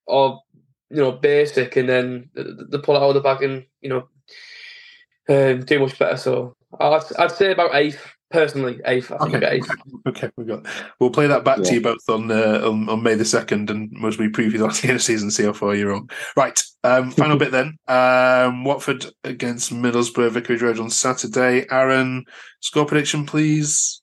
are 0.07 0.39
you 0.89 0.97
know 0.97 1.11
basic 1.11 1.75
and 1.75 1.89
then 1.89 2.29
they 2.35 2.77
pull 2.77 2.95
it 2.95 2.99
out 3.01 3.09
of 3.09 3.15
the 3.15 3.21
bag 3.21 3.41
and 3.41 3.65
you 3.81 3.89
know 3.89 4.07
um, 5.27 5.65
do 5.65 5.79
much 5.79 5.97
better. 5.97 6.17
So 6.17 6.55
I'd, 6.79 7.01
I'd 7.17 7.31
say 7.31 7.51
about 7.51 7.73
eighth 7.73 8.14
personally. 8.31 8.79
Eighth, 8.85 9.11
I 9.11 9.17
think 9.29 9.35
okay. 9.35 9.55
eighth. 9.57 9.69
Okay, 10.07 10.29
we 10.37 10.45
got. 10.45 10.65
We'll 10.99 11.09
play 11.09 11.25
that 11.27 11.43
back 11.43 11.57
Yeah. 11.57 11.63
to 11.63 11.73
you 11.75 11.81
both 11.81 12.07
on, 12.09 12.29
uh, 12.31 12.61
on 12.63 12.87
on 12.89 13.01
May 13.01 13.15
the 13.15 13.25
second, 13.25 13.69
and 13.71 13.91
as 14.05 14.17
we 14.19 14.27
preview 14.27 14.59
that 14.59 14.69
at 14.69 14.75
the 14.75 14.83
end 14.83 14.91
of 14.91 14.97
the 14.97 15.03
season, 15.03 15.31
see 15.31 15.43
how 15.43 15.53
far 15.53 15.73
you're 15.75 15.93
on. 15.95 16.07
Right, 16.37 16.61
um, 16.83 17.11
final 17.11 17.37
bit 17.43 17.51
then. 17.51 17.77
Um, 17.87 18.63
Watford 18.63 19.05
against 19.23 19.73
Middlesbrough 19.73 20.31
Vicarage 20.31 20.61
Road 20.61 20.79
on 20.79 20.89
Saturday. 20.91 21.65
Aaron, 21.71 22.25
score 22.59 22.85
prediction, 22.85 23.25
please. 23.25 24.01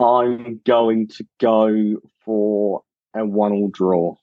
I'm 0.00 0.60
going 0.64 1.08
to 1.08 1.26
go 1.40 1.96
for 2.24 2.82
a 3.16 3.26
one-all 3.26 3.68
draw. 3.68 4.14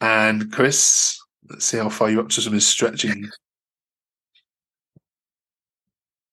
and 0.00 0.52
Chris, 0.52 1.20
let's 1.48 1.64
see 1.66 1.78
how 1.78 1.88
far 1.88 2.10
you're 2.10 2.20
up 2.22 2.28
to 2.30 2.40
some 2.40 2.50
of 2.52 2.54
his 2.54 2.66
stretching. 2.66 3.28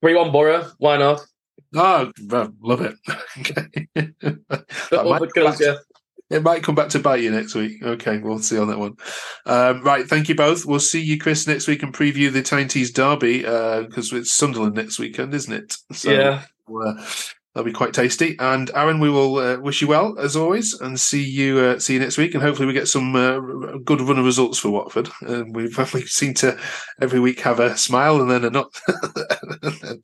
Three 0.01 0.15
one 0.15 0.31
Borough. 0.31 0.71
Why 0.77 0.97
not? 0.97 1.21
Oh, 1.75 2.11
love 2.61 2.81
it. 2.81 2.95
okay. 3.39 3.67
Might 4.91 5.21
it 5.21 5.33
goes, 5.33 5.57
back- 5.57 5.59
yeah. 5.59 5.75
It 6.29 6.43
might 6.43 6.63
come 6.63 6.75
back 6.75 6.87
to 6.89 6.99
bite 6.99 7.21
you 7.21 7.29
next 7.29 7.55
week. 7.55 7.83
Okay, 7.83 8.17
we'll 8.19 8.39
see 8.39 8.57
on 8.57 8.69
that 8.69 8.79
one. 8.79 8.95
Um, 9.45 9.81
right, 9.83 10.07
thank 10.07 10.29
you 10.29 10.35
both. 10.35 10.65
We'll 10.65 10.79
see 10.79 11.01
you, 11.01 11.19
Chris, 11.19 11.45
next 11.45 11.67
week 11.67 11.83
and 11.83 11.93
preview 11.93 12.31
the 12.31 12.41
Tyne's 12.41 12.91
Derby 12.91 13.39
because 13.39 14.13
it's 14.13 14.31
Sunderland 14.31 14.75
next 14.75 14.97
weekend, 14.97 15.33
isn't 15.33 15.53
it? 15.53 15.75
Yeah. 16.05 16.43
uh, 16.69 17.05
that'll 17.53 17.65
be 17.65 17.73
quite 17.73 17.93
tasty. 17.93 18.35
And 18.39 18.71
Aaron, 18.73 18.99
we 18.99 19.09
will 19.09 19.37
uh, 19.37 19.59
wish 19.59 19.81
you 19.81 19.87
well 19.87 20.17
as 20.19 20.35
always, 20.35 20.73
and 20.73 20.99
see 20.99 21.23
you 21.23 21.59
uh, 21.59 21.79
see 21.79 21.93
you 21.93 21.99
next 21.99 22.17
week. 22.17 22.33
And 22.33 22.43
hopefully, 22.43 22.67
we 22.67 22.73
get 22.73 22.87
some 22.87 23.15
uh, 23.15 23.39
good 23.83 24.01
run 24.01 24.19
of 24.19 24.25
results 24.25 24.59
for 24.59 24.69
Watford. 24.69 25.09
We've 25.21 25.93
we 25.93 26.01
seem 26.05 26.33
to 26.35 26.57
every 27.01 27.19
week 27.19 27.41
have 27.41 27.59
a 27.59 27.77
smile 27.77 28.21
and 28.21 28.29
then 28.29 28.45
a 28.45 28.49
not, 28.49 28.73
and 28.87 30.01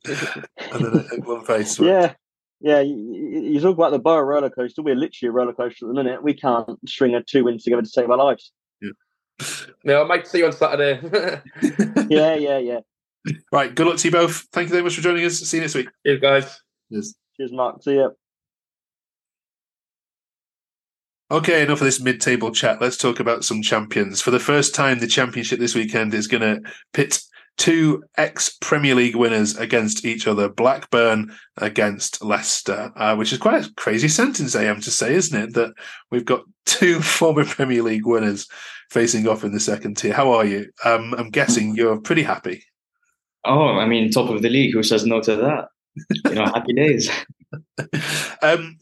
then 0.72 0.94
a, 0.94 1.14
a 1.14 1.20
glum 1.20 1.44
face. 1.44 1.78
Yeah, 1.78 2.14
yeah. 2.60 2.80
You, 2.80 2.96
you 2.96 3.40
you 3.42 3.60
talk 3.60 3.76
about 3.76 3.92
the 3.92 3.98
Borough 3.98 4.24
roller 4.24 4.50
coaster. 4.50 4.82
We're 4.82 4.94
literally 4.94 5.28
a 5.28 5.32
roller 5.32 5.54
coaster 5.54 5.86
at 5.86 5.88
the 5.88 6.02
minute. 6.02 6.22
We 6.22 6.34
can't 6.34 6.78
string 6.88 7.14
a 7.14 7.22
two 7.22 7.44
wins 7.44 7.64
together 7.64 7.82
to 7.82 7.88
save 7.88 8.10
our 8.10 8.18
lives. 8.18 8.52
Yeah, 9.84 10.00
I 10.00 10.04
might 10.04 10.26
see 10.26 10.38
you 10.38 10.46
on 10.46 10.52
Saturday. 10.52 11.00
yeah, 12.08 12.34
yeah, 12.34 12.58
yeah. 12.58 12.80
Right. 13.52 13.74
Good 13.74 13.86
luck 13.86 13.98
to 13.98 14.08
you 14.08 14.12
both. 14.12 14.46
Thank 14.52 14.68
you 14.68 14.72
very 14.72 14.82
much 14.82 14.96
for 14.96 15.02
joining 15.02 15.24
us. 15.24 15.38
See 15.38 15.58
you 15.58 15.60
next 15.62 15.74
week. 15.74 15.88
Cheers, 16.04 16.20
guys. 16.20 16.60
Cheers. 16.90 17.14
Cheers, 17.38 17.52
Mark. 17.52 17.82
See 17.82 17.96
ya. 17.96 18.08
Okay, 21.30 21.62
enough 21.62 21.80
of 21.80 21.84
this 21.84 22.00
mid-table 22.00 22.52
chat. 22.52 22.80
Let's 22.80 22.96
talk 22.96 23.20
about 23.20 23.44
some 23.44 23.62
champions. 23.62 24.20
For 24.20 24.30
the 24.30 24.40
first 24.40 24.74
time, 24.74 24.98
the 24.98 25.06
championship 25.06 25.60
this 25.60 25.74
weekend 25.74 26.14
is 26.14 26.26
going 26.26 26.40
to 26.40 26.70
pit 26.94 27.20
two 27.58 28.02
ex-Premier 28.16 28.94
League 28.94 29.14
winners 29.14 29.56
against 29.56 30.06
each 30.06 30.26
other. 30.26 30.48
Blackburn 30.48 31.30
against 31.58 32.24
Leicester, 32.24 32.90
uh, 32.96 33.14
which 33.14 33.32
is 33.32 33.38
quite 33.38 33.66
a 33.66 33.74
crazy 33.74 34.08
sentence, 34.08 34.56
I 34.56 34.64
am 34.64 34.80
to 34.80 34.90
say, 34.90 35.14
isn't 35.14 35.42
it? 35.42 35.54
That 35.54 35.74
we've 36.10 36.24
got 36.24 36.44
two 36.66 37.00
former 37.02 37.44
Premier 37.44 37.82
League 37.82 38.06
winners 38.06 38.48
facing 38.90 39.28
off 39.28 39.44
in 39.44 39.52
the 39.52 39.60
second 39.60 39.98
tier. 39.98 40.14
How 40.14 40.32
are 40.32 40.46
you? 40.46 40.70
Um, 40.84 41.14
I'm 41.14 41.30
guessing 41.30 41.76
you're 41.76 42.00
pretty 42.00 42.22
happy. 42.22 42.64
Oh, 43.44 43.78
I 43.78 43.86
mean, 43.86 44.10
top 44.10 44.30
of 44.30 44.40
the 44.40 44.48
league. 44.48 44.72
Who 44.72 44.82
says 44.82 45.04
no 45.04 45.20
to 45.20 45.36
that? 45.36 45.68
You 46.24 46.34
know, 46.34 46.44
happy 46.44 46.72
days. 46.72 47.10
um, 48.42 48.78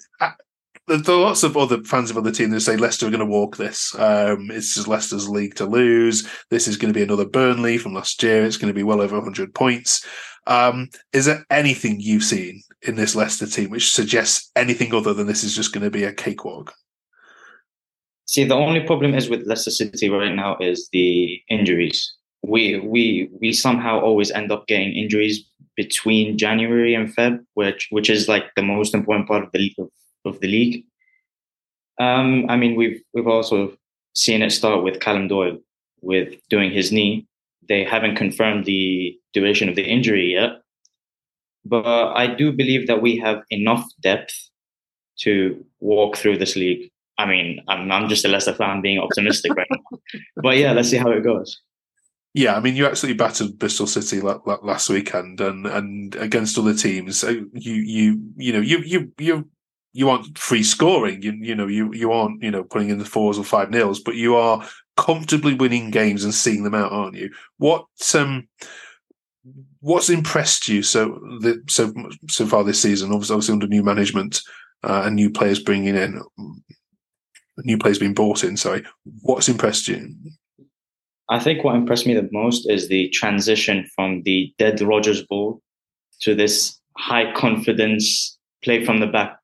there 0.89 1.15
are 1.17 1.21
lots 1.21 1.43
of 1.43 1.57
other 1.57 1.83
fans 1.83 2.11
of 2.11 2.17
other 2.17 2.31
teams 2.31 2.53
that 2.53 2.61
say 2.61 2.77
Leicester 2.77 3.07
are 3.07 3.11
going 3.11 3.21
to 3.21 3.27
walk 3.27 3.57
this. 3.57 3.95
Um, 3.99 4.51
it's 4.53 4.75
just 4.75 4.87
Leicester's 4.87 5.29
league 5.29 5.57
to 5.57 5.67
lose. 5.67 6.29
This 6.51 6.69
is 6.69 6.77
going 6.77 6.93
to 6.93 6.99
be 6.99 7.03
another 7.03 7.25
Burnley 7.25 7.79
from 7.79 7.95
last 7.95 8.23
year. 8.23 8.45
It's 8.45 8.57
going 8.57 8.73
to 8.73 8.77
be 8.77 8.85
well 8.85 9.01
over 9.01 9.17
100 9.17 9.53
points. 9.55 10.07
Um, 10.47 10.89
is 11.13 11.25
there 11.25 11.45
anything 11.51 11.99
you've 11.99 12.23
seen 12.23 12.63
in 12.83 12.95
this 12.95 13.17
Leicester 13.17 13.47
team 13.47 13.71
which 13.71 13.93
suggests 13.93 14.51
anything 14.55 14.95
other 14.95 15.13
than 15.13 15.27
this 15.27 15.43
is 15.43 15.57
just 15.57 15.73
going 15.73 15.83
to 15.83 15.91
be 15.91 16.05
a 16.05 16.13
cakewalk? 16.13 16.73
See, 18.27 18.45
the 18.45 18.55
only 18.55 18.81
problem 18.81 19.15
is 19.15 19.29
with 19.29 19.47
Leicester 19.47 19.71
City 19.71 20.09
right 20.09 20.35
now 20.35 20.57
is 20.61 20.89
the 20.93 21.41
injuries. 21.49 22.15
We 22.43 22.79
we 22.81 23.29
we 23.41 23.53
somehow 23.53 24.01
always 24.01 24.31
end 24.31 24.53
up 24.53 24.67
getting 24.69 24.93
injuries 24.93 25.45
between 25.77 26.39
January 26.39 26.95
and 26.95 27.15
Feb, 27.15 27.45
which 27.55 27.89
which 27.91 28.11
is 28.11 28.29
like 28.29 28.55
the 28.57 28.63
most 28.63 28.95
important 28.95 29.29
part 29.29 29.45
of 29.45 29.53
the 29.53 29.59
league 29.59 29.79
of, 29.79 29.91
of 30.25 30.41
the 30.41 30.49
league. 30.49 30.85
Um, 32.01 32.47
I 32.49 32.57
mean, 32.57 32.75
we've 32.75 33.01
we've 33.15 33.29
also 33.29 33.77
seen 34.15 34.43
it 34.43 34.51
start 34.51 34.83
with 34.83 35.01
Callum 35.01 35.29
Doyle 35.29 35.59
with 36.01 36.35
doing 36.49 36.71
his 36.71 36.93
knee. 36.93 37.27
They 37.69 37.85
haven't 37.85 38.17
confirmed 38.17 38.65
the 38.65 39.19
duration 39.33 39.69
of 39.69 39.77
the 39.77 39.85
injury 39.85 40.33
yet, 40.33 40.63
but 41.65 42.13
I 42.15 42.27
do 42.27 42.53
believe 42.53 42.87
that 42.87 43.03
we 43.03 43.17
have 43.19 43.43
enough 43.51 43.85
depth 44.01 44.35
to 45.21 45.65
walk 45.81 46.17
through 46.17 46.39
this 46.39 46.57
league. 46.57 46.91
I 47.19 47.27
mean, 47.27 47.61
I'm 47.69 47.91
I'm 47.91 48.09
just 48.09 48.25
a 48.25 48.29
Leicester 48.29 48.55
fan 48.55 48.83
being 48.83 48.99
optimistic 48.99 49.55
right 49.55 49.69
now, 49.71 49.99
but 50.43 50.57
yeah, 50.57 50.73
let's 50.73 50.91
see 50.91 50.99
how 50.99 51.11
it 51.11 51.25
goes. 51.25 51.61
Yeah, 52.37 52.55
I 52.55 52.61
mean, 52.61 52.77
you 52.77 52.87
absolutely 52.87 53.17
battered 53.17 53.59
Bristol 53.59 53.87
City 53.87 54.21
last 54.21 54.91
weekend, 54.91 55.41
and 55.41 55.67
and 55.67 56.15
against 56.17 56.59
other 56.59 56.75
teams, 56.75 57.23
you 57.23 57.49
you 57.55 58.21
you 58.37 58.53
know 58.53 58.61
you 58.61 58.81
you 58.81 59.11
you 59.17 59.49
you 59.95 60.11
aren't 60.11 60.37
free 60.37 60.63
scoring. 60.63 61.23
You 61.23 61.33
you 61.33 61.55
know 61.55 61.67
you 61.67 61.95
you 61.95 62.13
aren't 62.13 62.43
you 62.43 62.51
know 62.51 62.63
putting 62.63 62.91
in 62.91 62.99
the 62.99 63.07
fours 63.07 63.39
or 63.39 63.45
five 63.45 63.71
nils, 63.71 64.01
but 64.01 64.17
you 64.17 64.37
are 64.37 64.69
comfortably 64.99 65.55
winning 65.55 65.91
games 65.91 66.25
and 66.25 66.35
seeing 66.35 66.63
them 66.63 66.75
out, 66.75 66.93
aren't 66.93 67.17
you? 67.17 67.31
What 67.57 67.87
um 68.15 68.47
what's 69.81 70.11
impressed 70.11 70.69
you 70.69 70.83
so 70.83 71.19
the, 71.41 71.63
so 71.69 71.91
so 72.29 72.45
far 72.45 72.65
this 72.65 72.83
season? 72.83 73.13
Obviously, 73.13 73.33
obviously 73.35 73.53
under 73.55 73.67
new 73.67 73.83
management 73.83 74.43
uh, 74.85 75.05
and 75.07 75.17
new 75.17 75.31
players 75.31 75.59
bringing 75.59 75.97
in 75.97 76.23
new 77.65 77.79
players 77.79 77.99
being 77.99 78.13
brought 78.13 78.45
in. 78.45 78.59
Sorry, 78.59 78.85
what's 79.23 79.49
impressed 79.49 79.89
you? 79.89 80.15
I 81.29 81.41
think 81.41 81.65
what 81.65 81.75
impressed 81.75 82.07
me 82.07 82.15
the 82.15 82.29
most 82.31 82.71
is 82.71 82.89
the 82.89 83.09
transition 83.11 83.89
from 83.95 84.23
the 84.23 84.55
dead 84.59 84.81
Rodgers 84.81 85.23
ball 85.23 85.61
to 86.21 86.35
this 86.35 86.79
high 86.97 87.33
confidence 87.33 88.39
play 88.63 88.85
from 88.85 89.01
the 89.01 89.07
back 89.07 89.37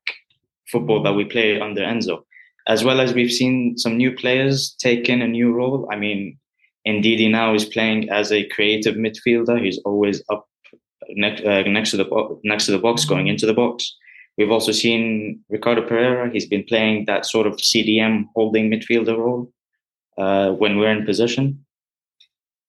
football 0.71 1.03
that 1.03 1.13
we 1.13 1.25
play 1.25 1.59
under 1.59 1.81
Enzo. 1.81 2.23
As 2.67 2.83
well 2.83 3.01
as 3.01 3.13
we've 3.13 3.31
seen 3.31 3.77
some 3.77 3.97
new 3.97 4.15
players 4.15 4.75
take 4.79 5.09
in 5.09 5.21
a 5.21 5.27
new 5.27 5.51
role. 5.51 5.87
I 5.91 5.97
mean, 5.97 6.37
Ndidi 6.87 7.29
now 7.29 7.53
is 7.53 7.65
playing 7.65 8.09
as 8.09 8.31
a 8.31 8.47
creative 8.47 8.95
midfielder. 8.95 9.61
He's 9.63 9.79
always 9.79 10.23
up 10.29 10.47
next, 11.09 11.43
uh, 11.43 11.63
next 11.63 11.91
to 11.91 11.97
the 11.97 12.39
next 12.43 12.65
to 12.67 12.71
the 12.71 12.79
box, 12.79 13.03
going 13.03 13.27
into 13.27 13.45
the 13.45 13.53
box. 13.53 13.93
We've 14.37 14.51
also 14.51 14.71
seen 14.71 15.41
Ricardo 15.49 15.85
Pereira. 15.85 16.31
He's 16.31 16.47
been 16.47 16.63
playing 16.63 17.05
that 17.05 17.25
sort 17.25 17.45
of 17.45 17.57
CDM 17.57 18.25
holding 18.35 18.71
midfielder 18.71 19.17
role 19.17 19.51
uh, 20.17 20.51
when 20.51 20.77
we're 20.77 20.91
in 20.91 21.05
position. 21.05 21.63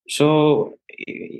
So, 0.09 0.79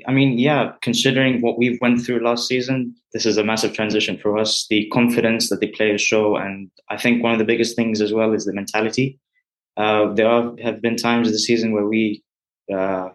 I 0.07 0.11
mean, 0.11 0.37
yeah, 0.37 0.73
considering 0.81 1.41
what 1.41 1.57
we've 1.57 1.79
went 1.81 2.03
through 2.03 2.23
last 2.23 2.47
season, 2.47 2.95
this 3.13 3.25
is 3.25 3.37
a 3.37 3.43
massive 3.43 3.73
transition 3.73 4.17
for 4.17 4.37
us. 4.37 4.65
The 4.69 4.89
confidence 4.89 5.49
that 5.49 5.59
the 5.59 5.67
players 5.67 6.01
show, 6.01 6.35
and 6.35 6.69
I 6.89 6.97
think 6.97 7.23
one 7.23 7.31
of 7.31 7.39
the 7.39 7.45
biggest 7.45 7.75
things 7.75 8.01
as 8.01 8.13
well 8.13 8.33
is 8.33 8.45
the 8.45 8.53
mentality. 8.53 9.19
Uh, 9.77 10.13
there 10.13 10.27
are, 10.27 10.53
have 10.61 10.81
been 10.81 10.95
times 10.95 11.31
this 11.31 11.45
season 11.45 11.71
where 11.71 11.85
we 11.85 12.23
uh, 12.73 13.09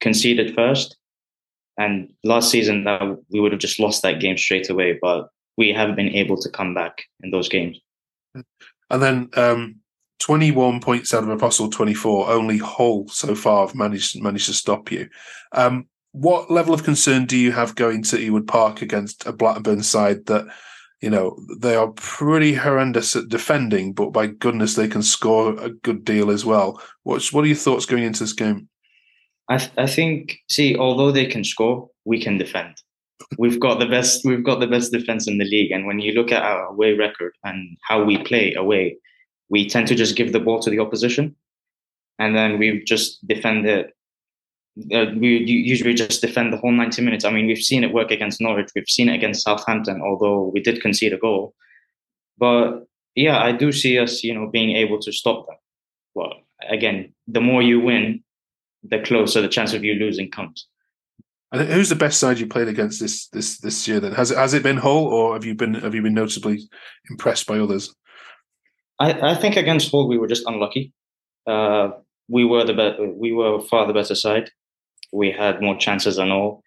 conceded 0.00 0.54
first, 0.54 0.96
and 1.78 2.12
last 2.24 2.50
season 2.50 2.84
that 2.84 3.18
we 3.30 3.40
would 3.40 3.52
have 3.52 3.60
just 3.60 3.80
lost 3.80 4.02
that 4.02 4.20
game 4.20 4.38
straight 4.38 4.70
away. 4.70 4.98
But 5.00 5.28
we 5.56 5.72
have 5.72 5.94
been 5.94 6.08
able 6.08 6.38
to 6.38 6.48
come 6.48 6.74
back 6.74 7.02
in 7.22 7.30
those 7.30 7.48
games. 7.48 7.78
And 8.34 9.02
then 9.02 9.28
um, 9.34 9.79
21 10.20 10.80
points 10.80 11.12
out 11.12 11.22
of 11.22 11.30
Apostle 11.30 11.68
24, 11.68 12.30
only 12.30 12.58
Hull 12.58 13.08
so 13.08 13.34
far 13.34 13.66
have 13.66 13.74
managed 13.74 14.22
managed 14.22 14.46
to 14.46 14.52
stop 14.52 14.92
you. 14.92 15.08
Um, 15.52 15.86
what 16.12 16.50
level 16.50 16.74
of 16.74 16.84
concern 16.84 17.26
do 17.26 17.36
you 17.36 17.52
have 17.52 17.74
going 17.74 18.02
to 18.04 18.16
Ewood 18.16 18.46
Park 18.46 18.82
against 18.82 19.26
a 19.26 19.32
Blackburn 19.32 19.82
side 19.82 20.26
that, 20.26 20.46
you 21.00 21.08
know, 21.08 21.38
they 21.58 21.76
are 21.76 21.88
pretty 21.88 22.54
horrendous 22.54 23.14
at 23.16 23.28
defending, 23.28 23.92
but 23.92 24.10
by 24.10 24.26
goodness, 24.26 24.74
they 24.74 24.88
can 24.88 25.02
score 25.02 25.58
a 25.58 25.70
good 25.70 26.04
deal 26.04 26.30
as 26.30 26.44
well. 26.44 26.82
What's 27.04 27.32
what 27.32 27.44
are 27.44 27.48
your 27.48 27.56
thoughts 27.56 27.86
going 27.86 28.02
into 28.02 28.20
this 28.20 28.32
game? 28.32 28.68
I, 29.48 29.58
th- 29.58 29.72
I 29.78 29.86
think, 29.86 30.38
see, 30.48 30.76
although 30.76 31.10
they 31.10 31.26
can 31.26 31.42
score, 31.42 31.88
we 32.04 32.20
can 32.20 32.38
defend. 32.38 32.76
We've 33.38 33.58
got 33.58 33.80
the 33.80 33.86
best. 33.86 34.24
We've 34.24 34.44
got 34.44 34.60
the 34.60 34.66
best 34.66 34.92
defense 34.92 35.28
in 35.28 35.38
the 35.38 35.44
league, 35.44 35.70
and 35.70 35.86
when 35.86 36.00
you 36.00 36.12
look 36.12 36.32
at 36.32 36.42
our 36.42 36.66
away 36.66 36.94
record 36.94 37.32
and 37.44 37.76
how 37.82 38.02
we 38.02 38.18
play 38.18 38.54
away, 38.54 38.96
we 39.50 39.68
tend 39.68 39.88
to 39.88 39.94
just 39.94 40.16
give 40.16 40.32
the 40.32 40.40
ball 40.40 40.60
to 40.60 40.70
the 40.70 40.78
opposition, 40.78 41.36
and 42.18 42.36
then 42.36 42.58
we 42.58 42.82
just 42.84 43.26
defend 43.26 43.66
it. 43.66 43.94
Uh, 44.94 45.06
we 45.16 45.38
usually 45.38 45.94
just 45.94 46.20
defend 46.20 46.52
the 46.52 46.56
whole 46.56 46.72
90 46.72 47.02
minutes. 47.02 47.24
I 47.24 47.30
mean, 47.30 47.46
we've 47.46 47.58
seen 47.58 47.84
it 47.84 47.92
work 47.92 48.10
against 48.10 48.40
Norwich. 48.40 48.70
We've 48.74 48.88
seen 48.88 49.08
it 49.08 49.16
against 49.16 49.42
Southampton, 49.42 50.00
although 50.00 50.50
we 50.54 50.60
did 50.60 50.80
concede 50.80 51.12
a 51.12 51.18
goal. 51.18 51.54
But 52.38 52.86
yeah, 53.14 53.42
I 53.42 53.52
do 53.52 53.72
see 53.72 53.98
us, 53.98 54.22
you 54.22 54.32
know, 54.32 54.48
being 54.48 54.76
able 54.76 55.00
to 55.00 55.12
stop 55.12 55.46
them. 55.46 55.56
Well, 56.14 56.32
again, 56.68 57.12
the 57.26 57.40
more 57.40 57.62
you 57.62 57.80
win, 57.80 58.22
the 58.82 59.00
closer 59.00 59.42
the 59.42 59.48
chance 59.48 59.74
of 59.74 59.84
you 59.84 59.94
losing 59.94 60.30
comes. 60.30 60.66
And 61.52 61.68
who's 61.68 61.88
the 61.88 61.96
best 61.96 62.20
side 62.20 62.38
you 62.38 62.46
played 62.46 62.68
against 62.68 63.00
this 63.00 63.26
this 63.28 63.58
this 63.58 63.88
year? 63.88 63.98
Then 63.98 64.12
has 64.12 64.30
it 64.30 64.38
has 64.38 64.54
it 64.54 64.62
been 64.62 64.76
Hull, 64.76 65.06
or 65.06 65.34
have 65.34 65.44
you 65.44 65.54
been 65.54 65.74
have 65.74 65.94
you 65.94 66.02
been 66.02 66.14
noticeably 66.14 66.68
impressed 67.10 67.46
by 67.46 67.58
others? 67.58 67.92
I, 69.00 69.30
I 69.30 69.34
think 69.34 69.56
against 69.56 69.90
Hull 69.90 70.08
we 70.08 70.18
were 70.18 70.28
just 70.28 70.46
unlucky. 70.46 70.92
Uh, 71.46 71.90
we 72.28 72.44
were 72.44 72.64
the 72.64 72.74
be- 72.74 73.12
we 73.16 73.32
were 73.32 73.60
far 73.60 73.86
the 73.86 73.92
better 73.92 74.14
side. 74.14 74.50
We 75.12 75.32
had 75.32 75.62
more 75.62 75.76
chances 75.76 76.16
than 76.16 76.30
all. 76.30 76.62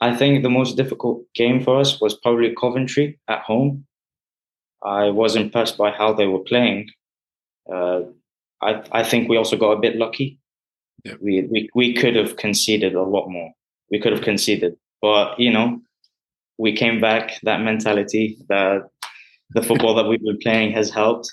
I 0.00 0.16
think 0.16 0.42
the 0.42 0.50
most 0.50 0.76
difficult 0.76 1.22
game 1.34 1.62
for 1.62 1.78
us 1.78 2.00
was 2.00 2.18
probably 2.18 2.54
Coventry 2.58 3.20
at 3.28 3.42
home. 3.42 3.84
I 4.84 5.10
was 5.10 5.36
impressed 5.36 5.76
by 5.76 5.90
how 5.90 6.12
they 6.12 6.26
were 6.26 6.40
playing. 6.40 6.88
Uh, 7.72 8.00
I 8.62 8.82
I 8.92 9.02
think 9.02 9.28
we 9.28 9.36
also 9.36 9.56
got 9.56 9.72
a 9.72 9.80
bit 9.80 9.96
lucky. 9.96 10.38
Yeah. 11.04 11.14
We, 11.20 11.42
we 11.50 11.68
we 11.74 11.94
could 11.94 12.16
have 12.16 12.36
conceded 12.36 12.94
a 12.94 13.02
lot 13.02 13.28
more. 13.28 13.50
We 13.90 14.00
could 14.00 14.12
have 14.12 14.22
conceded, 14.22 14.76
but 15.00 15.38
you 15.38 15.52
know, 15.52 15.80
we 16.58 16.72
came 16.72 17.00
back. 17.00 17.40
That 17.42 17.60
mentality, 17.60 18.38
that 18.48 18.88
the 19.50 19.62
football 19.62 19.94
that 19.96 20.08
we've 20.08 20.22
been 20.22 20.38
playing 20.42 20.72
has 20.72 20.90
helped. 20.90 21.32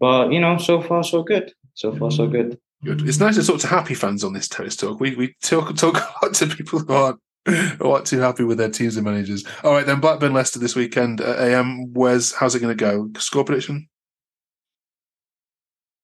But 0.00 0.32
you 0.32 0.40
know, 0.40 0.58
so 0.58 0.80
far 0.80 1.02
so 1.04 1.22
good. 1.22 1.52
So 1.74 1.94
far 1.94 2.10
so 2.10 2.26
good. 2.26 2.58
Good. 2.84 3.08
It's 3.08 3.18
nice 3.18 3.36
to 3.36 3.44
talk 3.44 3.60
to 3.60 3.66
happy 3.66 3.94
fans 3.94 4.24
on 4.24 4.32
this 4.32 4.48
terrace 4.48 4.76
talk. 4.76 5.00
We 5.00 5.14
we 5.16 5.34
talk 5.42 5.74
talk 5.76 5.96
a 6.22 6.26
lot 6.26 6.34
to 6.34 6.46
people 6.46 6.80
who 6.80 6.92
aren't 6.92 7.20
who 7.46 7.90
aren't 7.90 8.06
too 8.06 8.20
happy 8.20 8.44
with 8.44 8.58
their 8.58 8.70
teams 8.70 8.96
and 8.96 9.04
managers. 9.04 9.44
All 9.62 9.72
right, 9.72 9.86
then 9.86 10.00
Blackburn 10.00 10.32
Leicester 10.32 10.58
this 10.58 10.74
weekend. 10.74 11.20
Uh, 11.20 11.36
AM, 11.38 11.92
where's 11.92 12.32
how's 12.32 12.54
it 12.54 12.60
going 12.60 12.76
to 12.76 12.84
go? 12.84 13.10
Score 13.18 13.44
prediction? 13.44 13.88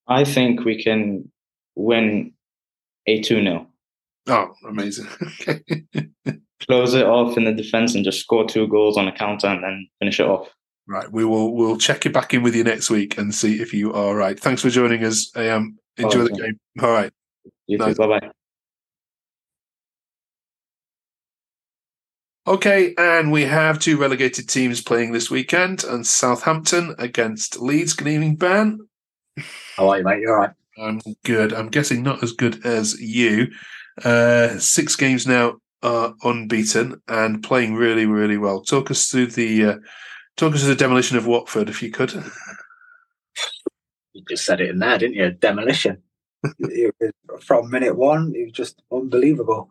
I 0.06 0.24
think 0.24 0.64
we 0.64 0.82
can 0.82 1.30
win 1.76 2.32
a 3.06 3.22
two 3.22 3.42
0 3.42 3.66
Oh, 4.26 4.54
amazing! 4.68 5.06
Close 6.66 6.94
it 6.94 7.06
off 7.06 7.36
in 7.36 7.44
the 7.44 7.52
defense 7.52 7.94
and 7.94 8.04
just 8.04 8.20
score 8.20 8.46
two 8.46 8.68
goals 8.68 8.96
on 8.98 9.08
a 9.08 9.12
counter 9.12 9.46
and 9.46 9.62
then 9.64 9.88
finish 9.98 10.20
it 10.20 10.26
off. 10.26 10.48
Right, 10.90 11.10
we 11.12 11.24
will 11.24 11.54
we'll 11.54 11.78
check 11.78 12.04
it 12.04 12.12
back 12.12 12.34
in 12.34 12.42
with 12.42 12.56
you 12.56 12.64
next 12.64 12.90
week 12.90 13.16
and 13.16 13.32
see 13.32 13.62
if 13.62 13.72
you 13.72 13.92
are 13.92 14.16
right. 14.16 14.38
Thanks 14.38 14.62
for 14.62 14.70
joining 14.70 15.04
us. 15.04 15.30
AM, 15.36 15.78
enjoy 15.96 16.24
the 16.24 16.30
game. 16.30 16.58
All 16.82 16.90
right. 16.90 17.12
You 17.68 17.78
too. 17.78 17.94
Bye 17.94 18.06
bye. 18.08 18.30
Okay, 22.48 22.92
and 22.98 23.30
we 23.30 23.42
have 23.42 23.78
two 23.78 23.98
relegated 23.98 24.48
teams 24.48 24.82
playing 24.82 25.12
this 25.12 25.30
weekend, 25.30 25.84
and 25.84 26.04
Southampton 26.04 26.96
against 26.98 27.60
Leeds. 27.60 27.92
Good 27.92 28.08
evening, 28.08 28.34
Ben. 28.34 28.80
How 29.76 29.90
are 29.90 29.98
you, 29.98 30.04
mate? 30.04 30.22
You 30.22 30.30
all 30.30 30.38
right? 30.38 30.50
I'm 30.76 31.00
good. 31.24 31.52
I'm 31.52 31.68
guessing 31.68 32.02
not 32.02 32.20
as 32.24 32.32
good 32.32 32.66
as 32.66 33.00
you. 33.00 33.46
Uh, 34.04 34.58
six 34.58 34.96
games 34.96 35.24
now 35.24 35.58
are 35.84 36.14
unbeaten 36.24 37.00
and 37.06 37.44
playing 37.44 37.76
really, 37.76 38.06
really 38.06 38.38
well. 38.38 38.60
Talk 38.60 38.90
us 38.90 39.06
through 39.06 39.28
the 39.28 39.64
uh, 39.66 39.76
talk 40.40 40.54
us 40.54 40.60
through 40.60 40.70
the 40.70 40.74
demolition 40.74 41.18
of 41.18 41.26
Watford, 41.26 41.68
if 41.68 41.82
you 41.82 41.90
could. 41.90 42.14
You 44.14 44.22
just 44.28 44.46
said 44.46 44.60
it 44.60 44.70
in 44.70 44.78
there, 44.78 44.98
didn't 44.98 45.14
you? 45.14 45.30
Demolition. 45.30 46.02
From 47.40 47.70
minute 47.70 47.96
one, 47.96 48.32
it 48.34 48.44
was 48.44 48.52
just 48.52 48.82
unbelievable. 48.90 49.70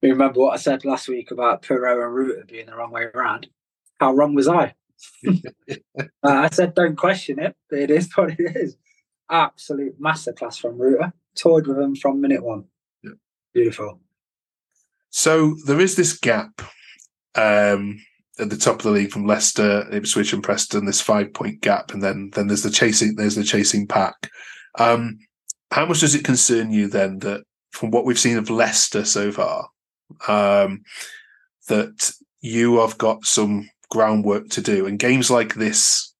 You 0.00 0.10
remember 0.10 0.40
what 0.40 0.54
I 0.54 0.56
said 0.56 0.84
last 0.84 1.08
week 1.08 1.32
about 1.32 1.62
Piroe 1.62 2.04
and 2.04 2.14
Rutter 2.14 2.44
being 2.46 2.66
the 2.66 2.76
wrong 2.76 2.92
way 2.92 3.06
around? 3.12 3.48
How 3.98 4.12
wrong 4.14 4.34
was 4.34 4.48
I? 4.48 4.74
Uh, 6.24 6.32
I 6.32 6.48
said, 6.48 6.74
don't 6.74 6.96
question 6.96 7.38
it. 7.38 7.54
It 7.70 7.90
is 7.90 8.10
what 8.14 8.30
it 8.30 8.56
is. 8.56 8.76
Absolute 9.30 10.00
masterclass 10.00 10.58
from 10.58 10.76
Rutter. 10.78 11.12
Toyed 11.36 11.66
with 11.66 11.78
him 11.78 11.94
from 11.94 12.20
minute 12.20 12.42
one. 12.42 12.64
Beautiful. 13.54 14.00
So 15.10 15.56
there 15.66 15.80
is 15.80 15.94
this 15.94 16.18
gap 16.18 16.62
um, 17.34 18.00
at 18.38 18.50
the 18.50 18.56
top 18.56 18.76
of 18.76 18.82
the 18.82 18.90
league 18.90 19.10
from 19.10 19.26
Leicester, 19.26 19.86
Ipswich, 19.92 20.32
and 20.32 20.42
Preston. 20.42 20.84
This 20.84 21.00
five 21.00 21.32
point 21.32 21.60
gap, 21.60 21.92
and 21.92 22.02
then 22.02 22.30
then 22.34 22.46
there's 22.46 22.62
the 22.62 22.70
chasing. 22.70 23.16
There's 23.16 23.36
the 23.36 23.44
chasing 23.44 23.86
pack. 23.86 24.30
Um, 24.78 25.18
how 25.70 25.86
much 25.86 26.00
does 26.00 26.14
it 26.14 26.24
concern 26.24 26.70
you 26.70 26.88
then 26.88 27.18
that 27.20 27.42
from 27.72 27.90
what 27.90 28.04
we've 28.04 28.18
seen 28.18 28.38
of 28.38 28.50
Leicester 28.50 29.04
so 29.04 29.30
far, 29.32 29.68
um, 30.28 30.82
that 31.68 32.12
you 32.40 32.78
have 32.78 32.96
got 32.98 33.24
some 33.24 33.68
groundwork 33.90 34.48
to 34.50 34.60
do, 34.60 34.86
and 34.86 34.98
games 34.98 35.30
like 35.30 35.54
this 35.54 36.14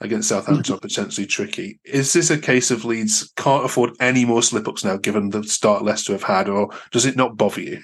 against 0.00 0.28
Southampton 0.28 0.74
are 0.74 0.80
potentially 0.80 1.26
tricky. 1.26 1.80
Is 1.84 2.12
this 2.12 2.30
a 2.30 2.38
case 2.38 2.70
of 2.70 2.84
Leeds 2.84 3.32
can't 3.36 3.64
afford 3.64 3.92
any 4.00 4.24
more 4.24 4.42
slip 4.42 4.68
ups 4.68 4.84
now, 4.84 4.96
given 4.96 5.30
the 5.30 5.42
start 5.44 5.82
Leicester 5.82 6.12
have 6.12 6.22
had, 6.22 6.48
or 6.48 6.70
does 6.90 7.06
it 7.06 7.16
not 7.16 7.36
bother 7.36 7.60
you? 7.60 7.80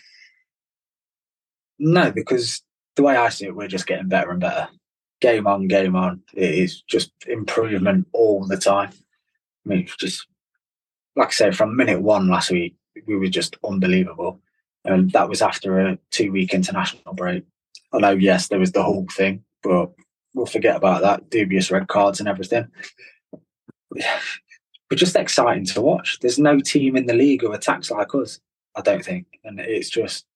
No, 1.78 2.12
because 2.12 2.62
the 2.96 3.02
way 3.02 3.16
I 3.16 3.28
see 3.28 3.46
it, 3.46 3.56
we're 3.56 3.68
just 3.68 3.86
getting 3.86 4.08
better 4.08 4.30
and 4.30 4.40
better. 4.40 4.68
Game 5.20 5.46
on, 5.46 5.68
game 5.68 5.96
on. 5.96 6.22
It 6.34 6.54
is 6.54 6.82
just 6.82 7.12
improvement 7.26 8.08
all 8.12 8.46
the 8.46 8.56
time. 8.56 8.90
I 9.64 9.68
mean, 9.68 9.88
just 9.98 10.26
like 11.16 11.28
I 11.28 11.32
said, 11.32 11.56
from 11.56 11.76
minute 11.76 12.00
one 12.00 12.28
last 12.28 12.50
week, 12.50 12.74
we 13.06 13.16
were 13.16 13.28
just 13.28 13.56
unbelievable. 13.64 14.40
And 14.84 15.10
that 15.12 15.28
was 15.28 15.42
after 15.42 15.78
a 15.78 15.98
two 16.10 16.32
week 16.32 16.54
international 16.54 17.14
break. 17.14 17.44
I 17.92 17.98
know, 17.98 18.12
yes, 18.12 18.48
there 18.48 18.58
was 18.58 18.72
the 18.72 18.82
whole 18.82 19.06
thing, 19.12 19.44
but 19.62 19.90
we'll 20.34 20.46
forget 20.46 20.76
about 20.76 21.02
that. 21.02 21.28
Dubious 21.28 21.70
red 21.70 21.88
cards 21.88 22.20
and 22.20 22.28
everything. 22.28 22.68
But 24.88 24.98
just 24.98 25.14
exciting 25.14 25.66
to 25.66 25.80
watch. 25.80 26.18
There's 26.20 26.40
no 26.40 26.58
team 26.58 26.96
in 26.96 27.06
the 27.06 27.14
league 27.14 27.42
who 27.42 27.52
attacks 27.52 27.92
like 27.92 28.12
us, 28.12 28.40
I 28.74 28.80
don't 28.80 29.04
think. 29.04 29.28
And 29.44 29.60
it's 29.60 29.88
just 29.88 30.26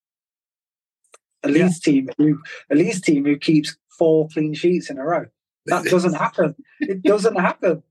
a 1.44 1.48
Leeds 1.48 1.80
team 1.80 2.08
who 2.18 2.40
a 2.70 2.74
Leeds 2.74 3.00
team 3.00 3.24
who 3.24 3.36
keeps 3.36 3.76
four 3.98 4.28
clean 4.28 4.54
sheets 4.54 4.90
in 4.90 4.98
a 4.98 5.04
row. 5.04 5.26
That 5.66 5.84
doesn't 5.90 6.14
happen. 6.14 6.54
It 6.80 7.02
doesn't 7.02 7.36
happen. 7.38 7.82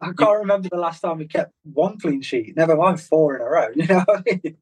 I 0.00 0.12
can't 0.12 0.38
remember 0.38 0.68
the 0.70 0.76
last 0.76 1.00
time 1.00 1.18
we 1.18 1.26
kept 1.26 1.52
one 1.64 1.98
clean 1.98 2.22
sheet, 2.22 2.56
never 2.56 2.76
mind 2.76 3.00
four 3.00 3.34
in 3.34 3.42
a 3.42 3.44
row. 3.44 3.68
You 3.74 3.86
know 3.86 4.04
I 4.08 4.22
mean? 4.24 4.56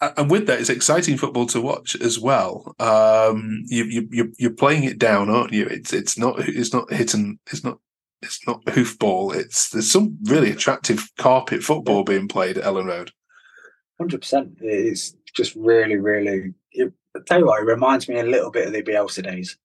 and 0.00 0.30
with 0.30 0.46
that, 0.46 0.60
it's 0.60 0.68
exciting 0.68 1.16
football 1.16 1.46
to 1.46 1.60
watch 1.60 1.96
as 1.96 2.18
well. 2.18 2.74
Um, 2.78 3.62
you, 3.66 3.84
you, 3.84 4.08
you're, 4.10 4.28
you're 4.38 4.50
playing 4.50 4.84
it 4.84 4.98
down, 4.98 5.30
aren't 5.30 5.52
you? 5.52 5.66
It's 5.66 5.92
it's 5.92 6.18
not 6.18 6.38
it's 6.40 6.72
not 6.72 6.92
hitting 6.92 7.38
it's 7.50 7.64
not 7.64 7.78
it's 8.22 8.46
not 8.46 8.64
hoofball. 8.66 9.34
It's 9.34 9.70
there's 9.70 9.90
some 9.90 10.18
really 10.24 10.50
attractive 10.50 11.10
carpet 11.16 11.62
football 11.62 12.04
being 12.04 12.28
played 12.28 12.58
at 12.58 12.64
Elland 12.64 12.88
Road. 12.88 13.12
Hundred 13.98 14.20
percent. 14.20 14.58
It's 14.60 15.14
just 15.34 15.54
really, 15.54 15.96
really. 15.96 16.52
It, 16.76 16.92
tell 17.26 17.40
you 17.40 17.46
what, 17.46 17.62
it 17.62 17.66
reminds 17.66 18.08
me 18.08 18.18
a 18.18 18.24
little 18.24 18.50
bit 18.50 18.66
of 18.66 18.72
the 18.72 18.82
Bielsa 18.82 19.22
days. 19.22 19.56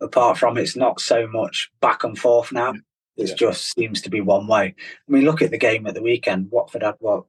Apart 0.00 0.38
from 0.38 0.58
it's 0.58 0.76
not 0.76 1.00
so 1.00 1.26
much 1.26 1.70
back 1.80 2.04
and 2.04 2.18
forth 2.18 2.52
now. 2.52 2.74
It 3.16 3.36
just 3.36 3.72
seems 3.74 4.00
to 4.02 4.10
be 4.10 4.20
one 4.20 4.46
way. 4.46 4.74
I 4.78 5.12
mean, 5.12 5.24
look 5.24 5.40
at 5.40 5.50
the 5.50 5.58
game 5.58 5.86
at 5.86 5.94
the 5.94 6.02
weekend. 6.02 6.50
Watford 6.50 6.82
had 6.82 6.96
what? 6.98 7.24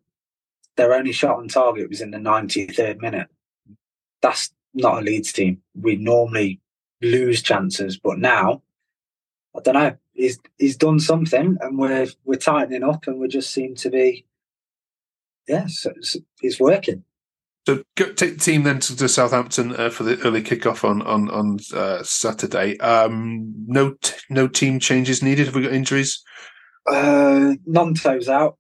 Their 0.78 0.94
only 0.94 1.12
shot 1.12 1.38
on 1.38 1.48
target 1.48 1.90
was 1.90 2.02
in 2.02 2.12
the 2.12 2.18
93rd 2.18 3.00
minute. 3.00 3.28
That's 4.22 4.52
not 4.74 4.98
a 4.98 5.02
Leeds 5.02 5.32
team. 5.32 5.62
We 5.80 5.96
normally 5.96 6.60
lose 7.02 7.42
chances, 7.42 7.98
but 7.98 8.18
now, 8.18 8.64
I 9.56 9.62
don't 9.62 9.76
know. 9.76 9.96
He's 10.14 10.40
he's 10.58 10.78
done 10.78 11.00
something, 11.00 11.58
and 11.62 11.78
we're 11.78 12.08
we're 12.24 12.36
tightening 12.36 12.84
up, 12.84 13.08
and 13.08 13.20
we 13.20 13.28
just 13.28 13.52
seem 13.52 13.76
to 13.76 13.90
be. 13.90 14.26
Yeah, 15.48 15.68
so 15.68 15.92
it's, 15.96 16.18
it's 16.42 16.60
working. 16.60 17.04
So 17.68 17.84
take 17.96 18.18
the 18.18 18.36
team 18.38 18.64
then 18.64 18.80
to, 18.82 18.96
to 18.96 19.10
Southampton 19.10 19.76
uh, 19.76 19.90
for 19.90 20.04
the 20.04 20.20
early 20.22 20.44
kickoff 20.44 20.88
on 20.88 21.02
on 21.02 21.30
on 21.32 21.58
uh, 21.74 22.04
Saturday. 22.04 22.78
Um, 22.78 23.54
no 23.68 23.96
t- 24.02 24.14
no 24.30 24.48
team 24.48 24.80
changes 24.80 25.24
needed. 25.24 25.48
Have 25.48 25.56
we 25.56 25.64
got 25.64 25.74
injuries? 25.74 26.24
Uh, 26.88 27.56
Gnonto's 27.68 28.30
out 28.30 28.58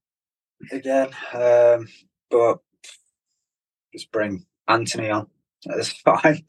again, 0.71 1.09
um, 1.33 1.87
but 2.31 2.57
just 3.93 4.11
bring 4.11 4.43
Anthony 4.67 5.11
on. 5.11 5.27
That's 5.65 5.89
fine. 6.01 6.43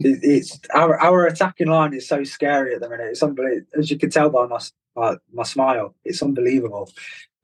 It, 0.00 0.20
it's 0.22 0.58
our 0.74 0.98
our 0.98 1.26
attacking 1.26 1.68
line 1.68 1.92
is 1.92 2.08
so 2.08 2.24
scary 2.24 2.74
at 2.74 2.80
the 2.80 2.88
minute. 2.88 3.08
It's 3.10 3.22
unbelievable, 3.22 3.66
as 3.78 3.90
you 3.90 3.98
can 3.98 4.08
tell 4.08 4.30
by 4.30 4.46
my 4.46 4.60
my, 4.96 5.16
my 5.30 5.42
smile. 5.42 5.94
It's 6.06 6.22
unbelievable. 6.22 6.90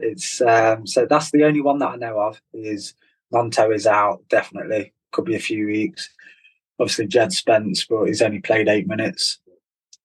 It's 0.00 0.40
um, 0.40 0.86
so 0.86 1.04
that's 1.04 1.32
the 1.32 1.44
only 1.44 1.60
one 1.60 1.80
that 1.80 1.90
I 1.90 1.96
know 1.96 2.18
of 2.18 2.40
is 2.54 2.94
Gnonto 3.32 3.74
is 3.74 3.86
out 3.86 4.22
definitely. 4.28 4.92
Could 5.12 5.24
be 5.24 5.36
a 5.36 5.40
few 5.40 5.66
weeks. 5.66 6.08
Obviously, 6.78 7.06
Jed 7.06 7.32
Spence, 7.32 7.84
but 7.84 8.04
he's 8.04 8.22
only 8.22 8.40
played 8.40 8.68
eight 8.68 8.86
minutes. 8.86 9.38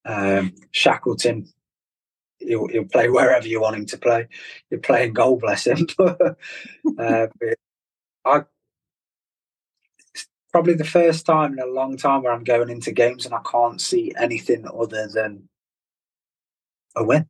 Um, 0.06 0.54
Shackleton, 0.72 1.48
he'll, 2.40 2.68
he'll 2.68 2.86
play 2.86 3.10
wherever 3.10 3.48
you 3.48 3.62
want 3.62 3.76
him 3.76 3.86
to 3.88 3.98
play. 3.98 4.28
You're 4.70 4.80
playing 4.80 5.14
goal, 5.14 5.38
bless 5.38 5.68
him. 5.68 5.88
uh, 6.00 7.28
I 8.26 8.42
it's 10.14 10.28
probably 10.52 10.74
the 10.74 10.84
first 10.84 11.26
time 11.26 11.54
in 11.54 11.60
a 11.60 11.66
long 11.66 11.98
time 11.98 12.24
where 12.24 12.34
I'm 12.34 12.44
going 12.44 12.70
into 12.70 12.92
games 12.92 13.26
and 13.26 13.36
I 13.36 13.42
can't 13.50 13.80
see 13.80 14.14
anything 14.20 14.66
other 14.68 15.08
than 15.08 15.48
a 16.96 17.04
win. 17.04 17.28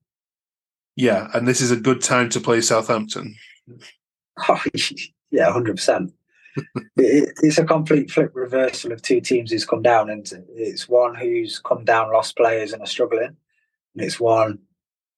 Yeah, 0.96 1.30
and 1.34 1.48
this 1.48 1.62
is 1.62 1.72
a 1.72 1.76
good 1.76 2.02
time 2.02 2.30
to 2.30 2.40
play 2.40 2.62
Southampton. 2.62 3.36
yeah, 5.34 5.52
hundred 5.52 5.76
percent. 5.76 6.14
It's 6.96 7.58
a 7.58 7.66
complete 7.66 8.12
flip 8.12 8.32
reversal 8.36 8.92
of 8.92 9.02
two 9.02 9.20
teams 9.20 9.52
who's 9.52 9.66
come 9.66 9.82
down, 9.82 10.12
and 10.12 10.32
it's 10.56 10.88
one 10.88 11.16
who's 11.16 11.60
come 11.60 11.84
down, 11.84 12.14
lost 12.14 12.38
players, 12.38 12.72
and 12.72 12.84
are 12.84 12.88
struggling, 12.88 13.36
and 13.96 14.06
it's 14.06 14.20
one 14.20 14.60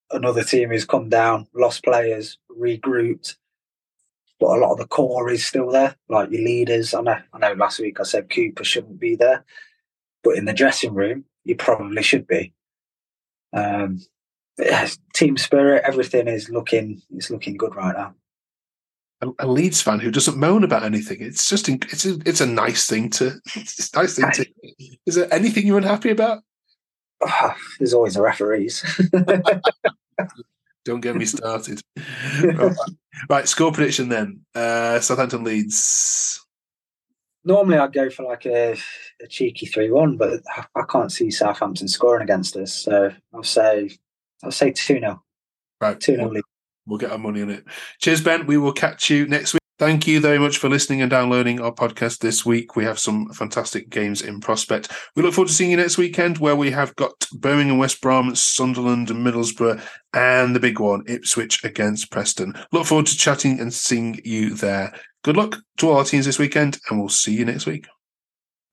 another 0.10 0.44
team 0.44 0.70
who's 0.70 0.86
come 0.86 1.10
down, 1.10 1.48
lost 1.54 1.84
players, 1.84 2.38
regrouped, 2.50 3.36
but 4.40 4.58
a 4.58 4.60
lot 4.60 4.72
of 4.72 4.78
the 4.78 4.88
core 4.88 5.30
is 5.30 5.46
still 5.46 5.70
there, 5.70 5.98
like 6.08 6.32
your 6.32 6.44
leaders. 6.44 6.94
I 6.94 7.02
know, 7.02 7.20
I 7.34 7.38
know. 7.38 7.54
Last 7.54 7.80
week 7.80 8.00
I 8.00 8.04
said 8.04 8.30
Cooper 8.30 8.64
shouldn't 8.64 9.00
be 9.00 9.18
there, 9.18 9.44
but 10.24 10.38
in 10.38 10.46
the 10.46 10.54
dressing 10.54 10.94
room, 10.94 11.26
you 11.44 11.58
probably 11.58 12.04
should 12.04 12.26
be. 12.26 12.54
Um, 13.52 14.00
yeah, 14.58 14.88
team 15.14 15.36
spirit, 15.36 15.84
everything 15.86 16.30
is 16.30 16.50
looking 16.50 17.02
is 17.12 17.30
looking 17.30 17.58
good 17.58 17.76
right 17.76 17.96
now. 17.96 18.16
A, 19.22 19.30
a 19.40 19.48
Leeds 19.48 19.82
fan 19.82 20.00
who 20.00 20.12
doesn't 20.12 20.38
moan 20.38 20.64
about 20.64 20.84
anything. 20.84 21.22
It's 21.22 21.48
just 21.50 21.70
it's 21.70 22.06
a, 22.06 22.18
it's 22.26 22.42
a 22.42 22.46
nice 22.46 22.88
thing 22.88 23.10
to. 23.12 23.40
It's 23.56 23.94
a 23.94 23.98
nice 23.98 24.16
thing 24.16 24.32
to. 24.34 24.46
Is 25.06 25.16
there 25.16 25.34
anything 25.34 25.66
you're 25.66 25.78
unhappy 25.78 26.10
about? 26.10 26.44
There's 27.80 27.94
always 27.94 28.16
the 28.16 28.22
referees. 28.22 28.84
Don't 30.86 31.02
get 31.02 31.16
me 31.16 31.26
started. 31.26 31.82
right. 32.44 32.76
right, 33.28 33.48
score 33.48 33.72
prediction 33.72 34.08
then. 34.08 34.42
Uh, 34.54 35.00
Southampton 35.00 35.44
Leeds. 35.44 36.46
Normally 37.44 37.80
I'd 37.80 37.92
go 37.94 38.10
for 38.12 38.24
like 38.24 38.46
a, 38.46 38.78
a 39.22 39.28
cheeky 39.28 39.66
three-one, 39.66 40.18
but 40.18 40.42
I 40.76 40.84
can't 40.90 41.12
see 41.12 41.32
Southampton 41.32 41.88
scoring 41.88 42.24
against 42.24 42.56
us. 42.56 42.74
So 42.74 43.12
I'll 43.34 43.44
say 43.44 43.98
I'll 44.44 44.52
say 44.52 44.72
two 44.72 45.00
0 45.00 45.24
Right, 45.82 46.00
two 46.00 46.16
0 46.16 46.30
we'll, 46.30 46.42
we'll 46.86 47.00
get 47.00 47.12
our 47.12 47.18
money 47.18 47.42
on 47.42 47.50
it. 47.50 47.66
Cheers, 48.00 48.22
Ben. 48.22 48.46
We 48.46 48.58
will 48.58 48.74
catch 48.74 49.10
you 49.10 49.28
next 49.28 49.54
week. 49.54 49.62
Thank 49.78 50.08
you 50.08 50.22
very 50.22 50.40
much 50.40 50.58
for 50.58 50.70
listening 50.70 51.02
and 51.02 51.12
downloading 51.12 51.60
our 51.60 51.74
podcast 51.74 52.20
this 52.20 52.46
week. 52.46 52.78
We 52.78 52.86
have 52.86 52.98
some 52.98 53.30
fantastic 53.34 53.90
games 53.90 54.22
in 54.22 54.40
prospect. 54.40 54.90
We 55.18 55.24
look 55.24 55.34
forward 55.34 55.50
to 55.50 55.54
seeing 55.54 55.70
you 55.70 55.76
next 55.76 55.98
weekend, 55.98 56.38
where 56.38 56.56
we 56.56 56.72
have 56.72 56.96
got 56.96 57.12
Birmingham, 57.34 57.78
West 57.78 58.00
Brom, 58.00 58.34
Sunderland, 58.36 59.10
and 59.12 59.26
Middlesbrough, 59.26 59.82
and 60.14 60.56
the 60.56 60.62
big 60.62 60.80
one, 60.80 61.04
Ipswich 61.08 61.62
against 61.66 62.10
Preston. 62.10 62.54
Look 62.72 62.86
forward 62.86 63.08
to 63.08 63.18
chatting 63.18 63.60
and 63.60 63.74
seeing 63.74 64.22
you 64.24 64.56
there. 64.56 64.94
Good 65.26 65.36
luck 65.36 65.58
to 65.80 65.90
all 65.90 65.98
our 65.98 66.06
teams 66.06 66.26
this 66.26 66.40
weekend, 66.40 66.80
and 66.90 66.98
we'll 66.98 67.10
see 67.10 67.34
you 67.34 67.44
next 67.44 67.66
week. 67.66 67.86